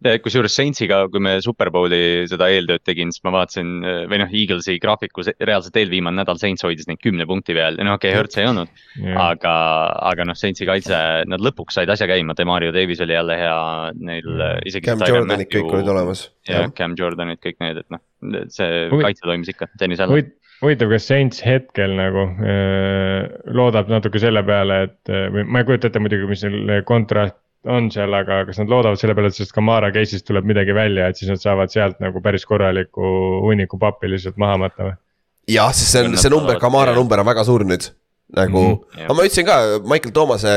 Ja 0.00 0.14
kusjuures 0.24 0.54
Saintsiga, 0.56 1.02
kui 1.12 1.20
me 1.20 1.34
Superbowli 1.44 2.24
seda 2.30 2.46
eeltööd 2.48 2.80
tegin, 2.88 3.10
siis 3.12 3.20
ma 3.26 3.34
vaatasin 3.34 3.82
või 4.08 4.20
noh, 4.22 4.30
Eaglesi 4.32 4.78
graafiku 4.80 5.26
se- 5.26 5.34
reaalselt 5.36 5.76
eelviimane 5.76 6.22
nädal 6.22 6.40
Saints 6.40 6.64
hoidis 6.64 6.88
neid 6.88 7.02
kümne 7.04 7.26
punkti 7.28 7.52
peal. 7.52 7.76
Ja 7.76 7.84
noh, 7.84 7.98
okei 7.98 8.08
okay,, 8.08 8.16
Hertz 8.16 8.38
ei 8.40 8.48
olnud, 8.48 8.72
aga, 9.12 9.52
aga 10.08 10.24
noh, 10.30 10.38
Saintsi 10.40 10.64
kaitse, 10.64 10.96
nad 11.28 11.44
lõpuks 11.44 11.76
said 11.76 11.92
asja 11.92 12.08
käima, 12.08 12.32
Demario 12.38 12.72
Davis 12.72 13.04
oli 13.04 13.12
jälle 13.12 13.36
hea, 13.42 13.58
neil 14.00 14.40
äh, 14.40 14.56
isegi. 14.72 14.88
Cam 14.88 15.04
Jordanid 15.04 15.52
kõik 15.52 15.76
olid 15.76 15.92
olemas. 15.92 16.30
ja 16.48 16.64
Cam 16.80 16.96
Jordanid, 16.96 17.42
kõik 17.44 17.60
need, 17.60 17.84
et 17.84 17.92
noh, 17.92 18.00
see 18.56 18.86
kaitse 19.04 19.28
toimis 19.28 19.52
ikka, 19.52 19.68
Dennis 19.76 20.00
Allan. 20.00 20.32
Huvit- 20.60 20.80
huvitav, 20.80 20.90
kas 20.92 21.06
Saints 21.08 21.40
hetkel 21.44 21.94
nagu 21.96 22.26
öö, 22.44 23.28
loodab 23.56 23.88
natuke 23.88 24.20
selle 24.22 24.42
peale, 24.46 24.82
et 24.88 25.12
või 25.34 25.44
ma 25.48 25.62
ei 25.62 25.68
kujuta 25.68 25.88
ette 25.88 26.02
muidugi, 26.02 26.28
mis 26.28 26.42
neil 26.44 26.82
kontrakt 26.88 27.38
on 27.68 27.90
seal, 27.92 28.12
aga 28.16 28.44
kas 28.48 28.60
nad 28.60 28.70
loodavad 28.72 29.00
selle 29.00 29.14
peale, 29.16 29.28
et 29.28 29.36
sellest 29.36 29.52
Kamara 29.56 29.90
case'ist 29.92 30.26
tuleb 30.28 30.46
midagi 30.48 30.72
välja, 30.76 31.08
et 31.10 31.16
siis 31.20 31.28
nad 31.32 31.40
saavad 31.42 31.72
sealt 31.72 31.98
nagu 32.00 32.22
päris 32.24 32.46
korraliku 32.48 33.04
hunniku 33.44 33.78
pappi 33.80 34.08
lihtsalt 34.08 34.38
maha 34.40 34.58
matta 34.66 34.86
või? 34.88 34.94
jah, 35.50 35.72
sest 35.74 35.92
see 35.92 36.04
on, 36.06 36.16
see 36.20 36.32
number, 36.32 36.60
Kamara 36.62 36.94
number 36.96 37.20
on 37.20 37.28
väga 37.28 37.44
suur 37.48 37.64
nüüd. 37.68 37.90
nagu 38.30 38.60
mm, 38.62 38.74
-hmm, 38.94 39.04
aga 39.08 39.14
ma 39.18 39.24
ütlesin 39.26 39.46
ka, 39.48 39.54
Michael 39.90 40.12
Thomas'e 40.14 40.52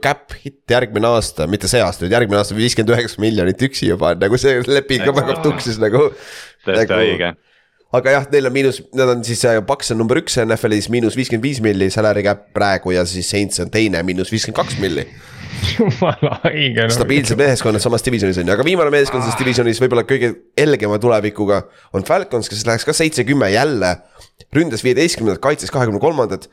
cap 0.00 0.36
hit 0.44 0.62
järgmine 0.70 1.08
aasta, 1.10 1.48
mitte 1.50 1.66
see 1.68 1.80
aasta, 1.82 2.04
vaid 2.04 2.12
järgmine 2.14 2.38
aasta 2.38 2.54
viiskümmend 2.54 2.92
üheksa 2.94 3.18
miljonit 3.20 3.64
üksi 3.66 3.88
juba, 3.88 4.12
nagu 4.14 4.38
see 4.38 4.60
leping 4.68 5.02
ka 5.02 5.14
väga 5.16 5.40
tuksis 5.42 5.80
nagu. 5.82 6.12
tõesti 6.64 6.86
nagu- 6.86 7.00
õige, 7.02 7.32
aga 7.94 8.16
jah, 8.16 8.26
neil 8.32 8.48
on 8.48 8.54
miinus, 8.54 8.80
nad 8.96 9.10
on 9.12 9.22
siis, 9.26 9.44
Paks 9.66 9.92
on 9.94 10.00
number 10.00 10.18
üks 10.20 10.38
NFL-is, 10.42 10.88
miinus 10.92 11.16
viiskümmend 11.18 11.46
viis 11.46 11.60
milli 11.64 11.88
salary 11.94 12.24
cap 12.26 12.48
praegu 12.56 12.94
ja 12.96 13.04
siis 13.08 13.30
Saints 13.30 13.62
on 13.62 13.70
teine, 13.72 14.02
miinus 14.06 14.32
viiskümmend 14.32 14.58
kaks 14.58 14.78
milli. 14.82 15.06
jumala 15.76 16.40
no.. 16.42 16.88
stabiilsed 16.92 17.38
meeskonnad 17.40 17.80
samas 17.80 18.04
divisionis 18.04 18.40
on 18.42 18.50
ju, 18.50 18.56
aga 18.56 18.66
viimane 18.66 18.92
meeskond 18.92 19.24
selles 19.24 19.38
divisionis 19.40 19.80
võib-olla 19.80 20.04
kõige 20.08 20.32
helgema 20.58 20.98
tulevikuga 21.00 21.62
on 21.96 22.04
Falcons, 22.06 22.50
kes 22.52 22.66
läheks 22.68 22.84
ka 22.88 22.96
seitse-kümme 22.96 23.48
jälle. 23.54 23.96
ründas 24.52 24.84
viieteistkümnendat, 24.84 25.40
kaitses 25.42 25.72
kahekümne 25.72 26.00
kolmandat. 26.00 26.50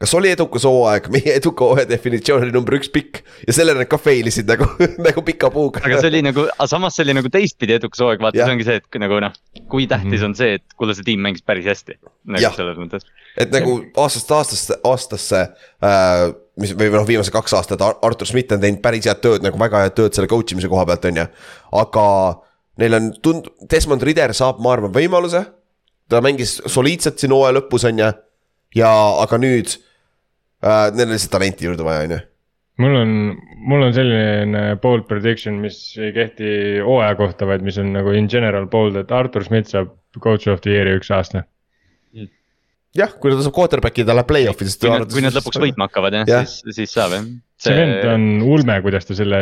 Kas 0.00 0.14
oli 0.16 0.30
edukas 0.32 0.64
hooaeg, 0.64 1.10
meie 1.12 1.34
eduka 1.36 1.66
hooaja 1.68 1.84
definitsioon 1.90 2.46
oli 2.46 2.54
number 2.54 2.78
üks 2.78 2.88
pikk 2.92 3.20
ja 3.44 3.52
sellele 3.52 3.82
nad 3.82 3.88
ka 3.90 3.98
fail 4.00 4.30
isid 4.30 4.48
nagu, 4.48 4.64
nagu 5.06 5.24
pika 5.26 5.50
puuga. 5.52 5.82
aga 5.84 5.98
see 6.00 6.08
oli 6.08 6.22
nagu, 6.24 6.46
aga 6.54 6.68
samas 6.70 6.96
see 6.96 7.04
oli 7.04 7.16
nagu 7.18 7.32
teistpidi 7.32 7.76
edukas 7.76 8.00
hooaeg, 8.00 8.22
vaata 8.24 8.40
see 8.40 8.54
ongi 8.54 8.66
see, 8.68 8.78
et 8.80 9.00
nagu 9.02 9.18
noh, 9.20 9.34
kui 9.72 9.84
tähtis 9.90 10.24
on 10.24 10.36
see, 10.38 10.56
et 10.56 10.76
kuule, 10.80 10.96
see 10.96 11.04
tiim 11.10 11.20
mängis 11.24 11.44
päris 11.44 11.68
hästi. 11.68 11.98
nagu 12.32 12.52
selles 12.56 12.78
mõttes. 12.80 13.04
et 13.44 13.52
nagu 13.52 13.74
aastast 14.00 14.32
aastasse, 14.38 14.78
aastasse 14.88 15.42
äh,, 15.84 16.24
mis 16.60 16.72
või 16.80 16.88
noh, 16.94 17.04
viimased 17.08 17.36
kaks 17.36 17.58
aastat 17.60 17.84
Ar- 17.84 18.00
Artur 18.08 18.30
Schmidt 18.30 18.56
on 18.56 18.64
teinud 18.64 18.80
päris 18.84 19.04
head 19.10 19.20
tööd, 19.20 19.44
nagu 19.44 19.60
väga 19.60 19.84
head 19.84 19.98
tööd 20.00 20.16
selle 20.16 20.32
coach 20.32 20.56
imise 20.56 20.72
koha 20.72 20.86
pealt, 20.88 21.10
on 21.12 21.20
ju. 21.20 21.26
aga 21.82 22.06
neil 22.80 22.96
on 22.96 23.12
tund-, 23.20 23.52
Desmond 23.68 24.08
Ritter 24.08 24.32
saab, 24.32 24.64
ma 24.64 24.72
arvan, 24.78 24.96
võimaluse. 24.96 25.44
ta 26.08 26.24
mängis 26.24 26.56
soliidselt 26.64 27.20
siin 27.20 27.36
hooaja 27.36 27.58
lõpus, 27.60 27.84
on 27.92 28.00
ju. 28.00 28.10
ja, 28.80 28.96
aga 29.26 29.36
nüüd 29.44 29.76
äh,, 30.64 30.90
neil 30.94 31.08
on 31.08 31.16
lihtsalt 31.16 31.34
talenti 31.36 31.68
juurde 31.68 31.86
vaja, 31.86 32.04
on 32.06 32.16
ju. 32.16 32.20
mul 32.80 32.98
on, 33.02 33.14
mul 33.70 33.86
on 33.88 33.94
selline 33.96 34.64
bold 34.82 35.06
prediction, 35.08 35.60
mis 35.62 35.78
ei 36.00 36.12
kehti 36.16 36.50
hooaja 36.84 37.16
kohta, 37.18 37.48
vaid 37.48 37.64
mis 37.66 37.78
on 37.82 37.92
nagu 37.96 38.14
in 38.16 38.28
general 38.32 38.68
bold, 38.72 38.96
et 39.00 39.12
Artur 39.12 39.44
Schmidt 39.46 39.68
saab 39.72 39.92
coach 40.18 40.48
of 40.50 40.62
the 40.64 40.74
year'i 40.74 40.96
üks 40.98 41.10
aasta. 41.14 41.44
jah, 42.96 43.12
kui 43.22 43.30
ta 43.30 43.38
saab 43.44 43.54
quarterback'i, 43.54 44.02
ta 44.06 44.16
läheb 44.16 44.26
play-off'i, 44.26 44.66
sest. 44.66 44.80
kui 44.82 44.90
nad, 44.90 45.12
kui 45.12 45.22
nad 45.22 45.36
lõpuks 45.36 45.60
võitma 45.62 45.86
hakkavad 45.86 46.16
jah 46.18 46.24
Jah. 46.26 46.40
ja., 46.42 46.50
siis, 46.50 46.74
siis 46.80 46.94
saab 46.96 47.14
jah. 47.14 47.26
see 47.60 47.76
vend 47.76 48.08
on 48.10 48.24
ulme, 48.50 48.80
kuidas 48.82 49.06
ta 49.06 49.14
selle, 49.18 49.40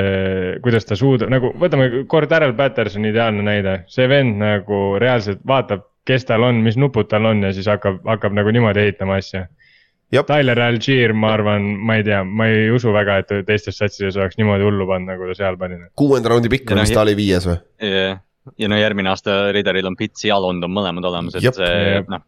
kuidas 0.64 0.84
ta 0.84 0.98
suudab, 0.98 1.30
nagu 1.32 1.54
võtame 1.62 2.04
kord 2.10 2.28
Darrel 2.28 2.52
Patterson 2.58 3.06
ideaalne 3.08 3.46
näide, 3.46 3.78
see 3.88 4.08
vend 4.10 4.36
nagu 4.42 4.82
reaalselt 5.00 5.40
vaatab, 5.48 5.86
kes 6.08 6.28
tal 6.28 6.44
on, 6.44 6.60
mis 6.64 6.76
nupud 6.80 7.08
tal 7.08 7.28
on 7.30 7.40
ja 7.46 7.54
siis 7.56 7.68
hakkab, 7.70 8.02
hakkab 8.08 8.36
nagu 8.36 8.52
niimoodi 8.52 8.84
ehitama 8.84 9.16
asja. 9.22 9.46
Tyler 10.09 10.61
Algier, 10.64 11.12
ma 11.12 11.34
arvan, 11.36 11.66
ma 11.84 11.98
ei 11.98 12.06
tea, 12.06 12.22
ma 12.24 12.46
ei 12.48 12.70
usu 12.72 12.94
väga, 12.94 13.18
et 13.22 13.34
teistes 13.48 13.76
satsides 13.76 14.16
oleks 14.16 14.38
niimoodi 14.40 14.64
hullu 14.64 14.86
pannud, 14.88 15.12
nagu 15.12 15.28
ta 15.28 15.36
seal 15.36 15.59
pani. 15.61 15.82
kuuenda 15.98 16.32
raundi 16.32 16.48
pikk 16.52 16.72
on 16.72 16.80
noh, 16.80 16.88
vist, 16.88 16.96
ta 16.96 17.04
oli 17.04 17.16
viies 17.18 17.48
või? 17.48 17.59
ja, 18.56 18.68
no 18.70 18.78
järgmine 18.78 19.11
aasta 19.12 19.36
Rideril 19.54 19.86
on 19.90 19.96
Pits 19.98 20.24
ja 20.24 20.38
London 20.40 20.72
mõlemad 20.72 21.04
olemas, 21.11 21.36
et 21.36 21.44
Jep. 21.44 21.59
see 21.59 22.00
noh, 22.09 22.24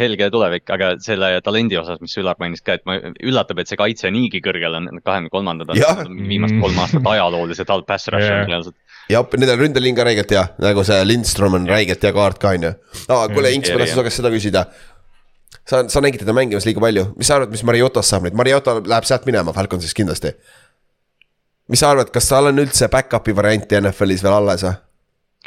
helge 0.00 0.30
tulevik, 0.32 0.64
aga 0.74 0.90
selle 1.04 1.30
talendi 1.44 1.78
osas, 1.80 2.00
mis 2.04 2.16
Ülar 2.20 2.38
mainis 2.40 2.64
ka, 2.64 2.78
et 2.78 2.86
ma 2.88 2.98
üllatab, 3.02 3.60
et 3.60 3.70
see 3.70 3.80
kaitse 3.80 4.12
niigi 4.14 4.40
kõrgel 4.44 4.78
on, 4.80 4.90
kahekümne 5.02 5.32
kolmandad 5.32 5.72
Jah. 5.78 6.04
on 6.06 6.20
viimased 6.30 6.60
kolm 6.62 6.80
aastat 6.84 7.10
ajalooliselt 7.14 7.74
halb 7.74 7.88
pass 7.88 8.08
rush 8.14 8.28
Jah. 8.28 8.44
on 8.44 8.52
reaalselt. 8.52 8.78
ja 9.12 9.24
nendel 9.34 9.60
ründeliin 9.64 9.98
ka 9.98 10.06
räigelt 10.08 10.36
hea, 10.36 10.46
nagu 10.64 10.84
see 10.86 11.00
Lindstrom 11.08 11.58
on 11.60 11.68
räigelt 11.68 12.04
hea 12.04 12.14
kaart 12.16 12.40
ka 12.42 12.54
on 12.56 12.70
ju. 12.70 12.76
aa, 13.08 13.26
kuule, 13.32 13.52
Inks, 13.56 13.72
ma 13.74 13.82
tahtsin 13.82 14.00
su 14.00 14.06
käest 14.08 14.22
seda 14.22 14.32
küsida. 14.34 14.68
sa, 15.68 15.84
sa 15.88 16.02
nägid 16.04 16.22
teda 16.24 16.34
mängimas 16.36 16.66
liiga 16.68 16.82
palju, 16.82 17.10
mis 17.18 17.28
sa 17.28 17.38
arvad, 17.38 17.52
mis 17.52 17.64
Mariotast 17.66 18.14
saab 18.14 18.26
nüüd, 18.26 18.38
Mariota 18.38 18.78
läheb 18.80 19.06
sealt 19.08 19.28
minema 19.28 19.54
Falconsist 19.56 19.96
kindlasti. 19.96 20.34
mis 21.68 21.84
sa 21.84 21.92
arvad, 21.92 22.12
kas 22.12 22.28
tal 22.30 22.50
on 22.52 22.64
üldse 22.64 22.88
back-up'i 22.92 23.36
varianti 23.36 23.80
NFL-is 23.80 24.24
veel 24.24 24.36
alles 24.40 24.64
või? 24.64 24.76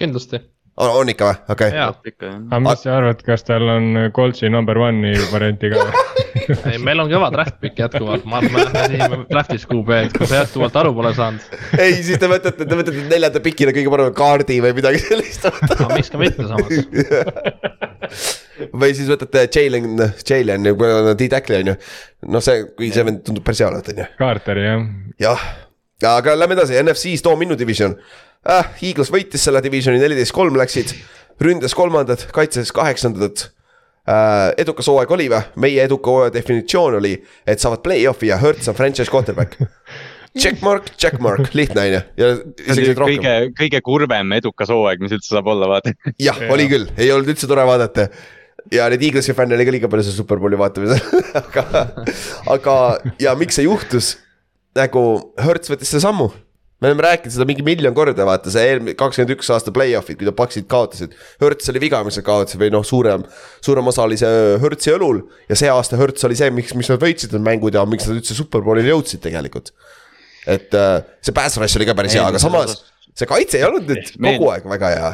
kindlasti, 0.02 0.42
on, 0.78 0.92
on 1.02 1.14
ikka 1.14 1.30
või, 1.30 1.40
okei 1.56 1.72
okay.. 1.86 2.34
aga 2.34 2.60
mis 2.68 2.84
sa 2.86 2.98
arvad, 3.00 3.24
kas 3.26 3.46
tal 3.48 3.70
on 3.76 4.10
Coltsi 4.16 4.50
number 4.50 4.78
one'i 4.82 5.16
varianti 5.32 5.74
ka? 5.74 5.88
ei, 6.72 6.78
meil 6.82 7.02
on 7.04 7.10
kõva 7.12 7.32
draft 7.34 7.58
pick 7.64 7.82
jätkuvalt, 7.82 8.28
ma 8.30 8.40
arvan, 8.42 8.54
me 8.54 8.68
lähme 8.68 8.86
siin 8.94 9.26
draft'is 9.32 9.66
QB, 9.70 9.98
et 10.06 10.16
kui 10.18 10.30
sa 10.30 10.44
jätkuvalt 10.44 10.78
aru 10.84 10.94
pole 10.98 11.16
saanud, 11.18 11.58
ei, 11.78 11.98
siis 12.00 12.22
te 12.22 12.30
võtate, 12.32 12.62
te 12.62 12.80
võtate 12.80 13.10
neljanda 13.10 13.44
pikina 13.44 13.74
kõige 13.76 13.94
parema 13.98 14.16
kaardi 14.22 14.62
või 14.64 14.78
midagi 14.78 15.04
sellist. 15.04 15.50
aga 15.50 15.92
miks 15.96 16.14
ka 16.14 16.22
mitte 16.22 16.48
samas. 16.48 16.80
või 18.74 18.96
siis 18.98 19.10
võtate 19.12 19.46
Jalen, 19.48 19.94
Jalen, 20.28 20.72
D-tackli 21.20 21.62
on 21.62 21.72
ju. 21.74 21.78
noh, 22.32 22.44
see, 22.44 22.66
kui 22.78 22.92
see 22.94 23.06
vend 23.08 23.24
tundub 23.28 23.46
päris 23.48 23.64
hea 23.64 23.70
olevat, 23.72 23.92
on 23.94 24.04
ju. 24.04 24.10
Carteri 24.20 24.68
jah, 25.22 25.48
jah, 26.02 26.18
aga 26.18 26.36
lähme 26.38 26.58
edasi, 26.58 26.78
NFC-s 26.82 27.26
too 27.26 27.38
minu 27.40 27.58
division 27.60 27.96
äh,. 28.48 28.70
Eagles 28.82 29.12
võitis 29.14 29.44
selle 29.46 29.62
divisioni, 29.64 30.02
neliteist 30.02 30.34
kolm 30.36 30.58
läksid, 30.60 30.94
ründes 31.42 31.76
kolmandad, 31.78 32.28
kaitses 32.36 32.74
kaheksandad 32.76 33.46
äh,. 34.10 34.54
edukas 34.62 34.90
hooaeg 34.92 35.14
oli 35.18 35.30
või? 35.34 35.44
meie 35.68 35.86
eduka 35.86 36.14
hooaja 36.14 36.34
definitsioon 36.38 36.98
oli, 37.02 37.18
et 37.46 37.62
saavad 37.62 37.84
play-off'i 37.86 38.32
ja 38.32 38.40
Hertz 38.42 38.72
on 38.72 38.78
franchise 38.78 39.12
quarterback. 39.12 39.60
Checkmark, 40.40 40.94
checkmark, 40.96 41.50
lihtne 41.52 41.82
on 41.82 41.90
ju, 41.92 41.98
ja 42.16 42.28
isegi 42.72 42.94
rohkem. 42.96 43.18
kõige, 43.18 43.32
kõige 43.58 43.82
kurvem 43.84 44.30
edukas 44.38 44.70
hooaeg, 44.72 45.02
mis 45.04 45.12
üldse 45.12 45.34
saab 45.34 45.50
olla, 45.52 45.68
vaata. 45.68 45.92
jah, 46.24 46.38
oli 46.54 46.70
küll, 46.72 46.88
ei 46.96 47.12
olnud 47.12 47.34
üldse 47.34 47.50
tore 47.52 47.66
vaadata 47.68 48.06
ja 48.72 48.88
neid 48.92 49.04
Eaglesi 49.08 49.36
fänne 49.38 49.58
oli 49.58 49.68
ka 49.68 49.76
liiga 49.76 49.90
palju 49.92 50.06
seal 50.08 50.20
Superbowli 50.20 50.60
vaatamisel 50.60 51.02
aga, 51.42 51.86
aga 52.58 52.78
ja 53.22 53.36
miks 53.40 53.60
see 53.60 53.68
juhtus? 53.68 54.16
nagu 54.78 55.04
Hertz 55.42 55.72
võttis 55.72 55.92
selle 55.92 56.04
sammu 56.06 56.30
me 56.82 56.90
oleme 56.90 57.04
rääkinud 57.06 57.34
seda 57.36 57.46
mingi 57.46 57.62
miljon 57.66 57.94
korda, 57.94 58.26
vaata 58.26 58.50
see 58.54 58.64
eelmine 58.72 58.96
kakskümmend 58.98 59.36
üks 59.36 59.52
aasta 59.54 59.70
play-off'id, 59.76 60.18
kui 60.18 60.26
ta 60.26 60.32
Paksid 60.34 60.66
kaotasid. 60.70 61.12
Hertz 61.44 61.70
oli 61.70 61.82
viga, 61.84 62.00
mis 62.08 62.18
nad 62.18 62.26
kaotasid 62.26 62.58
või 62.58 62.72
noh, 62.74 62.82
suurem, 62.88 63.22
suurem 63.62 63.92
osa 63.92 64.08
oli 64.08 64.18
see 64.18 64.56
Hertzi 64.64 64.96
õlul. 64.96 65.22
ja 65.52 65.58
see 65.62 65.70
aasta 65.70 66.00
Hertz 66.00 66.26
oli 66.26 66.40
see, 66.40 66.50
miks, 66.58 66.74
miks 66.74 66.90
nad 66.90 67.02
võitsid 67.04 67.36
need 67.38 67.46
mängud 67.46 67.78
ja 67.78 67.86
miks 67.86 68.10
nad 68.10 68.18
üldse 68.18 68.38
superbowlile 68.38 68.90
jõudsid 68.96 69.22
tegelikult. 69.22 69.70
et 70.50 70.74
äh, 70.74 71.04
see 71.22 71.38
pass 71.38 71.62
rush 71.62 71.78
oli 71.78 71.86
ka 71.86 71.94
päris 71.94 72.18
hea, 72.18 72.26
aga 72.26 72.42
samas 72.42 72.80
see 73.14 73.30
kaitse 73.30 73.60
ei 73.60 73.68
olnud 73.68 73.86
nüüd 73.92 74.16
kogu 74.18 74.50
aeg 74.50 74.66
väga 74.72 74.90
hea 74.96 75.12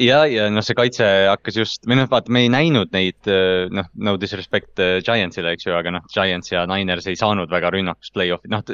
ja, 0.00 0.20
ja 0.30 0.46
noh, 0.52 0.64
see 0.64 0.76
kaitse 0.78 1.06
hakkas 1.28 1.58
just, 1.58 1.84
või 1.88 1.98
noh, 2.00 2.08
vaata, 2.10 2.32
me 2.34 2.44
ei 2.44 2.50
näinud 2.52 2.92
neid 2.94 3.30
noh, 3.74 3.88
no 4.06 4.14
disrespect 4.20 4.82
äh, 4.82 4.96
Giantsile, 5.04 5.54
eks 5.54 5.68
ju, 5.68 5.74
aga 5.76 5.92
noh, 5.94 6.04
Giants 6.12 6.52
ja 6.52 6.64
Niners 6.70 7.06
ei 7.10 7.18
saanud 7.18 7.52
väga 7.52 7.70
rünnakust 7.74 8.14
play-off'i, 8.16 8.50
noh. 8.52 8.64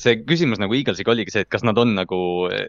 see 0.00 0.16
küsimus 0.24 0.62
nagu 0.62 0.76
Eaglesiga 0.76 1.14
oligi 1.14 1.34
see, 1.34 1.44
et 1.44 1.52
kas 1.52 1.66
nad 1.66 1.78
on 1.80 1.94
nagu, 1.98 2.18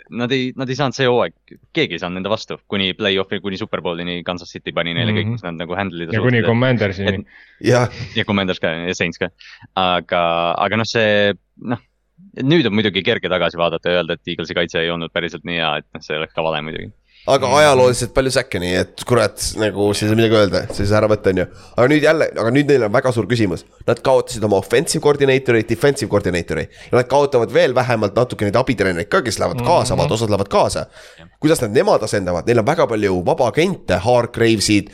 nad 0.09 0.35
ei, 0.35 0.51
nad 0.59 0.71
ei 0.71 0.79
saanud 0.79 0.97
see 0.97 1.09
hooaeg, 1.09 1.57
keegi 1.75 1.97
ei 1.97 2.03
saanud 2.03 2.19
nende 2.19 2.33
vastu, 2.33 2.59
kuni 2.71 2.91
play-off'i, 2.97 3.41
kuni 3.43 3.59
Superbowlini 3.61 4.21
Kansas 4.27 4.51
City 4.51 4.75
pani 4.75 4.93
neile 4.93 5.11
mm 5.11 5.17
-hmm. 5.17 5.25
kõik, 5.25 5.39
mis 5.39 5.47
nad 5.47 5.59
nagu 5.63 5.79
handle 5.79 6.07
ida 6.07 6.17
ja 6.17 6.23
kuni 6.23 6.43
Commandersini. 6.45 7.25
ja, 7.63 7.87
ja 8.15 8.25
Commanders 8.25 8.59
ka 8.59 8.75
ja 8.85 8.95
Saints 8.95 9.21
ka, 9.21 9.31
aga, 9.75 10.23
aga 10.57 10.81
noh, 10.83 10.87
see 10.87 11.33
noh 11.63 11.79
nüüd 12.43 12.67
on 12.67 12.75
muidugi 12.75 13.03
kerge 13.03 13.29
tagasi 13.31 13.59
vaadata 13.59 13.91
ja 13.91 14.01
öelda, 14.01 14.15
et 14.15 14.27
Eaglesi 14.33 14.55
kaitse 14.55 14.81
ei 14.81 14.91
olnud 14.91 15.11
päriselt 15.13 15.43
nii 15.47 15.59
hea, 15.59 15.71
et 15.81 15.87
noh, 15.95 16.03
see 16.03 16.17
oleks 16.17 16.35
ka 16.35 16.43
vale 16.43 16.61
muidugi 16.65 16.91
aga 17.29 17.49
ajalooliselt 17.59 18.13
palju 18.13 18.31
säkke, 18.35 18.59
nii 18.61 18.73
et 18.77 19.03
kurat, 19.07 19.41
nagu 19.57 19.87
siis 19.93 20.05
ei 20.05 20.11
saa 20.11 20.19
midagi 20.19 20.37
öelda, 20.37 20.61
siis 20.77 20.91
ära 20.95 21.09
võtta, 21.09 21.33
on 21.33 21.41
ju. 21.41 21.45
aga 21.73 21.87
nüüd 21.89 22.05
jälle, 22.05 22.27
aga 22.37 22.51
nüüd 22.53 22.69
neil 22.69 22.85
on 22.85 22.93
väga 22.93 23.13
suur 23.15 23.27
küsimus. 23.29 23.65
Nad 23.87 24.01
kaotasid 24.05 24.45
oma 24.45 24.59
offensive 24.61 25.01
coordinator'i, 25.03 25.65
defensive 25.69 26.09
coordinator'i. 26.11 26.67
ja 26.91 26.99
nad 26.99 27.09
kaotavad 27.09 27.53
veel 27.53 27.73
vähemalt 27.75 28.17
natuke 28.17 28.45
neid 28.45 28.59
abitreenereid 28.61 29.09
ka, 29.09 29.23
kes 29.25 29.39
lähevad 29.41 29.63
kaasa 29.65 29.95
mm, 29.95 30.01
-hmm. 30.01 30.13
osad 30.13 30.29
lähevad 30.29 30.51
kaasa. 30.53 30.85
kuidas 31.39 31.61
nad 31.61 31.73
nemad 31.73 32.03
asendavad, 32.03 32.45
neil 32.45 32.61
on 32.61 32.65
väga 32.65 32.87
palju 32.87 33.21
vaba 33.25 33.47
agente, 33.47 33.97
Hargravesid. 34.05 34.89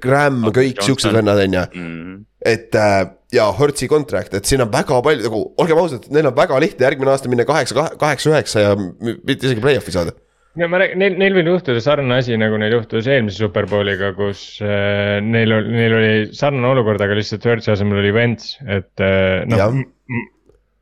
Graham, 0.00 0.42
kõik 0.44 0.82
siuksed 0.84 1.12
vennad, 1.12 1.38
on 1.38 1.54
ju. 1.54 1.64
Mhm. 1.74 2.24
et 2.44 2.74
äh, 2.74 3.10
ja 3.32 3.52
Hertzi 3.52 3.88
contract, 3.88 4.34
et 4.34 4.44
siin 4.44 4.62
on 4.62 4.72
väga 4.72 5.02
palju 5.02 5.22
nagu, 5.28 5.54
olgem 5.58 5.78
ausad, 5.78 6.08
neil 6.08 6.26
on 6.26 6.36
väga 6.36 6.60
lihtne 6.60 6.84
järgmine 6.84 7.10
aasta 7.10 7.28
minna 7.28 7.44
kaheksa, 7.44 7.90
kaheksa, 7.98 8.30
üheksa 8.30 8.60
ja 8.60 8.76
mitte 8.76 9.46
isegi 9.46 9.60
play-off'i 9.60 9.92
saada 9.92 10.16
no 10.58 10.68
ma 10.70 10.80
räägin, 10.82 10.98
neil, 11.02 11.16
neil 11.20 11.36
võib 11.38 11.52
juhtuda 11.52 11.82
sarnane 11.84 12.18
asi, 12.22 12.34
nagu 12.40 12.58
neil 12.60 12.74
juhtus 12.78 13.06
eelmise 13.10 13.44
Superbowliga, 13.44 14.12
kus 14.18 14.42
äh, 14.64 15.20
neil 15.22 15.54
oli, 15.54 15.72
neil 15.76 15.96
oli 16.00 16.12
sarnane 16.36 16.72
olukord, 16.72 17.02
aga 17.04 17.18
lihtsalt 17.18 17.46
Virtue 17.46 17.74
asemel 17.74 18.02
oli 18.02 18.12
Vents, 18.16 18.56
et 18.66 19.04
äh, 19.04 19.46
noh. 19.50 19.78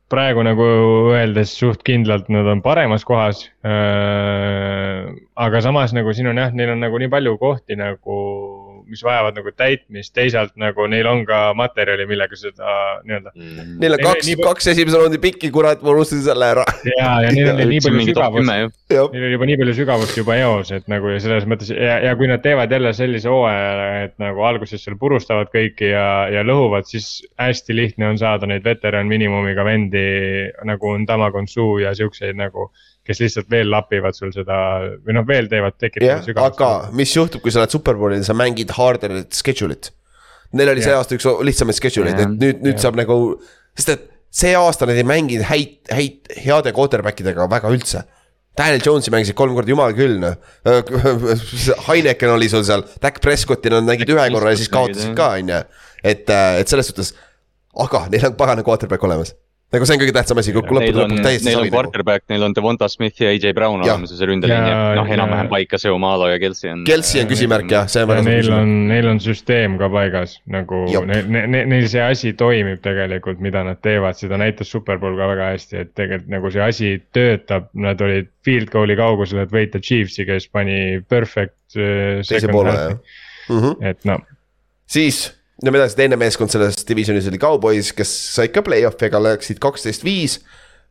praegu 0.09 0.41
nagu 0.41 0.65
öeldes 1.13 1.53
suht 1.53 1.83
kindlalt 1.85 2.31
nad 2.33 2.47
on 2.49 2.63
paremas 2.65 3.05
kohas 3.05 3.43
äh,. 3.61 5.05
aga 5.37 5.61
samas 5.61 5.93
nagu 5.93 6.15
siin 6.17 6.31
on 6.31 6.41
jah, 6.41 6.55
neil 6.55 6.73
on 6.73 6.81
nagu 6.81 6.97
nii 6.97 7.11
palju 7.13 7.37
kohti 7.41 7.77
nagu 7.77 8.17
mis 8.89 9.03
vajavad 9.05 9.37
nagu 9.39 9.53
täitmist, 9.55 10.13
teisalt 10.15 10.55
nagu 10.59 10.87
neil 10.91 11.07
on 11.09 11.23
ka 11.27 11.41
materjali, 11.57 12.07
millega 12.09 12.37
seda 12.39 12.73
nii-öelda 13.05 13.33
mm.. 13.33 13.75
Neil 13.81 13.97
on 13.97 14.03
kaks, 14.03 14.31
kaks 14.41 14.71
esimese 14.73 14.99
raundi 14.99 15.21
pikki, 15.21 15.51
kurat, 15.53 15.83
ma 15.85 15.93
unustasin 15.93 16.25
selle 16.25 16.49
ära. 16.55 16.65
ja, 16.89 17.11
ja 17.25 17.33
neil 17.35 17.51
on 17.53 17.61
nii 17.61 17.81
palju 17.85 18.05
sügavust, 18.09 18.49
neil 18.49 19.03
on 19.05 19.35
juba 19.35 19.49
nii 19.49 19.59
palju 19.63 19.77
sügavust 19.81 20.19
juba 20.19 20.37
eos, 20.41 20.73
et 20.75 20.89
nagu 20.91 21.13
ja 21.13 21.21
selles 21.23 21.47
mõttes 21.49 21.71
ja, 21.73 21.99
ja 22.07 22.15
kui 22.19 22.29
nad 22.31 22.43
teevad 22.45 22.73
jälle 22.73 22.93
sellise 22.97 23.31
hooaja, 23.31 23.89
et 24.09 24.15
nagu 24.21 24.45
alguses 24.49 24.83
seal 24.85 24.97
purustavad 25.01 25.51
kõiki 25.53 25.93
ja, 25.93 26.05
ja 26.33 26.45
lõhuvad, 26.47 26.89
siis 26.89 27.19
hästi 27.39 27.77
lihtne 27.77 28.11
on 28.13 28.21
saada 28.21 28.49
neid 28.49 28.65
veteran 28.65 29.09
miinimumiga 29.11 29.65
vendi 29.67 30.05
nagu 30.67 30.93
on 30.93 31.05
Tamagonsu 31.09 31.77
ja 31.83 31.93
siukseid 31.97 32.37
nagu 32.39 32.69
kes 33.09 33.23
lihtsalt 33.23 33.49
veel 33.49 33.71
lapivad 33.73 34.17
sul 34.17 34.31
seda 34.35 34.59
või 35.05 35.15
noh, 35.17 35.25
veel 35.27 35.49
teevad, 35.49 35.77
tekitavad 35.81 36.29
yeah, 36.29 36.43
aga 36.45 36.69
mis 36.95 37.13
juhtub, 37.15 37.41
kui 37.43 37.53
sa 37.53 37.63
oled 37.63 37.73
superbowlil, 37.73 38.21
sa 38.25 38.35
mängid 38.37 38.73
harder 38.77 39.23
schedule'it. 39.25 39.91
Neil 40.53 40.73
oli 40.73 40.83
yeah. 40.83 40.91
see 40.91 40.97
aasta 40.97 41.17
üks 41.17 41.27
lihtsamaid 41.49 41.77
schedule 41.77 42.11
eid 42.11 42.21
yeah., 42.21 42.29
et 42.29 42.37
nüüd, 42.37 42.61
nüüd 42.61 42.75
yeah. 42.75 42.83
saab 42.85 42.99
nagu, 42.99 43.17
sest 43.77 43.95
et 43.95 44.07
see 44.41 44.53
aasta 44.57 44.85
nad 44.89 44.99
ei 44.99 45.07
mänginud 45.09 45.47
häid, 45.49 45.81
häid, 45.89 46.31
heade 46.45 46.73
quarterback 46.77 47.21
idega 47.23 47.49
väga 47.49 47.73
üldse. 47.73 48.05
Daniel 48.59 48.83
Jones'i 48.83 49.11
mängisid 49.13 49.37
kolm 49.39 49.55
korda, 49.55 49.71
jumal 49.71 49.93
küll 49.95 50.17
noh. 50.19 50.35
Heineken 51.87 52.33
oli 52.33 52.49
sul 52.51 52.65
seal, 52.67 52.83
Dak 53.01 53.21
Prescotti 53.23 53.71
nad 53.71 53.87
nägid 53.87 54.09
ühe 54.13 54.25
korra 54.33 54.53
ja 54.53 54.59
siis 54.59 54.71
kaotasid 54.73 55.15
ka, 55.17 55.31
on 55.39 55.53
ju. 55.53 55.61
et, 56.03 56.25
et 56.29 56.69
selles 56.69 56.89
suhtes, 56.91 57.13
aga 57.79 58.05
neil 58.11 58.29
on 58.29 58.35
pagana 58.37 58.65
quarterback 58.65 59.05
olemas 59.07 59.33
nagu 59.73 59.87
see 59.87 59.95
on 59.95 60.01
kõige 60.01 60.13
tähtsam 60.15 60.41
asi, 60.41 60.53
lõppude 60.55 60.89
lõpuks 60.95 61.23
täiesti. 61.25 61.47
Neil 61.47 61.61
on 61.61 61.71
quarterback, 61.73 62.25
neil 62.31 62.45
on 62.47 62.55
Devonta 62.57 62.89
Smith 62.91 63.21
ja 63.21 63.31
AJ 63.33 63.53
Brown 63.57 63.83
olemas 63.83 64.13
ja 64.13 64.17
see 64.19 64.29
ründeliin 64.29 64.65
jääb 64.71 64.97
noh, 64.99 65.11
enam-vähem 65.15 65.51
paika, 65.51 65.79
see 65.81 65.93
Omalo 65.93 66.29
ja 66.31 66.39
Kelsey 66.41 66.71
on. 66.73 66.83
Kelsey 66.87 67.23
on 67.23 67.29
küsimärk 67.29 67.71
jah, 67.75 67.87
see 67.91 68.03
on 68.03 68.11
väga 68.11 68.25
suur 68.25 68.39
küsimärk. 68.39 68.73
Neil 68.93 69.11
on 69.13 69.21
süsteem 69.23 69.77
ka 69.81 69.91
paigas, 69.93 70.35
nagu 70.49 70.83
neil, 70.89 71.29
neil, 71.29 71.69
neil 71.73 71.87
see 71.91 72.03
asi 72.03 72.33
toimib 72.39 72.83
tegelikult, 72.85 73.43
mida 73.45 73.63
nad 73.67 73.81
teevad, 73.85 74.17
seda 74.19 74.41
näitas 74.41 74.73
Superbowl 74.73 75.17
ka 75.19 75.31
väga 75.35 75.53
hästi, 75.53 75.85
et 75.85 75.95
tegelikult 75.99 76.33
nagu 76.33 76.53
see 76.55 76.65
asi 76.65 76.93
töötab, 77.15 77.71
nad 77.77 78.01
olid 78.05 78.29
field 78.45 78.73
goal'i 78.73 78.97
kaugusel, 78.99 79.43
et 79.45 79.53
võita 79.53 79.81
Chiefsi, 79.83 80.25
kes 80.27 80.49
pani 80.51 80.99
perfect. 81.09 81.57
Äh, 81.77 82.21
teise 82.25 82.49
poole 82.49 82.73
jah 82.73 82.93
mm. 83.49 83.59
-hmm. 83.59 83.85
et 83.85 84.05
noh. 84.05 84.21
siis 84.87 85.38
Lähme 85.63 85.81
edasi, 85.81 85.97
teine 85.99 86.15
meeskond 86.15 86.51
selles 86.53 86.85
divisionis 86.87 87.27
oli 87.27 87.39
Cowboys, 87.41 87.91
kes 87.95 88.11
said 88.35 88.53
ka 88.55 88.63
play-off'i, 88.63 89.09
aga 89.09 89.19
läksid 89.25 89.59
kaksteist 89.59 90.05
viis. 90.07 90.39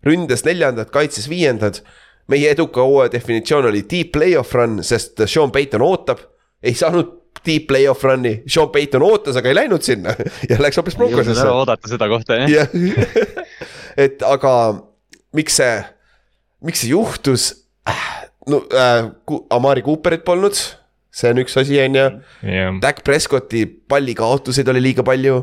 ründes 0.04 0.44
neljandad, 0.44 0.90
kaitses 0.94 1.28
viiendad. 1.28 1.80
meie 2.28 2.50
eduka 2.50 2.82
hooaja 2.84 3.12
definitsioon 3.12 3.66
oli 3.66 3.86
deep 3.90 4.12
play-off 4.12 4.52
run, 4.54 4.82
sest 4.84 5.20
Sean 5.26 5.50
Payton 5.50 5.82
ootab. 5.82 6.18
ei 6.62 6.74
saanud 6.74 7.18
deep 7.46 7.66
play-off 7.68 8.04
run'i, 8.04 8.42
Sean 8.46 8.68
Payton 8.70 9.02
ootas, 9.02 9.36
aga 9.36 9.48
ei 9.48 9.56
läinud 9.56 9.84
sinna 9.84 10.14
ja 10.50 10.58
läks 10.60 10.76
hoopis 10.80 10.96
Broncosesse. 10.98 11.40
ära 11.44 11.54
oodata 11.54 11.88
seda 11.88 12.08
kohta 12.10 12.40
jah 12.42 12.50
ja. 12.52 12.66
et 14.04 14.22
aga 14.26 14.52
miks 15.36 15.58
see, 15.60 15.78
miks 16.64 16.84
see 16.84 16.92
juhtus? 16.92 17.50
no 18.48 18.62
äh, 18.74 19.08
Amari 19.54 19.84
Cooperit 19.86 20.24
polnud 20.28 20.58
see 21.18 21.32
on 21.34 21.42
üks 21.42 21.58
asi, 21.60 21.80
on 21.82 21.98
ju. 21.98 22.08
Dak 22.82 23.02
Prescotti 23.06 23.64
pallikaotuseid 23.66 24.68
oli 24.74 24.84
liiga 24.90 25.06
palju 25.06 25.40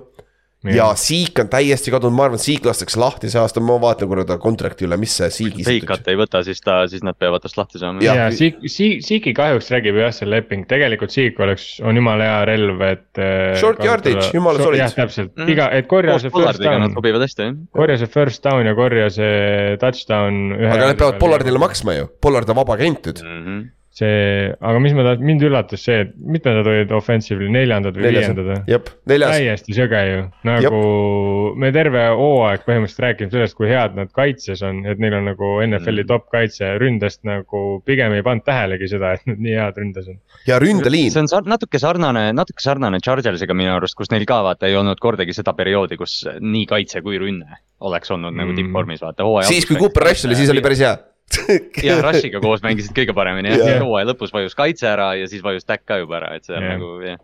ja 0.73 0.87
Siik 0.97 1.39
on 1.41 1.49
täiesti 1.51 1.91
kadunud, 1.93 2.15
ma 2.15 2.25
arvan, 2.27 2.39
et 2.39 2.45
Siik 2.45 2.65
lastakse 2.65 2.99
lahti 2.99 3.29
see 3.31 3.39
aasta, 3.41 3.61
ma 3.63 3.75
vaatan 3.81 4.09
korra 4.09 4.25
ta 4.27 4.37
kontrakti 4.41 4.87
üle, 4.87 4.97
mis 5.01 5.13
see 5.19 5.29
Siigi. 5.33 5.65
Seikat 5.67 6.07
ei 6.11 6.17
võta, 6.19 6.41
siis 6.45 6.61
ta, 6.63 6.79
siis 6.89 7.03
nad 7.05 7.17
peavad 7.19 7.43
tast 7.43 7.59
lahti 7.59 7.81
saama. 7.81 8.03
ja, 8.05 8.15
ja 8.17 8.27
Siik, 8.35 8.63
Siik, 8.71 9.03
Siiki 9.05 9.35
kahjuks 9.37 9.69
räägib 9.73 9.99
jah, 10.01 10.13
see 10.15 10.29
leping, 10.29 10.65
tegelikult 10.69 11.13
Siik 11.13 11.39
oleks, 11.43 11.67
on 11.85 11.99
jumala 11.99 12.29
hea 12.29 12.41
relv, 12.51 12.83
et. 12.87 13.07
Äh, 13.19 13.53
Short 13.61 13.83
yardage, 13.85 14.31
jumala 14.33 14.63
solid. 14.63 14.81
jah, 14.81 14.97
täpselt 15.03 15.33
mm., 15.35 15.53
iga, 15.53 15.69
et 15.75 15.89
korja 15.91 16.17
see 16.23 16.33
first 16.33 16.63
down. 16.65 16.89
sobivad 16.97 17.25
hästi 17.27 17.49
jah. 17.49 17.55
korja 17.81 18.01
see 18.01 18.13
first 18.17 18.45
down 18.45 18.69
ja 18.69 18.75
korja 18.77 19.09
see 19.13 19.79
touchdown. 19.81 20.43
aga 20.57 20.91
nad 20.91 20.99
peavad 20.99 21.21
Pollardile 21.21 21.61
maksma 21.61 21.99
ju, 21.99 22.11
Pollard 22.21 22.49
on 22.49 22.63
vaba 22.63 22.77
agent 22.79 23.05
nüüd 23.05 23.25
mm. 23.25 23.41
-hmm 23.45 23.65
see, 23.95 24.49
aga 24.51 24.79
mis 24.83 24.93
ma 24.95 25.05
tahan, 25.05 25.21
mind 25.23 25.43
üllatas 25.47 25.85
see, 25.87 26.01
et 26.03 26.11
mitmed 26.19 26.57
nad 26.59 26.67
olid 26.67 26.91
offensive'il, 26.95 27.51
neljandad 27.53 27.95
või 27.95 28.03
Neljas, 28.09 28.25
viiendad 28.25 28.49
või? 28.49 28.79
täiesti 29.23 29.75
sõge 29.77 30.01
ju, 30.09 30.25
nagu 30.49 30.65
jep. 30.65 31.55
me 31.63 31.71
terve 31.75 32.03
hooaeg 32.19 32.65
põhimõtteliselt 32.67 33.05
räägime 33.05 33.31
sellest, 33.31 33.55
kui 33.55 33.71
head 33.71 33.95
nad 33.95 34.11
kaitses 34.15 34.63
on, 34.67 34.81
et 34.89 34.99
neil 34.99 35.15
on 35.15 35.29
nagu 35.31 35.51
NFL-i 35.63 36.03
mm. 36.03 36.09
top 36.11 36.27
kaitse, 36.33 36.73
ründest 36.81 37.23
nagu 37.27 37.63
pigem 37.87 38.17
ei 38.17 38.25
pannud 38.25 38.43
tähelegi 38.47 38.91
seda, 38.91 39.15
et 39.15 39.31
nad 39.31 39.39
nii 39.47 39.57
head 39.61 39.79
ründes 39.79 40.11
on. 40.11 40.19
ja 40.49 40.59
ründeliin. 40.59 41.13
see 41.15 41.23
on 41.23 41.31
sar 41.31 41.47
natuke 41.47 41.79
sarnane, 41.79 42.27
natuke 42.35 42.63
sarnane 42.63 42.99
Chargersiga 42.99 43.55
minu 43.55 43.77
arust, 43.77 43.95
kus 43.95 44.11
neil 44.11 44.27
ka 44.27 44.41
vaata 44.43 44.67
ei 44.67 44.75
olnud 44.75 44.99
kordagi 44.99 45.35
seda 45.37 45.55
perioodi, 45.55 45.95
kus 46.01 46.23
nii 46.43 46.67
kaitse 46.67 47.03
kui 47.05 47.21
rünne 47.21 47.63
oleks 47.85 48.11
olnud 48.11 48.33
nagu 48.33 48.35
mm. 48.35 48.55
nagu 48.55 48.59
tippvormis, 48.59 49.03
vaata 49.07 49.27
hooaja. 49.27 49.47
siis, 49.47 49.67
kui 49.69 49.79
Cooper 49.79 50.09
Rush 50.09 50.27
oli, 50.27 50.35
siis 50.35 50.51
oli 50.51 50.63
päris 50.65 50.83
hea 50.83 50.97
ja 51.87 51.97
Rushiga 52.03 52.41
koos 52.43 52.63
mängisid 52.63 52.93
kõige 52.95 53.15
paremini 53.17 53.51
jah 53.53 53.63
yeah., 53.63 53.83
hooaja 53.83 54.11
lõpus 54.11 54.33
vajus 54.33 54.55
kaitse 54.57 54.87
ära 54.89 55.11
ja 55.19 55.29
siis 55.29 55.43
vajus 55.45 55.65
Dak 55.67 55.85
ka 55.87 55.97
juba 56.01 56.19
ära, 56.19 56.35
et 56.37 56.45
see 56.45 56.55
on 56.55 56.63
yeah. 56.63 56.75
nagu 56.77 56.91
jah. 57.05 57.21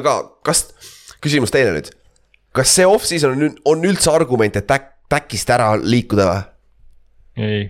aga 0.00 0.14
kas, 0.48 0.64
küsimus 1.24 1.52
teile 1.54 1.74
nüüd, 1.76 1.92
kas 2.56 2.72
see 2.72 2.88
off-season 2.88 3.36
on, 3.36 3.56
on 3.74 3.86
üldse 3.88 4.10
argument, 4.12 4.56
et 4.58 4.68
Dak, 4.68 4.94
Dakist 5.12 5.52
ära 5.52 5.74
liikuda 5.76 6.28
või? 6.30 6.42
ei, 7.46 7.64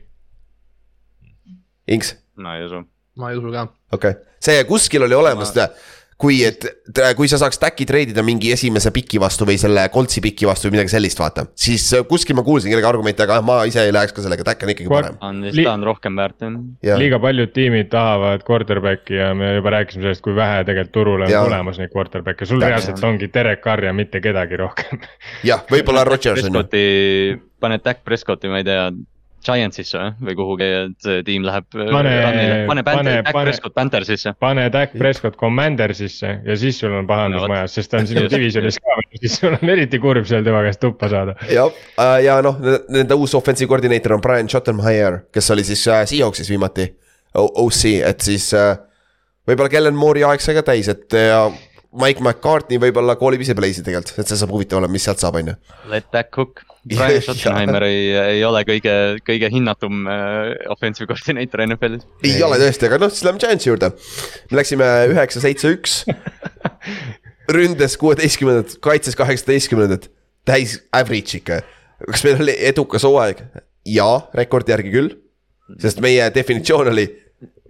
Inks, 1.92 2.14
no 2.38 2.54
ei 2.54 2.68
usu. 2.68 2.84
ma 3.18 3.32
ei 3.32 3.42
usu 3.42 3.54
ka. 3.54 3.66
okei 3.92 4.14
okay., 4.14 4.36
see 4.42 4.62
kuskil 4.68 5.08
oli 5.08 5.18
olemas, 5.18 5.54
kui, 6.22 6.38
et 6.46 6.66
kui 7.18 7.28
sa 7.30 7.38
saaks 7.40 7.58
äkki 7.66 7.86
treidida 7.88 8.22
mingi 8.26 8.52
esimese 8.54 8.92
piki 8.94 9.20
vastu 9.22 9.46
või 9.48 9.58
selle 9.60 9.84
koltsi 9.94 10.22
piki 10.24 10.48
vastu 10.48 10.68
või 10.68 10.76
midagi 10.76 10.94
sellist, 10.94 11.20
vaata. 11.20 11.46
siis 11.58 11.88
äh, 11.96 12.04
kuskil 12.08 12.38
ma 12.38 12.44
kuulsin 12.46 12.72
kellegi 12.72 12.88
argumente, 12.88 13.24
aga 13.26 13.40
ma 13.44 13.58
ise 13.68 13.84
ei 13.86 13.94
läheks 13.94 14.14
ka 14.16 14.24
sellega, 14.24 14.46
äkki 14.54 14.68
on 14.68 14.74
ikkagi 14.74 14.92
parem. 14.92 15.18
on 15.20 15.42
vist, 15.48 15.58
ta 15.58 15.74
on 15.74 15.86
rohkem 15.88 16.18
väärt 16.18 16.46
jah. 16.46 16.58
ja, 16.92 16.98
liiga 17.00 17.20
paljud 17.22 17.54
tiimid 17.54 17.90
tahavad 17.92 18.46
quarterback'i 18.48 19.18
ja 19.18 19.32
me 19.38 19.54
juba 19.58 19.74
rääkisime 19.78 20.06
sellest, 20.06 20.24
kui 20.24 20.36
vähe 20.38 20.62
tegelikult 20.68 20.94
turule 20.94 21.28
on 21.28 21.48
tulemas 21.48 21.80
neid 21.82 21.94
quarterback'e, 21.94 22.46
sul 22.46 22.60
Täpselt. 22.60 22.68
reaalselt 22.70 23.08
ongi 23.08 23.30
Derek 23.34 23.62
Carr 23.64 23.88
ja 23.88 23.94
mitte 23.96 24.22
kedagi 24.24 24.60
rohkem. 24.60 25.02
jah, 25.50 25.64
võib-olla 25.70 26.06
Rodgers 26.08 26.46
on 26.46 26.62
ju. 26.62 27.40
Paned 27.62 27.84
Dak 27.84 28.00
Prescotti, 28.02 28.50
ma 28.50 28.58
ei 28.58 28.66
tea, 28.66 28.88
Giantsisse 29.44 29.98
või, 29.98 30.12
või 30.28 30.36
kuhugi, 30.38 30.68
et 30.86 30.96
see 31.06 31.22
tiim 31.26 31.44
läheb. 31.46 31.66
Pane- 31.72 32.12
pane 32.66 32.84
pane- 32.84 32.84
pane- 32.86 33.14
pane 34.38 34.66
Dak 34.72 34.92
Prescott 34.98 35.36
Commandersisse 35.40 36.30
ja 36.46 36.56
siis 36.56 36.78
sul 36.80 36.94
on 36.96 37.06
pahandus 37.06 37.42
No 37.42 37.48
majas, 37.50 37.74
sest 37.78 37.90
ta 37.90 37.98
on 38.02 38.06
sinu 38.06 38.24
divisionis 38.30 38.78
ka, 38.78 38.96
siis 39.20 39.38
sul 39.40 39.56
on 39.60 39.72
eriti 39.74 39.98
kurb 40.02 40.26
seal 40.28 40.44
tema 40.46 40.62
käest 40.66 40.80
tuppa 40.80 41.08
saada. 41.12 41.34
jah, 41.50 41.70
ja 42.24 42.38
noh, 42.44 42.58
nende 42.88 43.14
uus 43.18 43.34
offensive 43.34 43.68
koordineeter 43.68 44.14
on 44.16 44.20
Brian 44.24 44.48
Schottenheier, 44.48 45.22
kes 45.32 45.50
oli 45.50 45.64
siis 45.64 45.84
äh, 45.88 46.04
Seahawksis 46.06 46.50
viimati. 46.50 46.88
OC, 47.34 47.84
et 48.04 48.20
siis 48.20 48.50
äh, 48.54 48.76
võib-olla 49.48 49.70
Kellen 49.72 49.96
Moore'i 49.96 50.24
aeg 50.28 50.42
sai 50.44 50.54
ka 50.58 50.62
täis, 50.66 50.88
et 50.92 51.14
ja 51.16 51.46
Mike 51.92 52.24
McCartney 52.24 52.80
võib-olla 52.80 53.18
koolib 53.20 53.42
ise 53.44 53.54
play'si 53.56 53.84
tegelikult, 53.84 54.18
et 54.22 54.30
see 54.30 54.38
saab 54.40 54.52
huvitav 54.54 54.80
olema, 54.80 54.94
mis 54.94 55.04
sealt 55.04 55.20
saab, 55.20 55.36
on 55.40 55.50
ju. 55.52 55.56
Let 55.92 56.08
Dak 56.14 56.30
cook. 56.32 56.62
Brian 56.88 57.20
Schottenheimer 57.24 57.84
ei, 57.86 58.06
ei 58.36 58.44
ole 58.48 58.64
kõige, 58.66 58.94
kõige 59.26 59.50
hinnatum 59.52 60.08
äh, 60.10 60.54
offensive 60.72 61.06
coordinator 61.10 61.62
NFL-is. 61.66 62.06
ei 62.26 62.40
ole 62.42 62.58
tõesti, 62.62 62.88
aga 62.88 62.98
noh, 63.04 63.12
siis 63.12 63.26
lähme 63.28 63.42
Giantsi 63.42 63.70
juurde. 63.70 63.92
me 64.50 64.58
läksime 64.58 64.88
üheksa, 65.12 65.44
seitse, 65.44 65.74
üks. 65.76 66.00
ründes 67.56 67.96
kuueteistkümnendat, 68.00 68.76
kaitses 68.82 69.18
kaheksateistkümnendat, 69.18 70.08
täis 70.48 70.78
average 70.96 71.38
ikka. 71.38 71.60
kas 72.10 72.24
meil 72.26 72.40
oli 72.42 72.56
edukas 72.72 73.04
hooaeg? 73.06 73.44
jaa, 73.88 74.28
rekordi 74.34 74.72
järgi 74.74 74.92
küll. 74.94 75.16
sest 75.82 76.00
meie 76.04 76.28
definitsioon 76.34 76.92
oli, 76.92 77.06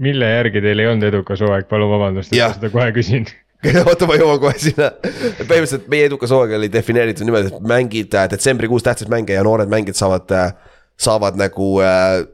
mille 0.03 0.29
järgi 0.29 0.63
teil 0.65 0.83
ei 0.83 0.91
olnud 0.91 1.09
edukas 1.09 1.43
hooaeg, 1.45 1.69
palun 1.71 1.93
vabandust, 1.93 2.33
et 2.33 2.41
ma 2.41 2.53
seda 2.57 2.73
kohe 2.73 2.89
küsin. 2.97 3.29
oota, 3.89 4.09
ma 4.11 4.19
jõuan 4.19 4.41
kohe 4.43 4.55
sinna. 4.59 4.91
põhimõtteliselt 5.03 5.91
meie 5.93 6.09
edukas 6.11 6.35
hooaeg 6.35 6.57
oli 6.59 6.71
defineeritud 6.73 7.29
niimoodi, 7.29 7.53
et 7.53 7.69
mängid 7.75 8.17
äh, 8.19 8.29
detsembrikuus 8.33 8.87
tähtsaid 8.87 9.13
mänge 9.13 9.37
ja 9.37 9.45
noored 9.47 9.71
mängijad 9.73 10.01
saavad, 10.01 10.33
saavad 11.01 11.39
nagu, 11.41 11.75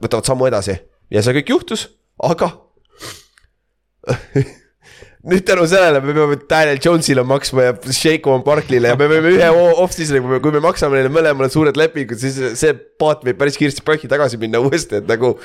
võtavad 0.03 0.29
sammu 0.29 0.49
edasi 0.49 0.79
ja 1.13 1.25
see 1.25 1.37
kõik 1.41 1.53
juhtus, 1.57 1.89
aga 2.25 2.51
nüüd 5.29 5.45
tänu 5.47 5.67
sellele 5.69 6.01
me 6.05 6.15
peame 6.17 6.39
Daniel 6.51 6.81
Jones'ile 6.85 7.25
maksma 7.27 7.67
ja 7.67 7.75
Shakeon 7.85 8.45
Barkley'le 8.47 8.93
ja 8.93 8.99
me 8.99 9.09
võime 9.11 9.33
ühe 9.35 9.49
off-season'i, 9.83 10.41
kui 10.45 10.55
me 10.55 10.63
maksame 10.65 10.99
neile 10.99 11.13
mõlemale 11.13 11.51
suured 11.53 11.79
lepingud, 11.79 12.21
siis 12.21 12.39
see 12.61 12.75
paat 13.01 13.25
võib 13.27 13.41
päris 13.41 13.59
kiiresti 13.61 13.85
prühki 13.87 14.11
tagasi 14.11 14.41
minna 14.41 14.63
uuesti, 14.63 15.03
et 15.03 15.11
nagu. 15.11 15.37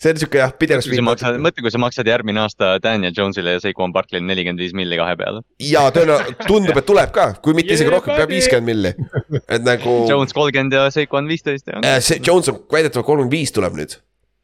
See 0.00 0.12
on 0.12 0.20
sihuke 0.20 0.40
jah, 0.40 0.52
pidev 0.58 0.82
kui 0.84 0.98
sa 0.98 1.04
maksad, 1.06 1.36
mõtle, 1.42 1.64
kui 1.64 1.72
sa 1.72 1.80
maksad 1.82 2.08
järgmine 2.10 2.42
aasta 2.42 2.74
Daniel 2.82 3.14
Jones'ile 3.16 3.56
ja 3.56 3.62
Saquon 3.62 3.94
Barkley'le 3.94 4.26
nelikümmend 4.26 4.62
viis 4.62 4.74
milli 4.76 4.98
kahe 5.00 5.14
peale. 5.20 5.44
ja 5.62 5.84
tõenäoliselt 5.94 6.42
tundub, 6.50 6.80
et 6.80 6.88
tuleb 6.88 7.14
ka, 7.14 7.28
kui 7.44 7.56
mitte 7.56 7.76
isegi 7.76 7.92
rohkem, 7.94 8.16
peab 8.18 8.32
viiskümmend 8.34 8.70
milli, 8.72 8.94
et 9.44 9.66
nagu. 9.66 10.00
Jones 10.10 10.34
kolmkümmend 10.36 10.74
ja 10.76 10.88
Saquon 10.94 11.30
viisteist 11.30 11.70
ja. 11.70 12.00
see 12.04 12.20
Jones 12.24 12.50
on 12.52 12.60
väidetavalt 12.72 13.06
kolmkümmend 13.06 13.38
viis 13.38 13.54
tuleb 13.54 13.78
nüüd 13.78 13.98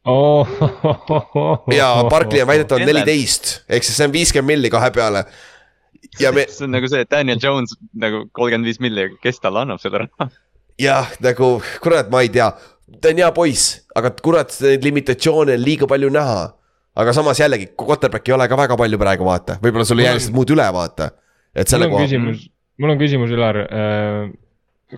Oh. 0.05 0.49
ja 1.77 2.05
Barkley 2.09 2.41
on 2.41 2.49
väidetavalt 2.49 2.87
neliteist, 2.89 3.51
ehk 3.69 3.85
siis 3.85 3.99
see 3.99 4.07
on 4.09 4.15
viiskümmend 4.15 4.55
milli 4.55 4.71
kahe 4.73 4.89
peale. 4.97 5.27
ja 6.21 6.33
me, 6.33 6.47
see 6.55 6.65
on 6.65 6.73
nagu 6.73 6.89
see, 6.89 7.03
et 7.05 7.11
Daniel 7.13 7.43
Jones 7.43 7.77
nagu 7.93 8.25
kolmkümmend 8.33 8.71
viis 8.71 8.81
milli, 8.81 9.11
kes 9.21 9.43
talle 9.45 9.67
annab 9.67 9.83
selle 9.83 10.07
raha? 10.07 10.31
jah, 10.81 11.11
nagu 11.21 11.59
kurat, 11.85 12.09
ma 12.13 12.23
ei 12.25 12.33
tea, 12.33 12.49
ta 13.01 13.13
on 13.13 13.21
hea 13.23 13.31
poiss, 13.37 13.77
aga 13.97 14.13
kurat, 14.25 14.55
neid 14.65 14.87
limitatsioone 14.87 15.55
on 15.59 15.63
liiga 15.65 15.89
palju 15.91 16.11
näha. 16.15 16.49
aga 17.01 17.13
samas 17.17 17.39
jällegi, 17.41 17.71
quarterback'i 17.79 18.33
ei 18.33 18.37
ole 18.37 18.49
ka 18.51 18.59
väga 18.59 18.77
palju 18.77 18.99
praegu 19.01 19.27
vaata, 19.29 19.59
võib-olla 19.63 19.87
sul 19.89 20.03
ei 20.03 20.09
jää 20.09 20.17
lihtsalt 20.19 20.37
muud 20.37 20.51
üle 20.57 20.67
vaata. 20.75 21.11
et 21.55 21.65
mul 21.65 21.71
selle 21.75 21.87
on 21.87 21.95
koha, 21.95 22.09
küsimus, 22.09 22.49
mul 22.83 22.95
on 22.95 23.01
küsimus, 23.01 23.37
Ülar. 23.37 23.61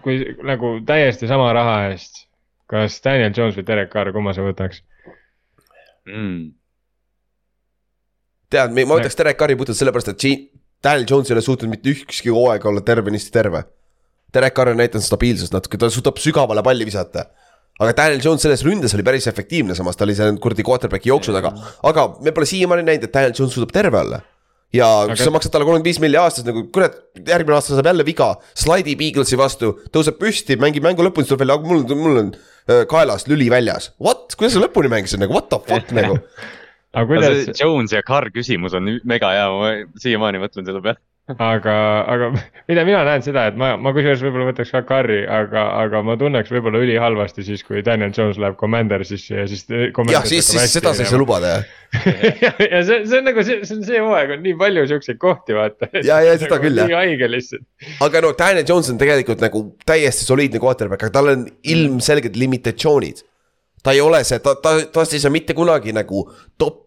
kui 0.02 0.16
nagu 0.48 0.78
täiesti 0.88 1.28
sama 1.28 1.52
raha 1.52 1.76
eest, 1.90 2.24
kas 2.70 2.96
Daniel 3.04 3.34
Jones 3.36 3.58
või 3.60 3.66
Derek 3.68 3.92
Carr, 3.92 4.12
kumma 4.14 4.32
sa 4.32 4.44
võtaks? 4.46 4.80
Mm. 6.08 6.54
tead, 8.50 8.74
ma 8.74 8.96
võtaks 8.96 9.16
Derek 9.20 9.38
Carri 9.38 9.56
puhtalt 9.60 9.78
sellepärast, 9.78 10.10
et 10.14 10.24
G- 10.24 10.48
Daniel 10.82 11.06
Jones 11.08 11.30
ei 11.30 11.36
ole 11.36 11.44
suutnud 11.44 11.70
mitte 11.70 11.92
ükski 11.92 12.32
hooaeg 12.32 12.64
olla 12.66 12.80
tervenisti 12.82 13.30
terve. 13.30 13.62
Derek 14.34 14.56
Carr 14.56 14.72
on 14.72 14.80
näidanud 14.80 15.04
stabiilsust 15.04 15.54
natuke, 15.54 15.78
ta 15.78 15.90
suudab 15.92 16.18
sügavale 16.18 16.64
palli 16.64 16.88
visata. 16.88 17.28
Aga 17.82 17.94
Daniel 17.98 18.20
Jones 18.22 18.44
selles 18.44 18.62
ründes 18.66 18.94
oli 18.96 19.06
päris 19.06 19.26
efektiivne, 19.30 19.76
samas 19.78 19.98
ta 19.98 20.06
oli 20.06 20.14
seal 20.18 20.36
kuradi 20.42 20.64
quarterback'i 20.66 21.10
jooksu 21.10 21.34
taga, 21.34 21.52
aga 21.88 22.06
me 22.22 22.34
pole 22.36 22.48
siiamaani 22.48 22.86
näinud, 22.86 23.08
et 23.08 23.14
Daniel 23.14 23.34
Jones 23.38 23.56
suudab 23.56 23.74
terve 23.74 24.00
olla. 24.00 24.22
ja 24.72 24.88
aga... 25.04 25.18
Sa 25.20 25.32
maksad 25.34 25.52
talle 25.52 25.66
kolmkümmend 25.68 25.90
viis 25.90 26.00
milli 26.00 26.20
aastas 26.20 26.46
nagu 26.48 26.64
kurat, 26.72 26.96
järgmine 27.18 27.58
aasta 27.58 27.76
saab 27.76 27.90
jälle 27.90 28.06
viga, 28.08 28.30
slaidib 28.62 29.04
Eaglesi 29.08 29.38
vastu, 29.40 29.74
tõuseb 29.92 30.16
püsti, 30.20 30.56
mängib 30.60 30.86
mängu 30.86 31.04
lõpuni, 31.04 31.26
siis 31.26 31.34
tuleb 31.34 31.44
välja, 31.44 31.58
aga 31.58 31.72
mul 31.72 31.84
on, 31.84 32.02
mul 32.06 32.20
on 32.22 32.32
äh, 32.32 32.82
kaelas 32.88 33.28
lüli 33.28 33.50
väljas. 33.52 33.92
What, 34.00 34.32
kuidas 34.38 34.56
sa 34.56 34.64
lõpuni 34.64 34.92
mängisid 34.92 35.20
nagu 35.20 35.36
what 35.36 35.50
the 35.52 35.60
fuck 35.66 35.92
nagu? 35.96 36.20
aga 36.96 37.08
kuidas 37.08 37.34
see 37.34 37.46
kuidas, 37.50 37.64
Jones 37.64 37.96
ja 37.96 38.04
Carr 38.06 38.32
küsimus 38.32 38.76
on 38.78 38.94
mega 39.08 39.32
hea, 39.34 39.48
ma 39.52 39.74
siiamaani 40.00 40.40
mõtlen 40.40 40.68
selle 40.68 40.84
peale. 40.84 41.02
aga, 41.30 41.74
aga 42.10 42.28
mida 42.68 42.82
mina 42.86 43.02
näen 43.06 43.22
seda, 43.22 43.44
et 43.50 43.58
ma, 43.58 43.72
ma 43.80 43.92
kusjuures 43.94 44.22
võib-olla 44.24 44.48
võtaks 44.48 44.72
ka 44.74 44.82
Carri, 44.88 45.20
aga, 45.30 45.64
aga 45.84 46.02
ma 46.06 46.16
tunneks 46.18 46.50
võib-olla 46.50 46.80
ülihalvasti 46.82 47.44
siis, 47.46 47.62
kui 47.66 47.82
Daniel 47.86 48.10
Jones 48.16 48.40
läheb 48.42 48.58
Commandersisse 48.58 49.38
ja 49.38 49.46
siis. 49.50 49.64
jah, 49.70 50.26
siis, 50.26 50.50
siis 50.50 50.74
seda 50.74 50.94
sa 50.96 51.04
ei 51.04 51.10
saa 51.10 51.20
lubada 51.20 51.54
jah. 51.54 51.70
ja 52.72 52.82
see, 52.82 53.02
see 53.06 53.20
on 53.20 53.28
nagu 53.28 53.46
see, 53.46 53.60
see 53.68 53.78
on 53.78 53.86
see 53.86 54.02
hooaeg 54.02 54.34
on 54.36 54.44
nii 54.46 54.56
palju 54.58 54.86
siukseid 54.90 55.20
kohti, 55.22 55.56
vaata. 55.56 55.90
Ja, 56.08 56.18
ja 56.24 56.34
seda 56.40 56.58
küll, 56.62 56.78
jah. 56.78 56.90
nii 56.90 56.98
haige 56.98 57.30
lihtsalt. 57.30 57.66
aga 58.02 58.24
no 58.26 58.34
Daniel 58.38 58.66
Jones 58.66 58.90
on 58.90 58.98
tegelikult 59.00 59.44
nagu 59.44 59.66
täiesti 59.86 60.26
soliidne 60.26 60.62
quarterback, 60.62 61.06
aga 61.06 61.20
tal 61.20 61.36
on 61.36 61.46
ilmselged 61.62 62.38
limitatsioonid. 62.40 63.22
ta 63.82 63.94
ei 63.94 64.02
ole 64.02 64.24
see, 64.26 64.42
ta, 64.42 64.56
ta, 64.62 64.80
tast 64.90 65.14
ei 65.14 65.22
saa 65.22 65.30
mitte 65.34 65.54
kunagi 65.54 65.94
nagu 65.94 66.26
top, 66.58 66.81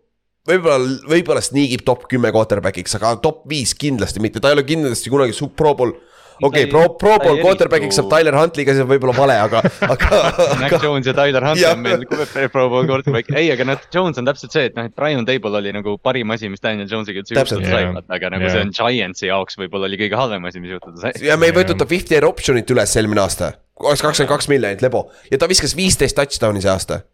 võib-olla, 0.49 0.97
võib-olla 1.09 1.43
sniigib 1.43 1.85
top 1.85 2.09
kümme 2.11 2.31
quarterback'iks, 2.33 2.97
aga 2.99 3.15
top 3.23 3.45
viis 3.49 3.75
kindlasti 3.77 4.21
mitte, 4.23 4.41
ta 4.41 4.51
ei 4.51 4.59
ole 4.59 4.65
kindlasti 4.67 5.13
kunagi 5.13 5.35
pro 5.55 5.73
bowl. 5.77 5.95
okei 6.35 6.65
okay,, 6.65 6.69
pro, 6.71 6.83
pro 6.99 7.15
bowl 7.23 7.39
quarterback'iks 7.41 7.97
saab 7.99 8.09
Tyler 8.11 8.35
Huntley'ga, 8.37 8.75
see 8.75 8.83
on 8.83 8.89
võib-olla 8.89 9.15
vale, 9.17 9.37
aga, 9.45 9.61
aga, 9.93 10.19
Mac 10.61 10.75
Jones 10.83 11.09
ja 11.09 11.15
Tyler 11.17 11.47
Hunt 11.47 11.63
on 11.71 11.83
meil 11.85 12.05
Pro 12.51 12.67
Bowl 12.69 12.89
quarterback, 12.89 13.31
ei, 13.33 13.49
aga 13.53 13.67
noh, 13.71 13.87
Jones 13.93 14.19
on 14.21 14.27
täpselt 14.27 14.55
see, 14.55 14.67
et 14.69 14.77
noh, 14.77 14.89
et 14.89 14.95
Brian 14.97 15.25
Table 15.27 15.61
oli 15.61 15.73
nagu 15.75 15.97
parim 16.03 16.35
asi, 16.35 16.51
mis 16.51 16.63
Daniel 16.63 16.89
Jones'iga 16.91 17.23
üldse 17.23 17.39
Täpselt. 17.39 17.63
juhtuda 17.63 18.03
sai 18.03 18.17
aga 18.19 18.33
nagu 18.35 18.49
Jah. 18.49 18.57
see 18.57 18.67
on 18.67 18.75
Giantsi 18.75 19.31
jaoks 19.31 19.59
võib-olla 19.63 19.89
oli 19.89 20.01
kõige 20.03 20.19
halvem 20.19 20.51
asi, 20.51 20.61
mis 20.63 20.75
juhtuda 20.75 21.07
sai. 21.07 21.25
ja 21.25 21.39
me 21.39 21.49
ei 21.49 21.55
võtnud 21.55 21.79
ta 21.79 21.87
fifty 21.89 22.17
year 22.17 22.27
option'it 22.27 22.75
üles 22.75 22.99
eelmine 22.99 23.23
aasta. 23.23 23.55
oleks 23.79 24.03
kakskümmend 24.03 24.35
kaks 24.35 24.51
miljonit 24.51 24.83
lebo 24.83 25.07
ja 25.31 25.39
ta 25.39 25.49
viskas 25.51 25.77
viisteist 25.77 26.19
touchdown'i 26.19 26.63
see 26.63 26.75
aasta. 26.75 27.05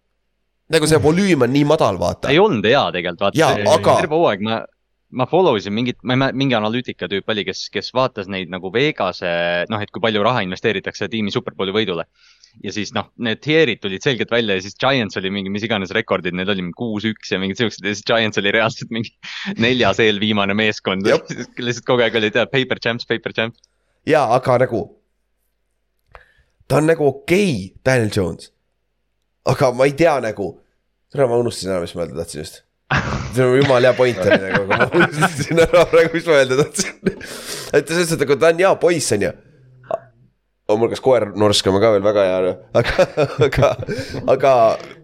Nagu 0.73 0.87
see 0.89 0.99
volüüm 1.03 1.45
on 1.47 1.51
nii 1.53 1.65
madal, 1.69 1.97
vaata 2.01 2.27
ta 2.27 2.35
ei 2.35 2.39
olnud 2.41 2.65
hea 2.67 2.83
tegelikult, 2.97 3.35
Jaa, 3.37 3.55
vaata. 3.63 3.79
aga- 3.79 3.97
terve 4.01 4.17
hooaeg 4.17 4.45
ma, 4.47 4.59
ma 5.11 5.25
follow 5.27 5.57
isin 5.59 5.73
mingit, 5.75 5.97
ma 6.03 6.15
ei 6.15 6.19
mäleta, 6.21 6.37
mingi 6.39 6.55
analüütika 6.55 7.09
tüüp 7.11 7.31
oli, 7.33 7.43
kes, 7.47 7.65
kes 7.73 7.91
vaatas 7.97 8.29
neid 8.31 8.51
nagu 8.53 8.71
Vegase, 8.73 9.31
noh, 9.71 9.81
et 9.83 9.91
kui 9.91 10.03
palju 10.03 10.23
raha 10.23 10.43
investeeritakse 10.45 11.09
tiimi 11.11 11.33
superbowli 11.35 11.75
võidule. 11.75 12.05
ja 12.63 12.71
siis 12.75 12.89
noh, 12.95 13.05
need 13.23 13.39
tier'id 13.43 13.79
tulid 13.83 14.03
selgelt 14.03 14.31
välja 14.31 14.57
ja 14.57 14.63
siis 14.63 14.75
Giants 14.75 15.15
oli 15.19 15.29
mingi 15.31 15.51
mis 15.51 15.63
iganes 15.63 15.93
rekordid, 15.95 16.35
need 16.35 16.49
oli 16.51 16.65
mingi 16.65 16.75
kuus-üks 16.79 17.31
ja 17.31 17.39
mingid 17.39 17.59
siuksed 17.61 17.85
ja 17.85 17.93
siis 17.95 18.03
Giants 18.07 18.39
oli 18.41 18.51
reaalselt 18.51 18.91
mingi 18.91 19.13
neljas 19.65 19.99
eelviimane 20.03 20.55
meeskond. 20.59 21.07
Lihtsalt 21.65 21.85
kogu 21.87 22.03
aeg 22.03 22.17
oli 22.19 22.31
tead 22.31 22.51
paper 22.51 22.79
champs, 22.83 23.07
paper 23.07 23.35
champs. 23.35 23.59
jaa, 24.07 24.25
aga 24.35 24.57
nagu. 24.65 24.81
ta 26.67 26.79
on 26.79 26.87
nagu 26.91 27.07
okei 27.07 27.51
okay,, 27.51 27.79
Daniel 27.85 28.11
Jones. 28.15 28.51
Aga 29.45 29.71
ma 29.75 29.87
ei 29.89 29.95
tea 29.97 30.17
nagu, 30.23 30.51
täna 31.11 31.27
ma 31.29 31.39
unustasin 31.41 31.73
ära, 31.73 31.85
mis 31.85 31.95
ma 31.95 32.05
öelda 32.05 32.21
tahtsin 32.21 32.43
just. 32.43 32.61
see 33.35 33.45
on 33.45 33.55
jumala 33.55 33.87
hea 33.87 33.95
point 33.95 34.19
oli 34.19 34.37
nagu, 34.41 34.65
aga 34.65 34.81
ma 34.81 34.89
unustasin 34.99 35.63
ära 35.63 35.85
praegu, 35.93 36.11
mis 36.17 36.27
ma 36.27 36.41
öelda 36.41 36.59
tahtsin. 36.63 36.99
et 37.07 37.87
selles 37.87 38.03
mõttes, 38.03 38.13
et 38.17 38.25
nagu 38.25 38.37
ta 38.41 38.51
on 38.51 38.61
hea 38.65 38.73
poiss, 38.83 39.15
on 39.15 39.25
ju. 39.27 39.31
on 40.71 40.79
mul 40.79 40.91
kas 40.91 41.03
koer 41.03 41.27
norskama 41.39 41.81
ka 41.83 41.93
veel 41.95 42.05
väga 42.05 42.27
hea, 42.27 42.53
aga, 42.81 43.09
aga, 43.47 43.73
aga 44.35 44.53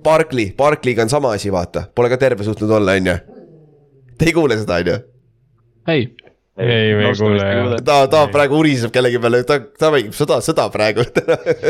Barkley, 0.03 0.51
Barkley'ga 0.57 1.07
on 1.07 1.11
sama 1.11 1.33
asi, 1.35 1.51
vaata, 1.53 1.87
pole 1.95 2.11
ka 2.13 2.19
terve 2.21 2.47
suutnud 2.47 2.71
olla, 2.79 2.95
on 2.99 3.11
ju. 3.13 3.17
Te 4.17 4.29
ei 4.29 4.33
kuule 4.33 4.57
seda, 4.59 4.81
on 4.81 4.93
ju? 4.93 5.01
ei, 5.87 6.09
ei, 6.57 6.93
me 6.97 7.05
ei 7.09 7.15
kuule 7.17 7.43
jah. 7.45 7.73
ta, 7.85 7.97
ta 8.11 8.23
praegu 8.33 8.57
uriseb 8.61 8.91
kellegi 8.93 9.19
peale, 9.21 9.43
ta, 9.47 9.59
ta 9.79 9.91
mängib 9.93 10.15
sõda, 10.17 10.39
sõda 10.45 10.67
praegu. 10.73 11.05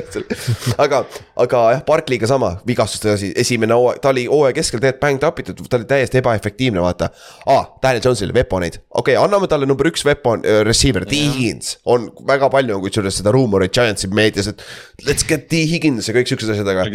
aga, 0.83 1.01
aga 1.43 1.63
jah, 1.73 1.83
Barclay'ga 1.87 2.29
sama 2.29 2.53
vigastuste 2.67 3.11
asi, 3.13 3.31
esimene 3.43 3.75
hooaeg, 3.75 3.99
ta 4.03 4.13
oli 4.13 4.25
hooaja 4.31 4.55
keskel 4.57 4.81
tegelikult 4.83 5.03
banged 5.03 5.27
up 5.27 5.43
itud, 5.43 5.61
ta 5.67 5.79
oli 5.79 5.89
täiesti 5.89 6.21
ebaefektiivne, 6.21 6.81
vaata. 6.83 7.11
Ah,. 7.45 7.67
Daniel 7.83 8.03
Jones'ile 8.05 8.35
veponeid, 8.35 8.79
okei 8.89 9.15
okay,, 9.15 9.21
anname 9.21 9.49
talle 9.51 9.67
number 9.69 9.91
üks 9.91 10.05
weapon 10.07 10.45
uh, 10.47 10.61
receiver, 10.67 11.05
D 11.07 11.19
Higgins. 11.19 11.77
On 11.85 12.09
väga 12.27 12.49
palju 12.53 12.79
kusjuures 12.87 13.19
seda 13.21 13.35
ruumorit 13.35 13.75
Giantsi 13.75 14.09
meedias, 14.11 14.49
et 14.51 14.63
let's 15.07 15.27
get 15.27 15.49
D 15.51 15.65
Higgins 15.69 16.07
ja 16.07 16.15
kõik 16.15 16.31
siuksed 16.31 16.55
asjad, 16.55 16.71
aga 16.73 16.87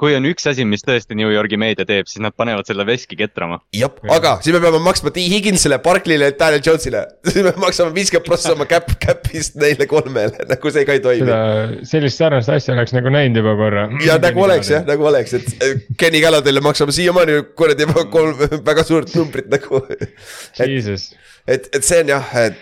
kui 0.00 0.12
on 0.16 0.26
üks 0.28 0.44
asi, 0.50 0.66
mis 0.68 0.84
tõesti 0.84 1.16
New 1.16 1.30
Yorgi 1.32 1.56
meedia 1.60 1.86
teeb, 1.88 2.08
siis 2.10 2.20
nad 2.24 2.34
panevad 2.36 2.68
selle 2.68 2.84
veski 2.88 3.16
ketrama. 3.16 3.60
jah, 3.76 3.94
aga 4.12 4.36
siis 4.44 4.52
me 4.52 4.60
peame 4.64 4.80
maksma 4.84 5.12
D 5.14 5.24
Higginsile, 5.32 5.78
Barclay'le, 5.84 6.30
Daniel 6.38 6.64
Jones'ile, 6.64 7.04
siis 7.30 7.46
me 7.46 7.54
maksame 7.62 7.94
viiskümmend 7.96 8.28
prossa 8.28 8.52
oma 8.52 8.68
cap, 8.68 8.90
cap'ist 9.00 9.56
neile 9.60 9.88
kolmele, 9.90 10.44
nagu 10.52 10.74
see 10.74 10.84
ka 10.88 10.98
ei 10.98 11.04
toimi 11.04 11.38
sellist 11.88 12.20
sarnast 12.20 12.52
asja 12.52 12.74
oleks 12.76 12.94
nagu 12.96 13.12
näinud 13.12 13.40
juba 13.40 13.54
korra. 13.58 13.86
ja 14.04 14.18
nagu 14.22 14.44
oleks 14.44 14.72
jah, 14.72 14.84
nagu 14.88 15.08
oleks, 15.08 15.36
et 15.38 15.64
eh, 15.64 15.84
Kenny 16.00 16.22
Galladale 16.24 16.62
maksame 16.64 16.94
siiamaani 16.94 17.40
kuradi 17.58 17.88
kolm 18.12 18.36
väga 18.68 18.84
suurt 18.86 19.14
numbrit 19.16 19.48
nagu. 19.52 19.82
Jesus, 20.58 21.12
et, 21.46 21.70
et 21.72 21.84
see 21.84 22.02
on 22.04 22.12
jah, 22.16 22.34
et 22.44 22.58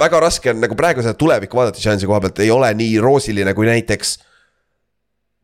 väga 0.00 0.20
raske 0.22 0.52
on 0.52 0.60
nagu 0.62 0.76
praegu 0.78 1.02
seda 1.04 1.16
tulevikku 1.18 1.58
vaadata 1.58 1.82
Giantsi 1.82 2.08
koha 2.08 2.20
pealt 2.24 2.42
ei 2.42 2.50
ole 2.54 2.70
nii 2.78 2.98
roosiline 3.02 3.54
kui 3.56 3.68
näiteks. 3.68 4.18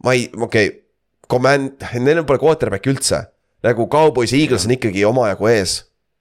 Ma 0.05 0.17
ei, 0.17 0.27
okei 0.33 0.69
okay,, 0.69 0.83
Command, 1.27 1.83
neil 1.99 2.23
pole 2.27 2.39
quarterback'i 2.39 2.93
üldse. 2.93 3.25
nagu 3.67 3.89
Cowboys 3.91 4.31
ja 4.31 4.39
Eagles 4.39 4.67
on 4.69 4.77
ikkagi 4.77 5.05
omajagu 5.09 5.49
ees. 5.51 5.79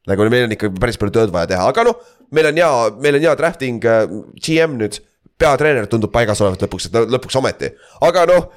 nagu 0.09 0.29
meil 0.29 0.47
on 0.47 0.55
ikka 0.55 0.71
päris 0.79 0.97
palju 1.01 1.13
tööd 1.13 1.33
vaja 1.33 1.51
teha, 1.53 1.67
aga 1.69 1.85
noh, 1.87 1.99
meil 2.33 2.49
on 2.49 2.61
hea, 2.61 2.71
meil 3.01 3.19
on 3.19 3.27
hea 3.27 3.35
drafting 3.37 3.85
äh, 3.85 4.05
GM 4.41 4.79
nüüd. 4.81 5.01
peatreener 5.37 5.89
tundub 5.91 6.13
paigas 6.13 6.39
olevat 6.41 6.61
lõpuks, 6.63 6.87
et 6.87 6.95
lõpuks 7.11 7.35
ometi, 7.41 7.73
aga 8.07 8.23
noh 8.29 8.47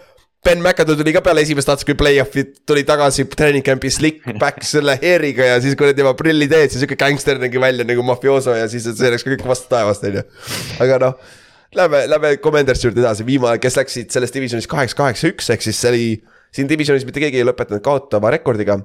Ben 0.46 0.60
McAdoo 0.62 0.94
tuli 0.94 1.10
ka 1.12 1.20
peale 1.26 1.42
esimest 1.42 1.66
aastat, 1.68 1.84
kui 1.88 1.96
play-off'i 1.98 2.44
tuli 2.66 2.84
tagasi 2.86 3.24
treening 3.32 3.64
camp'i 3.66 3.90
slick 3.90 4.22
back 4.38 4.62
selle 4.62 4.94
hair'iga 5.00 5.48
ja 5.48 5.56
siis 5.62 5.74
kuradi 5.78 6.04
oma 6.04 6.12
prillid 6.18 6.54
ees 6.54 6.76
ja 6.76 6.78
sihuke 6.78 6.96
gängster 7.00 7.40
nägi 7.42 7.58
välja 7.60 7.86
nagu 7.88 8.04
mafiooso 8.06 8.54
ja 8.54 8.68
siis 8.70 8.86
see 8.86 9.10
läks 9.10 9.26
kõik 9.26 9.42
vastu 9.48 9.66
taevast, 9.72 10.06
on 10.06 10.20
ju. 10.20 10.22
aga 10.84 11.00
noh, 11.02 11.34
lähme, 11.74 12.06
lähme 12.10 12.36
Commanders 12.36 12.84
juurde 12.84 13.00
edasi, 13.00 13.26
viimane, 13.26 13.58
kes 13.62 13.76
läksid 13.76 14.10
selles 14.14 14.32
divisionis 14.34 14.68
kaheksa, 14.70 14.96
kaheksa, 14.96 15.32
üks, 15.32 15.50
ehk 15.52 15.64
siis 15.64 15.80
see 15.80 15.92
oli. 15.92 16.08
siin 16.54 16.68
divisionis 16.68 17.04
mitte 17.04 17.20
keegi 17.20 17.42
ei 17.42 17.44
lõpetanud 17.44 17.84
kaotava 17.84 18.30
rekordiga. 18.32 18.78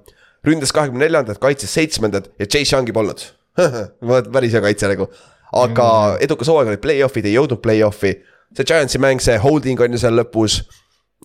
ründas 0.43 0.73
kahekümne 0.75 1.05
neljandat, 1.05 1.39
kaitses 1.39 1.71
seitsmendat 1.73 2.27
ja 2.39 2.45
Chase 2.45 2.75
Youngi 2.75 2.91
polnud. 2.91 3.21
päris 4.34 4.53
hea 4.53 4.61
kaitse 4.61 4.89
nagu, 4.91 5.07
aga 5.55 6.17
edukas 6.21 6.49
hooaeg 6.51 6.73
oli 6.73 6.81
play-off'id, 6.84 7.25
ei 7.29 7.38
jõudnud 7.38 7.61
play-off'i. 7.63 8.17
see 8.53 8.65
Giantsi 8.65 8.99
mäng, 8.99 9.21
see 9.21 9.38
holding 9.38 9.79
on 9.81 9.93
ju 9.93 9.97
seal 10.01 10.13
lõpus 10.19 10.59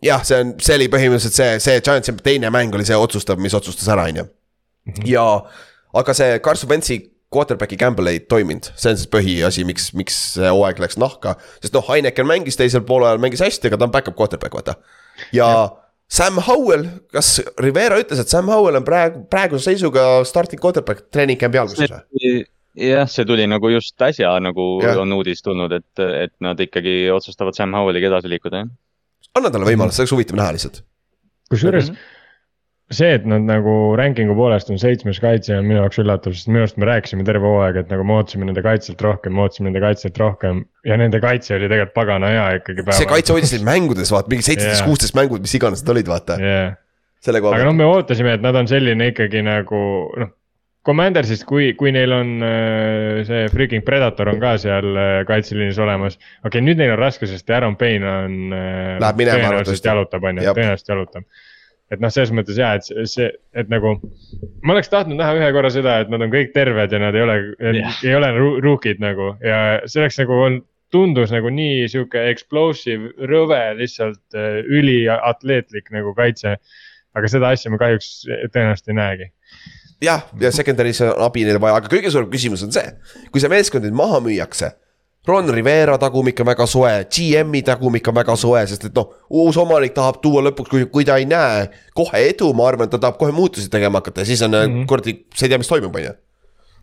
jah, 0.03 0.23
see 0.25 0.39
on, 0.41 0.55
see 0.63 0.77
oli 0.79 0.89
põhimõtteliselt 0.93 1.35
see, 1.35 1.59
see 1.61 1.81
Giantsi 1.85 2.15
teine 2.25 2.51
mäng 2.55 2.75
oli 2.75 2.87
see 2.87 2.97
otsustav, 2.97 3.41
mis 3.43 3.55
otsustas 3.55 3.89
ära, 3.93 4.07
on 4.09 4.23
ju. 4.23 4.27
ja, 5.11 5.25
aga 6.01 6.15
see 6.15 6.39
Carson 6.45 6.71
Wentzi 6.71 7.01
quarterback'i 7.35 7.77
gamble 7.81 8.13
ei 8.15 8.21
toiminud, 8.25 8.71
see 8.79 8.93
on 8.93 9.01
siis 9.01 9.11
põhiasi, 9.13 9.65
miks, 9.69 9.91
miks 9.99 10.17
see 10.37 10.49
hooaeg 10.49 10.81
läks 10.81 10.97
nahka. 11.01 11.37
sest 11.63 11.77
noh, 11.77 11.85
Heineken 11.89 12.29
mängis 12.29 12.57
teisel 12.57 12.85
poolel, 12.89 13.21
mängis 13.23 13.43
hästi, 13.45 13.69
aga 13.69 13.81
ta 13.81 13.89
on 13.89 13.95
back-up 13.95 14.17
quarterback, 14.19 14.57
vaata. 14.57 14.79
ja 15.37 15.49
Sam 16.09 16.41
Howell, 16.47 16.87
kas 17.13 17.35
Rivera 17.61 17.99
ütles, 18.01 18.23
et 18.23 18.33
Sam 18.33 18.49
Howell 18.49 18.81
on 18.81 18.87
praegu, 18.87 19.27
praeguse 19.29 19.69
seisuga 19.69 20.25
starting 20.29 20.61
quarterback 20.63 21.11
treening 21.13 21.41
camp'i 21.41 21.61
alguses 21.61 21.93
või? 21.93 22.39
jah, 22.79 23.09
see 23.11 23.27
tuli 23.29 23.45
nagu 23.51 23.69
just 23.75 24.01
äsja 24.07 24.31
nagu 24.41 24.71
ja. 24.85 24.95
on 25.03 25.13
uudis 25.19 25.45
tulnud, 25.45 25.75
et, 25.77 26.05
et 26.25 26.33
nad 26.45 26.61
ikkagi 26.65 27.11
otsustavad 27.13 27.57
Sam 27.59 27.77
Howelliga 27.77 28.09
edasi 28.09 28.33
liikuda, 28.33 28.65
jah. 28.65 28.71
anna 29.37 29.53
talle 29.53 29.69
võimalus, 29.69 29.99
see 29.99 30.07
oleks 30.07 30.17
huvitav 30.17 30.41
näha 30.41 30.57
lihtsalt. 30.57 30.81
kusjuures 31.53 31.93
see, 32.95 33.11
et 33.19 33.27
nad 33.29 33.45
nagu 33.45 33.73
ranking'u 34.01 34.35
poolest 34.37 34.71
on 34.73 34.81
seitsmes 34.81 35.21
kaitse 35.21 35.59
on 35.59 35.67
minu 35.69 35.83
jaoks 35.83 36.01
üllatav, 36.01 36.33
sest 36.37 36.49
minu 36.49 36.63
arust 36.65 36.79
me 36.81 36.89
rääkisime 36.89 37.27
terve 37.29 37.45
hooaeg, 37.45 37.83
et 37.83 37.93
nagu 37.93 38.07
me 38.09 38.17
ootasime 38.17 38.49
nende 38.49 38.65
kaitselt 38.65 39.03
rohkem, 39.05 39.35
me 39.37 39.45
ootasime 39.45 39.69
nende 39.69 39.83
kaitselt 39.85 40.17
rohkem. 40.21 40.65
ja 40.89 40.97
nende 41.01 41.21
kaitse 41.21 41.57
oli 41.59 41.69
tegelikult 41.69 41.97
pagana 41.99 42.33
hea 42.33 42.47
ikkagi. 42.63 42.87
see 42.97 43.11
kaitse 43.11 43.37
hoidis 43.37 43.53
neid 43.57 43.67
mängudes, 43.69 44.13
vaata 44.15 44.33
mingi 44.33 44.47
seitseteist, 44.47 44.81
Jaa. 44.81 44.89
kuusteist 44.89 45.19
mängud, 45.19 45.45
mis 45.45 45.57
iganes 45.59 45.85
need 45.85 45.95
olid, 45.97 46.09
vaata 46.09 46.39
koha 46.41 47.59
aga 47.59 47.67
noh, 47.67 47.75
pealt. 47.75 47.81
me 47.83 47.93
ootasime, 47.93 48.35
et 48.39 48.45
nad 48.45 48.57
on 48.57 48.71
selline 48.71 49.13
ikkagi 49.13 49.45
nagu 49.47 49.85
noh. 50.17 50.35
Commandersist, 50.89 51.43
kui, 51.45 51.73
kui 51.77 51.91
neil 51.93 52.13
on 52.17 52.29
äh, 52.47 53.19
see 53.29 53.49
freaking 53.53 53.85
Predator 53.85 54.31
on 54.31 54.39
ka 54.41 54.55
seal 54.63 54.87
äh, 54.97 55.09
kaitseliinis 55.29 55.77
olemas. 55.85 56.17
okei 56.17 56.47
okay,, 56.49 56.63
nüüd 56.65 56.81
neil 56.81 56.95
on 56.95 57.01
raske, 57.03 57.29
sest 57.29 57.51
Aaron 57.53 57.77
Payne 57.77 58.09
on 58.09 58.55
äh,. 58.57 58.95
Läheb 59.03 59.21
minema 59.21 59.51
arvatavasti. 59.51 59.91
jalutab, 59.91 60.25
on 60.31 60.41
ju 60.41 60.55
tõenäoliselt 60.57 60.95
jalutab. 60.95 61.27
Et 61.91 62.01
noh, 62.01 62.11
selles 62.13 62.31
mõttes 62.37 62.59
ja, 62.61 62.75
et 62.77 62.85
see- 63.09 63.31
et 63.55 63.69
nagu. 63.73 63.95
ma 64.63 64.75
oleks 64.75 64.89
tahtnud 64.93 65.17
näha 65.17 65.35
ühe 65.39 65.53
korra 65.57 65.71
seda, 65.73 66.01
et 66.01 66.11
nad 66.13 66.21
on 66.23 66.31
kõik 66.33 66.53
terved 66.55 66.93
ja 66.93 66.99
nad 66.99 67.15
ei 67.17 67.23
ole 67.23 67.37
Jah. 67.79 68.01
ei 68.05 68.15
ole 68.15 68.33
ru- 68.37 68.59
rookid 68.65 69.01
nagu 69.01 69.37
ja 69.45 69.81
see 69.87 70.03
oleks 70.03 70.19
nagu 70.21 70.33
olnud 70.33 70.67
tundus 70.93 71.29
nagu 71.33 71.51
nii 71.53 71.85
sihuke 71.93 72.23
explosive, 72.31 73.11
rõve, 73.29 73.61
lihtsalt 73.77 74.23
äh, 74.35 74.63
üliatleetlik 74.65 75.91
nagu 75.93 76.15
kaitse. 76.17 76.57
aga 77.19 77.29
seda 77.29 77.49
asja 77.51 77.71
me 77.73 77.79
kahjuks 77.81 78.09
tõenäoliselt 78.53 78.89
ei 78.93 78.95
näegi. 78.97 79.27
jah, 80.05 80.23
ja 80.41 80.51
secondary's 80.55 81.01
on 81.03 81.15
abi 81.25 81.45
neile 81.45 81.61
vaja, 81.61 81.81
aga 81.81 81.89
kõige 81.91 82.11
suurem 82.13 82.31
küsimus 82.31 82.63
on 82.65 82.73
see, 82.73 82.85
kui 83.33 83.41
see 83.43 83.51
meeskond 83.51 83.85
nüüd 83.85 83.97
maha 83.97 84.21
müüakse. 84.25 84.71
Ron 85.27 85.51
Rivera 85.53 85.99
tagumik 86.01 86.39
on 86.41 86.49
väga 86.49 86.67
soe, 86.71 86.93
GM-i 87.13 87.61
tagumik 87.67 88.07
on 88.09 88.17
väga 88.17 88.37
soe, 88.39 88.63
sest 88.71 88.87
et 88.89 88.95
noh, 88.97 89.11
uus 89.29 89.59
omanik 89.61 89.93
tahab 89.97 90.23
tuua 90.23 90.45
lõpuks, 90.47 90.71
kui, 90.71 90.87
kui 90.93 91.05
ta 91.05 91.19
ei 91.21 91.27
näe 91.29 91.67
kohe 91.97 92.23
edu, 92.31 92.53
ma 92.57 92.69
arvan, 92.71 92.89
et 92.89 92.95
ta 92.95 93.03
tahab 93.03 93.19
kohe 93.21 93.35
muutusi 93.35 93.69
tegema 93.73 94.01
hakata 94.01 94.25
ja 94.25 94.31
siis 94.31 94.43
on 94.47 94.55
mm. 94.55 94.73
-hmm. 94.73 94.89
kuradi, 94.89 95.19
sa 95.35 95.45
ei 95.45 95.53
tea, 95.53 95.59
mis 95.59 95.69
toimub, 95.69 95.95
on 95.95 96.03
ju. 96.07 96.15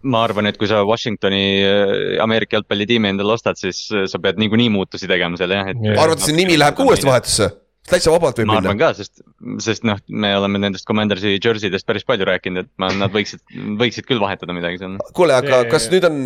ma 0.03 0.23
arvan, 0.23 0.45
et 0.45 0.57
kui 0.57 0.67
sa 0.67 0.83
Washingtoni 0.85 1.43
äh, 1.65 2.23
Ameerika 2.23 2.57
jalgpallitiimi 2.57 3.09
endale 3.09 3.33
ostad, 3.33 3.57
siis 3.57 3.89
äh, 3.91 4.05
sa 4.05 4.19
pead 4.19 4.37
niikuinii 4.37 4.69
muutusi 4.69 5.07
tegema 5.07 5.37
seal 5.37 5.49
jah, 5.49 5.71
et 5.71 5.97
arvad, 5.97 6.19
et 6.19 6.27
see 6.27 6.35
nimi 6.35 6.59
läheb 6.59 6.75
ka 6.75 6.83
uuesti 6.83 7.07
vahetusse? 7.07 7.49
Täitsa 7.89 8.13
vabalt 8.13 8.39
võib 8.39 8.49
ma 8.49 8.57
arvan 8.59 8.75
minna. 8.75 8.91
ka, 8.91 8.97
sest, 8.97 9.21
sest 9.63 9.85
noh, 9.87 9.99
me 10.09 10.33
oleme 10.37 10.61
nendest 10.61 10.87
Commandersi 10.89 11.35
jersey 11.37 11.71
dest 11.73 11.87
päris 11.89 12.07
palju 12.07 12.27
rääkinud, 12.27 12.65
et 12.65 12.71
ma, 12.81 12.89
nad 12.97 13.13
võiksid, 13.13 13.43
võiksid 13.81 14.07
küll 14.09 14.21
vahetada 14.23 14.55
midagi 14.57 14.81
seal. 14.81 14.97
kuule, 15.17 15.37
aga 15.37 15.61
See- 15.63 15.71
kas 15.75 15.89
nüüd 15.93 16.09
on 16.09 16.23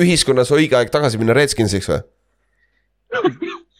ühiskonnas 0.00 0.52
õige 0.54 0.80
aeg 0.80 0.92
tagasi 0.94 1.20
minna 1.20 1.36
Redskinsiks 1.36 1.90
või? 1.92 2.02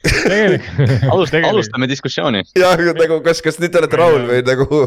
tegelikult, 0.04 1.04
alustame, 1.12 1.48
alustame 1.48 1.88
diskussiooni. 1.88 2.42
jah, 2.58 2.80
nagu 2.98 3.18
kas, 3.24 3.40
kas 3.44 3.58
nüüd 3.62 3.72
te 3.72 3.80
olete 3.80 3.98
rahul 4.00 4.26
või 4.28 4.42
nagu? 4.46 4.80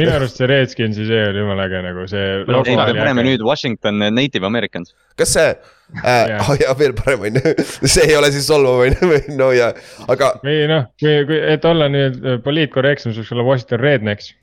minu 0.00 0.14
arust 0.16 0.40
see 0.40 0.48
Redskinsi 0.50 1.06
see 1.08 1.22
oli 1.28 1.42
jumala 1.42 1.68
äge 1.68 1.82
nagu 1.84 2.06
see. 2.10 2.26
ei, 2.40 2.76
me 2.80 2.96
paneme 2.96 3.26
nüüd 3.26 3.44
Washington 3.46 4.00
Native 4.08 4.48
Americans. 4.48 4.94
kas 5.18 5.34
see 5.36 5.52
äh, 6.00 6.32
Jah. 6.32 6.40
oh,, 6.48 6.56
jah, 6.60 6.74
veel 6.78 6.94
parem 6.96 7.26
on 7.28 7.38
ju, 7.38 7.52
see 7.84 8.06
ei 8.08 8.16
ole 8.18 8.30
siis 8.34 8.46
solvav 8.48 8.84
on 8.86 8.96
ju, 8.96 9.20
no 9.40 9.46
ja, 9.56 9.68
aga 10.12 10.26
või 10.44 10.64
noh, 10.70 10.82
kui, 11.00 11.14
kui, 11.28 11.38
et 11.54 11.64
olla 11.68 11.86
nüüd 11.92 12.14
äh, 12.22 12.38
poliitkorrektsem, 12.44 13.12
siis 13.12 13.24
võiks 13.24 13.34
olla 13.36 13.46
Washington 13.46 13.80
Rednecks. 13.82 14.26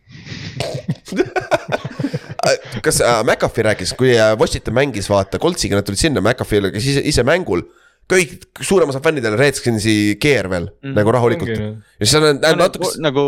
kas 2.85 2.97
äh, 3.03 3.19
McAfee 3.25 3.67
rääkis, 3.69 3.91
kui 3.99 4.11
äh, 4.15 4.33
Washington 4.39 4.77
mängis, 4.77 5.07
vaata, 5.11 5.41
Coltsiga 5.41 5.79
nad 5.79 5.85
tulid 5.87 6.01
sinna, 6.01 6.23
McAfee 6.23 6.63
oli 6.63 6.73
kes 6.75 6.89
ise, 6.93 7.05
ise 7.13 7.23
mängul. 7.27 7.61
kõik, 8.09 8.29
suurem 8.65 8.89
osa 8.89 9.03
fännidel 9.05 9.35
Redskinsi 9.37 10.15
keer 10.17 10.47
veel 10.49 10.63
mm, 10.65 10.95
nagu 10.97 11.11
rahulikult 11.13 11.51
ja 11.53 11.67
siis 12.01 12.15
on 12.17 12.23
nad 12.39 12.57
natuke, 12.57 12.89
nagu, 13.05 13.25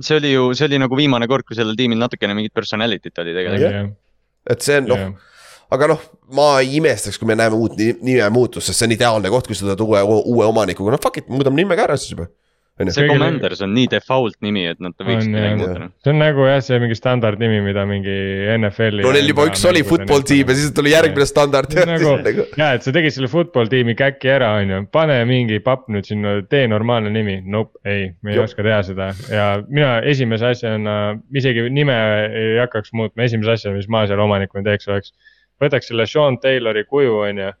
see 0.00 0.16
oli 0.16 0.30
ju, 0.32 0.46
see 0.56 0.64
oli 0.70 0.78
nagu 0.80 0.96
viimane 0.96 1.28
kord, 1.28 1.44
kui 1.44 1.58
sellel 1.58 1.76
tiimil 1.76 2.00
natukene 2.00 2.32
mingit 2.38 2.54
personality't 2.56 3.20
oli 3.20 3.36
tegelikult. 3.36 3.92
et 4.48 4.64
see 4.64 4.78
on 4.80 4.88
noh, 4.88 5.02
aga 5.74 5.88
noh, 5.92 6.02
ma 6.32 6.48
ei 6.62 6.76
imestaks, 6.80 7.18
kui 7.20 7.28
me 7.28 7.36
näeme 7.38 7.56
uut 7.58 7.76
ni- 7.76 7.94
nime 8.00 8.28
muutust, 8.32 8.70
sest 8.70 8.80
see 8.80 8.88
on 8.88 8.96
ideaalne 8.96 9.32
koht, 9.32 9.48
kus 9.50 9.60
sa 9.60 9.68
tuled 9.68 9.82
uue, 9.84 10.02
uue 10.34 10.46
omanikuga, 10.48 10.94
no 10.94 11.00
fuck 11.02 11.20
it, 11.20 11.28
muudame 11.32 11.60
nime 11.62 11.76
ka 11.76 11.84
ära 11.88 11.96
siis 12.00 12.14
juba. 12.16 12.28
see 12.78 13.08
Commanders 13.10 13.58
on 13.66 13.72
nii 13.74 13.88
default 13.90 14.36
nimi, 14.40 14.60
et 14.70 14.78
nad 14.78 14.94
võiksid 15.02 15.32
midagi 15.32 15.56
muuta. 15.58 15.88
see 15.98 16.12
on 16.12 16.20
nagu 16.22 16.44
jah, 16.46 16.60
see 16.62 16.76
mingi 16.78 16.94
standardnimi, 16.94 17.58
mida 17.64 17.82
mingi 17.90 18.12
NFL-i. 18.54 19.02
no 19.02 19.10
neil 19.16 19.26
juba 19.32 19.48
üks 19.50 19.64
oli 19.66 19.82
football 19.82 20.22
tiim 20.22 20.46
ja 20.52 20.54
siis 20.54 20.70
tuli 20.76 20.92
järgmine 20.92 21.26
standard 21.26 21.74
ja 21.74 21.84
nagu 21.90 22.12
nagu, 22.28 22.44
ja 22.56 22.68
et 22.78 22.86
sa 22.86 22.94
tegid 22.94 23.16
selle 23.16 23.28
football 23.32 23.66
tiimi 23.72 23.96
käki 23.98 24.30
ära, 24.36 24.52
on 24.62 24.70
ju, 24.70 24.78
pane 24.94 25.16
mingi 25.28 25.58
papp 25.64 25.90
nüüd 25.90 26.06
sinna, 26.06 26.36
tee 26.48 26.68
normaalne 26.70 27.10
nimi, 27.10 27.40
nope, 27.44 27.82
ei, 27.82 28.12
me 28.22 28.30
ei 28.32 28.38
Jop. 28.38 28.46
oska 28.46 28.62
teha 28.62 28.78
seda 28.86 29.10
ja 29.26 29.48
mina 29.66 29.96
esimese 30.14 30.46
asjana, 30.54 30.94
isegi 31.34 31.66
nime 31.74 31.98
ei 32.30 32.60
hakkaks 32.62 32.94
muutma, 32.94 33.26
esimese 33.26 33.58
asjana, 33.58 33.74
mis 33.82 33.90
ma 33.90 34.06
seal 34.06 34.22
omanikuna 34.22 34.62
teeks, 34.70 34.86
oleks. 34.88 35.12
Võtaks 35.62 35.90
selle 35.90 36.06
Sean 36.08 36.38
Taylori 36.42 36.84
kuju, 36.88 37.14
on 37.26 37.42
ju, 37.42 37.52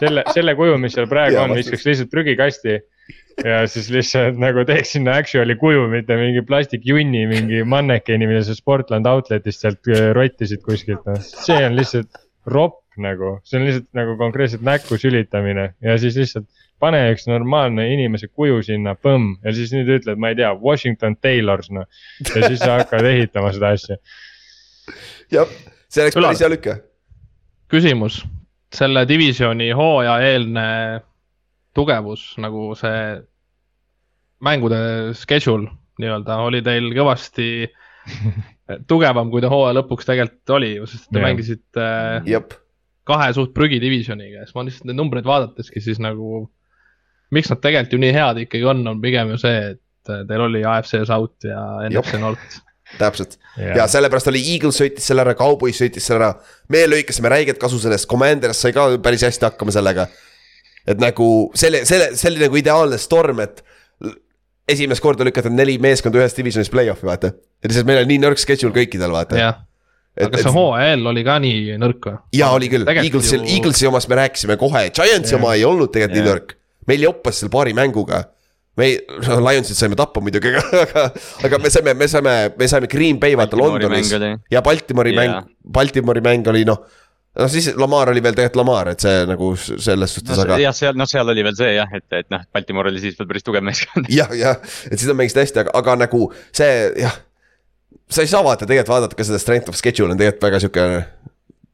selle, 0.00 0.24
selle 0.34 0.56
kuju, 0.58 0.78
mis 0.82 0.96
seal 0.96 1.08
praegu 1.10 1.40
on, 1.42 1.54
viskaks 1.58 1.86
lihtsalt 1.88 2.12
prügikasti. 2.12 2.80
Ja 3.42 3.64
siis 3.66 3.88
lihtsalt 3.90 4.36
nagu 4.38 4.62
teeks 4.66 4.92
sinna 4.94 5.16
actual'i 5.18 5.56
kuju, 5.58 5.88
mitte 5.90 6.14
mingi 6.20 6.44
plastikjunni, 6.46 7.24
mingi 7.26 7.64
mannekeni, 7.66 8.28
mida 8.30 8.44
sa 8.46 8.54
Sportland 8.54 9.08
Outletist 9.10 9.64
sealt 9.64 9.90
äh, 9.90 10.12
rottisid 10.14 10.62
kuskilt, 10.62 11.02
noh, 11.08 11.18
see 11.18 11.58
on 11.66 11.74
lihtsalt 11.74 12.22
ropp 12.46 12.84
nagu, 13.02 13.38
see 13.42 13.58
on 13.58 13.66
lihtsalt 13.66 13.88
nagu 13.98 14.14
konkreetselt 14.20 14.62
näkku 14.62 14.98
sülitamine. 15.02 15.72
Ja 15.82 15.98
siis 15.98 16.14
lihtsalt 16.20 16.46
pane 16.82 17.00
üks 17.12 17.26
normaalne 17.30 17.86
inimese 17.92 18.28
kuju 18.30 18.62
sinna, 18.66 18.94
põmm. 18.94 19.34
Ja 19.44 19.54
siis 19.56 19.72
nüüd 19.74 19.90
ütled, 19.98 20.20
ma 20.20 20.32
ei 20.32 20.38
tea, 20.38 20.52
Washington 20.60 21.18
Taylors 21.22 21.70
noh. 21.74 21.88
ja 22.30 22.48
siis 22.48 22.62
sa 22.62 22.78
hakkad 22.80 23.08
ehitama 23.08 23.52
seda 23.56 23.74
asja. 23.74 23.98
jah, 25.32 25.54
see 25.88 26.06
oleks 26.06 26.20
päris 26.20 26.44
hea 26.44 26.52
lüke. 26.52 26.78
küsimus, 27.72 28.22
selle 28.74 29.04
divisjoni 29.08 29.70
hooajaeelne 29.76 30.66
tugevus 31.74 32.34
nagu 32.42 32.72
see 32.78 33.22
mängude 34.44 34.78
schedule 35.16 35.70
nii-öelda 36.02 36.40
oli 36.44 36.60
teil 36.64 36.90
kõvasti 36.94 37.48
tugevam, 38.90 39.30
kui 39.32 39.42
ta 39.44 39.50
hooaja 39.52 39.78
lõpuks 39.78 40.08
tegelikult 40.08 40.54
oli, 40.56 40.74
sest 40.90 41.08
te 41.10 41.20
Jah. 41.20 41.26
mängisite 41.28 41.88
jep, 42.28 42.56
kahe 43.08 43.30
suht 43.36 43.54
prügidivisioniga 43.56 44.42
ja 44.42 44.48
siis 44.48 44.56
ma 44.56 44.66
lihtsalt 44.66 44.88
neid 44.90 45.00
numbreid 45.00 45.28
vaadateski 45.28 45.82
siis 45.84 46.00
nagu. 46.02 46.48
miks 47.34 47.50
nad 47.50 47.62
tegelikult 47.64 47.96
ju 47.96 48.02
nii 48.02 48.14
head 48.14 48.38
ikkagi 48.44 48.68
on, 48.70 48.84
on 48.86 49.00
pigem 49.02 49.32
ju 49.34 49.40
see, 49.42 49.74
et 49.74 50.12
teil 50.28 50.44
oli 50.44 50.62
AFC 50.68 51.06
South 51.08 51.46
ja 51.48 51.62
NFC 51.88 52.20
North. 52.20 52.60
Täpselt 52.98 53.38
ja 53.56 53.86
sellepärast 53.90 54.30
oli 54.32 54.42
Eagles 54.54 54.78
sõitis 54.80 55.06
selle 55.08 55.24
ära, 55.24 55.34
Cowboys 55.38 55.78
sõitis 55.80 56.06
selle 56.08 56.22
ära. 56.22 56.34
me 56.68 56.84
lõikasime 56.90 57.30
räiget 57.30 57.60
kasu 57.62 57.78
sellest, 57.82 58.08
Commanders 58.10 58.60
sai 58.64 58.74
ka 58.76 58.88
päris 59.02 59.22
hästi 59.26 59.48
hakkama 59.50 59.74
sellega. 59.74 60.08
et 60.86 61.00
nagu 61.00 61.28
selle, 61.54 61.84
selle, 61.88 62.12
see 62.18 62.32
oli 62.32 62.44
nagu 62.44 62.58
ideaalne 62.60 62.98
storm, 62.98 63.40
et 63.44 63.62
esimest 64.68 65.02
korda 65.04 65.26
lükata 65.26 65.52
neli 65.52 65.76
meeskonda 65.82 66.20
ühest 66.22 66.38
divisionis 66.40 66.72
play-off'i, 66.72 67.06
vaata. 67.06 67.32
ja 67.62 67.70
lihtsalt 67.70 67.88
meil 67.88 68.02
oli 68.02 68.14
nii 68.14 68.24
nõrk 68.26 68.42
schedule 68.42 68.74
kõikidel, 68.74 69.12
vaata. 69.14 69.38
jah, 69.38 69.62
aga 70.26 70.42
see 70.42 70.54
hooaja 70.54 70.94
eel 70.94 71.10
oli 71.12 71.24
ka 71.26 71.38
nii 71.44 71.78
nõrk 71.80 72.10
või? 72.10 72.20
jaa, 72.40 72.52
oli 72.56 72.70
küll, 72.72 72.88
Eaglesil 72.94 73.42
ju..., 73.42 73.50
Eaglesi 73.58 73.90
omast 73.90 74.10
me 74.12 74.20
rääkisime 74.22 74.58
kohe, 74.60 74.86
Giantsi 74.90 75.36
Jah. 75.36 75.42
oma 75.42 75.54
ei 75.58 75.66
olnud 75.68 75.92
tegelikult 75.94 76.18
nii 76.18 76.24
Jah. 76.24 76.32
nõrk. 76.32 76.56
meil 76.90 77.08
joppas 77.08 77.42
seal 77.42 77.52
paari 77.52 77.76
mänguga. 77.76 78.24
Me 78.76 78.88
ei, 78.88 78.98
no 79.28 79.38
Lionsit 79.44 79.78
saime 79.78 79.96
tappa 79.98 80.22
muidugi, 80.24 80.50
aga, 80.50 80.82
aga, 80.82 81.04
aga 81.46 81.60
me 81.62 81.70
saime, 81.70 81.94
me 81.98 82.08
saime, 82.10 82.34
me 82.58 82.68
saime 82.70 82.90
Green 82.90 83.20
Bay 83.22 83.36
vaata 83.38 83.58
Londonis 83.58 84.10
ja 84.50 84.62
Baltimori 84.62 85.14
Jaa. 85.14 85.22
mäng, 85.22 85.50
Baltimori 85.78 86.22
mäng 86.24 86.48
oli 86.50 86.64
noh. 86.68 86.80
noh, 87.38 87.50
siis 87.50 87.70
Lamar 87.78 88.10
oli 88.10 88.22
veel 88.24 88.34
tegelikult 88.34 88.62
Lamar, 88.62 88.90
et 88.94 89.04
see 89.04 89.22
nagu 89.30 89.52
selles 89.58 90.16
suhtes, 90.18 90.40
aga 90.42 90.58
jah, 90.62 90.74
seal, 90.74 90.98
noh, 90.98 91.08
seal 91.10 91.30
oli 91.30 91.46
veel 91.46 91.58
see 91.58 91.76
jah, 91.76 91.94
et, 91.94 92.06
et 92.18 92.30
noh, 92.34 92.42
Baltimore 92.54 92.90
oli 92.90 93.02
siis 93.04 93.18
veel 93.20 93.30
päris 93.30 93.46
tugev 93.46 93.64
meeskond. 93.66 94.10
jah, 94.20 94.34
jah, 94.38 94.58
et 94.90 94.98
siis 94.98 95.06
nad 95.10 95.20
mängisid 95.22 95.44
hästi, 95.44 95.64
aga, 95.66 95.76
aga 95.82 95.98
nagu 96.06 96.26
see 96.50 96.72
jah. 97.04 97.20
sa 98.10 98.26
ei 98.26 98.32
saa 98.32 98.42
vaata, 98.46 98.66
tegelikult 98.66 98.96
vaadata 98.96 99.18
ka 99.18 99.28
seda 99.30 99.42
strength 99.42 99.70
of 99.70 99.78
schedule 99.78 100.10
on 100.10 100.18
tegelikult 100.18 100.50
väga 100.50 100.64
sihuke 100.66 100.88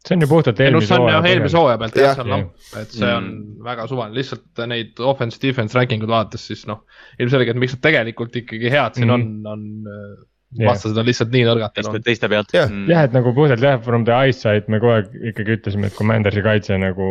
see 0.07 0.17
on 0.17 0.25
ju 0.25 0.31
puhtalt 0.31 0.61
eelmise 0.65 0.89
see 0.89 0.99
on 0.99 1.13
jah 1.13 1.29
eelmise 1.29 1.59
hooaja. 1.59 1.77
hooaja 1.77 1.83
pealt 1.83 2.01
jah, 2.01 2.17
see 2.17 2.25
on 2.25 2.33
lamp, 2.35 2.73
et 2.81 2.97
see 2.97 3.13
on 3.19 3.31
väga 3.67 3.87
suvaline, 3.91 4.17
lihtsalt 4.17 4.65
neid 4.71 5.05
offense, 5.13 5.41
defense 5.43 5.77
ranking 5.77 6.07
ud 6.07 6.13
vaadates 6.13 6.47
siis 6.51 6.67
noh. 6.71 6.83
ilmselgelt, 7.21 7.61
miks 7.61 7.77
nad 7.77 7.85
tegelikult 7.85 8.37
ikkagi 8.43 8.73
head 8.73 9.01
siin 9.01 9.13
on, 9.13 9.27
on 9.51 9.67
äh, 9.85 10.19
vastased 10.59 10.99
on 10.99 11.07
lihtsalt 11.07 11.31
nii 11.35 11.45
nõrgad 11.47 11.75
teiste 11.77 12.01
teiste 12.05 12.29
pealt. 12.31 12.51
Jah. 12.55 12.73
jah, 12.91 13.07
et 13.07 13.15
nagu 13.15 13.33
puhtalt 13.37 13.63
jah, 13.63 13.79
from 13.85 14.05
the 14.09 14.15
eyesight 14.15 14.71
me 14.73 14.81
kogu 14.83 14.97
aeg 14.97 15.13
ikkagi 15.33 15.57
ütlesime, 15.59 15.91
et 15.91 15.97
Commandersi 15.99 16.43
kaitse 16.45 16.79
nagu 16.81 17.07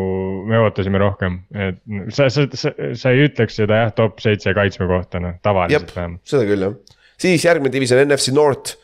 me 0.50 0.60
ootasime 0.66 1.00
rohkem, 1.02 1.40
et 1.56 1.80
sa, 2.16 2.28
sa, 2.34 2.46
sa, 2.52 2.74
sa 3.00 3.14
ei 3.16 3.30
ütleks 3.30 3.60
seda 3.62 3.84
jah, 3.86 3.94
top 3.96 4.20
seitse 4.24 4.54
kaitsme 4.58 4.90
kohta 4.92 5.24
noh, 5.24 5.38
tavaliselt 5.46 5.96
vähemalt. 5.96 6.24
seda 6.28 6.48
küll 6.50 6.68
jah, 6.68 6.76
siis 7.20 7.48
järgmine 7.48 7.74
division 7.76 8.04
NFC 8.08 8.36
North. 8.36 8.76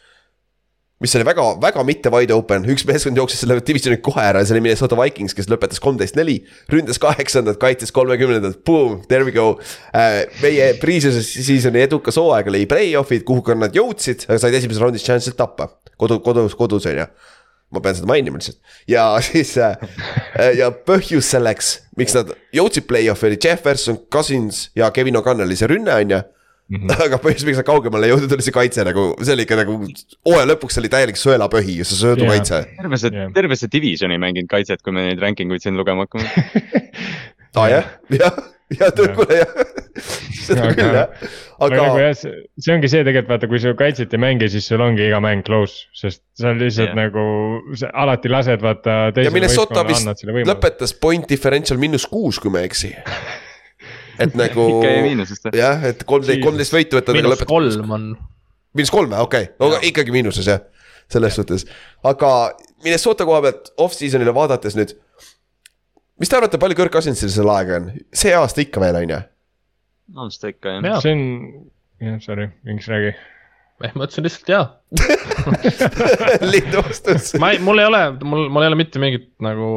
Mis 1.03 1.15
oli 1.17 1.25
väga, 1.27 1.43
väga 1.61 1.83
mitte 1.87 2.11
wide 2.13 2.33
open, 2.35 2.65
üks 2.71 2.85
meeskond 2.87 3.19
jooksis 3.19 3.41
selle 3.43 3.57
divisioni 3.67 3.99
kohe 4.03 4.23
ära 4.23 4.41
ja 4.41 4.47
see 4.47 4.55
oli 4.55 4.63
Minnesota 4.63 4.97
Vikings, 4.99 5.35
kes 5.35 5.49
lõpetas 5.51 5.81
kolmteist, 5.83 6.15
neli. 6.15 6.37
ründas 6.71 6.99
kaheksandat, 7.03 7.59
kaitses 7.61 7.91
kolmekümnendat, 7.95 8.61
boom, 8.67 9.01
there 9.11 9.27
we 9.27 9.35
go 9.35 9.59
äh,. 9.91 10.23
meie 10.43 10.71
pre-season'i 10.79 11.83
edukas 11.83 12.19
hooaeg 12.21 12.51
oli 12.51 12.65
play-off'id, 12.71 13.25
kuhu 13.27 13.43
ka 13.45 13.57
nad 13.59 13.75
jõudsid, 13.75 14.27
said 14.29 14.53
esimeses 14.53 14.83
raundis 14.83 15.03
chance'it 15.05 15.37
tappa. 15.39 15.73
kodu, 15.99 16.21
kodus, 16.23 16.55
kodus 16.55 16.87
on 16.91 17.03
ju 17.03 17.09
ma 17.73 17.81
pean 17.83 17.97
seda 17.97 18.07
mainima 18.09 18.39
lihtsalt 18.39 18.59
ja 18.89 19.07
siis 19.27 19.55
äh, 19.59 19.75
ja 20.57 20.71
põhjus 20.71 21.31
selleks, 21.35 21.73
miks 21.99 22.15
nad 22.17 22.31
jõudsid 22.55 22.87
play-off'i 22.89 23.31
oli 23.31 23.39
Jefferson, 23.41 23.99
Cousins 24.11 24.69
ja 24.77 24.91
Kevin 24.95 25.19
O'Connelli 25.19 25.57
see 25.59 25.69
rünne 25.71 25.95
on 25.95 26.15
ju. 26.15 26.21
aga 27.05 27.19
põhjus, 27.21 27.45
miks 27.45 27.59
nad 27.61 27.67
kaugemale 27.67 28.09
jõudnud, 28.09 28.31
oli 28.33 28.45
see 28.45 28.55
kaitse 28.55 28.85
nagu, 28.87 29.11
see 29.21 29.35
oli 29.35 29.45
ikka 29.45 29.59
nagu 29.59 29.77
hooaja 30.25 30.47
lõpuks 30.49 30.79
oli 30.81 30.89
täielik 30.89 31.19
sõelapähi, 31.21 31.77
see 31.85 31.99
söödukaitse. 31.99 32.63
terve 32.79 32.97
see 33.01 33.13
Jah., 33.13 33.29
terve 33.35 33.59
see 33.59 33.69
division 33.71 34.13
ei 34.15 34.21
mänginud 34.21 34.49
kaitset, 34.49 34.81
kui 34.85 34.95
me 34.95 35.05
neid 35.11 35.21
ranking 35.21 35.53
uid 35.53 35.65
siin 35.65 35.77
lugema 35.77 36.07
hakkame. 36.07 36.25
aa 37.59 37.69
jah, 37.69 37.91
jah, 38.17 38.41
ja 38.73 38.89
kuule 38.97 39.37
jah, 39.43 39.53
seda 40.47 40.65
Aga- 40.65 40.73
küll 40.79 40.97
jah, 40.97 41.23
aga 41.67 41.81
nagu 41.83 42.01
jah, 42.01 42.17
see 42.17 42.73
ongi 42.73 42.89
see 42.91 43.05
tegelikult 43.05 43.35
vaata, 43.35 43.49
kui 43.53 43.61
sa 43.61 43.77
kaitset 43.77 44.17
ei 44.17 44.25
mängi, 44.25 44.49
siis 44.51 44.65
sul 44.71 44.81
ongi 44.83 45.05
iga 45.05 45.21
mäng 45.23 45.45
close, 45.45 45.85
sest 45.95 46.23
sa 46.39 46.55
lihtsalt 46.57 46.95
Jah. 46.95 46.97
nagu, 46.97 47.25
sa 47.77 47.93
alati 47.93 48.31
lased 48.33 48.65
vaata. 48.65 48.99
ja 49.21 49.33
Minnesota 49.33 49.85
vist 49.85 50.25
lõpetas 50.49 50.97
point 50.97 51.29
differential 51.29 51.77
miinus 51.81 52.09
kuus, 52.09 52.41
kui 52.41 52.49
ma 52.49 52.65
ei 52.65 52.71
eksi. 52.73 52.95
Et 54.19 54.37
nagu 54.37 54.67
jah, 55.55 55.83
et 55.89 56.05
kolmteist, 56.07 56.43
kolmteist 56.43 56.75
võitu 56.75 56.99
võtta. 56.99 57.15
miinus 57.15 57.43
kolm 57.49 57.91
on, 57.97 58.07
miinus 58.77 58.93
kolm, 58.93 59.15
okei 59.25 59.49
okay., 59.49 59.55
no 59.61 59.81
ikkagi 59.85 60.15
miinuses 60.15 60.49
jah, 60.49 60.63
selles 61.11 61.37
suhtes, 61.37 61.67
aga 62.05 62.31
Minnesota 62.85 63.27
koha 63.27 63.41
pealt 63.45 63.71
off-season'ile 63.81 64.33
vaadates 64.35 64.77
nüüd. 64.77 64.95
mis 66.21 66.31
te 66.31 66.37
arvate, 66.39 66.59
palju 66.61 66.77
Kirk 66.79 66.93
Cousinsil 66.95 67.31
seal 67.33 67.51
aega 67.53 67.79
on, 67.81 67.93
see 68.13 68.35
aasta 68.37 68.63
ikka 68.65 68.83
veel 68.83 69.01
on 69.03 69.15
ju? 69.15 69.21
on 70.25 70.33
seda 70.33 70.53
ikka 70.53 70.75
jah. 70.77 70.89
Jaa. 70.91 70.99
see 71.03 71.15
on, 71.15 71.23
jah, 72.03 72.19
sorry, 72.23 72.49
Inks 72.69 72.89
räägi. 72.91 73.15
eh 73.83 73.95
ma 73.95 74.07
ütlesin 74.07 74.27
lihtsalt 74.27 74.51
jaa. 74.53 74.65
lihtne 76.53 76.83
vastus. 76.85 77.33
ma 77.41 77.51
ei, 77.55 77.61
mul 77.63 77.81
ei 77.83 77.89
ole, 77.89 78.03
mul, 78.23 78.49
mul 78.49 78.65
ei 78.65 78.71
ole 78.71 78.79
mitte 78.79 79.01
mingit 79.01 79.31
nagu 79.43 79.69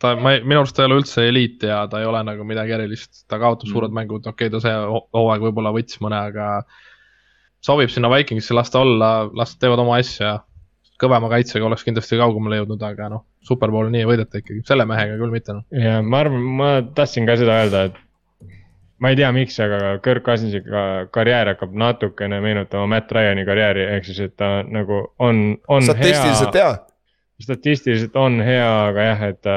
ta, 0.00 0.14
ma 0.16 0.34
ei, 0.34 0.44
minu 0.44 0.62
arust 0.62 0.76
ta 0.76 0.84
ei 0.84 0.90
ole 0.90 1.00
üldse 1.02 1.24
eliit 1.28 1.64
ja 1.66 1.82
ta 1.90 2.00
ei 2.00 2.08
ole 2.08 2.22
nagu 2.26 2.44
midagi 2.48 2.76
erilist, 2.76 3.24
ta 3.28 3.38
kaotab 3.40 3.68
mm. 3.68 3.72
suured 3.74 3.96
mängud, 3.96 4.26
okei 4.26 4.48
okay,, 4.48 4.54
ta 4.54 4.62
see 4.64 4.76
ho- 4.92 5.06
hooaeg 5.16 5.48
võib-olla 5.48 5.74
võttis 5.76 6.00
mõne, 6.04 6.20
aga. 6.30 6.52
sobib 7.64 7.92
sinna 7.92 8.08
Vikingisse 8.12 8.56
las 8.56 8.72
ta 8.72 8.80
olla, 8.80 9.10
las 9.36 9.54
nad 9.54 9.64
teevad 9.64 9.84
oma 9.84 9.98
asja. 10.00 10.38
kõvema 11.00 11.30
kaitsega 11.32 11.64
oleks 11.64 11.84
kindlasti 11.86 12.18
kaugemale 12.20 12.58
jõudnud, 12.58 12.82
aga 12.84 13.06
noh, 13.08 13.22
superbowli 13.48 13.88
nii 13.94 14.02
ei 14.02 14.08
võideta 14.08 14.40
ikkagi, 14.42 14.60
selle 14.68 14.84
mehega 14.84 15.16
küll 15.16 15.32
mitte 15.32 15.56
noh. 15.56 15.64
ja 15.72 16.02
ma 16.04 16.24
arvan, 16.24 16.42
ma 16.58 16.70
tahtsin 16.96 17.28
ka 17.28 17.38
seda 17.40 17.56
öelda, 17.62 17.84
et 17.88 18.00
ma 19.00 19.12
ei 19.12 19.16
tea, 19.16 19.30
miks, 19.32 19.56
aga 19.64 19.94
Kirk 20.04 20.26
Cousinsi 20.26 20.60
ka- 20.66 21.06
karjäär 21.12 21.54
hakkab 21.54 21.72
natukene 21.72 22.40
meenutama 22.44 22.86
Matt 22.96 23.12
Ryan'i 23.16 23.46
karjääri, 23.48 23.86
ehk 23.96 24.10
siis, 24.10 24.20
et 24.28 24.36
ta 24.36 24.60
nagu 24.68 25.06
on, 25.18 25.40
on 25.72 25.88
statistiliselt 25.88 26.56
hea, 26.60 26.68
hea, 26.68 26.89
statistiliselt 27.40 28.16
on 28.20 28.40
hea, 28.44 28.66
aga 28.90 29.06
jah, 29.06 29.22
et 29.30 29.40
ta, 29.44 29.54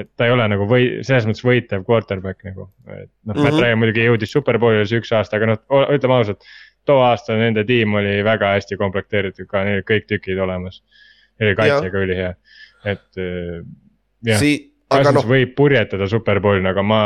et 0.00 0.08
ta 0.16 0.28
ei 0.28 0.32
ole 0.34 0.46
nagu 0.48 0.68
või 0.70 0.88
selles 1.06 1.26
mõttes 1.28 1.44
võitev 1.44 1.84
quarterback 1.88 2.44
nagu. 2.48 2.68
et 2.88 3.10
noh, 3.28 3.34
Matt 3.34 3.54
Mhm. 3.54 3.60
Ryan 3.62 3.82
muidugi 3.82 4.06
jõudis 4.06 4.32
superbowlile 4.32 4.86
see 4.88 5.02
üks 5.02 5.12
aasta, 5.12 5.36
aga 5.36 5.52
noh, 5.52 5.60
ütleme 5.92 6.18
ausalt, 6.20 6.46
too 6.88 7.02
aasta 7.04 7.36
nende 7.36 7.64
tiim 7.68 7.94
oli 7.94 8.22
väga 8.24 8.54
hästi 8.56 8.78
komplekteeritud 8.80 9.46
ka, 9.50 9.64
neil 9.64 9.84
kõik 9.84 10.08
tükid 10.08 10.40
olemas. 10.40 10.80
Neil 11.38 11.52
oli 11.52 11.58
kaitsega 11.60 12.02
ülihea, 12.06 12.34
et 12.84 13.20
äh, 13.20 13.62
jah 14.24 14.40
aga 14.88 15.02
Cousins 15.04 15.18
noh, 15.20 15.28
võib 15.28 15.54
purjetada 15.58 16.06
superbowlil, 16.08 16.66
aga 16.70 16.82
ma 16.82 17.00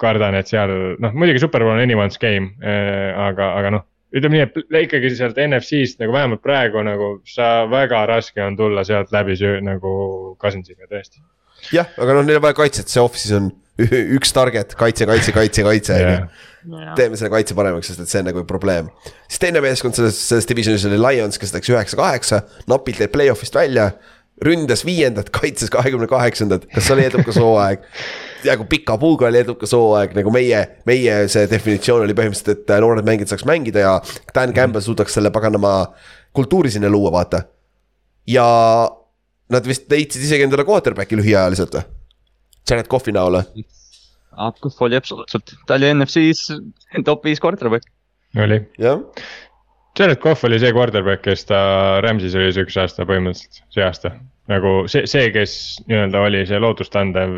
kardan, 0.00 0.34
et 0.34 0.50
seal 0.50 0.72
noh, 0.98 1.14
muidugi 1.14 1.42
superbowl 1.44 1.76
on 1.76 1.82
anyone's 1.84 2.18
game 2.18 2.56
äh,, 2.62 3.12
aga, 3.14 3.52
aga 3.60 3.74
noh. 3.76 3.84
Ütleme 4.12 4.38
nii, 4.38 4.44
et 4.46 4.78
ikkagi 4.86 5.10
sealt 5.16 5.38
NFC-st 5.40 6.02
nagu 6.02 6.14
vähemalt 6.14 6.42
praegu 6.44 6.82
nagu 6.86 7.14
sa 7.28 7.64
väga 7.70 8.04
raske 8.10 8.42
on 8.44 8.56
tulla 8.58 8.84
sealt 8.84 9.12
läbi 9.14 9.36
söö- 9.40 9.62
nagu 9.64 9.92
Cousinsiga 10.40 10.88
tõesti. 10.90 11.22
jah, 11.72 11.88
aga 11.98 12.18
noh, 12.18 12.26
neil 12.26 12.40
on 12.40 12.46
vaja 12.46 12.58
kaitset, 12.60 12.92
see 12.92 13.02
off-season 13.02 13.50
üks 14.18 14.32
target, 14.36 14.74
kaitse, 14.78 15.06
kaitse, 15.08 15.32
kaitse, 15.32 15.62
kaitse 15.64 15.94
on 15.96 16.02
ju. 16.02 16.80
teeme 16.98 17.16
selle 17.16 17.30
kaitse 17.32 17.56
paremaks, 17.56 17.88
sest 17.88 18.02
et 18.04 18.10
see 18.10 18.20
on 18.20 18.28
nagu 18.28 18.44
probleem. 18.48 18.90
siis 19.28 19.40
teine 19.42 19.62
meeskond 19.64 19.96
selles, 19.96 20.18
selles 20.28 20.48
divisionis 20.48 20.84
oli 20.90 21.00
Lions, 21.00 21.40
kes 21.40 21.54
läks 21.56 21.72
üheksa-kaheksa, 21.72 22.42
napilt 22.70 23.00
jäi 23.00 23.08
play-off'ist 23.12 23.56
välja. 23.56 23.90
Ründas 24.46 24.84
viiendat, 24.86 25.30
kaitses 25.34 25.70
kahekümne 25.72 26.08
kaheksandat, 26.10 26.66
kas 26.72 26.86
see 26.86 26.96
oli 26.96 27.08
edukas 27.08 27.38
hooaeg? 27.40 27.84
nagu 28.42 28.64
pika 28.66 28.96
puuga 28.98 29.28
oli 29.28 29.38
edukas 29.38 29.70
hooaeg, 29.76 30.16
nagu 30.18 30.32
meie, 30.34 30.62
meie 30.88 31.18
see 31.30 31.46
definitsioon 31.50 32.06
oli 32.06 32.16
põhimõtteliselt, 32.18 32.64
et 32.64 32.72
noored 32.82 33.06
mängijad 33.06 33.30
saaks 33.30 33.46
mängida 33.46 33.84
ja 33.84 33.92
Dan 34.34 34.54
Campbell 34.56 34.82
suudaks 34.82 35.14
selle 35.14 35.30
paganama 35.34 35.92
kultuuri 36.34 36.72
sinna 36.74 36.90
luua, 36.90 37.12
vaata. 37.14 37.44
ja 38.26 38.46
nad 39.52 39.68
vist 39.68 39.86
leidsid 39.90 40.26
isegi 40.26 40.48
endale 40.48 40.66
quarterback'i 40.66 41.18
lühiajaliselt 41.18 41.78
või? 41.78 41.86
Jared 42.68 42.90
Cough'i 42.90 43.14
näol 43.14 43.38
või? 43.38 43.64
Akuf 44.42 44.80
oli 44.82 44.96
absoluutselt, 44.96 45.54
ta 45.68 45.76
oli 45.78 45.92
NFC-s 45.92 46.50
top 47.04 47.26
viis 47.28 47.42
quarterback. 47.42 47.86
oli, 48.42 48.58
jah, 48.80 49.02
Jared 49.98 50.18
Cough 50.18 50.44
oli 50.44 50.58
see 50.58 50.72
quarterback, 50.72 51.20
kes 51.26 51.44
ta 51.50 51.58
Rams'is 52.00 52.36
oli 52.38 52.52
see 52.54 52.64
üks 52.64 52.78
aasta 52.80 53.04
põhimõtteliselt, 53.08 53.60
see 53.74 53.84
aasta. 53.84 54.14
Nagu 54.50 54.72
see, 54.90 55.06
see, 55.10 55.30
kes 55.34 55.54
nii-öelda 55.86 56.22
oli 56.26 56.44
see 56.48 56.60
lootustandev 56.62 57.34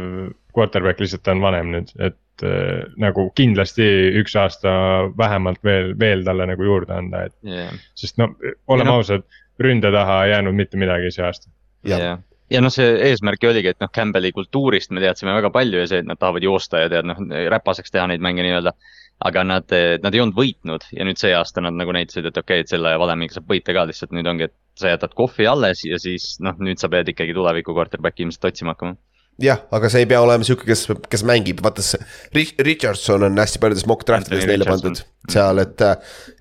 quarterback 0.56 1.02
lihtsalt 1.02 1.28
on 1.32 1.42
vanem 1.44 1.72
nüüd, 1.74 1.90
et 1.98 2.44
äh, 2.46 2.84
nagu 3.00 3.26
kindlasti 3.36 3.86
üks 4.20 4.36
aasta 4.40 4.74
vähemalt 5.18 5.60
veel, 5.66 5.92
veel 6.00 6.24
talle 6.26 6.48
nagu 6.48 6.64
juurde 6.64 6.96
anda, 6.96 7.26
et 7.28 7.36
yeah.. 7.48 7.74
sest 7.98 8.20
no 8.20 8.30
oleme 8.66 8.90
no. 8.90 9.00
ausad, 9.00 9.26
ründe 9.60 9.92
taha 9.94 10.22
ei 10.24 10.34
jäänud 10.34 10.56
mitte 10.56 10.80
midagi 10.80 11.12
see 11.14 11.26
aasta. 11.26 11.50
jah, 11.90 12.18
ja 12.52 12.64
noh, 12.64 12.72
see 12.72 12.96
eesmärk 13.10 13.44
ju 13.44 13.52
oligi, 13.52 13.74
et 13.74 13.84
noh, 13.84 13.92
Campbelli 13.92 14.32
kultuurist 14.32 14.94
me 14.94 15.04
teadsime 15.04 15.36
väga 15.36 15.52
palju 15.52 15.84
ja 15.84 15.90
see, 15.90 16.04
et 16.04 16.08
nad 16.08 16.20
tahavad 16.20 16.46
joosta 16.46 16.86
ja 16.86 16.92
tead 16.92 17.10
noh, 17.10 17.20
räpaseks 17.52 17.92
teha 17.92 18.08
neid 18.10 18.24
mänge 18.24 18.46
nii-öelda. 18.46 18.76
aga 19.24 19.44
nad, 19.46 19.70
nad 20.02 20.14
ei 20.14 20.20
olnud 20.20 20.34
võitnud 20.36 20.88
ja 20.92 21.04
nüüd 21.06 21.20
see 21.20 21.30
aasta 21.32 21.62
nad 21.62 21.76
nagu 21.78 21.92
näitasid, 21.94 22.26
et 22.26 22.36
okei 22.36 22.58
okay,, 22.58 22.64
et 22.64 22.72
selle 22.72 22.96
valemiga 22.98 23.36
saab 23.36 23.46
võita 23.48 23.72
ka, 23.72 23.84
lihtsalt 23.86 24.10
nüüd 24.12 24.26
ongi, 24.26 24.48
et 24.48 24.56
sa 24.78 24.92
jätad 24.92 25.14
kohvi 25.16 25.46
alles 25.50 25.84
ja 25.86 25.98
siis 26.02 26.36
noh, 26.44 26.56
nüüd 26.62 26.80
sa 26.82 26.90
pead 26.92 27.10
ikkagi 27.12 27.34
tuleviku 27.36 27.74
quarterback'i 27.76 28.26
ilmselt 28.26 28.50
otsima 28.50 28.74
hakkama 28.74 28.96
jah, 29.42 29.64
aga 29.74 29.90
see 29.90 30.04
ei 30.04 30.08
pea 30.10 30.20
olema 30.22 30.46
sihuke, 30.46 30.66
kes, 30.68 30.86
kes 31.10 31.24
mängib, 31.26 31.62
vaata 31.64 31.82
see 31.82 32.44
Richardson 32.62 33.26
on 33.26 33.38
hästi 33.40 33.60
paljudes 33.62 33.86
mock 33.90 34.06
draft 34.06 34.30
ides 34.30 34.46
neile 34.50 34.66
pandud 34.68 35.00
seal, 35.30 35.62
et. 35.62 35.86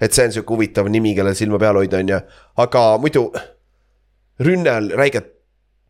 et 0.04 0.14
see 0.14 0.28
on 0.28 0.36
sihuke 0.36 0.54
huvitav 0.56 0.90
nimi, 0.94 1.16
kellel 1.18 1.38
silma 1.38 1.62
peal 1.62 1.80
hoida, 1.82 2.02
on 2.04 2.14
ju, 2.14 2.20
aga 2.66 2.84
muidu. 3.02 3.30
rünnel 4.44 4.92
räigelt 4.98 5.30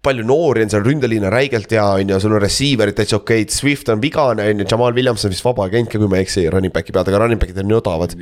palju 0.04 0.26
noori 0.28 0.66
on 0.66 0.72
seal, 0.72 0.84
ründeliin 0.84 1.24
on 1.28 1.32
räigelt 1.32 1.72
hea, 1.72 1.84
on 2.00 2.10
ju, 2.12 2.20
sul 2.20 2.36
on 2.36 2.44
receiver'id 2.44 2.98
täitsa 2.98 3.20
okeid, 3.22 3.52
Swift 3.56 3.92
on 3.92 4.02
vigane, 4.04 4.48
on 4.52 4.64
ju, 4.64 4.68
Jamal 4.70 4.96
Williams 4.96 5.24
on 5.26 5.32
vist 5.32 5.46
vaba 5.46 5.68
agent 5.70 5.92
ka, 5.92 6.00
kui 6.00 6.12
ma 6.12 6.20
ei 6.20 6.28
eksi, 6.28 6.44
running 6.52 6.76
back'i 6.76 6.96
pealt, 6.96 7.12
aga 7.12 7.24
running 7.24 7.40
back'id 7.42 7.62
on 7.64 7.70
nii 7.72 7.80
odavad. 7.80 8.16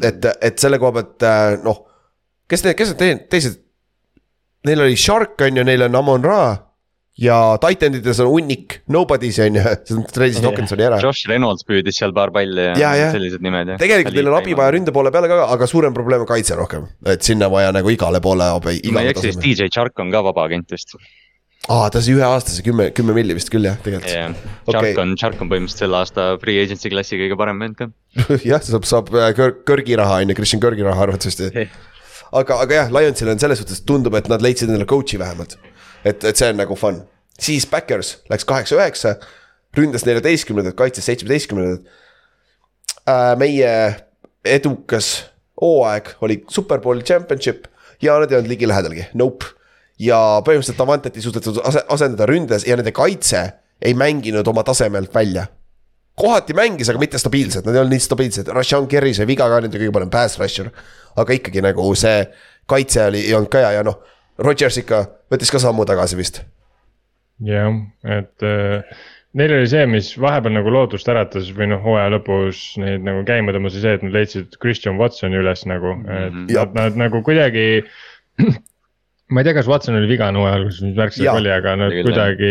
Et, 0.00 0.30
et 0.48 0.60
selle 0.60 0.80
koha 0.80 0.96
pealt 0.96 1.26
noh, 1.64 1.82
kes 2.54 2.66
need, 2.66 2.78
kes 2.78 2.94
need 2.94 3.26
teised, 3.32 3.58
neil 4.68 4.86
oli 4.86 4.96
Shark 5.00 5.42
on 5.44 5.60
ju, 5.60 5.66
neil 5.66 5.88
on 5.88 6.00
Amon 6.00 6.24
Ra 6.24 6.44
ja 7.20 7.36
Titanides 7.62 8.18
on 8.24 8.28
hunnik, 8.32 8.80
nobody's 8.90 9.38
on 9.42 9.58
ju, 9.58 9.62
see 9.86 9.96
on 9.96 10.06
Travis 10.10 10.40
Dawkins 10.42 10.74
oli 10.74 10.86
ära. 10.86 11.00
Josh 11.02 11.28
Reynolds 11.30 11.66
püüdis 11.66 11.98
seal 12.00 12.14
paar 12.16 12.32
palli 12.34 12.70
ja, 12.72 12.76
ja, 12.80 12.94
ja. 12.98 13.10
sellised 13.14 13.44
nimed 13.44 13.74
ja. 13.74 13.80
tegelikult 13.80 14.18
neil 14.18 14.30
on 14.32 14.38
abi 14.40 14.56
vaja 14.58 14.74
ründe 14.74 14.94
poole 14.94 15.14
peale 15.14 15.30
ka, 15.30 15.44
aga 15.54 15.68
suurem 15.70 15.94
probleem 15.96 16.24
on 16.24 16.30
kaitse 16.30 16.58
rohkem, 16.58 16.88
et 17.10 17.26
sinna 17.26 17.50
vaja 17.52 17.74
nagu 17.74 17.92
igale 17.94 18.22
poole 18.24 18.48
abi. 18.56 18.80
kui 18.82 18.96
ma 18.96 19.04
ei 19.04 19.14
eksi, 19.14 19.30
siis 19.30 19.42
DJ 19.42 19.70
Chark 19.74 20.02
on 20.02 20.10
ka 20.14 20.24
vaba 20.26 20.48
agent 20.48 20.74
vist. 20.74 20.98
aa, 21.70 21.86
ta 21.92 22.02
sai 22.02 22.16
üheaastase 22.18 22.66
kümme, 22.66 22.90
kümme 22.96 23.14
milli 23.16 23.38
vist 23.38 23.52
küll 23.52 23.70
jah, 23.70 23.78
tegelikult 23.84 24.10
yeah.. 24.10 24.34
Chark 24.66 24.82
okay. 24.82 24.98
on, 25.06 25.14
Chark 25.20 25.38
on 25.38 25.52
põhimõtteliselt 25.52 25.86
selle 25.86 26.02
aasta 26.02 26.28
free 26.42 26.66
agency 26.66 26.90
klassi 26.92 27.20
kõige 27.20 27.38
parem 27.38 27.62
vend 27.62 27.78
ka 27.78 27.92
jah, 28.50 28.58
saab, 28.58 28.90
saab 28.90 29.14
äh, 29.14 29.30
kõr-, 29.38 29.60
kõrgi 29.70 30.02
raha 30.02 30.18
on 30.24 30.34
ju, 30.34 30.40
Christian 30.42 30.66
Kõrgi 30.66 30.86
raha 30.86 31.06
arvatavasti 31.06 31.54
hey.. 31.54 31.70
Aga, 32.32 32.60
aga 32.60 32.74
jah, 32.74 32.92
Lionsil 32.92 33.28
on 33.28 33.38
selles 33.38 33.58
suhtes 33.58 33.82
tundub, 33.86 34.14
et 34.14 34.28
nad 34.28 34.42
leidsid 34.42 34.68
endale 34.68 34.86
coach'i 34.86 35.18
vähemalt. 35.18 35.58
et, 36.04 36.24
et 36.24 36.36
see 36.36 36.52
on 36.52 36.56
nagu 36.60 36.76
fun 36.78 37.02
siis 37.40 37.66
Backers 37.66 38.18
läks 38.30 38.44
kaheksa-üheksa, 38.44 39.16
ründas 39.76 40.06
neljateistkümnendat, 40.06 40.76
kaitses 40.78 41.06
seitsmeteistkümnendat 41.10 41.86
äh,. 43.08 43.34
meie 43.38 43.72
edukas 44.44 45.24
hooaeg 45.60 46.14
oli 46.20 46.42
Superbowli 46.50 47.02
championship 47.02 47.66
ja 48.02 48.18
nad 48.20 48.30
ei 48.30 48.38
olnud 48.38 48.52
ligilähedalgi, 48.52 49.08
nope. 49.14 49.46
ja 49.98 50.18
põhimõtteliselt 50.46 50.82
Avantet 50.82 51.16
ei 51.16 51.26
suudetud 51.26 51.60
asendada 51.64 52.26
ründes 52.30 52.66
ja 52.68 52.78
nende 52.78 52.94
kaitse 52.94 53.44
ei 53.82 53.94
mänginud 53.94 54.46
oma 54.48 54.62
tasemelt 54.64 55.14
välja. 55.14 55.46
kohati 56.14 56.54
mängis, 56.54 56.88
aga 56.88 56.98
mitte 57.02 57.18
stabiilselt, 57.18 57.66
nad 57.66 57.74
ei 57.74 57.82
olnud 57.82 57.96
nii 57.96 58.02
stabiilsed, 58.02 58.50
Rashan 58.54 58.86
Kerry 58.86 59.14
sai 59.14 59.26
viga 59.26 59.48
ka, 59.50 59.58
nende 59.60 59.80
kõige 59.80 59.94
parem 59.94 60.10
pass 60.10 60.38
rusher. 60.38 60.70
Aga 61.16 61.38
ikkagi 61.38 61.62
nagu 61.64 61.86
see 61.98 62.24
kaitse 62.70 63.06
oli, 63.10 63.24
ei 63.28 63.34
olnud 63.36 63.52
ka 63.52 63.62
hea 63.64 63.76
ja 63.78 63.86
noh, 63.86 64.00
Rodgers 64.38 64.78
ikka 64.80 65.04
võttis 65.32 65.52
ka 65.52 65.60
sammu 65.62 65.86
tagasi 65.88 66.18
vist. 66.18 66.42
Jah, 67.44 67.74
et 68.06 68.46
äh, 68.46 69.00
neil 69.38 69.56
oli 69.56 69.70
see, 69.70 69.86
mis 69.90 70.12
vahepeal 70.20 70.54
nagu 70.56 70.72
lootust 70.72 71.08
äratas 71.10 71.50
või 71.54 71.70
noh, 71.72 71.82
hooaja 71.84 72.12
lõpus 72.14 72.66
neid 72.82 73.06
nagu 73.06 73.24
käima 73.26 73.54
tõmbas, 73.54 73.78
see, 73.78 73.96
et 73.98 74.04
nad 74.06 74.14
leidsid 74.14 74.54
Christian 74.62 75.00
Watsoni 75.00 75.40
üles 75.40 75.66
nagu, 75.70 75.96
et 76.04 76.30
mm 76.30 76.46
-hmm. 76.46 76.54
nad, 76.54 76.78
nad 76.78 77.02
nagu 77.06 77.22
kuidagi 77.26 77.66
ma 79.32 79.40
ei 79.40 79.46
tea, 79.46 79.54
kas 79.56 79.68
Watson 79.68 79.96
oli 79.96 80.08
vigane 80.08 80.38
hooaja 80.38 80.58
alguses, 80.58 80.82
mis 80.84 80.96
värk 80.98 81.14
see 81.16 81.28
oli, 81.30 81.50
aga 81.50 81.74
nad 81.80 81.94
Tegel 81.94 82.08
kuidagi 82.08 82.50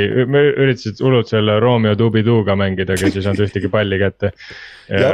üritasid 0.65 1.01
hullult 1.05 1.29
selle 1.29 1.59
Romeo 1.61 1.93
Dubiduga 1.97 2.55
mängida, 2.59 2.97
kes 2.97 3.15
ei 3.15 3.25
saanud 3.25 3.45
ühtegi 3.45 3.69
palli 3.73 3.99
kätte. 4.01 4.33
ja, 4.89 5.11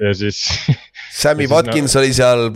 ja 0.00 0.14
siis 0.16 0.42
Sammy 1.16 1.46
Watkins 1.48 1.94
no, 1.96 2.02
oli 2.02 2.12
seal, 2.16 2.50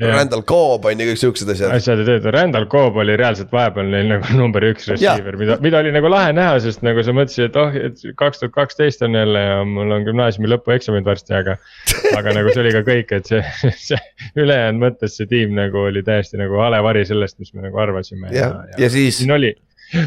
Yeah. 0.00 0.16
Randall 0.16 0.40
Cobb 0.48 0.86
on 0.88 0.96
ju, 0.96 1.10
kõik 1.10 1.18
siuksed 1.20 1.50
asjad. 1.52 1.74
asjad 1.76 2.00
ei 2.00 2.06
tööta, 2.08 2.30
Randall 2.32 2.64
Cobb 2.72 2.96
oli 3.02 3.12
reaalselt 3.20 3.50
vahepeal 3.52 3.90
neil 3.92 4.06
nagu 4.08 4.32
number 4.40 4.64
üks 4.64 4.86
receiver, 4.88 5.36
mida, 5.36 5.58
mida 5.60 5.82
oli 5.82 5.90
nagu 5.92 6.08
lahe 6.08 6.30
näha, 6.32 6.54
sest 6.64 6.80
nagu 6.86 7.02
sa 7.04 7.12
mõtlesid, 7.12 7.50
et 7.50 7.58
oh, 7.60 7.74
et 7.76 8.00
kaks 8.16 8.40
tuhat 8.40 8.54
kaksteist 8.54 9.04
on 9.04 9.18
jälle 9.18 9.42
ja 9.44 9.58
mul 9.68 9.92
on 9.92 10.06
gümnaasiumi 10.06 10.48
lõpueksamid 10.54 11.04
varsti, 11.04 11.34
aga. 11.36 11.58
aga 12.18 12.32
nagu 12.38 12.54
see 12.54 12.62
oli 12.62 12.72
ka 12.78 12.80
kõik, 12.86 13.12
et 13.18 13.28
see, 13.28 13.42
see 13.90 14.00
ülejäänud 14.40 14.80
mõttes 14.86 15.18
see 15.20 15.28
tiim 15.28 15.52
nagu 15.58 15.82
oli 15.90 16.00
täiesti 16.06 16.40
nagu 16.40 16.56
hale 16.64 16.80
vari 16.86 17.04
sellest, 17.10 17.36
mis 17.42 17.52
me 17.52 17.66
nagu 17.66 17.82
arvasime. 17.84 18.30
ja, 18.32 18.46
ja, 18.46 18.62
ja, 18.70 18.78
ja 18.86 18.90
siis. 18.94 19.18
siin 19.20 19.34
oli. 19.36 19.52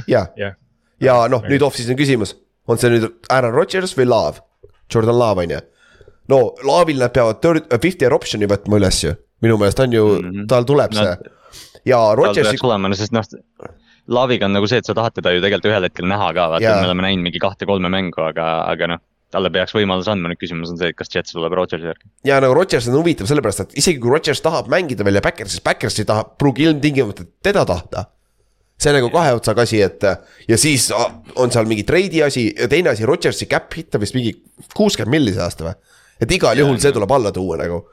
ja, 0.09 0.23
ja, 0.41 0.55
ja 1.05 1.19
noh, 1.29 1.45
nüüd 1.45 1.67
off-season 1.69 2.01
küsimus, 2.01 2.33
on 2.65 2.81
see 2.81 2.95
nüüd 2.95 3.11
Aaron 3.29 3.53
Rodgers 3.53 3.93
või 3.99 4.09
Love, 4.09 4.41
Jordan 4.89 5.21
Love 5.21 5.45
on 5.45 5.53
ju 5.59 5.61
no 6.31 6.41
Laavil 6.63 6.99
nad 7.03 7.13
peavad 7.15 7.41
third, 7.43 7.69
fifty 7.81 8.05
year 8.05 8.15
option'i 8.15 8.49
võtma 8.49 8.79
üles 8.79 9.03
ju 9.03 9.15
minu 9.43 9.59
meelest 9.59 9.79
on 9.83 9.93
ju 9.93 10.03
mm, 10.07 10.29
-hmm. 10.29 10.49
tal 10.51 10.67
tuleb 10.67 10.93
no, 10.95 11.07
see. 11.07 11.31
ja 11.91 12.01
Rodgersi. 12.15 12.57
tulema, 12.61 12.91
no 12.91 12.99
sest 12.99 13.15
noh, 13.15 13.25
Laaviga 14.07 14.49
on 14.49 14.55
nagu 14.57 14.67
see, 14.67 14.81
et 14.83 14.87
sa 14.87 14.95
tahad 14.97 15.15
teda 15.15 15.31
ju 15.31 15.41
tegelikult 15.43 15.71
ühel 15.71 15.87
hetkel 15.87 16.07
näha 16.11 16.33
ka, 16.35 16.49
vaata 16.51 16.63
yeah., 16.63 16.81
me 16.81 16.89
oleme 16.91 17.05
näinud 17.05 17.23
mingi 17.23 17.39
kahte-kolme 17.39 17.91
mängu, 17.91 18.19
aga, 18.23 18.47
aga 18.71 18.95
noh 18.95 19.03
talle 19.33 19.49
peaks 19.49 19.73
võimaluse 19.73 20.11
andma, 20.13 20.29
nüüd 20.29 20.37
küsimus 20.41 20.73
on 20.73 20.77
see, 20.77 20.91
et 20.93 20.97
kas 20.97 21.09
Jets 21.09 21.33
tuleb 21.33 21.55
Rodgersi 21.57 21.87
järgi. 21.89 22.09
ja 22.27 22.39
nagu 22.43 22.53
Rodgers 22.53 22.89
on 22.91 22.99
huvitav 22.99 23.29
sellepärast, 23.29 23.63
et 23.63 23.77
isegi 23.81 24.01
kui 24.03 24.11
Rodgers 24.13 24.43
tahab 24.45 24.67
mängida 24.69 25.05
veel 25.07 25.17
ja 25.17 25.23
Backers, 25.23 25.99
ei 25.99 26.05
taha, 26.09 26.27
pruugi 26.37 26.67
ilmtingimata 26.67 27.25
teda 27.43 27.65
tahta. 27.65 28.05
see 28.77 28.91
on 28.91 28.97
nagu 28.99 29.09
kahe 29.13 29.33
otsaga 29.33 29.63
asi, 29.63 29.81
et 29.81 30.05
ja 30.49 30.57
siis 30.57 30.89
on 31.35 31.51
seal 31.51 31.65
mingi 31.69 31.85
treidi 31.87 32.21
asi 32.23 32.49
ja 32.51 32.67
teine 32.67 32.91
asi, 32.93 33.05
Rodgersi 33.09 33.47
cap 33.49 33.73
hit 33.73 33.95
on 33.95 34.01
vist 34.03 34.13
mingi 34.17 34.35
kuuskümmend 34.75 35.15
milli 35.17 35.33
see 35.33 35.41
aasta 35.41 35.69
või? 35.69 35.75
Et 36.23 36.39
igal 36.39 36.57
ja, 36.57 36.63
juhul 36.63 36.79
see 36.81 36.93
tuleb 36.95 37.11
alla 37.11 37.31
tuua 37.35 37.59
nagu 37.61 37.83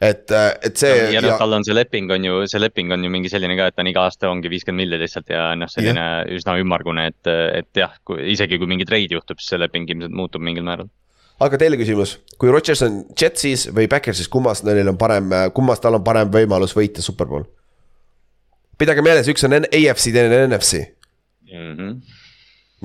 et, 0.00 0.30
äh, 0.30 0.50
et 0.62 0.76
see. 0.76 0.96
ja 1.14 1.22
noh, 1.24 1.36
tal 1.38 1.54
on 1.56 1.64
see 1.66 1.76
leping 1.76 2.10
on 2.14 2.26
ju, 2.26 2.40
see 2.50 2.60
leping 2.60 2.92
on 2.94 3.04
ju 3.04 3.12
mingi 3.12 3.30
selline 3.32 3.56
ka, 3.58 3.68
et 3.70 3.76
ta 3.76 3.84
on 3.84 3.90
iga 3.90 4.04
aasta 4.08 4.30
ongi 4.30 4.50
viiskümmend 4.52 4.84
milli 4.84 5.00
lihtsalt 5.04 5.30
ja 5.32 5.46
noh, 5.58 5.70
selline 5.70 6.04
yeah. 6.04 6.26
üsna 6.34 6.56
ümmargune, 6.60 7.06
et, 7.12 7.32
et 7.60 7.80
jah, 7.80 7.94
isegi 8.34 8.58
kui 8.60 8.70
mingi 8.70 8.86
treid 8.88 9.14
juhtub, 9.14 9.40
siis 9.40 9.54
see 9.54 9.62
leping 9.62 9.90
ilmselt 9.94 10.16
muutub 10.16 10.44
mingil 10.44 10.66
määral 10.66 10.90
aga 11.44 11.58
teile 11.60 11.78
küsimus, 11.78 12.16
kui 12.38 12.50
Rodgers 12.52 12.84
on 12.86 13.00
Jetsis 13.18 13.68
või 13.74 13.88
Backersis, 13.90 14.30
kummas 14.30 14.62
neil 14.66 14.90
on 14.90 14.98
parem, 14.98 15.32
kummas 15.54 15.82
tal 15.82 15.98
on 15.98 16.04
parem 16.06 16.30
võimalus 16.34 16.76
võita 16.76 17.04
superbowl? 17.04 17.46
pidage 18.78 19.02
meeles, 19.06 19.30
üks 19.30 19.46
on 19.46 19.60
AFC, 19.62 20.10
teine 20.10 20.42
on 20.42 20.50
NFC 20.50 20.84
mm. 21.50 21.72
-hmm 21.78 22.22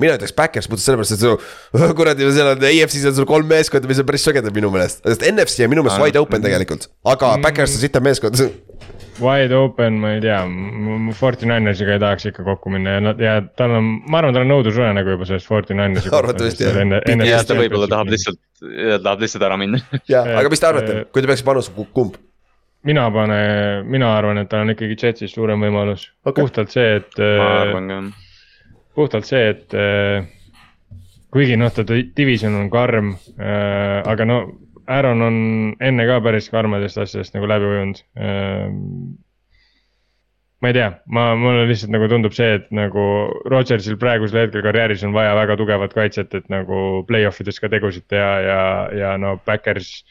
mina 0.02 0.16
ütleks 0.18 0.34
Backers 0.36 0.68
puhtalt 0.70 0.86
sellepärast, 0.86 1.16
et 1.16 1.22
sul 1.24 1.92
kuradi, 1.98 2.28
seal 2.34 2.54
on 2.54 2.66
EFC-s 2.70 3.10
on 3.10 3.18
sul 3.20 3.28
kolm 3.28 3.48
meeskonda, 3.50 3.90
mis 3.90 4.00
on 4.02 4.08
päris 4.08 4.24
sõgedad 4.26 4.56
minu 4.56 4.72
meelest. 4.74 5.04
sest 5.06 5.26
NFC 5.28 5.66
on 5.66 5.72
minu 5.74 5.84
meelest 5.86 6.02
wide 6.02 6.20
open 6.20 6.44
tegelikult, 6.44 6.88
aga 7.04 7.36
mm. 7.36 7.46
Backers 7.46 7.76
on 7.76 7.84
sitem 7.84 8.06
meeskond. 8.08 8.44
Wide 9.20 9.52
open, 9.52 9.98
ma 10.00 10.14
ei 10.14 10.20
tea, 10.24 10.38
Forty 11.18 11.44
Ninersiga 11.44 11.92
ei 11.92 12.00
tahaks 12.00 12.24
ikka 12.30 12.44
kokku 12.46 12.70
minna 12.72 12.94
ja 12.94 13.02
nad 13.04 13.18
ja 13.20 13.34
tal 13.58 13.74
on, 13.76 13.90
ma 14.08 14.22
arvan, 14.22 14.32
tal 14.32 14.46
on 14.46 14.48
nõudlusune 14.54 14.94
nagu 14.96 15.12
juba 15.12 15.28
sellest 15.28 15.50
Forty 15.50 15.76
Ninersi. 15.76 16.08
arvatavasti 16.16 16.64
jah. 16.64 16.78
jah, 17.28 17.44
ta 17.44 17.58
võib-olla 17.58 17.90
tahab 17.90 18.14
lihtsalt, 18.14 18.40
tahab 19.04 19.26
lihtsalt 19.26 19.44
ära 19.50 19.60
minna. 19.60 19.82
jah, 20.14 20.24
aga 20.40 20.52
mis 20.52 20.64
te 20.64 20.70
arvate, 20.70 20.96
kui 21.12 21.20
te 21.20 21.28
peaks 21.28 21.44
panustama, 21.44 21.84
kumb? 21.92 22.16
mina 22.88 23.04
panen, 23.12 23.84
mina 23.92 24.08
arvan, 24.16 24.40
et 24.40 24.48
tal 24.48 24.64
on 24.64 24.72
ikkagi 24.72 24.96
Jetsis 24.96 25.36
suurem 25.36 25.60
võimalus 25.68 26.06
okay., 26.24 26.40
puhtalt 26.40 26.72
see, 26.72 26.96
et. 27.02 27.20
ma 27.20 27.52
arvan 27.66 27.92
ka 27.92 28.02
puhtalt 28.94 29.28
see, 29.28 29.50
et 29.54 29.74
äh, 29.76 30.26
kuigi 31.34 31.56
noh, 31.58 31.70
ta 31.72 31.84
division 31.86 32.56
on 32.58 32.70
karm 32.72 33.14
äh,, 33.38 34.02
aga 34.06 34.26
no 34.26 34.42
Aaron 34.90 35.22
on 35.22 35.36
enne 35.78 36.06
ka 36.08 36.18
päris 36.24 36.50
karmadest 36.50 36.98
asjadest 36.98 37.36
nagu 37.36 37.48
läbi 37.50 37.68
ujunud 37.68 38.00
äh,. 38.18 38.70
ma 40.60 40.68
ei 40.68 40.76
tea, 40.76 40.88
ma, 41.08 41.30
mulle 41.40 41.64
lihtsalt 41.70 41.92
nagu 41.94 42.08
tundub 42.10 42.34
see, 42.36 42.58
et 42.58 42.66
nagu 42.74 43.02
Rodgersil 43.48 43.96
praegusel 44.00 44.42
hetkel 44.42 44.64
karjääris 44.66 45.06
on 45.06 45.14
vaja 45.16 45.32
väga 45.38 45.56
tugevat 45.56 45.94
kaitset, 45.96 46.34
et 46.36 46.50
nagu 46.52 47.04
play-off 47.08 47.40
ides 47.40 47.62
ka 47.62 47.70
tegusid 47.72 48.04
teha 48.12 48.32
ja, 48.44 48.62
ja 48.92 49.14
no 49.22 49.38
Backers 49.46 50.02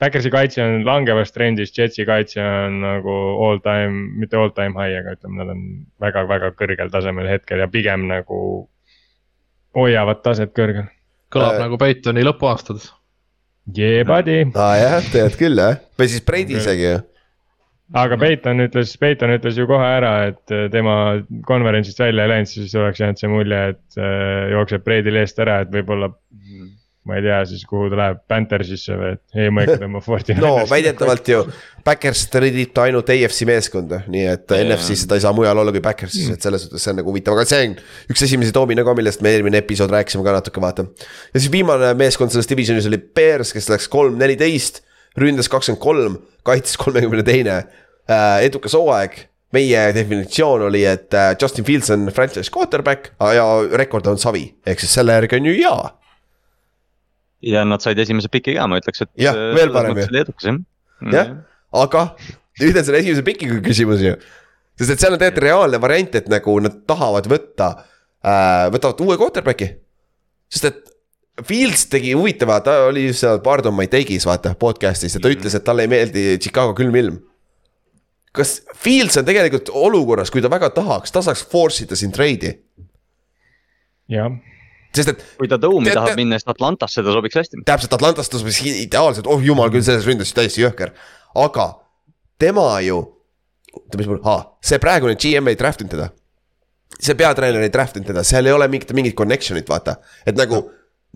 Backersi 0.00 0.30
kaitse 0.32 0.62
on 0.64 0.84
langevas 0.88 1.32
trendis, 1.34 1.74
Jetsi 1.76 2.06
kaitse 2.08 2.40
on 2.40 2.78
nagu 2.80 3.16
all 3.44 3.60
time, 3.60 4.06
mitte 4.16 4.38
all 4.40 4.52
time 4.56 4.72
high, 4.78 4.96
aga 4.96 5.12
ütleme, 5.18 5.36
nad 5.42 5.52
on 5.52 5.66
väga-väga 6.00 6.54
kõrgel 6.56 6.92
tasemel 6.92 7.28
hetkel 7.28 7.60
ja 7.60 7.68
pigem 7.68 8.06
nagu 8.08 8.40
hoiavad 9.76 10.22
taset 10.24 10.54
kõrgel. 10.56 10.88
kõlab 11.30 11.58
äh, 11.58 11.62
nagu 11.66 11.78
Peitoni 11.80 12.24
lõpuaastad. 12.24 12.88
Yeah 13.76 14.06
buddy. 14.08 14.42
aa 14.54 14.72
ah, 14.72 14.76
jah, 14.80 15.12
tead 15.12 15.36
küll 15.38 15.60
jah, 15.60 15.78
või 16.00 16.10
siis 16.10 16.24
Brady 16.26 16.56
isegi 16.58 16.86
ju. 16.86 17.02
aga 18.00 18.16
Peiton 18.18 18.64
ütles, 18.64 18.96
Peiton 18.98 19.34
ütles 19.36 19.58
ju 19.60 19.68
kohe 19.68 19.92
ära, 19.98 20.14
et 20.32 20.54
äh, 20.54 20.66
tema 20.72 20.94
konverentsist 21.46 22.00
välja 22.00 22.24
ei 22.24 22.32
läinud, 22.32 22.50
siis 22.50 22.74
oleks 22.74 23.04
jäänud 23.04 23.20
see 23.20 23.30
mulje, 23.30 23.60
et 23.74 24.00
äh, 24.00 24.48
jookseb 24.56 24.86
Breidil 24.86 25.20
eest 25.20 25.38
ära, 25.44 25.60
et 25.66 25.76
võib-olla. 25.76 26.08
Ma 27.08 27.16
ei 27.16 27.22
tea 27.24 27.38
siis, 27.48 27.62
kuhu 27.68 27.88
ta 27.88 27.96
läheb, 27.96 28.18
Panthersisse 28.28 28.96
või, 28.98 29.14
et 29.16 29.38
ei, 29.40 29.52
ma 29.54 29.64
ikka 29.64 29.78
tõmban 29.80 30.02
Forti. 30.04 30.34
no 30.36 30.50
väidetavalt 30.68 31.30
ju, 31.32 31.38
Backers 31.84 32.26
trendib 32.32 32.74
ta 32.76 32.84
ainult 32.88 33.08
AFC 33.14 33.46
meeskonda, 33.48 34.02
nii 34.12 34.26
et 34.34 34.52
Jaa. 34.52 34.66
NFC-s 34.66 35.08
ta 35.08 35.16
ei 35.16 35.24
saa 35.24 35.32
mujal 35.36 35.62
olla 35.62 35.72
kui 35.72 35.80
Backersis 35.84 36.28
mm., 36.28 36.36
et 36.36 36.44
selles 36.44 36.66
suhtes 36.66 36.84
see 36.84 36.92
on 36.92 37.00
nagu 37.00 37.08
huvitav, 37.08 37.38
aga 37.38 37.46
see 37.48 37.70
on 37.70 37.78
üks 38.12 38.24
esimesi 38.26 38.52
doomine 38.56 38.84
ka, 38.84 38.94
millest 38.98 39.24
me 39.24 39.32
eelmine 39.32 39.62
episood 39.62 39.92
rääkisime 39.96 40.26
ka 40.26 40.34
natuke, 40.36 40.60
vaata. 40.60 40.84
ja 41.32 41.40
siis 41.40 41.48
viimane 41.52 41.94
meeskond 41.98 42.34
selles 42.34 42.50
divisionis 42.50 42.88
oli 42.90 43.00
Bears, 43.00 43.54
kes 43.56 43.70
läks 43.72 43.88
kolm, 43.92 44.18
neliteist, 44.20 44.82
ründas 45.20 45.48
kakskümmend 45.52 45.80
kolm, 45.82 46.18
kaitses 46.46 46.76
kolmekümne 46.80 47.24
teine 47.26 47.62
äh, 47.62 48.42
edukas 48.44 48.76
hooaeg. 48.76 49.26
meie 49.50 49.88
definitsioon 49.90 50.62
oli, 50.68 50.84
et 50.86 51.14
äh, 51.16 51.32
Justin 51.40 51.64
Fields 51.66 51.88
on 51.90 52.04
franchise 52.14 52.52
quarterback 52.54 53.08
ja 53.34 53.46
rekord 53.74 54.06
on 54.06 54.20
savi, 54.20 54.44
ehk 54.62 54.78
siis 54.78 54.92
selle 54.94 55.16
järgi 55.16 55.40
on 55.40 55.48
ju 55.48 55.56
hea. 55.56 55.78
Ja 57.44 57.64
nad 57.68 57.82
said 57.84 57.98
esimese 58.02 58.30
piki 58.32 58.56
ka, 58.56 58.66
ma 58.70 58.80
ütleks, 58.80 59.04
et. 59.06 59.12
Jah, 59.20 59.36
äh, 59.36 59.54
veel 59.56 59.72
parem 59.74 59.98
ju. 59.98 60.06
jah. 60.10 61.14
jah, 61.14 61.32
aga 61.82 62.04
nüüd 62.60 62.76
on 62.76 62.86
selle 62.86 63.02
esimese 63.02 63.24
pikiga 63.26 63.60
küsimus 63.64 64.04
ju. 64.04 64.16
sest 64.80 64.94
et 64.96 65.02
seal 65.02 65.16
on 65.16 65.22
tegelikult 65.22 65.46
reaalne 65.46 65.80
variant, 65.82 66.20
et 66.20 66.30
nagu 66.32 66.58
nad 66.64 66.82
tahavad 66.88 67.28
võtta 67.30 67.72
äh,, 67.78 68.68
võtavad 68.74 69.04
uue 69.06 69.18
quarterback'i. 69.20 69.72
sest 70.52 70.70
et 70.70 70.86
Fields 71.46 71.86
tegi 71.88 72.10
huvitava, 72.12 72.58
ta 72.60 72.74
oli 72.90 73.06
seal 73.16 73.38
Pardon 73.40 73.72
My 73.72 73.88
Take'is 73.88 74.26
vaata 74.28 74.52
podcast'is 74.60 75.14
ja 75.16 75.22
ta 75.24 75.30
ütles, 75.32 75.54
et 75.56 75.64
talle 75.64 75.86
ei 75.86 75.92
meeldi 75.92 76.24
Chicago 76.36 76.74
külm 76.76 76.98
ilm 77.00 77.20
kas 78.36 78.60
Fields 78.78 79.18
on 79.18 79.26
tegelikult 79.26 79.70
olukorras, 79.74 80.30
kui 80.30 80.42
ta 80.42 80.50
väga 80.52 80.70
tahaks, 80.74 81.12
ta 81.12 81.22
saaks 81.24 81.42
force 81.50 81.84
ida 81.84 81.98
siin 81.98 82.12
trade'i, 82.14 82.52
jah, 84.10 84.30
sest 84.96 85.12
et 85.12 85.22
kui 85.38 85.50
ta 85.50 85.58
Dome'i 85.60 85.92
tahab 85.94 86.18
minna, 86.18 86.38
siis 86.40 86.50
Atlantasse 86.50 87.04
ta 87.06 87.14
sobiks 87.14 87.38
hästi. 87.40 87.62
täpselt 87.68 87.94
Atlantast 87.96 88.32
ta 88.32 88.40
sobis 88.40 88.60
ideaalselt, 88.66 89.28
oh 89.30 89.42
jumal 89.44 89.72
küll, 89.72 89.84
selles 89.86 90.08
ründas 90.08 90.32
täiesti 90.36 90.64
jõhker. 90.64 90.94
aga 91.38 91.68
tema 92.40 92.66
ju, 92.86 92.98
oota, 93.74 94.00
mis 94.00 94.10
mul, 94.10 94.20
aa, 94.24 94.42
see 94.64 94.80
praegune 94.82 95.16
GM 95.20 95.52
ei 95.52 95.58
draft 95.60 95.84
inud 95.84 95.94
teda. 95.94 96.10
see 96.98 97.14
peatreener 97.14 97.62
ei 97.62 97.72
draft 97.72 97.96
inud 98.00 98.10
teda, 98.10 98.24
seal 98.26 98.46
ei 98.46 98.56
ole 98.56 98.68
mingit, 98.68 98.92
mingit 98.96 99.16
connection'it, 99.18 99.68
vaata, 99.70 100.00
et 100.26 100.36
nagu 100.38 100.64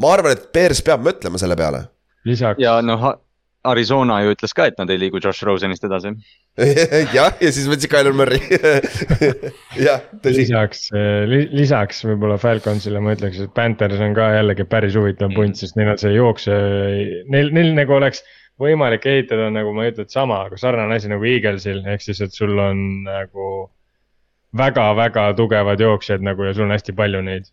ma 0.01 0.15
arvan, 0.15 0.37
et 0.37 0.51
Bears 0.55 0.83
peab 0.87 1.03
mõtlema 1.05 1.41
selle 1.41 1.57
peale. 1.59 1.87
lisaks 2.25 2.63
ja 2.63 2.79
noh, 2.83 3.11
Arizona 3.65 4.19
ju 4.23 4.35
ütles 4.35 4.53
ka, 4.57 4.67
et 4.69 4.79
nad 4.81 4.91
ei 4.93 5.01
liigu 5.01 5.21
Josh 5.23 5.45
Rosenist 5.47 5.85
edasi. 5.87 6.13
jah, 7.17 7.35
ja 7.41 7.51
siis 7.55 7.67
võtsid 7.71 7.91
Tyler 7.93 8.17
Murray. 8.17 8.41
jah, 9.87 10.05
tõsi, 10.25 10.45
lisaks, 10.45 10.87
lisaks 11.55 12.05
võib-olla 12.07 12.39
Falconsile 12.41 13.03
ma 13.03 13.17
ütleks, 13.17 13.41
et 13.45 13.55
Panthers 13.57 14.03
on 14.05 14.17
ka 14.17 14.31
jällegi 14.37 14.67
päris 14.69 14.97
huvitav 14.99 15.33
punt, 15.37 15.59
sest 15.61 15.79
neil 15.81 15.95
on 15.95 16.01
see 16.01 16.15
jookse, 16.17 16.59
neil, 17.33 17.53
neil 17.57 17.73
nagu 17.79 17.97
oleks 17.97 18.25
võimalik 18.61 19.07
ehitada 19.11 19.49
nagu 19.53 19.73
ma 19.75 19.87
ei 19.87 19.95
ütle, 19.95 20.07
et 20.07 20.15
sama, 20.15 20.45
aga 20.49 20.59
sarnane 20.61 20.99
asi 20.99 21.11
nagu 21.11 21.27
Eaglesil, 21.27 21.83
ehk 21.91 22.05
siis, 22.05 22.21
et 22.25 22.37
sul 22.37 22.55
on 22.61 22.85
nagu 23.07 23.51
väga-väga 24.55 25.33
tugevad 25.39 25.81
jooksjad 25.83 26.23
nagu 26.23 26.47
ja 26.47 26.55
sul 26.55 26.69
on 26.69 26.75
hästi 26.77 26.95
palju 26.95 27.23
neid. 27.27 27.51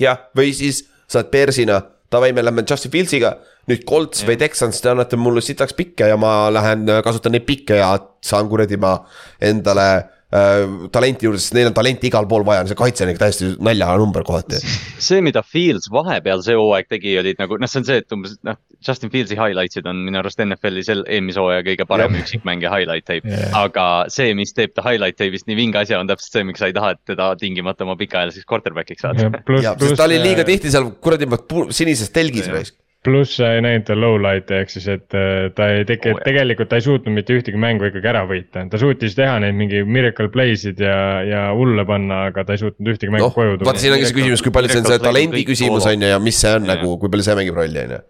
jah, 0.00 0.18
või 0.36 0.50
siis 0.56 0.82
saad 1.12 1.30
Bearsina, 1.30 1.82
davai, 2.12 2.32
me 2.32 2.44
lähme 2.44 2.64
Justin 2.68 2.92
Fieldsiga. 2.92 3.36
Nüüd 3.70 3.84
Colts 3.88 4.24
või 4.26 4.38
Texans, 4.40 4.80
te 4.82 4.90
annate 4.92 5.18
mulle 5.20 5.42
sitaks 5.44 5.76
pikke 5.78 6.10
ja 6.10 6.18
ma 6.20 6.50
lähen 6.52 6.88
äh, 6.90 7.02
kasutan 7.04 7.36
neid 7.36 7.46
pikke 7.46 7.78
ja 7.78 7.94
saan 8.24 8.50
kuradi 8.50 8.78
ma 8.80 8.96
endale 9.42 9.86
äh, 10.34 10.64
talenti 10.94 11.28
juurde, 11.28 11.38
sest 11.42 11.54
neil 11.54 11.70
on 11.70 11.76
talenti 11.76 12.08
igal 12.10 12.26
pool 12.30 12.42
vaja, 12.46 12.64
see 12.66 12.78
kaitse 12.78 13.06
on 13.06 13.12
ikka 13.12 13.22
täiesti 13.22 13.52
naljanumber 13.62 14.26
kohati. 14.26 14.58
see, 14.98 15.22
mida 15.22 15.44
Fields 15.46 15.86
vahepeal 15.94 16.42
see 16.42 16.58
hooaeg 16.58 16.90
tegi, 16.90 17.14
olid 17.22 17.38
nagu 17.42 17.60
noh, 17.62 17.70
see 17.70 17.82
on 17.84 17.86
see, 17.86 18.02
et 18.02 18.16
umbes 18.16 18.34
noh, 18.48 18.58
Justin 18.82 19.12
Fieldsi 19.14 19.38
highlights'id 19.38 19.86
on 19.86 20.02
minu 20.08 20.18
arust 20.18 20.42
NFL-i 20.42 20.82
sel 20.86 21.04
eelmise 21.06 21.38
hooaja 21.42 21.62
kõige 21.68 21.86
parem 21.86 22.18
üksikmängija 22.18 22.74
highlight 22.74 23.06
tape 23.06 23.30
Jah. 23.30 23.46
yeah.. 23.46 23.58
aga 23.62 23.88
see, 24.10 24.34
mis 24.38 24.54
teeb 24.56 24.74
ta 24.74 24.82
highlight 24.88 25.20
tape'ist 25.20 25.46
nii 25.46 25.58
vinge 25.60 25.78
asja, 25.84 26.02
on 26.02 26.10
täpselt 26.10 26.40
see, 26.40 26.46
miks 26.50 26.64
sa 26.64 26.70
ei 26.72 26.74
taha, 26.74 26.96
et 26.96 27.14
teda 27.14 27.30
tingimata 27.38 27.86
oma 27.86 27.94
pikaajaliseks 28.00 28.48
quarterback'iks 28.50 29.06
saada. 29.06 29.30
pluss, 29.46 29.68
ja, 29.68 29.76
sest 29.78 30.00
ta 30.00 30.10
oli 30.10 30.18
liiga 30.22 30.46
tihti 30.48 30.74
seal 30.74 30.90
kuradi 30.98 31.30
sinises 31.70 32.10
telgis 32.10 32.50
Jah. 32.50 32.58
raisk. 32.58 32.81
Pluss 33.02 33.36
sa 33.40 33.52
ei 33.56 33.62
näinud 33.64 33.84
ta 33.88 33.96
low 33.98 34.14
light'e 34.22 34.60
ehk 34.62 34.70
siis, 34.70 34.86
et 34.92 35.16
äh, 35.18 35.48
ta 35.56 35.68
ei 35.72 35.82
Oo, 35.82 35.96
jah. 36.12 36.20
tegelikult 36.22 36.70
ta 36.70 36.78
ei 36.78 36.84
suutnud 36.84 37.16
mitte 37.16 37.34
ühtegi 37.34 37.58
mängu 37.60 37.88
ikkagi 37.88 38.10
ära 38.12 38.22
võita, 38.28 38.62
ta 38.70 38.78
suutis 38.80 39.16
teha 39.18 39.40
neid 39.42 39.58
mingi 39.58 39.82
miracle 39.82 40.30
play'sid 40.32 40.80
ja, 40.82 40.96
ja 41.26 41.42
hulle 41.58 41.84
panna, 41.88 42.26
aga 42.30 42.46
ta 42.46 42.54
ei 42.54 42.62
suutnud 42.62 42.94
ühtegi 42.94 43.10
mängu 43.14 43.26
noh, 43.26 43.34
koju 43.34 43.58
tuua 43.58 43.72
vaata. 43.72 43.82
siin 43.82 43.96
ongi 43.96 44.06
see 44.06 44.18
küsimus, 44.20 44.44
kui 44.46 44.54
palju 44.54 44.70
see 44.70 44.84
on 44.84 44.90
see 44.92 45.02
talendi 45.02 45.44
küsimus 45.48 45.88
on 45.90 46.06
ju 46.06 46.12
ja 46.14 46.22
mis 46.22 46.38
see 46.38 46.54
on 46.54 46.62
Jah. 46.68 46.76
nagu, 46.76 46.94
kui 47.02 47.10
palju 47.12 47.26
see 47.26 47.38
mängib 47.40 47.58
rolli 47.58 47.82
on 47.86 47.96
ju. 47.98 48.02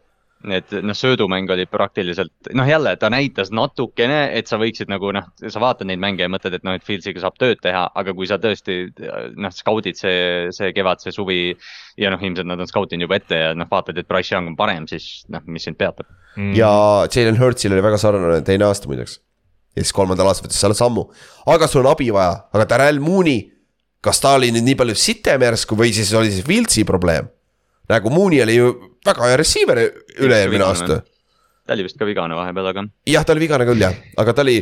Et 0.50 0.72
noh, 0.82 0.96
söödumäng 0.96 1.50
oli 1.54 1.66
praktiliselt 1.70 2.50
noh, 2.56 2.66
jälle 2.68 2.94
ta 3.00 3.10
näitas 3.12 3.52
natukene, 3.54 4.24
et 4.36 4.50
sa 4.50 4.58
võiksid 4.60 4.90
nagu 4.90 5.12
noh, 5.14 5.28
sa 5.42 5.62
vaatad 5.62 5.88
neid 5.88 6.00
mänge 6.02 6.24
ja 6.24 6.30
mõtled, 6.32 6.56
et 6.58 6.64
noh, 6.66 6.76
et 6.78 6.86
Fieldsiga 6.86 7.22
saab 7.22 7.36
tööd 7.40 7.60
teha, 7.62 7.84
aga 7.98 8.14
kui 8.16 8.28
sa 8.30 8.40
tõesti 8.42 8.78
noh, 9.38 9.54
skaudid 9.54 9.98
see, 9.98 10.48
see 10.54 10.72
kevad, 10.76 11.02
see 11.04 11.14
suvi. 11.14 11.40
ja 12.00 12.10
noh, 12.12 12.22
ilmselt 12.22 12.48
nad 12.48 12.60
on 12.60 12.70
skautinud 12.70 13.06
juba 13.06 13.18
ette 13.20 13.38
ja 13.38 13.52
noh, 13.58 13.68
vaatad, 13.70 13.98
et 13.98 14.08
Price 14.08 14.34
Young 14.34 14.52
on 14.52 14.56
parem, 14.58 14.88
siis 14.90 15.26
noh, 15.32 15.44
mis 15.46 15.68
sind 15.68 15.78
peatab. 15.80 16.08
Mm. 16.36 16.54
ja 16.56 16.72
Jalen 17.12 17.38
Hurtsil 17.38 17.74
oli 17.74 17.84
väga 17.84 18.00
sarnane 18.00 18.40
teine 18.46 18.64
aasta 18.64 18.88
muideks. 18.88 19.18
ja 19.76 19.84
siis 19.84 19.92
kolmandal 19.92 20.30
aastal 20.30 20.48
võttis 20.48 20.62
selle 20.64 20.76
sammu, 20.76 21.06
aga 21.52 21.68
sul 21.68 21.84
on 21.84 21.92
abi 21.92 22.10
vaja, 22.14 22.48
aga 22.52 22.68
Darrell 22.68 23.00
Mooney. 23.04 23.48
kas 24.02 24.18
ta 24.18 24.34
oli 24.34 24.50
nüüd 24.50 24.66
nii 24.66 24.74
palju 24.80 24.96
sitem 24.98 25.44
järsku 25.46 25.78
või 25.78 25.92
siis 25.94 26.10
oli 26.18 26.32
see 26.32 26.48
Wiltsi 26.48 26.84
probleem? 26.88 27.28
Nagu 27.92 28.12
Mooney 28.12 28.42
oli 28.44 28.58
ju 28.58 28.68
väga 29.06 29.30
hea 29.30 29.40
receiver 29.40 29.80
üle-eelmine 30.18 30.66
aasta. 30.66 31.02
ta 31.66 31.76
oli 31.76 31.86
vist 31.86 31.98
ka 31.98 32.08
vigane 32.08 32.36
vahepeal, 32.38 32.70
aga 32.72 32.86
jah, 33.08 33.26
ta 33.26 33.34
oli 33.36 33.44
vigane 33.46 33.66
küll 33.68 33.82
jah, 33.84 33.96
aga 34.18 34.34
ta 34.36 34.44
oli 34.46 34.60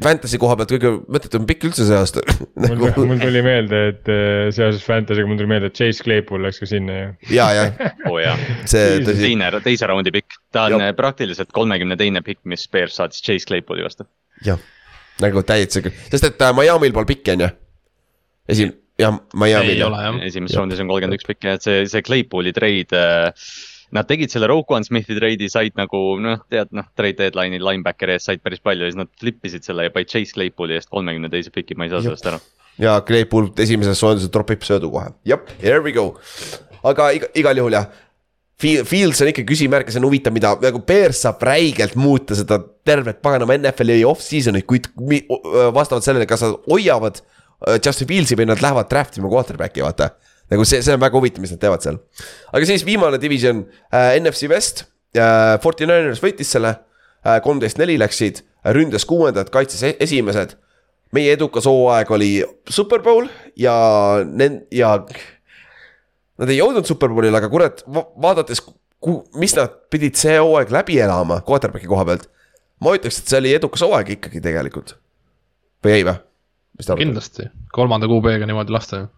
Fantasy 0.00 0.38
koha 0.40 0.54
pealt 0.56 0.70
kõige 0.72 0.90
mõttetum 1.12 1.44
pikk 1.44 1.66
üldse 1.68 1.84
see 1.84 1.96
aasta 1.98 2.22
mul, 2.62 2.70
nagu 2.70 3.04
mul 3.10 3.18
tuli 3.20 3.42
meelde, 3.44 3.80
et 3.90 4.08
äh, 4.08 4.46
seoses 4.56 4.80
Fantasy'ga 4.86 5.28
mul 5.28 5.36
tuli 5.36 5.50
meelde, 5.50 5.68
et 5.68 5.76
Chase 5.76 6.04
Claypool 6.06 6.40
läks 6.46 6.62
ka 6.62 6.68
sinna 6.70 6.96
ju. 6.96 7.10
ja, 7.36 7.50
jah, 7.58 7.74
oo 8.08 8.14
oh, 8.16 8.20
jaa. 8.22 8.36
see 8.64 9.02
tõsi, 9.04 9.26
teine, 9.26 9.50
teise 9.66 9.90
raundi 9.90 10.14
pikk, 10.14 10.38
ta 10.54 10.64
on 10.70 10.78
Jah. 10.80 10.94
praktiliselt 10.96 11.52
kolmekümne 11.52 11.98
teine 12.00 12.24
pikk, 12.24 12.40
mis 12.48 12.64
Bears 12.72 12.96
saatis 12.96 13.20
Chase 13.20 13.44
Claypooli 13.50 13.84
vastu. 13.84 14.08
jah, 14.46 14.60
nagu 15.20 15.44
täitsa, 15.44 15.84
sest 16.08 16.30
et 16.30 16.46
äh, 16.48 16.56
Miami'l 16.56 16.96
pole 16.96 17.10
pikki 17.12 17.36
on 17.36 17.44
ju. 17.44 17.50
esim-, 18.56 18.72
jah, 19.02 19.18
Miami'l 19.34 19.74
ei 19.74 19.84
ole 19.86 20.06
jah. 20.06 20.22
esimeses 20.30 20.58
raundis 20.58 20.80
on 20.82 20.90
kolmkümmend 20.90 21.18
üks 21.18 21.28
pikk 21.28 21.50
ja 21.50 21.58
et 21.58 21.66
see, 21.66 21.84
see 21.90 22.06
Claypooli 22.06 22.54
treid 22.56 22.94
äh, 22.96 23.30
Nad 23.92 24.08
tegid 24.08 24.32
selle 24.32 24.48
Roquan 24.48 24.86
Smithi 24.86 25.18
treidi, 25.18 25.50
said 25.52 25.76
nagu 25.76 25.98
noh, 26.22 26.38
tead 26.52 26.70
noh, 26.72 26.86
trade 26.96 27.18
deadline'il 27.18 27.64
linebackeri 27.66 28.14
eest 28.16 28.30
said 28.30 28.40
päris 28.44 28.62
palju 28.64 28.86
ja 28.86 28.88
siis 28.88 28.96
nad 28.96 29.10
flip 29.20 29.44
isid 29.44 29.66
selle 29.68 29.84
ja 29.84 29.92
panid 29.92 30.08
Chase 30.08 30.32
Claypooli 30.32 30.78
eest 30.78 30.88
kolmekümne 30.92 31.28
teise 31.32 31.52
piki, 31.52 31.76
ma 31.76 31.84
ei 31.84 31.92
saa 31.92 32.00
sellest 32.06 32.30
aru. 32.30 32.38
ja 32.80 32.94
Claypool 33.04 33.50
esimeses 33.60 34.00
soojendusel 34.00 34.32
tropib 34.32 34.64
söödu 34.64 34.88
kohe, 34.94 35.12
jep, 35.28 35.52
here 35.60 35.82
we 35.84 35.92
go. 35.92 36.14
aga 36.88 37.10
iga, 37.18 37.28
igal 37.36 37.60
juhul 37.60 37.76
jah. 37.76 37.92
Fields 38.62 39.18
on 39.24 39.28
ikka 39.28 39.42
küsimärk 39.42 39.88
ja 39.90 39.92
see 39.92 40.00
on 40.00 40.06
huvitav, 40.06 40.32
mida 40.32 40.54
nagu 40.62 40.80
Bears 40.86 41.20
saab 41.26 41.40
räigelt 41.44 41.96
muuta 41.98 42.36
seda 42.38 42.60
tervet 42.86 43.18
paganama 43.20 43.58
NFL-i 43.58 44.06
off-season'it, 44.06 44.64
kuid 44.70 44.86
vastavalt 45.74 46.06
sellele, 46.06 46.28
kas 46.30 46.46
nad 46.46 46.56
hoiavad 46.70 47.18
Justin 47.84 48.08
Fieldsi 48.10 48.38
või 48.38 48.48
nad 48.50 48.62
lähevad 48.62 48.88
draft 48.90 49.18
ima 49.20 49.30
quarterback'i, 49.32 49.82
vaata. 49.84 50.10
nagu 50.52 50.64
see, 50.68 50.82
see 50.84 50.94
on 50.94 51.00
väga 51.00 51.16
huvitav, 51.18 51.40
mis 51.44 51.52
nad 51.54 51.60
teevad 51.62 51.84
seal. 51.84 52.00
aga 52.52 52.66
siis 52.68 52.84
viimane 52.86 53.20
division 53.22 53.64
äh,, 53.92 54.16
NFC 54.20 54.48
West 54.52 54.84
äh,, 55.16 55.58
Forty 55.62 55.86
Niners 55.86 56.22
võitis 56.22 56.50
selle 56.52 56.74
äh,, 56.74 57.38
kolmteist 57.44 57.78
neli 57.80 57.98
läksid, 58.00 58.42
ründas 58.76 59.06
kuuendad, 59.08 59.50
kaitses 59.54 59.82
e- 59.86 59.96
esimesed 60.00 60.56
meie 61.12 61.32
edukas 61.36 61.66
hooaeg 61.68 62.10
oli 62.14 62.30
Superbowl 62.72 63.28
ja 63.60 63.74
nen- 64.24 64.62
ja 64.72 64.96
nad 66.40 66.50
ei 66.50 66.58
jõudnud 66.58 66.88
Superbowlile, 66.88 67.36
aga 67.38 67.50
kurat, 67.52 67.82
vaadates, 67.86 68.62
mis 69.38 69.54
nad 69.58 69.74
pidid 69.92 70.16
see 70.18 70.38
hooaeg 70.38 70.72
läbi 70.72 70.98
elama 71.02 71.40
quarterback'i 71.46 71.90
koha 71.90 72.06
pealt. 72.08 72.28
ma 72.82 72.96
ütleks, 72.96 73.20
et 73.20 73.30
see 73.30 73.38
oli 73.38 73.52
edukas 73.54 73.84
hooaeg 73.84 74.16
ikkagi 74.16 74.40
tegelikult. 74.42 74.96
või 75.84 75.98
ei 75.98 76.06
või? 76.08 76.18
kindlasti, 76.80 77.48
kolmanda 77.72 78.08
QB-ga 78.10 78.48
niimoodi 78.48 78.74
lasta 78.74 79.02
ju. 79.02 79.08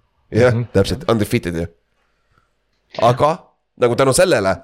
jah, 0.41 0.61
täpselt, 0.75 1.07
undefeated 1.11 1.59
ju. 1.63 1.67
aga 3.03 3.35
nagu 3.83 3.97
tänu 3.99 4.15
sellele, 4.17 4.57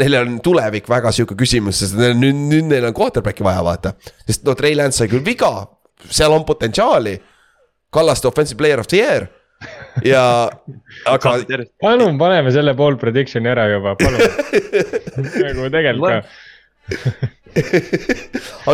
neil 0.00 0.18
on 0.20 0.40
tulevik 0.44 0.88
väga 0.90 1.12
sihuke 1.14 1.36
küsimus, 1.38 1.82
sest 1.82 1.98
neil 2.00 2.16
on 2.16 2.24
nüüd, 2.24 2.42
nüüd 2.50 2.72
neil 2.72 2.88
on 2.88 2.96
quarterback'i 2.96 3.46
vaja 3.46 3.62
vaata. 3.64 3.94
sest 4.26 4.44
no 4.44 4.56
Trey 4.58 4.76
Lance 4.76 5.00
sai 5.00 5.08
küll 5.12 5.24
viga, 5.24 5.52
seal 6.10 6.32
on 6.32 6.44
potentsiaali. 6.44 7.18
Kallaste 7.94 8.26
offensive 8.26 8.58
player 8.58 8.80
of 8.82 8.88
the 8.90 8.98
year 8.98 9.28
ja, 10.04 10.50
aga 11.14 11.36
palun 11.82 12.18
paneme 12.20 12.52
selle 12.54 12.74
pool 12.78 12.98
prediction'i 13.00 13.50
ära 13.52 13.68
juba, 13.72 13.94
palun. 14.00 14.20
nagu 15.44 15.70
tegelikult 15.74 16.10
ka. 16.10 17.30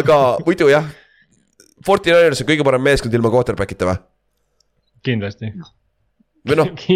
aga 0.01 0.19
muidu 0.47 0.71
jah, 0.73 0.89
Fortinanders 1.87 2.43
on 2.43 2.49
kõige 2.51 2.65
parem 2.67 2.83
meeskond 2.85 3.15
ilma 3.17 3.31
quarterback'ita 3.33 3.87
või? 3.89 4.01
kindlasti, 5.07 5.49
või 6.49 6.57
noh, 6.61 6.69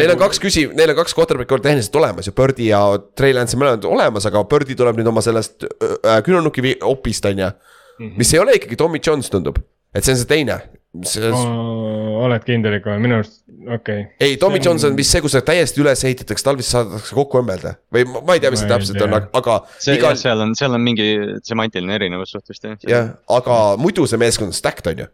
neil 0.00 0.12
on 0.14 0.20
kaks 0.20 0.40
küsi-, 0.42 0.66
neil 0.76 0.92
on 0.92 0.98
kaks 0.98 1.14
quarterback'i 1.16 1.54
olnud 1.56 1.64
tehniliselt 1.68 1.96
olemas 2.00 2.28
ju, 2.28 2.34
Birdi 2.36 2.68
ja 2.70 2.82
Trey 3.16 3.32
Lance 3.36 3.56
on 3.56 3.62
mõlemad 3.64 3.84
olemas, 3.88 4.26
aga 4.28 4.42
Birdi 4.48 4.76
tuleb 4.76 5.00
nüüd 5.00 5.08
oma 5.10 5.24
sellest 5.24 5.64
äh, 5.64 6.18
küünarnuki 6.26 6.64
vi- 6.64 6.78
opist 6.88 7.24
on 7.28 7.38
ju. 7.44 7.50
Mhm. 7.98 8.12
mis 8.20 8.32
ei 8.34 8.38
ole 8.38 8.52
ikkagi 8.54 8.76
Tommy 8.78 9.00
Jones 9.02 9.26
tundub, 9.32 9.56
et 9.94 10.04
see 10.04 10.12
on 10.14 10.20
see 10.20 10.28
teine. 10.30 10.60
Oled 10.96 12.44
kindel 12.46 12.78
ikka, 12.78 12.94
minu 13.02 13.18
arust, 13.18 13.42
okei 13.60 13.74
okay.. 13.76 14.04
ei, 14.24 14.36
Tommy 14.40 14.60
Jones 14.64 14.86
on 14.88 14.96
vist 14.96 15.12
see, 15.12 15.20
kus 15.20 15.34
see 15.36 15.44
täiesti 15.44 15.82
üles 15.82 16.00
ehitatakse, 16.08 16.44
talvist 16.46 16.72
saadakse 16.72 17.16
kokku 17.16 17.42
õmmelda 17.42 17.74
või 17.92 18.06
ma 18.08 18.22
ma 18.24 18.36
ei 18.36 18.42
tea, 18.42 18.50
mis 18.54 18.62
see 18.64 18.70
täpselt 18.70 19.04
on, 19.04 19.16
aga 19.36 19.58
see, 19.76 19.98
igal, 19.98 20.16
seal 20.16 20.40
on, 20.46 20.54
seal 20.58 20.72
on 20.74 20.82
mingi 20.84 21.10
semantiline 21.44 21.98
erinevus 21.98 22.32
suht 22.32 22.48
vist 22.48 22.64
jah. 22.64 22.78
jah, 22.88 23.10
aga 23.36 23.58
muidu 23.80 24.06
see 24.08 24.20
meeskond 24.20 24.54
on 24.54 24.56
stacked 24.56 24.88
on 24.90 25.04
ju. 25.04 25.10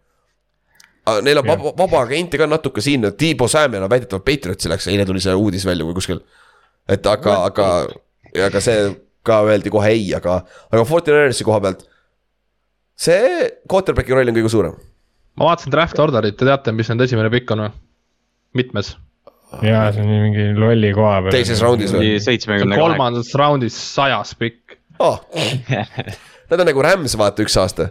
Neil 1.04 1.36
on 1.36 1.44
Jah. 1.44 1.58
vaba, 1.58 1.74
vaba 1.76 1.98
agente 2.06 2.38
ka 2.40 2.46
natuke 2.48 2.80
siin, 2.80 3.10
Tiibo 3.18 3.44
Samuel 3.50 3.84
on 3.84 3.90
väidetavalt 3.92 4.24
Patriotsi 4.24 4.70
läks, 4.72 4.86
eile 4.88 5.04
tuli 5.04 5.20
see 5.20 5.34
uudis 5.36 5.66
välja 5.68 5.84
või 5.84 5.98
kuskil. 5.98 6.22
et 6.88 7.04
aga, 7.06 7.34
aga, 7.50 7.66
aga 8.46 8.62
see 8.64 8.86
ka 9.26 9.42
öeldi 9.44 9.72
kohe 9.74 9.90
ei, 9.92 10.06
aga, 10.16 10.38
aga 10.70 10.86
Fortinanersi 10.88 11.44
koha 11.44 11.60
pealt. 11.60 11.84
see 12.96 13.50
quarterback'i 13.68 14.14
roll 14.16 14.30
on 14.30 14.38
kõige 14.38 14.54
suurem. 14.54 14.78
Ma 15.38 15.48
vaatasin 15.50 15.72
draft 15.74 15.98
order'it, 16.04 16.36
te 16.38 16.46
teate, 16.48 16.72
mis 16.76 16.90
nende 16.92 17.08
esimene 17.08 17.30
pikk 17.32 17.50
on 17.56 17.64
või? 17.66 17.72
mitmes? 18.60 18.94
jaa, 19.62 19.88
see 19.94 20.02
on 20.02 20.08
mingi 20.10 20.48
lolli 20.58 20.90
koha 20.96 21.20
peal. 21.26 21.34
Teises 21.36 21.60
raundis 21.62 21.92
või? 21.94 22.14
seitsmekümne 22.22 22.74
kaheksa. 22.74 22.84
kolmandas 22.88 23.34
raundis 23.38 23.76
sajas 23.94 24.34
pikk. 24.38 24.78
Oh. 25.02 25.18
Nad 26.50 26.60
on 26.60 26.66
nagu 26.68 26.82
Rams, 26.84 27.14
vaata 27.18 27.42
üks 27.42 27.54
aasta. 27.58 27.88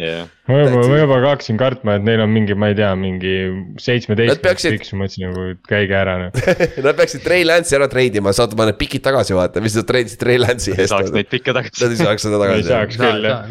jah, 0.00 0.28
ma 0.48 0.58
juba, 0.60 0.82
ma 0.88 0.98
juba 1.00 1.16
hakkasin 1.24 1.58
kartma, 1.60 1.96
et 1.98 2.04
neil 2.06 2.20
on 2.24 2.30
mingi, 2.32 2.54
ma 2.56 2.68
ei 2.70 2.76
tea, 2.78 2.90
mingi 3.00 3.32
Nad 3.50 3.80
seitsmeteist 3.84 4.42
peaksid- 4.44 4.76
piks, 4.76 4.92
ma 4.94 5.02
mõtlesin 5.04 5.26
nagu, 5.28 5.46
et 5.54 5.62
käige 5.68 5.96
ära 5.98 6.14
noh. 6.22 6.36
Nad 6.86 7.00
peaksid 7.00 7.24
Trey 7.24 7.44
Lance'i 7.48 7.76
ära 7.80 7.88
treidima, 7.92 8.32
saatma 8.36 8.68
need 8.70 8.78
pikid 8.80 9.04
tagasi, 9.08 9.34
vaata, 9.36 9.60
mis 9.64 9.76
nad 9.76 9.88
treidisid 9.88 10.20
Trey 10.22 10.38
Lance'i 10.40 10.76
eest. 10.76 10.92
saaks 10.94 11.12
neid 11.16 11.28
pikke 11.32 11.52
Nad 11.56 11.62
tagasi. 11.64 11.88
ei 11.90 12.00
saaks 12.04 12.28
seda 12.28 12.38
ei 12.38 12.44
tagasi. 12.46 12.68
saaks 12.70 13.00
küll 13.00 13.28
jah. 13.32 13.50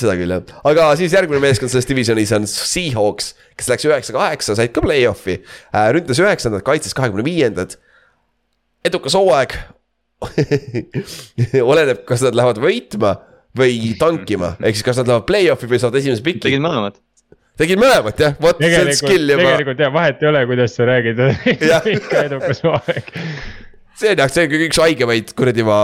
Seda 0.00 0.16
küll 0.18 0.34
jah, 0.34 0.52
aga 0.68 0.88
siis 0.98 1.14
järgmine 1.16 1.40
meeskond 1.42 1.72
selles 1.72 1.88
divisionis 1.88 2.32
on 2.36 2.48
Seahawks, 2.50 3.32
kes 3.58 3.70
läks 3.72 3.86
üheksa-kaheksa, 3.88 4.56
said 4.58 4.74
ka 4.74 4.84
play-off'i 4.84 5.38
äh,. 5.40 5.88
ründas 5.96 6.20
üheksandat, 6.22 6.64
kaitses 6.66 6.96
kahekümne 6.96 7.24
viiendat. 7.26 7.78
edukas 8.86 9.16
hooaeg. 9.18 9.56
oleneb, 11.72 12.04
kas 12.08 12.22
nad 12.24 12.36
lähevad 12.38 12.60
võitma 12.62 13.16
või 13.56 13.94
tankima, 14.00 14.54
ehk 14.60 14.78
siis 14.78 14.86
kas 14.86 15.00
nad 15.00 15.10
lähevad 15.10 15.28
play-off'i 15.28 15.68
või 15.70 15.80
saavad 15.82 16.00
esimese 16.00 16.24
piki 16.24 16.46
tegid. 16.48 16.62
mõlemad. 16.64 16.98
tegid 17.60 17.80
mõlemat 17.80 18.20
jah, 18.20 18.36
vot 18.40 18.60
see 18.60 18.80
on 18.80 18.92
skill 18.96 19.32
juba. 19.32 19.44
tegelikult 19.44 19.84
jah, 19.84 19.94
vahet 19.94 20.24
ei 20.24 20.30
ole, 20.32 20.44
kuidas 20.50 20.76
sa 20.76 20.88
räägid 20.88 21.22
ikka 21.96 22.26
edukas 22.28 22.62
hooaeg. 22.64 23.14
see 23.96 24.12
on 24.12 24.22
jah, 24.24 24.32
see 24.32 24.48
on 24.48 24.68
üks 24.68 24.82
haigemaid 24.84 25.32
kuradi 25.36 25.66
ma 25.66 25.80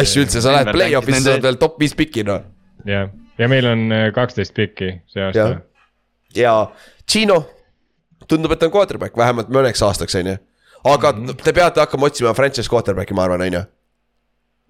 asju 0.00 0.24
üldse, 0.24 0.42
sa 0.42 0.54
lähed 0.54 0.70
Denver 0.70 0.78
play-off'i, 0.78 1.10
rääkis 1.10 1.24
sa 1.24 1.28
saad 1.28 1.38
nende- 1.38 1.48
veel 1.48 1.60
top 1.60 1.80
viis 1.82 1.96
piki 1.98 2.24
noh. 2.26 2.44
jah, 2.88 3.10
ja 3.40 3.48
meil 3.48 3.66
on 3.66 3.88
äh, 3.92 4.06
kaksteist 4.14 4.54
pikki 4.56 4.92
see 5.10 5.24
aasta 5.24 5.48
ja 6.36 6.54
Gino 7.10 7.42
tundub, 8.30 8.52
et 8.54 8.60
ta 8.62 8.68
on 8.68 8.74
quarterback 8.74 9.16
vähemalt 9.18 9.50
mõneks 9.52 9.82
aastaks, 9.86 10.14
on 10.20 10.32
ju. 10.32 10.38
aga 10.84 11.12
mm 11.12 11.26
-hmm. 11.26 11.42
te 11.44 11.52
peate 11.52 11.80
hakkama 11.80 12.06
otsima 12.06 12.34
franchise 12.34 12.70
quarterback'i, 12.70 13.14
ma 13.14 13.24
arvan, 13.24 13.40
on 13.40 13.58
ju. 13.58 13.62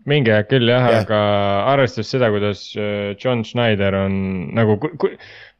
mingi 0.07 0.33
aeg 0.33 0.49
küll 0.49 0.69
jah 0.69 0.81
Jah. 0.81 0.91
yeah., 0.91 1.03
aga 1.05 1.21
arvestades 1.75 2.11
seda, 2.11 2.31
kuidas 2.31 2.73
äh, 2.77 3.17
John 3.25 3.45
Schneider 3.45 3.95
on 3.95 4.55
nagu, 4.55 4.79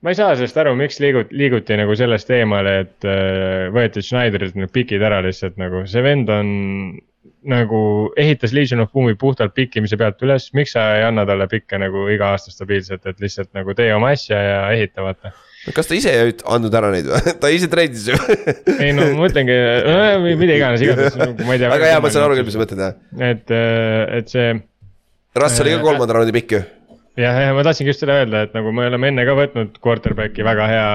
ma 0.01 0.11
ei 0.11 0.15
saa 0.15 0.35
sellest 0.37 0.57
aru, 0.57 0.75
miks 0.75 1.01
liigut-, 1.01 1.31
liiguti 1.31 1.77
nagu 1.77 1.97
sellest 1.97 2.31
eemale, 2.31 2.79
et 2.81 3.05
äh, 3.05 3.69
võeti 3.75 4.03
Schneiderilt 4.03 4.55
need 4.55 4.73
pikid 4.73 5.03
ära 5.03 5.21
lihtsalt 5.21 5.61
nagu, 5.61 5.85
see 5.87 6.03
vend 6.03 6.29
on 6.29 6.49
nagu 7.49 7.83
ehitas 8.21 8.55
Legion 8.57 8.85
of 8.85 8.91
Boom'i 8.93 9.17
puhtalt 9.19 9.55
pikkimise 9.57 9.97
pealt 10.01 10.21
üles, 10.27 10.51
miks 10.57 10.75
sa 10.77 10.87
ei 10.99 11.05
anna 11.07 11.25
talle 11.29 11.47
pikke 11.51 11.79
nagu 11.81 12.07
iga 12.13 12.35
aasta 12.35 12.53
stabiilselt, 12.53 13.07
et 13.09 13.23
lihtsalt 13.23 13.53
nagu 13.57 13.77
tee 13.77 13.93
oma 13.97 14.13
asja 14.17 14.41
ja 14.41 14.59
ehita, 14.75 15.05
vaata. 15.07 15.33
kas 15.77 15.89
ta 15.89 15.97
ise 15.97 16.13
ei 16.13 16.35
andnud 16.45 16.77
ära 16.81 16.91
neid 16.93 17.09
või? 17.11 17.21
ta 17.43 17.53
ise 17.53 17.71
treidis 17.73 18.09
ju. 18.13 18.19
ei 18.79 18.93
no 18.97 19.09
ma 19.13 19.27
mõtlengi, 19.27 19.61
mida 20.41 20.59
iganes, 20.59 20.85
igatahes 20.85 21.21
nagu 21.21 21.39
ma 21.47 21.57
ei 21.57 21.63
tea. 21.65 21.73
aga 21.77 21.95
jaa, 21.95 22.03
ma 22.05 22.13
saan 22.13 22.29
aru 22.29 22.41
küll, 22.41 22.51
mis 22.51 22.59
sa 22.59 22.65
mõtled 22.65 22.85
jah. 22.87 22.99
et, 23.33 23.57
et 24.21 24.37
see 24.37 24.51
Russ 25.35 25.61
oli 25.63 25.71
ka 25.71 25.79
Äh, 25.79 25.83
kolmanda 25.83 26.15
raundi 26.17 26.35
pikk 26.35 26.53
ju. 26.57 26.61
jah, 27.21 27.37
jah, 27.45 27.53
ma 27.57 27.65
tahtsingi 27.67 27.93
just 27.93 28.03
seda 28.05 28.19
öelda, 28.21 28.45
et 28.47 28.55
nagu 28.57 28.73
me 28.75 28.87
oleme 28.89 29.11
enne 29.11 29.25
ka 29.29 29.37
võtnud 29.39 29.79
quarterback'i 29.85 30.47
väga 30.47 30.67
hea 30.71 30.91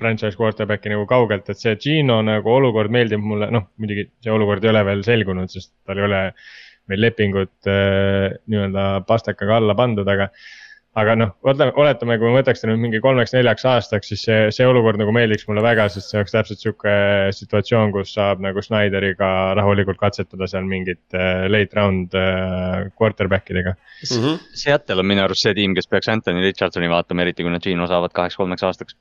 franchise 0.00 0.38
quarterback'i 0.38 0.92
nagu 0.92 1.06
kaugelt, 1.10 1.48
et 1.50 1.60
see 1.60 1.74
Gino 1.82 2.20
nagu 2.26 2.52
olukord 2.52 2.92
meeldib 2.94 3.22
mulle, 3.22 3.50
noh 3.54 3.68
muidugi 3.82 4.08
see 4.24 4.32
olukord 4.34 4.64
ei 4.64 4.72
ole 4.72 4.84
veel 4.88 5.04
selgunud, 5.06 5.52
sest 5.52 5.72
tal 5.86 6.00
ei 6.00 6.06
ole 6.08 6.22
meil 6.90 7.04
lepingut 7.04 7.70
äh, 7.70 8.32
nii-öelda 8.50 8.86
pastakaga 9.08 9.60
alla 9.60 9.76
pandud, 9.78 10.08
aga 10.08 10.28
aga 10.98 11.14
noh, 11.16 11.30
oletame, 11.48 12.18
kui 12.20 12.28
me 12.28 12.34
võtaks 12.34 12.60
ta 12.60 12.68
nüüd 12.68 12.82
mingi 12.82 13.00
kolmeks-neljaks 13.04 13.64
aastaks, 13.68 14.10
siis 14.12 14.24
see, 14.26 14.40
see 14.52 14.66
olukord 14.68 15.00
nagu 15.00 15.14
meeldiks 15.16 15.46
mulle 15.48 15.62
väga, 15.64 15.86
sest 15.92 16.10
see 16.10 16.18
oleks 16.20 16.34
täpselt 16.34 16.60
sihuke 16.60 16.96
situatsioon, 17.32 17.94
kus 17.94 18.12
saab 18.12 18.42
nagu 18.44 18.60
Snyderiga 18.64 19.30
rahulikult 19.56 20.00
katsetada 20.02 20.48
seal 20.50 20.68
mingit 20.68 21.16
äh, 21.16 21.46
late 21.48 21.78
round 21.78 22.16
äh, 22.18 22.90
quarterback 22.98 23.48
idega. 23.54 23.72
Mhm. 24.04 24.42
Seattle 24.64 25.00
on 25.00 25.08
minu 25.08 25.24
arust 25.24 25.46
see 25.46 25.56
tiim, 25.56 25.76
kes 25.78 25.88
peaks 25.88 26.12
Anthony 26.12 26.44
Richardsoni 26.44 26.92
vaatama, 26.92 27.24
eriti 27.24 27.46
kui 27.46 27.54
nad 27.54 27.64
Gino 27.64 27.88
saavad 27.88 28.12
kaheks-kolmeks 28.16 28.68
aastaks. 28.68 28.98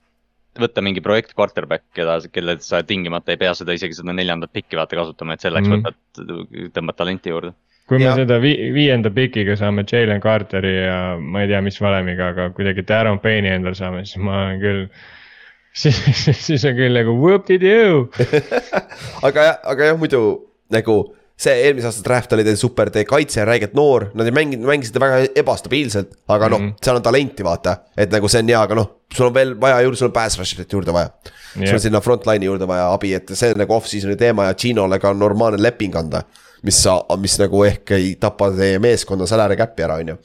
võtta 0.59 0.81
mingi 0.83 0.99
projekt 1.03 1.31
quarterback, 1.35 1.85
keda, 1.95 2.17
kelle 2.31 2.57
sa 2.59 2.81
tingimata 2.83 3.31
ei 3.31 3.39
pea 3.39 3.53
seda 3.55 3.71
isegi 3.75 3.95
seda 3.95 4.11
neljandat 4.15 4.51
pikki 4.51 4.75
vaata 4.79 4.99
kasutama, 4.99 5.35
et 5.35 5.43
selleks 5.43 5.67
mm. 5.67 5.77
võtad, 5.79 6.71
tõmbad 6.75 6.97
talenti 6.99 7.31
juurde. 7.31 7.53
Kui 7.91 7.99
me 7.99 8.07
Jah. 8.07 8.21
seda 8.21 8.37
vi 8.39 8.53
viienda 8.71 9.11
pikiga 9.11 9.57
saame 9.59 9.83
Jalen 9.83 10.21
Carteri 10.23 10.77
ja 10.77 10.99
ma 11.19 11.41
ei 11.43 11.49
tea, 11.51 11.59
mis 11.65 11.79
valemiga, 11.83 12.29
aga 12.31 12.45
kuidagi 12.55 12.85
Darren 12.87 13.19
Payne'i 13.19 13.51
endale 13.51 13.75
saame, 13.75 14.05
siis 14.07 14.21
ma 14.23 14.45
olen 14.45 14.61
küll. 14.61 14.85
siis, 15.81 15.97
siis 16.39 16.63
on 16.67 16.77
küll 16.77 16.95
nagu 16.95 17.17
whoop-de-doo. 17.19 18.05
aga 19.27 19.49
jah, 19.49 19.57
aga 19.73 19.91
jah, 19.91 19.99
muidu 19.99 20.21
nagu 20.71 21.01
see 21.41 21.57
eelmise 21.65 21.89
aasta 21.89 22.03
draft 22.05 22.33
oli 22.37 22.45
teil 22.47 22.59
super, 22.59 22.91
teie 22.93 23.07
kaitse 23.09 23.41
on 23.41 23.49
räigelt 23.49 23.73
noor, 23.75 24.07
nad 24.15 24.29
ei 24.29 24.35
mänginud, 24.35 24.67
mängisid 24.69 24.99
väga 25.01 25.23
ebastabiilselt, 25.41 26.13
aga 26.29 26.51
noh 26.53 26.61
mm. 26.61 26.69
-hmm. 26.69 26.85
seal 26.85 26.99
on 26.99 27.05
talenti, 27.07 27.43
vaata. 27.43 27.77
et 27.97 28.13
nagu 28.13 28.29
see 28.29 28.43
on 28.43 28.51
hea, 28.53 28.61
aga 28.61 28.77
noh, 28.77 28.91
sul 29.11 29.27
on 29.27 29.33
veel 29.35 29.55
vaja 29.61 29.81
juurde, 29.81 29.99
sul 29.99 30.11
on 30.11 30.15
pass 30.15 30.39
rusher'it 30.39 30.77
juurde 30.77 30.93
vaja. 30.93 31.09
sul 31.53 31.65
Jah. 31.65 31.73
on 31.73 31.83
sinna 31.87 32.01
frontline'i 32.01 32.47
juurde 32.47 32.67
vaja 32.67 32.91
abi, 32.93 33.13
et 33.17 33.33
see 33.33 33.51
on 33.51 33.59
nagu 33.63 33.75
off-season'i 33.75 34.15
teema 34.15 34.47
ja 34.47 34.53
Ginole 34.53 34.99
ka 34.99 35.09
on 35.09 35.19
normaalne 35.19 35.59
leping 35.61 35.95
anda. 35.95 36.23
Mis 36.65 36.77
sa, 36.83 36.99
mis 37.21 37.37
nagu 37.41 37.65
ehk 37.65 37.95
ei 37.97 38.15
tapa 38.21 38.51
teie 38.55 38.79
meeskonna 38.81 39.27
salary 39.29 39.57
cap'i 39.59 39.85
ära, 39.87 39.99
on 40.01 40.13
ju. 40.13 40.17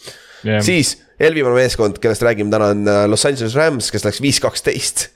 Jah. 0.46 0.62
siis 0.62 0.96
eelviimane 1.20 1.56
meeskond, 1.56 2.00
kellest 2.02 2.24
räägime 2.24 2.52
täna 2.52 2.72
on 2.74 2.88
äh, 2.88 3.04
Los 3.08 3.24
Angeles 3.26 3.54
Rams, 3.56 3.90
kes 3.92 4.04
läks 4.06 4.20
viis, 4.22 4.40
kaksteist. 4.42 5.08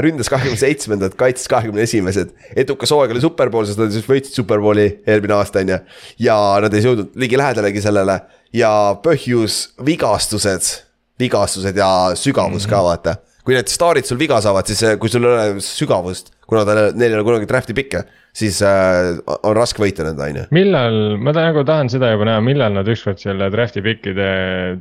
ründas 0.00 0.30
kahekümne 0.32 0.56
seitsmendat, 0.56 1.14
kaitses 1.20 1.50
kahekümne 1.52 1.82
esimesed. 1.84 2.30
edukas 2.56 2.90
hooaeg 2.94 3.12
oli 3.12 3.20
superpool, 3.20 3.66
sest 3.68 3.80
nad 3.80 3.92
siis 3.92 4.06
võitsid 4.08 4.38
superpooli 4.40 4.86
eelmine 5.06 5.36
aasta, 5.36 5.60
on 5.60 5.74
ju. 5.74 5.78
ja 6.26 6.36
nad 6.64 6.74
ei 6.74 6.84
jõudnud 6.86 7.12
ligilähedalegi 7.20 7.84
sellele 7.84 8.18
ja 8.56 8.72
põhjus 9.04 9.76
vigastused, 9.84 10.72
vigastused 11.20 11.76
ja 11.76 11.90
sügavus 12.16 12.66
ka 12.70 12.82
vaata. 12.88 13.18
kui 13.46 13.54
need 13.54 13.68
staarid 13.70 14.08
sul 14.08 14.18
viga 14.18 14.40
saavad, 14.42 14.66
siis 14.66 14.82
äh, 14.82 14.96
kui 14.98 15.12
sul 15.12 15.28
ei 15.28 15.34
ole 15.52 15.62
sügavust, 15.62 16.32
kuna 16.48 16.64
ta, 16.66 16.88
neil 16.96 17.12
ei 17.12 17.20
ole 17.20 17.28
kunagi 17.28 17.46
draft'i 17.46 17.76
pikke, 17.76 18.02
siis 18.36 18.58
äh, 18.64 19.16
on 19.42 19.56
raske 19.56 19.82
võita 19.82 20.04
nende, 20.06 20.26
on 20.26 20.40
ju. 20.40 20.46
millal, 20.56 20.98
ma 21.20 21.34
ta, 21.36 21.46
nagu 21.48 21.64
tahan 21.66 21.90
seda 21.92 22.12
juba 22.12 22.28
näha, 22.28 22.42
millal 22.44 22.74
nad 22.76 22.88
ükskord 22.92 23.20
selle 23.22 23.48
draft'i 23.52 23.82
pikkide 23.84 24.28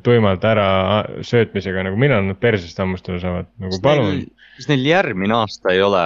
tuimalt 0.05 0.43
ära 0.47 0.69
söötmisega 1.25 1.85
nagu, 1.87 1.99
millal 1.99 2.25
nad 2.27 2.39
persest 2.41 2.79
hammustada 2.81 3.21
saavad, 3.23 3.51
nagu 3.63 3.79
palun. 3.83 4.25
kas 4.57 4.69
neil 4.71 4.83
järgmine 4.89 5.37
aasta 5.37 5.75
ei 5.75 5.83
ole 5.85 6.03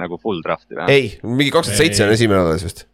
nagu 0.00 0.20
full 0.22 0.40
draft'i 0.44 0.78
või? 0.78 0.88
ei, 0.92 1.12
mingi 1.26 1.52
kakskümmend 1.54 1.84
seitse 1.84 2.06
on 2.06 2.16
esimene 2.16 2.44
alles 2.46 2.66
vist. 2.68 2.86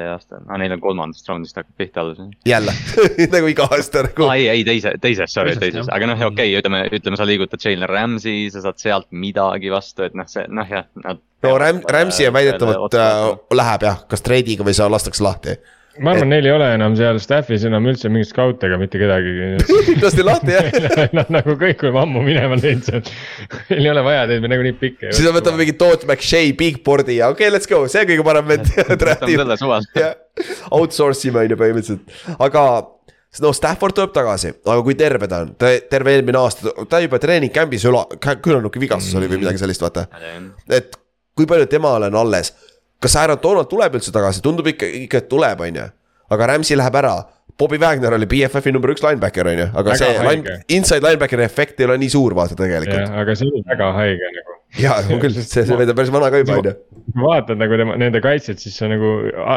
See 0.00 0.10
aasta, 0.10 0.42
aa 0.48 0.58
neil 0.60 0.74
on 0.76 0.82
kolmandast 0.82 1.28
raundist 1.30 1.58
hakkab 1.60 1.76
pihta 1.80 2.04
alles. 2.04 2.20
jälle 2.48 2.74
nagu 3.34 3.50
iga 3.52 3.68
aasta 3.70 4.04
nagu 4.08 4.28
aa. 4.28 4.36
ei, 4.40 4.48
ei 4.52 4.64
teise, 4.66 4.94
teises, 5.00 5.34
sorry, 5.34 5.56
teises, 5.60 5.90
aga 5.92 6.10
noh, 6.10 6.22
okei 6.30 6.50
okay,, 6.50 6.60
ütleme, 6.62 6.84
ütleme, 6.96 7.20
sa 7.20 7.28
liigutad 7.28 7.62
Jalen 7.64 7.88
Ramsey, 7.90 8.48
sa 8.54 8.64
saad 8.64 8.80
sealt 8.82 9.10
midagi 9.12 9.72
vastu, 9.72 10.08
et 10.08 10.16
noh, 10.18 10.28
see 10.30 10.46
noh, 10.48 10.68
jah. 10.70 10.88
no 11.04 11.18
Ram-, 11.60 11.84
Rams'i 11.88 12.28
väidetavalt 12.32 12.96
äh, 13.00 13.26
läheb 13.56 13.86
jah, 13.88 14.02
kas 14.08 14.24
treidiga 14.24 14.66
või 14.66 14.76
sa 14.76 14.90
lastakse 14.92 15.24
lahti. 15.24 15.56
Ma 16.00 16.14
arvan, 16.14 16.30
neil 16.32 16.46
ei 16.48 16.52
ole 16.54 16.68
enam 16.76 16.94
seal 16.98 17.18
staff'is 17.22 17.64
enam 17.68 17.86
üldse 17.90 18.10
mingit 18.12 18.30
scout'e 18.30 18.68
ega 18.68 18.78
mitte 18.80 19.00
kedagi. 19.00 19.34
lasti 20.04 20.26
lahti 20.26 20.56
jah. 20.56 20.68
Nad 21.18 21.32
nagu 21.34 21.56
kõik 21.60 21.84
oleme 21.86 22.02
ammu 22.04 22.24
minema 22.26 22.58
teinud 22.60 22.86
sealt. 22.86 23.10
Neil 23.72 23.84
ei 23.84 23.92
ole 23.92 24.04
vaja 24.06 24.28
teid, 24.30 24.44
me 24.44 24.52
nagunii 24.52 24.76
pikke. 24.80 25.10
siis 25.12 25.26
me 25.26 25.34
võtame 25.36 25.60
mingi 25.60 25.76
Toot 25.80 26.06
McShay, 26.08 26.54
Big 26.58 26.80
Boardi 26.86 27.18
ja 27.20 27.30
okei 27.32 27.48
okay,, 27.48 27.56
let's 27.56 27.70
go, 27.70 27.82
see 27.90 28.04
on 28.04 28.08
kõige 28.12 28.26
parem 28.26 28.48
vend. 28.48 28.72
võtame 28.78 29.18
selle 29.28 29.58
suvalt. 29.60 30.00
outsource 30.78 31.28
ime 31.28 31.44
on 31.44 31.52
ju 31.52 31.60
põhimõtteliselt, 31.60 32.16
aga 32.40 32.64
no 33.44 33.52
Stafford 33.56 33.98
tuleb 33.98 34.14
tagasi, 34.14 34.54
aga 34.64 34.80
kui 34.86 34.96
terve 34.98 35.28
ta 35.30 35.44
on, 35.44 35.52
ta 35.60 35.74
terve 35.90 36.16
eelmine 36.16 36.40
aasta, 36.40 36.74
ta 36.90 37.02
juba 37.02 37.20
treening 37.22 37.52
camp'is 37.54 37.86
üla-, 37.90 38.06
kõlanuki 38.18 38.82
vigastus 38.82 39.14
oli 39.18 39.30
või 39.30 39.42
midagi 39.44 39.62
sellist, 39.62 39.84
vaata. 39.84 40.08
et 40.72 40.96
kui 41.36 41.48
palju 41.50 41.68
temal 41.70 42.08
on 42.08 42.18
alles, 42.24 42.52
kas 43.00 43.16
Aaron 43.16 43.40
Donald 43.42 43.70
tuleb 43.70 43.98
üldse 43.98 44.12
tagasi, 44.14 44.42
tundub 44.44 44.68
ikka, 44.70 44.88
ikka, 45.04 45.24
et 45.24 45.28
tuleb, 45.30 45.66
on 45.66 45.82
ju. 45.82 45.90
aga 46.30 46.46
Ramsey 46.52 46.78
läheb 46.78 46.96
ära, 47.00 47.14
Bobby 47.60 47.76
Wagner 47.80 48.14
oli 48.16 48.28
BFF-i 48.28 48.72
number 48.72 48.92
üks 48.94 49.02
linebacker, 49.04 49.48
on 49.50 49.58
ju, 49.58 49.66
aga 49.72 49.92
Väga 49.92 49.98
see 50.00 50.28
line, 50.28 50.54
inside 50.76 51.04
linebackeri 51.04 51.44
efekt 51.44 51.80
ei 51.82 51.88
ole 51.88 51.98
nii 52.00 52.12
suur, 52.12 52.36
vaata 52.36 52.56
tegelikult. 52.56 53.16
aga 53.22 53.34
see 53.36 53.50
oli 53.50 53.64
väga 53.66 53.90
haige 53.98 54.30
nagu. 54.36 54.56
ja 54.78 54.94
on 55.00 55.20
küll, 55.24 55.34
see, 55.40 55.64
see 55.66 55.76
vend 55.80 55.92
on 55.92 55.98
päris 55.98 56.12
vana 56.14 56.30
ka 56.32 56.40
juba, 56.40 56.60
on 56.60 56.68
ju. 56.70 56.74
kui 57.10 57.26
vaatad 57.26 57.60
nagu 57.60 57.80
tema, 57.80 57.96
nende 58.00 58.22
kaitset, 58.24 58.62
siis 58.62 58.78
see 58.80 58.88
nagu, 58.92 59.10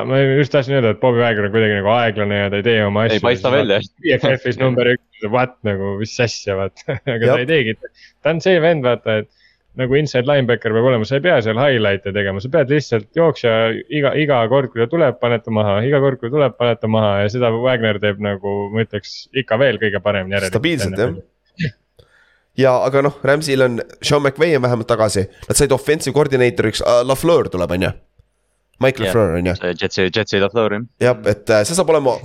ma 0.10 0.24
just 0.24 0.56
tahtsin 0.56 0.80
öelda, 0.80 0.96
et 0.96 1.04
Bobby 1.04 1.22
Wagner 1.24 1.48
on 1.48 1.54
kuidagi 1.54 1.78
nagu 1.80 1.94
aeglane 1.94 2.42
ja 2.42 2.50
ta 2.50 2.60
ei 2.60 2.68
tee 2.68 2.80
oma 2.88 3.06
asju. 3.06 3.20
Ei 3.20 3.26
paista 3.28 3.54
välja. 3.54 3.80
BFF-is 4.08 4.60
number 4.60 4.90
üks, 4.96 5.28
what 5.30 5.56
nagu, 5.68 5.94
mis 6.02 6.18
asja, 6.24 6.58
vaata, 6.60 6.98
aga 7.16 7.20
Jah. 7.22 7.38
ta 7.38 7.40
ei 7.46 7.50
teegi. 7.54 7.78
ta 8.24 8.34
on 8.34 8.44
see 8.44 8.60
vend, 8.64 8.88
vaata, 8.88 9.22
et 9.22 9.32
nagu 9.80 9.98
inside 9.98 10.30
linebacker 10.30 10.74
peab 10.76 10.88
olema, 10.90 11.06
sa 11.08 11.18
ei 11.18 11.24
pea 11.26 11.40
seal 11.46 11.58
highlight'e 11.58 12.14
tegema, 12.14 12.42
sa 12.44 12.52
pead 12.54 12.72
lihtsalt 12.74 13.10
jooksja 13.18 13.54
iga, 13.90 14.14
iga 14.22 14.42
kord, 14.52 14.70
kui 14.74 14.84
ta 14.84 14.90
tuleb, 14.92 15.18
paned 15.22 15.46
ta 15.46 15.54
maha, 15.56 15.80
iga 15.88 16.02
kord, 16.04 16.20
kui 16.22 16.30
tuleb, 16.34 16.56
paned 16.60 16.82
ta 16.82 16.90
maha 16.92 17.14
ja 17.24 17.32
seda 17.34 17.50
Wagner 17.56 17.98
teeb 18.04 18.22
nagu 18.24 18.56
ma 18.74 18.86
ütleks 18.86 19.16
ikka 19.44 19.58
veel 19.62 19.82
kõige 19.82 20.02
paremini 20.06 20.38
järelikult. 20.38 20.60
Stabiilselt, 20.60 21.02
jah. 21.64 21.76
ja 22.62 22.76
aga 22.86 23.04
noh, 23.10 23.18
Rams'il 23.26 23.66
on, 23.66 23.82
Sean 24.02 24.22
McVay 24.22 24.60
on 24.60 24.66
vähemalt 24.68 24.90
tagasi, 24.94 25.26
nad 25.50 25.58
said 25.58 25.74
offensive 25.74 26.14
coordinator'iks 26.18 26.86
uh,, 26.86 27.02
LaFleur 27.10 27.50
tuleb, 27.54 27.78
on 27.78 27.90
ju. 27.90 27.94
Mike. 28.84 29.08
LaFleur 29.08 29.40
on 29.40 29.50
ju, 29.50 29.58
Jetsi, 29.82 30.10
Jetsi 30.14 30.42
LaFleur 30.44 30.78
jah. 30.78 30.88
jah, 31.10 31.26
et 31.34 31.50
äh, 31.50 31.66
see 31.66 31.78
saab 31.78 31.90
olema, 31.96 32.20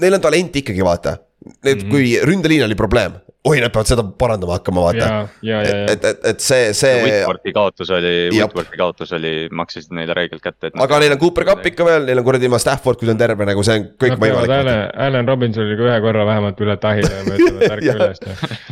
neil 0.00 0.18
on 0.18 0.24
talenti 0.24 0.64
ikkagi, 0.64 0.84
vaata. 0.84 1.18
Need 1.44 1.76
mm, 1.76 1.80
-hmm. 1.82 1.90
kui 1.90 2.20
ründeliin 2.24 2.64
oli 2.64 2.74
probleem, 2.74 3.18
oi, 3.44 3.58
nad 3.60 3.72
peavad 3.72 3.88
seda 3.88 4.02
parandama 4.18 4.56
hakkama, 4.56 4.82
vaata. 4.86 5.04
ja, 5.04 5.18
ja, 5.42 5.58
ja, 5.60 5.72
ja 5.76 5.88
et, 5.92 6.04
et, 6.08 6.20
et 6.30 6.40
see, 6.40 6.70
see, 6.76 6.92
Whitworthi 7.02 7.52
kaotus 7.52 7.90
oli. 7.92 8.12
Whitworthi 8.32 8.78
kaotus 8.80 9.12
oli, 9.12 9.32
maksis 9.52 9.90
neile 9.92 10.16
räigelt 10.16 10.40
kätte. 10.44 10.70
aga 10.86 11.00
neil 11.02 11.12
on 11.12 11.20
Cooper 11.20 11.44
Cup 11.50 11.66
ikka 11.68 11.84
veel, 11.84 12.06
neil 12.08 12.22
on 12.22 12.24
kuradi 12.24 12.48
ilma 12.48 12.60
Stafford, 12.62 13.00
kui 13.00 13.10
ta 13.10 13.12
on 13.12 13.20
terve, 13.20 13.48
nagu 13.50 13.66
see 13.66 13.76
on 13.80 13.84
kõik 14.00 14.14
Nad 14.14 14.22
võimalik. 14.24 14.54
Allan, 15.08 15.28
Robinsoniga 15.28 15.86
ühe 15.90 15.98
korra 16.06 16.24
vähemalt 16.30 16.64
üle 16.64 16.78
tahile 16.80 17.12
ja 17.12 17.26
me 17.28 17.36
ütleme, 17.36 17.60
et 17.60 17.76
ärka 17.76 17.96
üles. 17.98 18.24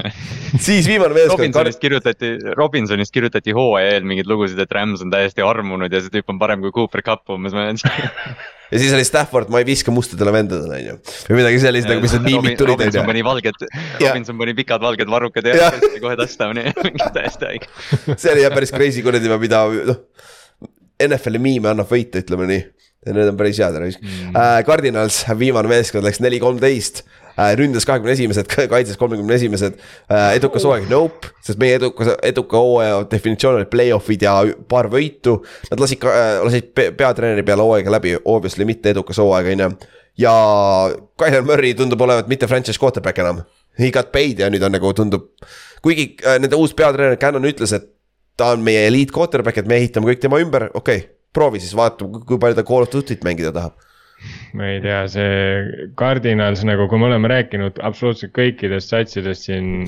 siis 0.71 0.89
viimane 0.89 1.19
meeskond, 1.19 1.37
Robinsonist 1.37 1.85
kirjutati, 1.85 2.33
Robinsonist 2.57 3.13
kirjutati 3.13 3.53
hooaja 3.59 3.93
eel 3.99 4.09
mingeid 4.09 4.33
lugusid, 4.33 4.65
et 4.65 4.73
Rams 4.73 5.05
on 5.05 5.13
täiesti 5.13 5.45
armunud 5.45 5.93
ja 5.93 6.01
see 6.01 6.17
tüüp 6.17 6.33
on 6.33 6.41
parem 6.41 6.65
kui 6.65 6.73
Cooper 6.73 7.05
Cup 7.05 7.37
umbes, 7.37 7.53
ma 7.53 7.69
olen. 7.69 7.81
ja 8.73 8.81
siis 8.81 8.95
oli 8.97 9.05
Stafford, 9.05 9.51
ma 9.53 9.61
ei 9.61 9.69
viska 9.69 9.93
mustadele 9.95 10.33
vendadele, 10.35 10.79
on 10.81 10.87
ju. 10.87 10.99
või 11.29 11.41
midagi 11.43 11.63
sellist 11.63 11.91
nagu, 11.91 12.03
mis 12.05 12.15
need 12.17 12.29
miimid 12.31 12.59
tulid, 12.61 12.75
on 12.75 12.81
Robinson 12.81 13.09
pani 13.09 13.25
valged, 13.27 13.67
Robinson 14.01 14.39
pani 14.41 14.57
pikad 14.59 14.85
valged 14.85 15.13
varrukad 15.13 15.49
ja 15.51 15.71
tõstis 15.77 16.01
kohe 16.03 16.19
touchdown'i, 16.21 16.69
mingi 16.87 17.11
täiesti 17.17 17.51
haige. 17.51 17.73
see 18.17 18.33
oli 18.33 18.47
jah 18.47 18.55
päris 18.55 18.73
crazy 18.75 19.05
kuradi, 19.05 19.33
mida 19.43 19.67
noh. 19.93 20.07
NFL-i 21.03 21.41
miime 21.43 21.73
annab 21.73 21.89
võita, 21.91 22.21
ütleme 22.23 22.47
nii. 22.47 22.63
Need 23.11 23.33
on 23.33 23.39
päris 23.39 23.59
head 23.59 23.75
raisk 23.83 23.99
mm.. 23.99 24.37
Cardinals, 24.69 25.25
viimane 25.35 25.67
meeskond 25.73 26.07
läks 26.07 26.21
neli, 26.23 26.39
kolmteist. 26.43 27.03
Ründas 27.59 27.87
kahekümne 27.89 28.13
esimesed, 28.17 28.51
kaitses 28.73 28.99
kolmekümne 29.01 29.35
esimesed. 29.35 29.79
edukas 30.35 30.67
hooaeg, 30.69 30.89
nope, 30.91 31.33
sest 31.45 31.61
meie 31.63 31.79
eduka, 31.81 32.17
eduka 32.23 32.61
hooaja 32.61 33.01
definitsioon 33.11 33.61
oli 33.61 33.71
play-off'id 33.71 34.27
ja 34.27 34.37
paar 34.69 34.91
võitu. 34.93 35.39
Nad 35.71 35.83
lasid, 35.83 36.05
lasid 36.45 36.71
pe- 36.77 36.91
peatreeneri 36.97 37.45
peale 37.47 37.67
hooaega 37.67 37.97
läbi, 37.97 38.17
obviously 38.25 38.69
mitte 38.69 38.93
edukas 38.95 39.21
hooaeg, 39.23 39.53
on 39.55 39.67
ju. 39.67 39.73
ja 40.23 40.35
Kyler 41.19 41.45
Murray 41.47 41.75
tundub 41.75 42.01
olevat 42.05 42.29
mitte 42.29 42.47
franchise 42.47 42.81
quarterback 42.81 43.19
enam. 43.19 43.43
He 43.79 43.91
got 43.91 44.13
paid 44.13 44.41
ja 44.43 44.51
nüüd 44.53 44.65
on 44.67 44.75
nagu 44.75 44.93
tundub, 44.97 45.31
kuigi 45.85 46.13
äh, 46.27 46.37
nende 46.43 46.59
uus 46.61 46.75
peatreener 46.77 47.17
Cannon 47.21 47.49
ütles, 47.49 47.73
et 47.73 47.89
ta 48.37 48.53
on 48.53 48.65
meie 48.65 48.87
eliit 48.89 49.13
quarterback, 49.15 49.63
et 49.63 49.69
me 49.69 49.79
ehitame 49.81 50.11
kõik 50.11 50.21
tema 50.23 50.41
ümber, 50.43 50.69
okei 50.75 51.05
okay,, 51.05 51.09
proovi 51.33 51.63
siis, 51.63 51.73
vaata, 51.77 52.05
kui 52.05 52.41
palju 52.41 52.59
ta 52.59 52.65
Call 52.69 52.85
of 52.85 52.93
Duty't 52.93 53.25
mängida 53.25 53.53
tahab. 53.55 53.79
Ma 54.59 54.71
ei 54.71 54.81
tea, 54.85 55.03
see 55.11 55.91
Cardinals 55.99 56.65
nagu, 56.69 56.89
kui 56.91 57.01
me 57.01 57.09
oleme 57.11 57.31
rääkinud 57.33 57.81
absoluutselt 57.85 58.35
kõikidest 58.37 58.93
satsidest 58.93 59.49
siin. 59.49 59.87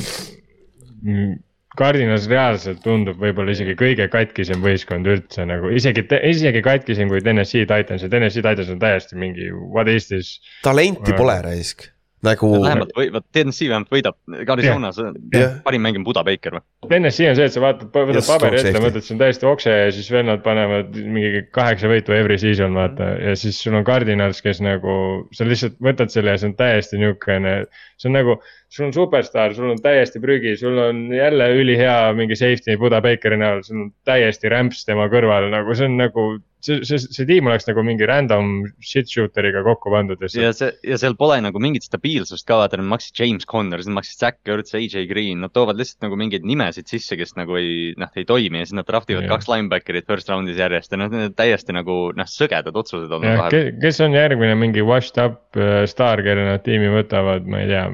Cardinals 1.75 2.29
reaalselt 2.31 2.85
tundub 2.85 3.19
võib-olla 3.19 3.51
isegi 3.51 3.75
kõige 3.75 4.07
katkisem 4.13 4.61
võistkond 4.63 5.09
üldse 5.11 5.43
nagu 5.49 5.73
isegi, 5.75 6.05
isegi 6.31 6.63
katkisem 6.63 7.11
kui 7.11 7.19
Tennessee 7.25 7.67
Titans 7.67 8.05
ja 8.07 8.11
Tennessee 8.13 8.45
Titans 8.47 8.71
on 8.71 8.79
täiesti 8.83 9.19
mingi 9.19 9.51
what 9.51 9.91
is 9.91 10.07
this. 10.07 10.37
talenti 10.63 11.17
pole 11.19 11.35
raisk, 11.43 11.89
nagu. 12.25 12.51
vähemalt 12.65 12.95
või, 12.97 13.11
vot 13.15 13.27
TNC 13.35 13.69
vähemalt 13.71 13.93
võidab, 13.93 14.17
Arizonas 14.55 14.99
Jah. 14.99 15.59
parim 15.65 15.85
mäng 15.85 16.01
on 16.01 16.07
Buda 16.07 16.25
Baker 16.27 16.59
või? 16.59 16.65
Tennessee 16.91 17.29
on 17.31 17.39
see, 17.39 17.49
et 17.49 17.55
sa 17.55 17.63
vaatad, 17.65 17.91
võtad 17.95 18.21
Just, 18.21 18.31
paberi 18.33 18.61
ette, 18.61 18.83
mõtled, 18.83 19.07
see 19.07 19.15
on 19.17 19.23
täiesti 19.23 19.49
okse 19.49 19.77
ja 19.77 19.93
siis 19.95 20.11
vennad 20.13 20.43
panevad 20.45 20.97
mingi 20.97 21.45
kaheksa 21.55 21.91
võitu 21.91 22.17
every 22.17 22.39
season 22.41 22.77
vaata 22.77 23.15
ja 23.21 23.37
siis 23.39 23.61
sul 23.63 23.79
on 23.79 23.87
Cardinals, 23.87 24.43
kes 24.45 24.63
nagu. 24.65 24.99
sa 25.37 25.49
lihtsalt 25.49 25.79
võtad 25.85 26.13
selle 26.15 26.35
ja 26.35 26.41
see 26.41 26.53
on 26.53 26.59
täiesti 26.59 27.01
niukene, 27.01 27.57
see 28.01 28.11
on 28.11 28.19
nagu, 28.19 28.39
sul 28.75 28.89
on 28.89 28.95
superstaar, 28.95 29.55
sul 29.55 29.71
on 29.71 29.79
täiesti 29.83 30.21
prügi, 30.23 30.57
sul 30.59 30.79
on 30.83 31.07
jälle 31.15 31.47
ülihea 31.61 32.15
mingi 32.19 32.37
safety 32.39 32.75
Buda 32.81 32.99
Bakeri 33.05 33.39
näol, 33.39 33.63
sul 33.63 33.85
on 33.85 33.93
täiesti 34.09 34.51
rämps 34.51 34.83
tema 34.89 35.07
kõrval, 35.13 35.47
nagu 35.53 35.77
see 35.79 35.87
on 35.91 35.97
nagu. 36.01 36.27
see, 36.65 36.79
see, 36.89 36.97
see 36.97 37.27
tiim 37.29 37.45
oleks 37.45 37.67
nagu 37.69 37.83
mingi 37.85 38.07
random 38.09 38.63
shit 38.81 39.11
shooter'iga 39.13 39.61
kokku 39.67 39.91
pandud 39.93 40.23
ja 40.25 40.31
see, 40.33 40.71
ja 40.89 40.97
seal 40.97 41.13
pole 41.21 41.37
nagu 41.45 41.61
mingit 41.61 41.85
stabiilsust 41.85 42.47
ka, 42.49 42.57
vaata 42.63 42.79
nad 42.81 42.89
maksid 42.89 43.21
James 43.21 43.45
Conner, 43.45 43.83
siis 43.83 43.91
nad 43.91 43.99
maksid 43.99 44.23
Zack 44.23 44.49
Ertz, 44.49 44.73
AJ 44.73 45.05
Green, 45.11 45.45
nad 45.45 45.53
toovad 45.53 45.77
lihtsalt 45.77 46.09
nagu 46.09 46.17
mingeid 46.17 46.49
nimesid 46.49 46.89
sisse, 46.89 47.21
kes 47.21 47.37
nagu 47.37 47.61
ei, 47.61 47.93
noh, 48.01 48.09
ei 48.17 48.25
toimi 48.25 48.65
ja 48.65 48.71
siis 48.71 48.79
nad 48.81 48.89
draft 48.89 49.13
ivad 49.13 49.29
kaks 49.29 49.51
linebacker'it 49.53 50.09
first 50.09 50.33
round'is 50.33 50.59
järjest 50.59 50.97
ja 50.97 51.03
noh, 51.05 51.13
need 51.13 51.29
on 51.29 51.37
täiesti 51.37 51.77
nagu 51.77 51.99
noh, 52.17 52.33
sõgedad 52.33 52.81
otsused 52.81 53.13
olnud 53.13 53.45
kes 53.85 54.01
on 54.09 54.17
järgmine 54.17 54.57
mingi 54.57 54.83
washed 54.89 55.21
up 55.21 55.61
äh, 55.61 55.85
staar, 55.91 56.25
kelle 56.25 56.49
nad 56.49 56.65
tiimi 56.65 56.89
võtavad, 56.97 57.45
ma 57.45 57.61
ei 57.61 57.75
tea. 57.77 57.91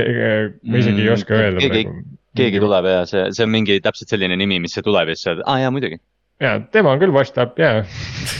Ma 0.00 0.78
isegi 0.80 1.00
ei 1.04 1.08
Mm, 1.08 1.14
oska 1.14 1.34
öelda 1.38 1.60
keegi- 1.62 1.84
praegu. 1.84 2.02
keegi 2.36 2.60
tuleb 2.64 2.84
ja 2.90 3.04
see, 3.06 3.24
see 3.36 3.44
on 3.46 3.50
mingi 3.54 3.80
täpselt 3.84 4.08
selline 4.10 4.36
nimi, 4.36 4.58
mis 4.60 4.74
see 4.74 4.82
tuleb 4.82 5.08
ja 5.08 5.14
siis 5.14 5.24
sa 5.28 5.30
oled, 5.34 5.44
aa 5.46 5.58
jaa 5.62 5.70
muidugi 5.74 6.00
ja 6.42 6.58
tema 6.74 6.92
on 6.94 6.98
küll 7.02 7.12
washed 7.14 7.38
up 7.38 7.58
ja. 7.58 7.82
mm. 7.82 7.86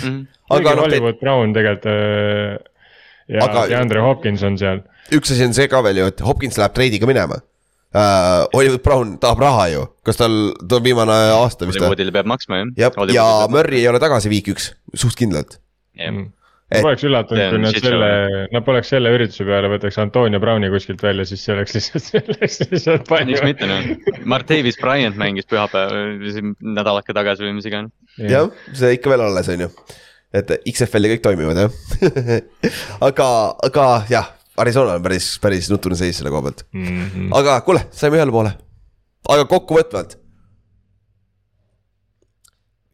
-hmm. 0.03 0.21
aga 0.51 0.75
noh, 0.75 0.83
Hollywood 0.89 1.19
Brown 1.23 1.53
tegelikult 1.55 1.87
äh,. 1.87 2.59
ja 3.29 3.45
Aga- 3.47 3.81
Andre 3.81 4.01
Hopkins 4.01 4.43
on 4.43 4.59
seal. 4.59 4.83
üks 5.13 5.31
asi 5.33 5.45
on 5.47 5.55
see 5.55 5.69
ka 5.69 5.83
veel 5.83 5.97
ju, 6.03 6.07
et 6.13 6.21
Hopkins 6.21 6.59
läheb 6.59 6.75
treidiga 6.75 7.07
minema 7.07 7.39
uh,. 7.95 8.47
Hollywood 8.53 8.83
Brown 8.83 9.19
tahab 9.23 9.39
raha 9.47 9.69
ju, 9.73 9.87
kas 10.05 10.17
tal, 10.19 10.35
ta 10.69 10.77
on 10.81 10.85
viimane 10.85 11.13
aasta 11.39 11.67
vist? 11.67 11.79
Hollywoodile 11.79 12.13
peab 12.13 12.27
maksma 12.27 12.57
jah. 12.77 12.91
jah, 12.91 13.13
ja 13.15 13.29
Murry 13.49 13.79
ei 13.85 13.89
ole 13.89 14.01
tagasi 14.03 14.29
week 14.33 14.49
üks, 14.55 14.73
suht 14.95 15.15
kindlalt. 15.17 15.61
Ma 16.75 16.83
poleks 16.89 17.07
üllatunud 17.09 17.55
kui 17.55 17.63
nad 17.63 17.79
selle, 17.79 18.11
nad 18.53 18.67
poleks 18.67 18.93
selle 18.95 19.13
ürituse 19.15 19.47
peale 19.49 19.71
võtaks 19.73 19.99
Antonio 20.03 20.41
Browni 20.43 20.71
kuskilt 20.73 21.03
välja, 21.05 21.27
siis 21.29 21.45
see 21.47 21.55
oleks 21.57 21.77
lihtsalt, 21.77 22.05
see 22.09 22.23
oleks 22.25 22.61
lihtsalt 22.65 23.09
palju 23.09 23.35
miks. 23.35 23.45
mitte 23.47 23.69
noh, 23.71 24.23
Martavis 24.31 24.79
Bryant 24.81 25.19
mängis 25.21 25.49
pühapäeval, 25.51 26.17
nädalake 26.79 27.17
tagasi 27.17 27.47
või 27.47 27.59
mis 27.59 27.69
iganes. 27.71 27.95
jah, 28.19 28.51
see 28.73 28.97
ikka 28.99 29.15
veel 29.15 29.27
alles, 29.29 29.51
on 29.55 29.67
ju. 29.67 29.71
et 30.35 30.57
XFL-i 30.61 31.15
kõik 31.15 31.27
toimivad 31.27 31.65
jah 31.65 32.41
aga, 33.09 33.29
aga 33.71 33.91
jah, 34.11 34.33
Arizona 34.57 34.99
on 34.99 35.03
päris, 35.03 35.35
päris 35.43 35.71
nutune 35.71 35.99
seis 35.99 36.19
selle 36.21 36.31
koha 36.35 36.47
pealt. 36.47 36.67
mm. 36.73 37.07
-hmm. 37.07 37.31
aga 37.41 37.61
kuule, 37.67 37.87
saime 37.91 38.21
ühele 38.21 38.35
poole. 38.35 38.53
aga 39.29 39.45
kokkuvõtvalt. 39.51 40.19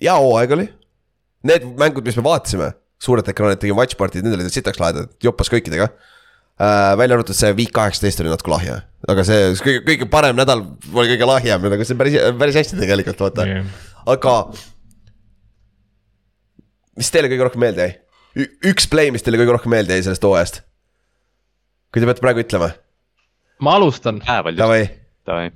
hea 0.01 0.15
hooaeg 0.16 0.52
oli. 0.57 0.69
Need 1.44 1.65
mängud, 1.81 2.05
mis 2.05 2.16
me 2.16 2.23
vaatasime, 2.24 2.66
suured 3.01 3.29
ekraanid, 3.33 3.61
tegime 3.61 3.81
watch 3.81 3.97
party'd, 3.99 4.25
need 4.27 4.37
olid 4.37 4.53
sitaks 4.53 4.81
lahedad, 4.81 5.13
jopas 5.25 5.51
kõikidega 5.53 5.89
äh,. 5.89 6.97
välja 7.01 7.17
arvatud 7.17 7.37
see 7.37 7.53
week 7.57 7.73
kaheksateist 7.77 8.21
oli 8.25 8.33
natuke 8.33 8.53
lahja, 8.53 8.81
aga 9.09 9.25
see 9.27 9.55
kõige, 9.65 9.85
kõige 9.87 10.11
parem 10.13 10.37
nädal 10.39 10.67
oli 10.93 11.15
kõige 11.15 11.31
lahjem, 11.31 11.65
aga 11.71 11.87
see 11.87 11.97
on 11.97 12.03
päris, 12.03 12.19
päris 12.43 12.61
hästi 12.61 12.81
tegelikult 12.83 13.25
vaata 13.25 13.49
Yeah. 13.49 13.71
aga. 14.15 14.35
mis 17.01 17.13
teile 17.15 17.31
kõige 17.33 17.49
rohkem 17.49 17.65
meelde 17.65 17.87
jäi? 17.87 17.97
üks 18.71 18.87
play, 18.91 19.11
mis 19.15 19.25
teile 19.25 19.41
kõige 19.41 19.57
rohkem 19.57 19.73
meelde 19.73 19.97
jäi 19.97 20.05
sellest 20.05 20.27
hooajast? 20.29 20.61
kui 21.91 22.03
te 22.03 22.07
peate 22.11 22.23
praegu 22.23 22.45
ütlema, 22.45 22.75
ma 23.65 23.79
alustan, 23.81 24.21
davai. 25.27 25.49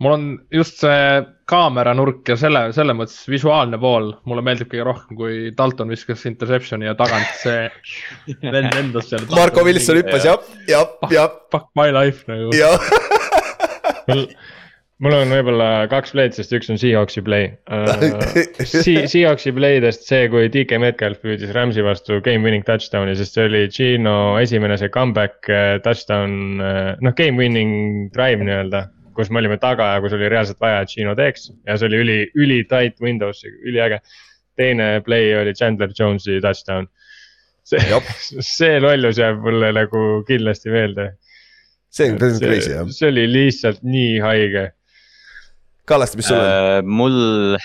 mul 0.00 0.16
on 0.16 0.24
just 0.54 0.80
see 0.80 1.04
kaameranurk 1.50 2.28
ja 2.30 2.36
selle, 2.40 2.66
selle 2.76 2.94
mõttes 2.96 3.24
visuaalne 3.30 3.78
pool 3.80 4.12
mulle 4.28 4.44
meeldib 4.46 4.70
kõige 4.70 4.86
rohkem, 4.86 5.18
kui 5.18 5.40
Dalton 5.56 5.90
viskas 5.92 6.24
interception'i 6.30 6.88
ja 6.88 6.94
tagant 6.98 7.34
see 7.40 7.66
vend 8.44 8.70
lendas 8.76 9.10
seal. 9.10 9.26
Marko 9.34 9.64
Wilson 9.66 10.00
hüppas 10.00 10.28
jah, 10.28 10.46
jah, 10.70 10.94
jah, 11.12 11.36
Fuck 11.50 11.70
my 11.78 11.90
life 11.94 12.26
nagu. 12.30 12.54
mul 15.00 15.16
on 15.16 15.32
võib-olla 15.32 15.68
kaks 15.90 16.14
play'd, 16.14 16.36
sest 16.36 16.52
üks 16.56 16.70
on 16.72 16.78
Seahawksi 16.80 17.22
play 17.26 17.50
uh,. 17.72 17.88
Seahawksi 18.60 19.54
play'dest 19.56 20.06
see, 20.06 20.28
kui 20.32 20.50
DK 20.52 20.78
Metcalf 20.82 21.22
püüdis 21.24 21.54
Rams'i 21.56 21.84
vastu 21.86 22.20
game 22.24 22.46
winning 22.46 22.66
touchdown'i, 22.68 23.16
sest 23.18 23.38
see 23.38 23.48
oli 23.50 23.66
Gino 23.74 24.16
esimene 24.42 24.78
see 24.80 24.92
comeback 24.92 25.50
äh, 25.50 25.78
touchdown, 25.84 26.62
noh 27.00 27.18
game 27.18 27.40
winning 27.40 28.08
drive 28.14 28.44
nii-öelda. 28.46 28.86
Kus 29.20 29.30
me 29.30 29.42
olime 29.42 29.60
taga 29.60 29.92
ja 29.94 30.00
kus 30.04 30.16
oli 30.16 30.30
reaalselt 30.32 30.60
vaja, 30.62 30.82
et 30.84 30.92
Gino 30.94 31.14
teeks 31.18 31.50
ja 31.68 31.76
see 31.76 31.90
oli 31.90 32.02
üli, 32.04 32.18
üli 32.40 32.60
tight 32.70 33.00
windows, 33.04 33.44
üliäge. 33.60 34.00
teine 34.60 35.00
play 35.06 35.30
oli 35.38 35.54
Chandler 35.56 35.92
Jones'i 35.96 36.40
touchdown. 36.44 36.88
see 37.64 38.00
see 38.56 38.80
lollus 38.82 39.20
jääb 39.20 39.40
mulle 39.44 39.72
nagu 39.76 40.04
kindlasti 40.28 40.72
meelde. 40.72 41.12
see 41.90 42.12
on, 42.12 42.18
crazy 42.18 42.74
jah. 42.74 42.88
see 42.90 43.12
oli 43.12 43.28
lihtsalt 43.30 43.84
nii 43.86 44.18
haige 44.24 44.70
Kallaste, 45.90 46.20
mis 46.20 46.28
sul 46.30 46.38
on? 46.38 46.46
Äh, 46.46 46.80
mul, 46.86 47.56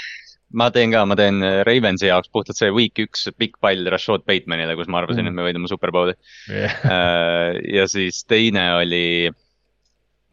ma 0.58 0.70
teen 0.74 0.94
ka, 0.94 1.04
ma 1.06 1.18
teen 1.20 1.44
Ravensi 1.68 2.08
jaoks 2.10 2.32
puhtalt 2.34 2.58
see 2.58 2.72
week 2.74 2.98
üks 3.04 3.28
pikk 3.38 3.60
pall 3.62 3.86
Rashad 3.94 4.26
Batemanile, 4.26 4.74
kus 4.80 4.90
ma 4.90 5.04
arvasin, 5.04 5.30
et 5.30 5.36
me 5.36 5.46
võidame 5.46 5.70
superbowli. 5.70 6.16
yeah.. 6.50 7.54
ja 7.78 7.86
siis 7.92 8.24
teine 8.26 8.66
oli, 8.80 9.06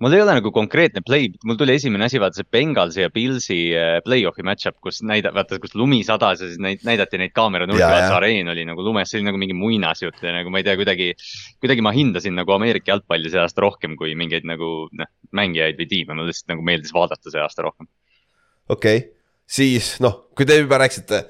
mul 0.03 0.17
ei 0.17 0.23
ole 0.25 0.35
nagu 0.35 0.51
konkreetne 0.55 1.03
play, 1.07 1.29
mul 1.47 1.57
tuli 1.61 1.77
esimene 1.79 2.09
asi, 2.09 2.19
vaata 2.23 2.41
see 2.41 2.49
Bengalsi 2.51 3.05
ja 3.05 3.11
Pilsi 3.15 3.59
äh, 3.79 3.95
play-off'i 4.05 4.45
match-up, 4.47 4.79
kus 4.83 5.01
näida-, 5.07 5.31
vaata, 5.35 5.61
kus 5.63 5.77
lumi 5.79 6.01
sadas 6.07 6.43
ja 6.43 6.49
siis 6.51 6.61
neid 6.63 6.83
näidati 6.87 7.21
neid 7.23 7.35
kaameranurki, 7.37 7.81
Jaa, 7.81 7.91
vaata 7.93 8.03
jah. 8.03 8.11
see 8.11 8.19
areen 8.19 8.53
oli 8.53 8.67
nagu 8.69 8.85
lumes, 8.85 9.11
see 9.11 9.21
oli 9.21 9.29
nagu 9.31 9.41
mingi 9.41 9.57
muinasjutt 9.59 10.23
ja 10.27 10.35
nagu 10.35 10.53
ma 10.53 10.63
ei 10.63 10.67
tea, 10.67 10.77
kuidagi. 10.81 11.13
kuidagi 11.63 11.85
ma 11.87 11.95
hindasin 11.95 12.35
nagu 12.39 12.57
Ameerika 12.57 12.93
jalgpalli 12.95 13.31
see 13.33 13.43
aasta 13.43 13.63
rohkem 13.65 13.95
kui 14.01 14.17
mingeid 14.19 14.49
nagu 14.49 14.73
noh, 14.99 15.13
mängijaid 15.39 15.79
või 15.79 15.91
tiime, 15.95 16.17
mulle 16.17 16.33
lihtsalt 16.33 16.57
nagu 16.57 16.67
meeldis 16.67 16.95
vaadata 16.97 17.31
see 17.31 17.43
aasta 17.43 17.69
rohkem. 17.69 17.91
okei 18.69 19.05
okay., 19.05 19.09
siis 19.47 19.95
noh, 20.03 20.25
kui 20.37 20.49
te 20.49 20.59
juba 20.59 20.83
rääkisite 20.83 21.23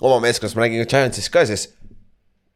oma 0.00 0.20
meeskonnast, 0.22 0.56
ma 0.56 0.64
räägin 0.64 0.84
ka 0.84 0.90
Giantsist 0.94 1.32
ka 1.32 1.44
siis. 1.48 1.68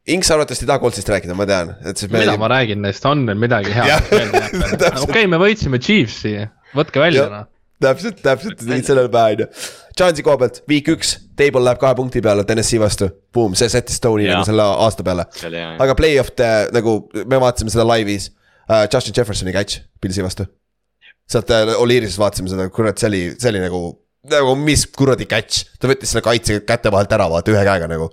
Inks 0.04 0.28
arvatavasti 0.30 0.66
ei 0.66 0.68
taha 0.68 0.80
Coltsist 0.82 1.08
rääkida, 1.08 1.32
ma 1.36 1.46
tean, 1.48 1.70
et 1.88 1.96
siis 1.96 2.10
mida 2.12 2.34
ma 2.36 2.48
räägin 2.52 2.82
neist, 2.84 3.04
on 3.08 3.22
neil 3.24 3.38
midagi 3.40 3.72
head? 3.72 4.10
okei, 5.04 5.24
me 5.32 5.38
võitsime 5.40 5.80
Chiefsi, 5.80 6.34
võtke 6.76 7.00
välja 7.00 7.24
noh. 7.32 7.46
täpselt, 7.80 8.18
täpselt, 8.20 8.58
tegid 8.60 8.84
sellele 8.84 9.08
pähe 9.12 9.36
on 9.38 9.44
ju. 9.44 9.46
Giantsi 9.96 10.24
koha 10.26 10.40
pealt, 10.42 10.58
week 10.68 10.90
üks, 10.92 11.14
table 11.40 11.62
läheb 11.64 11.80
kahe 11.80 11.96
punkti 11.96 12.20
peale 12.24 12.44
TNS-i 12.44 12.80
vastu, 12.82 13.08
boom, 13.32 13.54
see 13.56 13.70
sättis 13.72 13.96
Stone'i 13.96 14.26
nagu 14.28 14.44
selle 14.44 14.66
aasta 14.84 15.06
peale. 15.06 15.24
aga 15.80 15.96
play-off 15.96 16.34
nagu 16.74 16.98
me 17.22 17.40
vaatasime 17.40 17.72
seda 17.72 17.86
laivis 17.88 18.28
uh,, 18.28 18.84
Justin 18.92 19.16
Jeffersoni 19.16 19.54
catch 19.56 19.86
Pilsi 20.04 20.26
vastu. 20.26 20.44
sealt 21.30 21.48
uh, 21.48 21.72
Oliirisest 21.80 22.20
vaatasime 22.20 22.52
seda, 22.52 22.68
kurat, 22.68 23.00
see 23.00 23.08
oli, 23.08 23.22
see 23.38 23.54
oli 23.54 23.64
nagu, 23.64 23.80
nagu 24.34 24.52
mis 24.60 24.84
kuradi 24.92 25.24
catch, 25.30 25.64
ta 25.80 25.88
võttis 25.88 26.12
selle 26.12 26.26
kaitse 26.28 26.60
käte 26.68 26.92
vahelt 26.92 27.16
ära, 27.16 27.30
vaata 27.32 27.56
ühe 27.56 27.64
käega 27.64 27.88
nagu. 27.88 28.10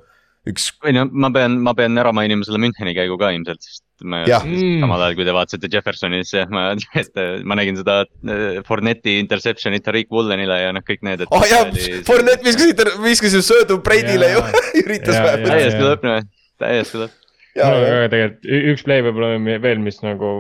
üks, 0.50 0.72
või 0.82 0.96
no 0.98 1.06
ma 1.12 1.30
pean, 1.34 1.60
ma 1.62 1.74
pean 1.78 1.98
ära 2.02 2.12
mainima 2.16 2.46
selle 2.48 2.62
Müncheni 2.62 2.96
käigu 2.98 3.18
ka 3.22 3.30
ilmselt, 3.36 3.62
sest 3.62 3.84
ma 4.08 4.24
Jah. 4.26 4.42
samal 4.82 5.04
ajal, 5.06 5.18
kui 5.20 5.28
te 5.28 5.36
vaatasite 5.36 5.70
Jeffersoni, 5.70 6.24
siis 6.26 6.40
jah, 6.40 6.50
ma, 6.54 6.72
et 7.02 7.22
ma 7.46 7.58
nägin 7.60 7.78
seda 7.78 8.02
äh, 8.06 8.62
Forneti 8.66 9.20
interception'it 9.22 9.86
Tariq 9.86 10.10
Woolenile 10.14 10.58
ja 10.64 10.74
noh, 10.76 10.86
kõik 10.88 11.06
need. 11.06 11.26
oh 11.30 11.46
jah, 11.50 11.70
Fournette 12.08 12.48
viskas, 12.48 12.96
viskas 13.06 13.38
ju 13.38 13.44
söödu 13.46 13.82
Brady'le 13.86 14.34
ju 14.34 14.42
Jaa., 14.46 14.68
üritas 14.82 15.18
vähemalt. 15.18 15.52
täiesti 15.52 15.86
lõpp, 15.86 16.32
täiesti 16.62 17.04
lõpp. 17.04 17.21
ja, 17.58 17.68
no 17.68 17.82
aga 17.84 18.08
tegelikult 18.14 18.46
üks 18.72 18.86
play 18.88 19.04
võib-olla 19.06 19.40
mi- 19.44 19.58
veel, 19.64 19.82
mis 19.84 20.00
nagu. 20.06 20.32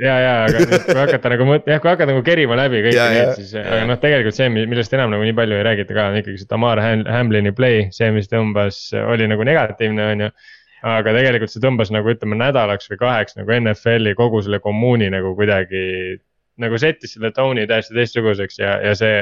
Ja, 0.00 0.14
ja, 0.24 0.32
aga 0.46 0.62
nüüd, 0.64 0.72
kui 0.88 0.98
hakata 1.02 1.32
nagu 1.34 1.48
mõt-, 1.50 1.68
jah, 1.68 1.82
kui 1.84 1.92
hakata 1.92 2.08
nagu 2.12 2.24
kerima 2.26 2.56
läbi 2.62 2.80
kõiki 2.86 2.96
neid, 3.18 3.34
siis, 3.40 3.52
aga 3.60 3.84
noh, 3.90 4.00
tegelikult 4.02 4.38
see, 4.38 4.48
millest 4.56 4.96
enam 4.96 5.12
nagu 5.16 5.28
nii 5.28 5.36
palju 5.42 5.60
ei 5.60 5.66
räägita 5.68 5.98
ka, 5.98 6.08
on 6.12 6.18
ikkagi 6.22 6.40
see 6.42 6.50
Tamar 6.50 6.80
Ham- 6.82 7.06
Hamlini 7.10 7.52
play, 7.56 7.86
see, 7.94 8.10
mis 8.16 8.30
tõmbas, 8.32 8.82
oli 9.04 9.28
nagu 9.30 9.44
negatiivne, 9.48 10.10
on 10.16 10.26
ju 10.26 10.32
aga 10.82 11.12
tegelikult 11.14 11.52
see 11.52 11.62
tõmbas 11.62 11.92
nagu 11.94 12.10
ütleme 12.10 12.34
nädalaks 12.40 12.88
või 12.90 12.98
kaheks 12.98 13.36
nagu 13.38 13.52
NFL-i 13.54 14.16
kogu 14.18 14.40
selle 14.42 14.58
kommuuni 14.64 15.12
nagu 15.14 15.30
kuidagi 15.38 15.82
nagu 16.62 16.78
settis 16.80 17.14
selle 17.14 17.30
tone'i 17.34 17.68
täiesti 17.70 17.94
teistsuguseks 17.94 18.58
ja, 18.58 18.72
ja 18.82 18.94
see. 18.98 19.20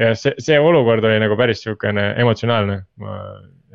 ja 0.00 0.14
see, 0.18 0.32
see 0.42 0.56
olukord 0.58 1.04
oli 1.04 1.20
nagu 1.22 1.36
päris 1.38 1.60
sihukene 1.62 2.14
emotsionaalne. 2.24 2.80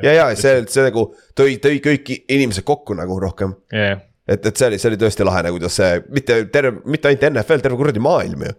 ja, 0.06 0.14
ja 0.20 0.30
see, 0.40 0.64
see 0.72 0.86
nagu 0.88 1.10
tõi, 1.38 1.58
tõi 1.64 1.82
kõik 1.84 2.14
inimesed 2.22 2.66
kokku 2.68 2.98
nagu 2.98 3.20
rohkem. 3.22 3.56
jah, 3.74 4.02
et, 4.30 4.42
et 4.46 4.56
see 4.56 4.72
oli, 4.72 4.80
see 4.82 4.92
oli 4.92 5.02
tõesti 5.02 5.28
lahe 5.28 5.44
nagu, 5.48 5.60
kuidas 5.60 5.78
see 5.80 6.02
mitte 6.16 6.42
terve, 6.54 6.80
mitte 6.90 7.12
ainult 7.12 7.30
NFL, 7.32 7.64
terve 7.66 7.80
kuradi 7.80 8.04
maailm 8.04 8.48
ju. 8.48 8.56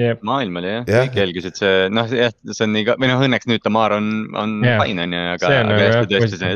jah, 0.00 0.20
maailm 0.26 0.60
oli 0.62 0.74
jah 0.74 0.84
ja., 0.88 1.06
kõik 1.06 1.18
jälgisid 1.22 1.62
see, 1.62 1.88
noh 1.94 2.12
jah, 2.14 2.34
see 2.50 2.66
on 2.66 2.76
nii 2.76 2.86
ka, 2.88 2.98
või 3.00 3.12
noh, 3.12 3.24
õnneks 3.28 3.50
nüüd 3.50 3.64
Tamar 3.64 3.96
on, 3.98 4.12
on 4.34 4.60
Jah. 4.66 4.82
fine 4.84 5.06
on 5.06 5.18
ju, 5.18 5.24
aga, 5.34 5.50
aga 5.50 5.66
nagu 5.70 5.82
jah, 5.84 6.00
tõesti 6.14 6.40
see 6.40 6.54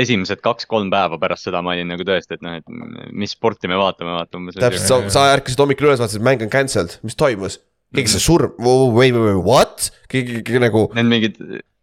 esimesed 0.00 0.38
kaks-kolm 0.44 0.90
päeva 0.92 1.18
pärast 1.18 1.48
seda 1.48 1.62
ma 1.66 1.74
olin 1.74 1.88
nagu 1.90 2.04
tõesti, 2.06 2.36
et 2.38 2.44
noh, 2.46 2.60
et 2.60 3.10
mis 3.10 3.32
sporti 3.34 3.70
me 3.70 3.78
vaatame, 3.78 4.12
vaata 4.14 4.38
umbes. 4.38 4.58
täpselt, 4.58 4.86
sa, 4.86 5.00
sa 5.10 5.24
ärkasid 5.34 5.58
hommikul 5.58 5.88
üles, 5.88 6.02
vaatasid, 6.02 6.22
mäng 6.22 6.44
on 6.46 6.52
cancelled, 6.52 6.94
mis 7.06 7.18
toimus? 7.18 7.58
Keegi 7.94 8.12
sai 8.12 8.20
surm, 8.22 8.52
või, 8.60 8.92
või, 8.94 9.12
või 9.16 9.42
what? 9.44 9.90
keegi, 10.08 10.42
keegi 10.46 10.60
nagu, 10.62 10.84
Need 10.94 11.06
mingid, 11.10 11.36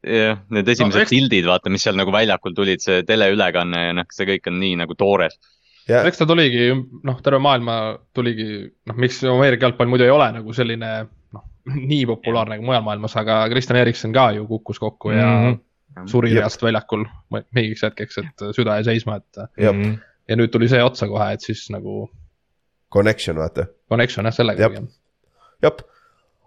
jah, 0.07 0.37
need 0.53 0.67
esimesed 0.71 1.01
eks- 1.03 1.11
no, 1.11 1.15
pildid, 1.17 1.45
vaata, 1.49 1.69
mis 1.73 1.83
seal 1.83 1.95
nagu 1.99 2.11
väljakul 2.15 2.53
tulid, 2.55 2.79
see 2.83 3.03
teleülekanne 3.07 3.81
ja 3.89 3.93
noh, 3.97 4.05
see 4.13 4.25
kõik 4.29 4.47
on 4.51 4.59
nii 4.61 4.75
nagu 4.83 4.95
toores. 4.95 5.35
jah, 5.87 6.05
eks 6.07 6.17
ta 6.21 6.25
tuligi, 6.29 6.69
noh, 7.07 7.19
terve 7.23 7.39
maailma 7.43 7.75
tuligi, 8.15 8.67
noh, 8.87 8.95
miks 8.99 9.21
Ameerika 9.23 9.67
jalgpall 9.67 9.87
muidu 9.91 10.03
ei 10.07 10.11
ole 10.15 10.31
nagu 10.39 10.53
selline, 10.55 10.91
noh, 11.35 11.43
nii 11.75 12.05
populaarne 12.07 12.57
kui 12.59 12.65
mujal 12.71 12.83
maailmas, 12.87 13.15
aga 13.19 13.41
Kristjan 13.51 13.79
Erikson 13.81 14.13
ka 14.15 14.29
ju 14.35 14.47
kukkus 14.47 14.79
kokku 14.79 15.11
ja 15.11 15.25
mm. 15.27 15.45
-hmm. 15.53 16.07
suri 16.07 16.29
Jep. 16.31 16.39
reast 16.43 16.61
väljakul 16.63 17.03
mingiks 17.55 17.81
hetkeks, 17.83 18.17
et 18.23 18.43
süda 18.55 18.75
jäi 18.79 18.83
seisma, 18.83 19.15
et 19.19 19.43
jah, 19.57 19.73
Mhm. 19.73 19.97
ja 20.29 20.35
nüüd 20.35 20.51
tuli 20.51 20.67
see 20.67 20.83
otsa 20.83 21.07
kohe, 21.07 21.33
et 21.33 21.41
siis 21.41 21.69
nagu 21.69 22.09
connection 22.93 23.35
vaata, 23.39 23.65
connection 23.89 24.25
jah, 24.25 24.33
sellega 24.33 24.61
jah. 24.69 25.71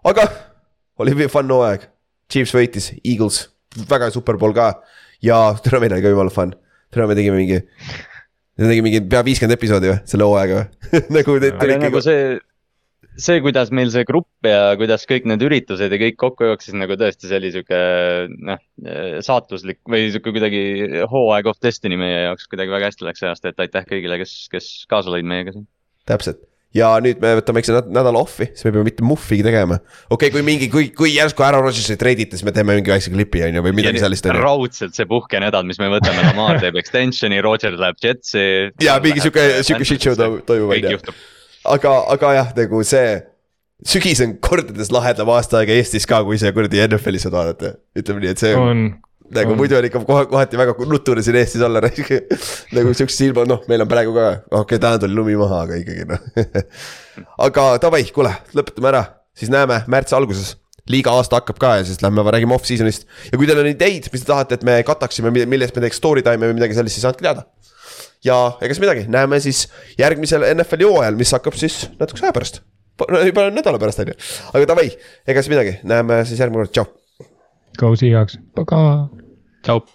Aga 0.07 0.27
oli 1.01 1.27
fun 1.31 1.51
hooaeg, 1.53 1.87
Chiefs 2.31 2.53
võitis, 2.55 2.91
Eagles, 3.01 3.43
väga 3.89 4.07
hea 4.07 4.15
superpool 4.15 4.53
ka 4.55 4.71
ja 5.25 5.41
tere, 5.63 5.81
meil 5.81 5.95
oli 5.95 6.05
ka 6.05 6.13
jumala 6.13 6.33
fun, 6.33 6.53
tere, 6.93 7.07
me 7.09 7.17
tegime 7.17 7.39
mingi. 7.39 7.59
me 8.59 8.69
tegime 8.69 8.89
mingi 8.89 9.01
pea 9.09 9.23
viiskümmend 9.25 9.57
episoodi 9.57 9.91
või, 9.91 9.99
selle 10.09 10.27
hooaega 10.27 10.61
või 10.61 11.03
nagu 11.17 11.35
te 11.41 11.51
aga 11.55 11.77
nagu 11.81 12.01
tulite. 12.01 12.03
see, 12.05 13.15
see, 13.27 13.41
kuidas 13.45 13.71
meil 13.75 13.91
see 13.93 14.05
grupp 14.07 14.49
ja 14.49 14.75
kuidas 14.79 15.07
kõik 15.09 15.25
need 15.29 15.45
üritused 15.47 15.93
ja 15.93 16.01
kõik 16.03 16.19
kokku 16.21 16.49
jooksis 16.49 16.77
nagu 16.77 16.97
tõesti, 16.99 17.29
see 17.29 17.39
oli 17.41 17.53
sihuke 17.55 17.81
noh, 18.51 18.61
saatuslik 19.25 19.81
või 19.89 20.09
sihuke 20.09 20.35
kuidagi 20.35 21.03
hooaeg 21.11 21.51
of 21.51 21.61
destiny 21.63 21.99
meie 22.01 22.27
jaoks 22.27 22.49
kuidagi 22.51 22.73
väga 22.73 22.91
hästi 22.91 23.09
läks 23.09 23.23
see 23.23 23.31
aasta, 23.31 23.53
et 23.53 23.67
aitäh 23.67 23.89
kõigile, 23.89 24.21
kes, 24.21 24.37
kes 24.53 24.71
kaasa 24.91 25.13
lõid 25.13 25.27
meiega 25.29 25.55
siin. 25.55 25.67
täpselt 26.09 26.50
ja 26.75 26.91
nüüd 27.03 27.19
me 27.21 27.33
võtame 27.39 27.59
väikse 27.59 27.73
näd- 27.75 27.89
nädala 27.91 28.21
off'i, 28.23 28.47
siis 28.55 28.67
me 28.67 28.73
peame 28.75 28.87
mitte 28.87 29.03
muhvigi 29.05 29.43
tegema. 29.43 29.79
okei 30.07 30.15
okay,, 30.15 30.31
kui 30.35 30.43
mingi, 30.47 30.69
kui, 30.71 30.87
kui 30.95 31.11
järsku 31.13 31.43
ära 31.43 31.59
Rodgersit 31.63 31.99
treidite, 31.99 32.39
siis 32.39 32.47
me 32.47 32.53
teeme 32.55 32.77
mingi 32.77 32.93
väikse 32.93 33.11
klipi 33.11 33.43
on 33.47 33.59
ju 33.59 33.65
või 33.65 33.75
midagi 33.81 34.03
sellist 34.03 34.29
ju. 34.29 34.35
raudselt 34.37 34.95
see 34.95 35.09
puhkenädal, 35.09 35.67
mis 35.67 35.81
me 35.81 35.91
võtame, 35.91 36.23
Lamar 36.29 36.61
teeb 36.63 36.79
extension'i, 36.79 37.41
Roger 37.43 37.75
läheb 37.79 37.99
Jetsi. 38.03 38.45
ja 38.87 38.95
mingi 39.03 39.23
sihuke, 39.23 39.47
sihuke 39.67 39.87
shit 39.87 40.07
show 40.07 40.15
toimub, 40.15 40.71
on 40.71 40.95
ju. 40.95 41.17
aga, 41.75 41.97
aga 42.15 42.33
jah, 42.39 42.55
nagu 42.61 42.83
see. 42.87 43.19
sügis 43.81 44.19
on 44.21 44.35
kordades 44.37 44.91
lahedam 44.93 45.31
aasta 45.33 45.59
aega 45.59 45.73
Eestis 45.73 46.05
ka, 46.07 46.21
kui 46.23 46.37
see 46.39 46.53
kuradi 46.55 46.83
NFL-is 46.85 47.27
saad 47.27 47.35
vaadata, 47.35 47.75
ütleme 47.97 48.23
nii, 48.23 48.35
et 48.35 48.43
see 48.43 48.55
on, 48.55 48.91
nagu 49.35 49.57
muidu 49.59 49.77
on 49.79 49.87
ikka 49.87 50.03
kohe 50.07 50.25
kohati 50.31 50.59
väga 50.59 50.75
nutune 50.89 51.23
siin 51.25 51.39
Eestis 51.41 51.65
olla. 51.65 51.83
nagu 52.77 52.95
siukse 52.97 53.27
ilma, 53.29 53.45
noh, 53.49 53.63
meil 53.71 53.85
on 53.85 53.91
praegu 53.91 54.15
ka, 54.15 54.29
okei 54.49 54.61
okay,, 54.63 54.81
täna 54.81 55.01
tuli 55.01 55.17
lumi 55.17 55.37
maha, 55.39 55.63
aga 55.67 55.81
ikkagi 55.81 56.07
noh. 56.09 56.25
aga 57.47 57.69
davai, 57.83 58.03
kuule, 58.15 58.33
lõpetame 58.57 58.91
ära, 58.93 59.05
siis 59.37 59.53
näeme 59.53 59.83
märtsi 59.91 60.17
alguses 60.17 60.55
liiga 60.89 61.13
aasta 61.15 61.39
hakkab 61.39 61.59
ka 61.61 61.75
ja 61.79 61.85
siis 61.87 62.01
lähme 62.03 62.23
räägime 62.33 62.55
off-season'ist 62.55 63.07
ja 63.29 63.39
kui 63.39 63.49
teil 63.49 63.61
on 63.61 63.69
ideid, 63.69 64.09
mis 64.13 64.23
te 64.23 64.31
tahate, 64.31 64.57
et 64.57 64.65
me 64.67 64.79
kataksime, 64.87 65.31
millest 65.33 65.77
me 65.77 65.85
teeks 65.85 66.01
story 66.01 66.23
time'i 66.25 66.51
või 66.51 66.57
midagi 66.59 66.77
sellist, 66.77 66.97
siis 66.97 67.07
andke 67.09 67.25
teada. 67.25 67.45
ja 68.25 68.37
ega 68.59 68.73
siis 68.73 68.83
midagi, 68.83 69.05
näeme 69.11 69.39
siis 69.43 69.65
järgmisel 70.01 70.45
NFL-i 70.55 70.89
hooajal, 70.89 71.19
mis 71.19 71.33
hakkab 71.37 71.57
siis 71.59 71.83
natukese 71.99 72.27
aja 72.27 72.35
pärast. 72.37 72.61
juba 73.29 73.49
nädala 73.53 73.81
pärast 73.81 74.03
on 74.03 74.13
ju, 74.13 74.19
aga 74.53 74.73
davai, 74.73 74.89
ega 75.27 75.43
siis 75.43 75.53
midagi, 75.53 75.79
näeme 75.83 76.23
siis 76.25 76.41
järgmine 76.41 76.65
kord, 76.65 76.75
tšau. 76.75 76.89
go 77.79 77.95
Seahawks, 77.95 78.39
pagaa. 78.57 79.09
tšau. 79.63 79.85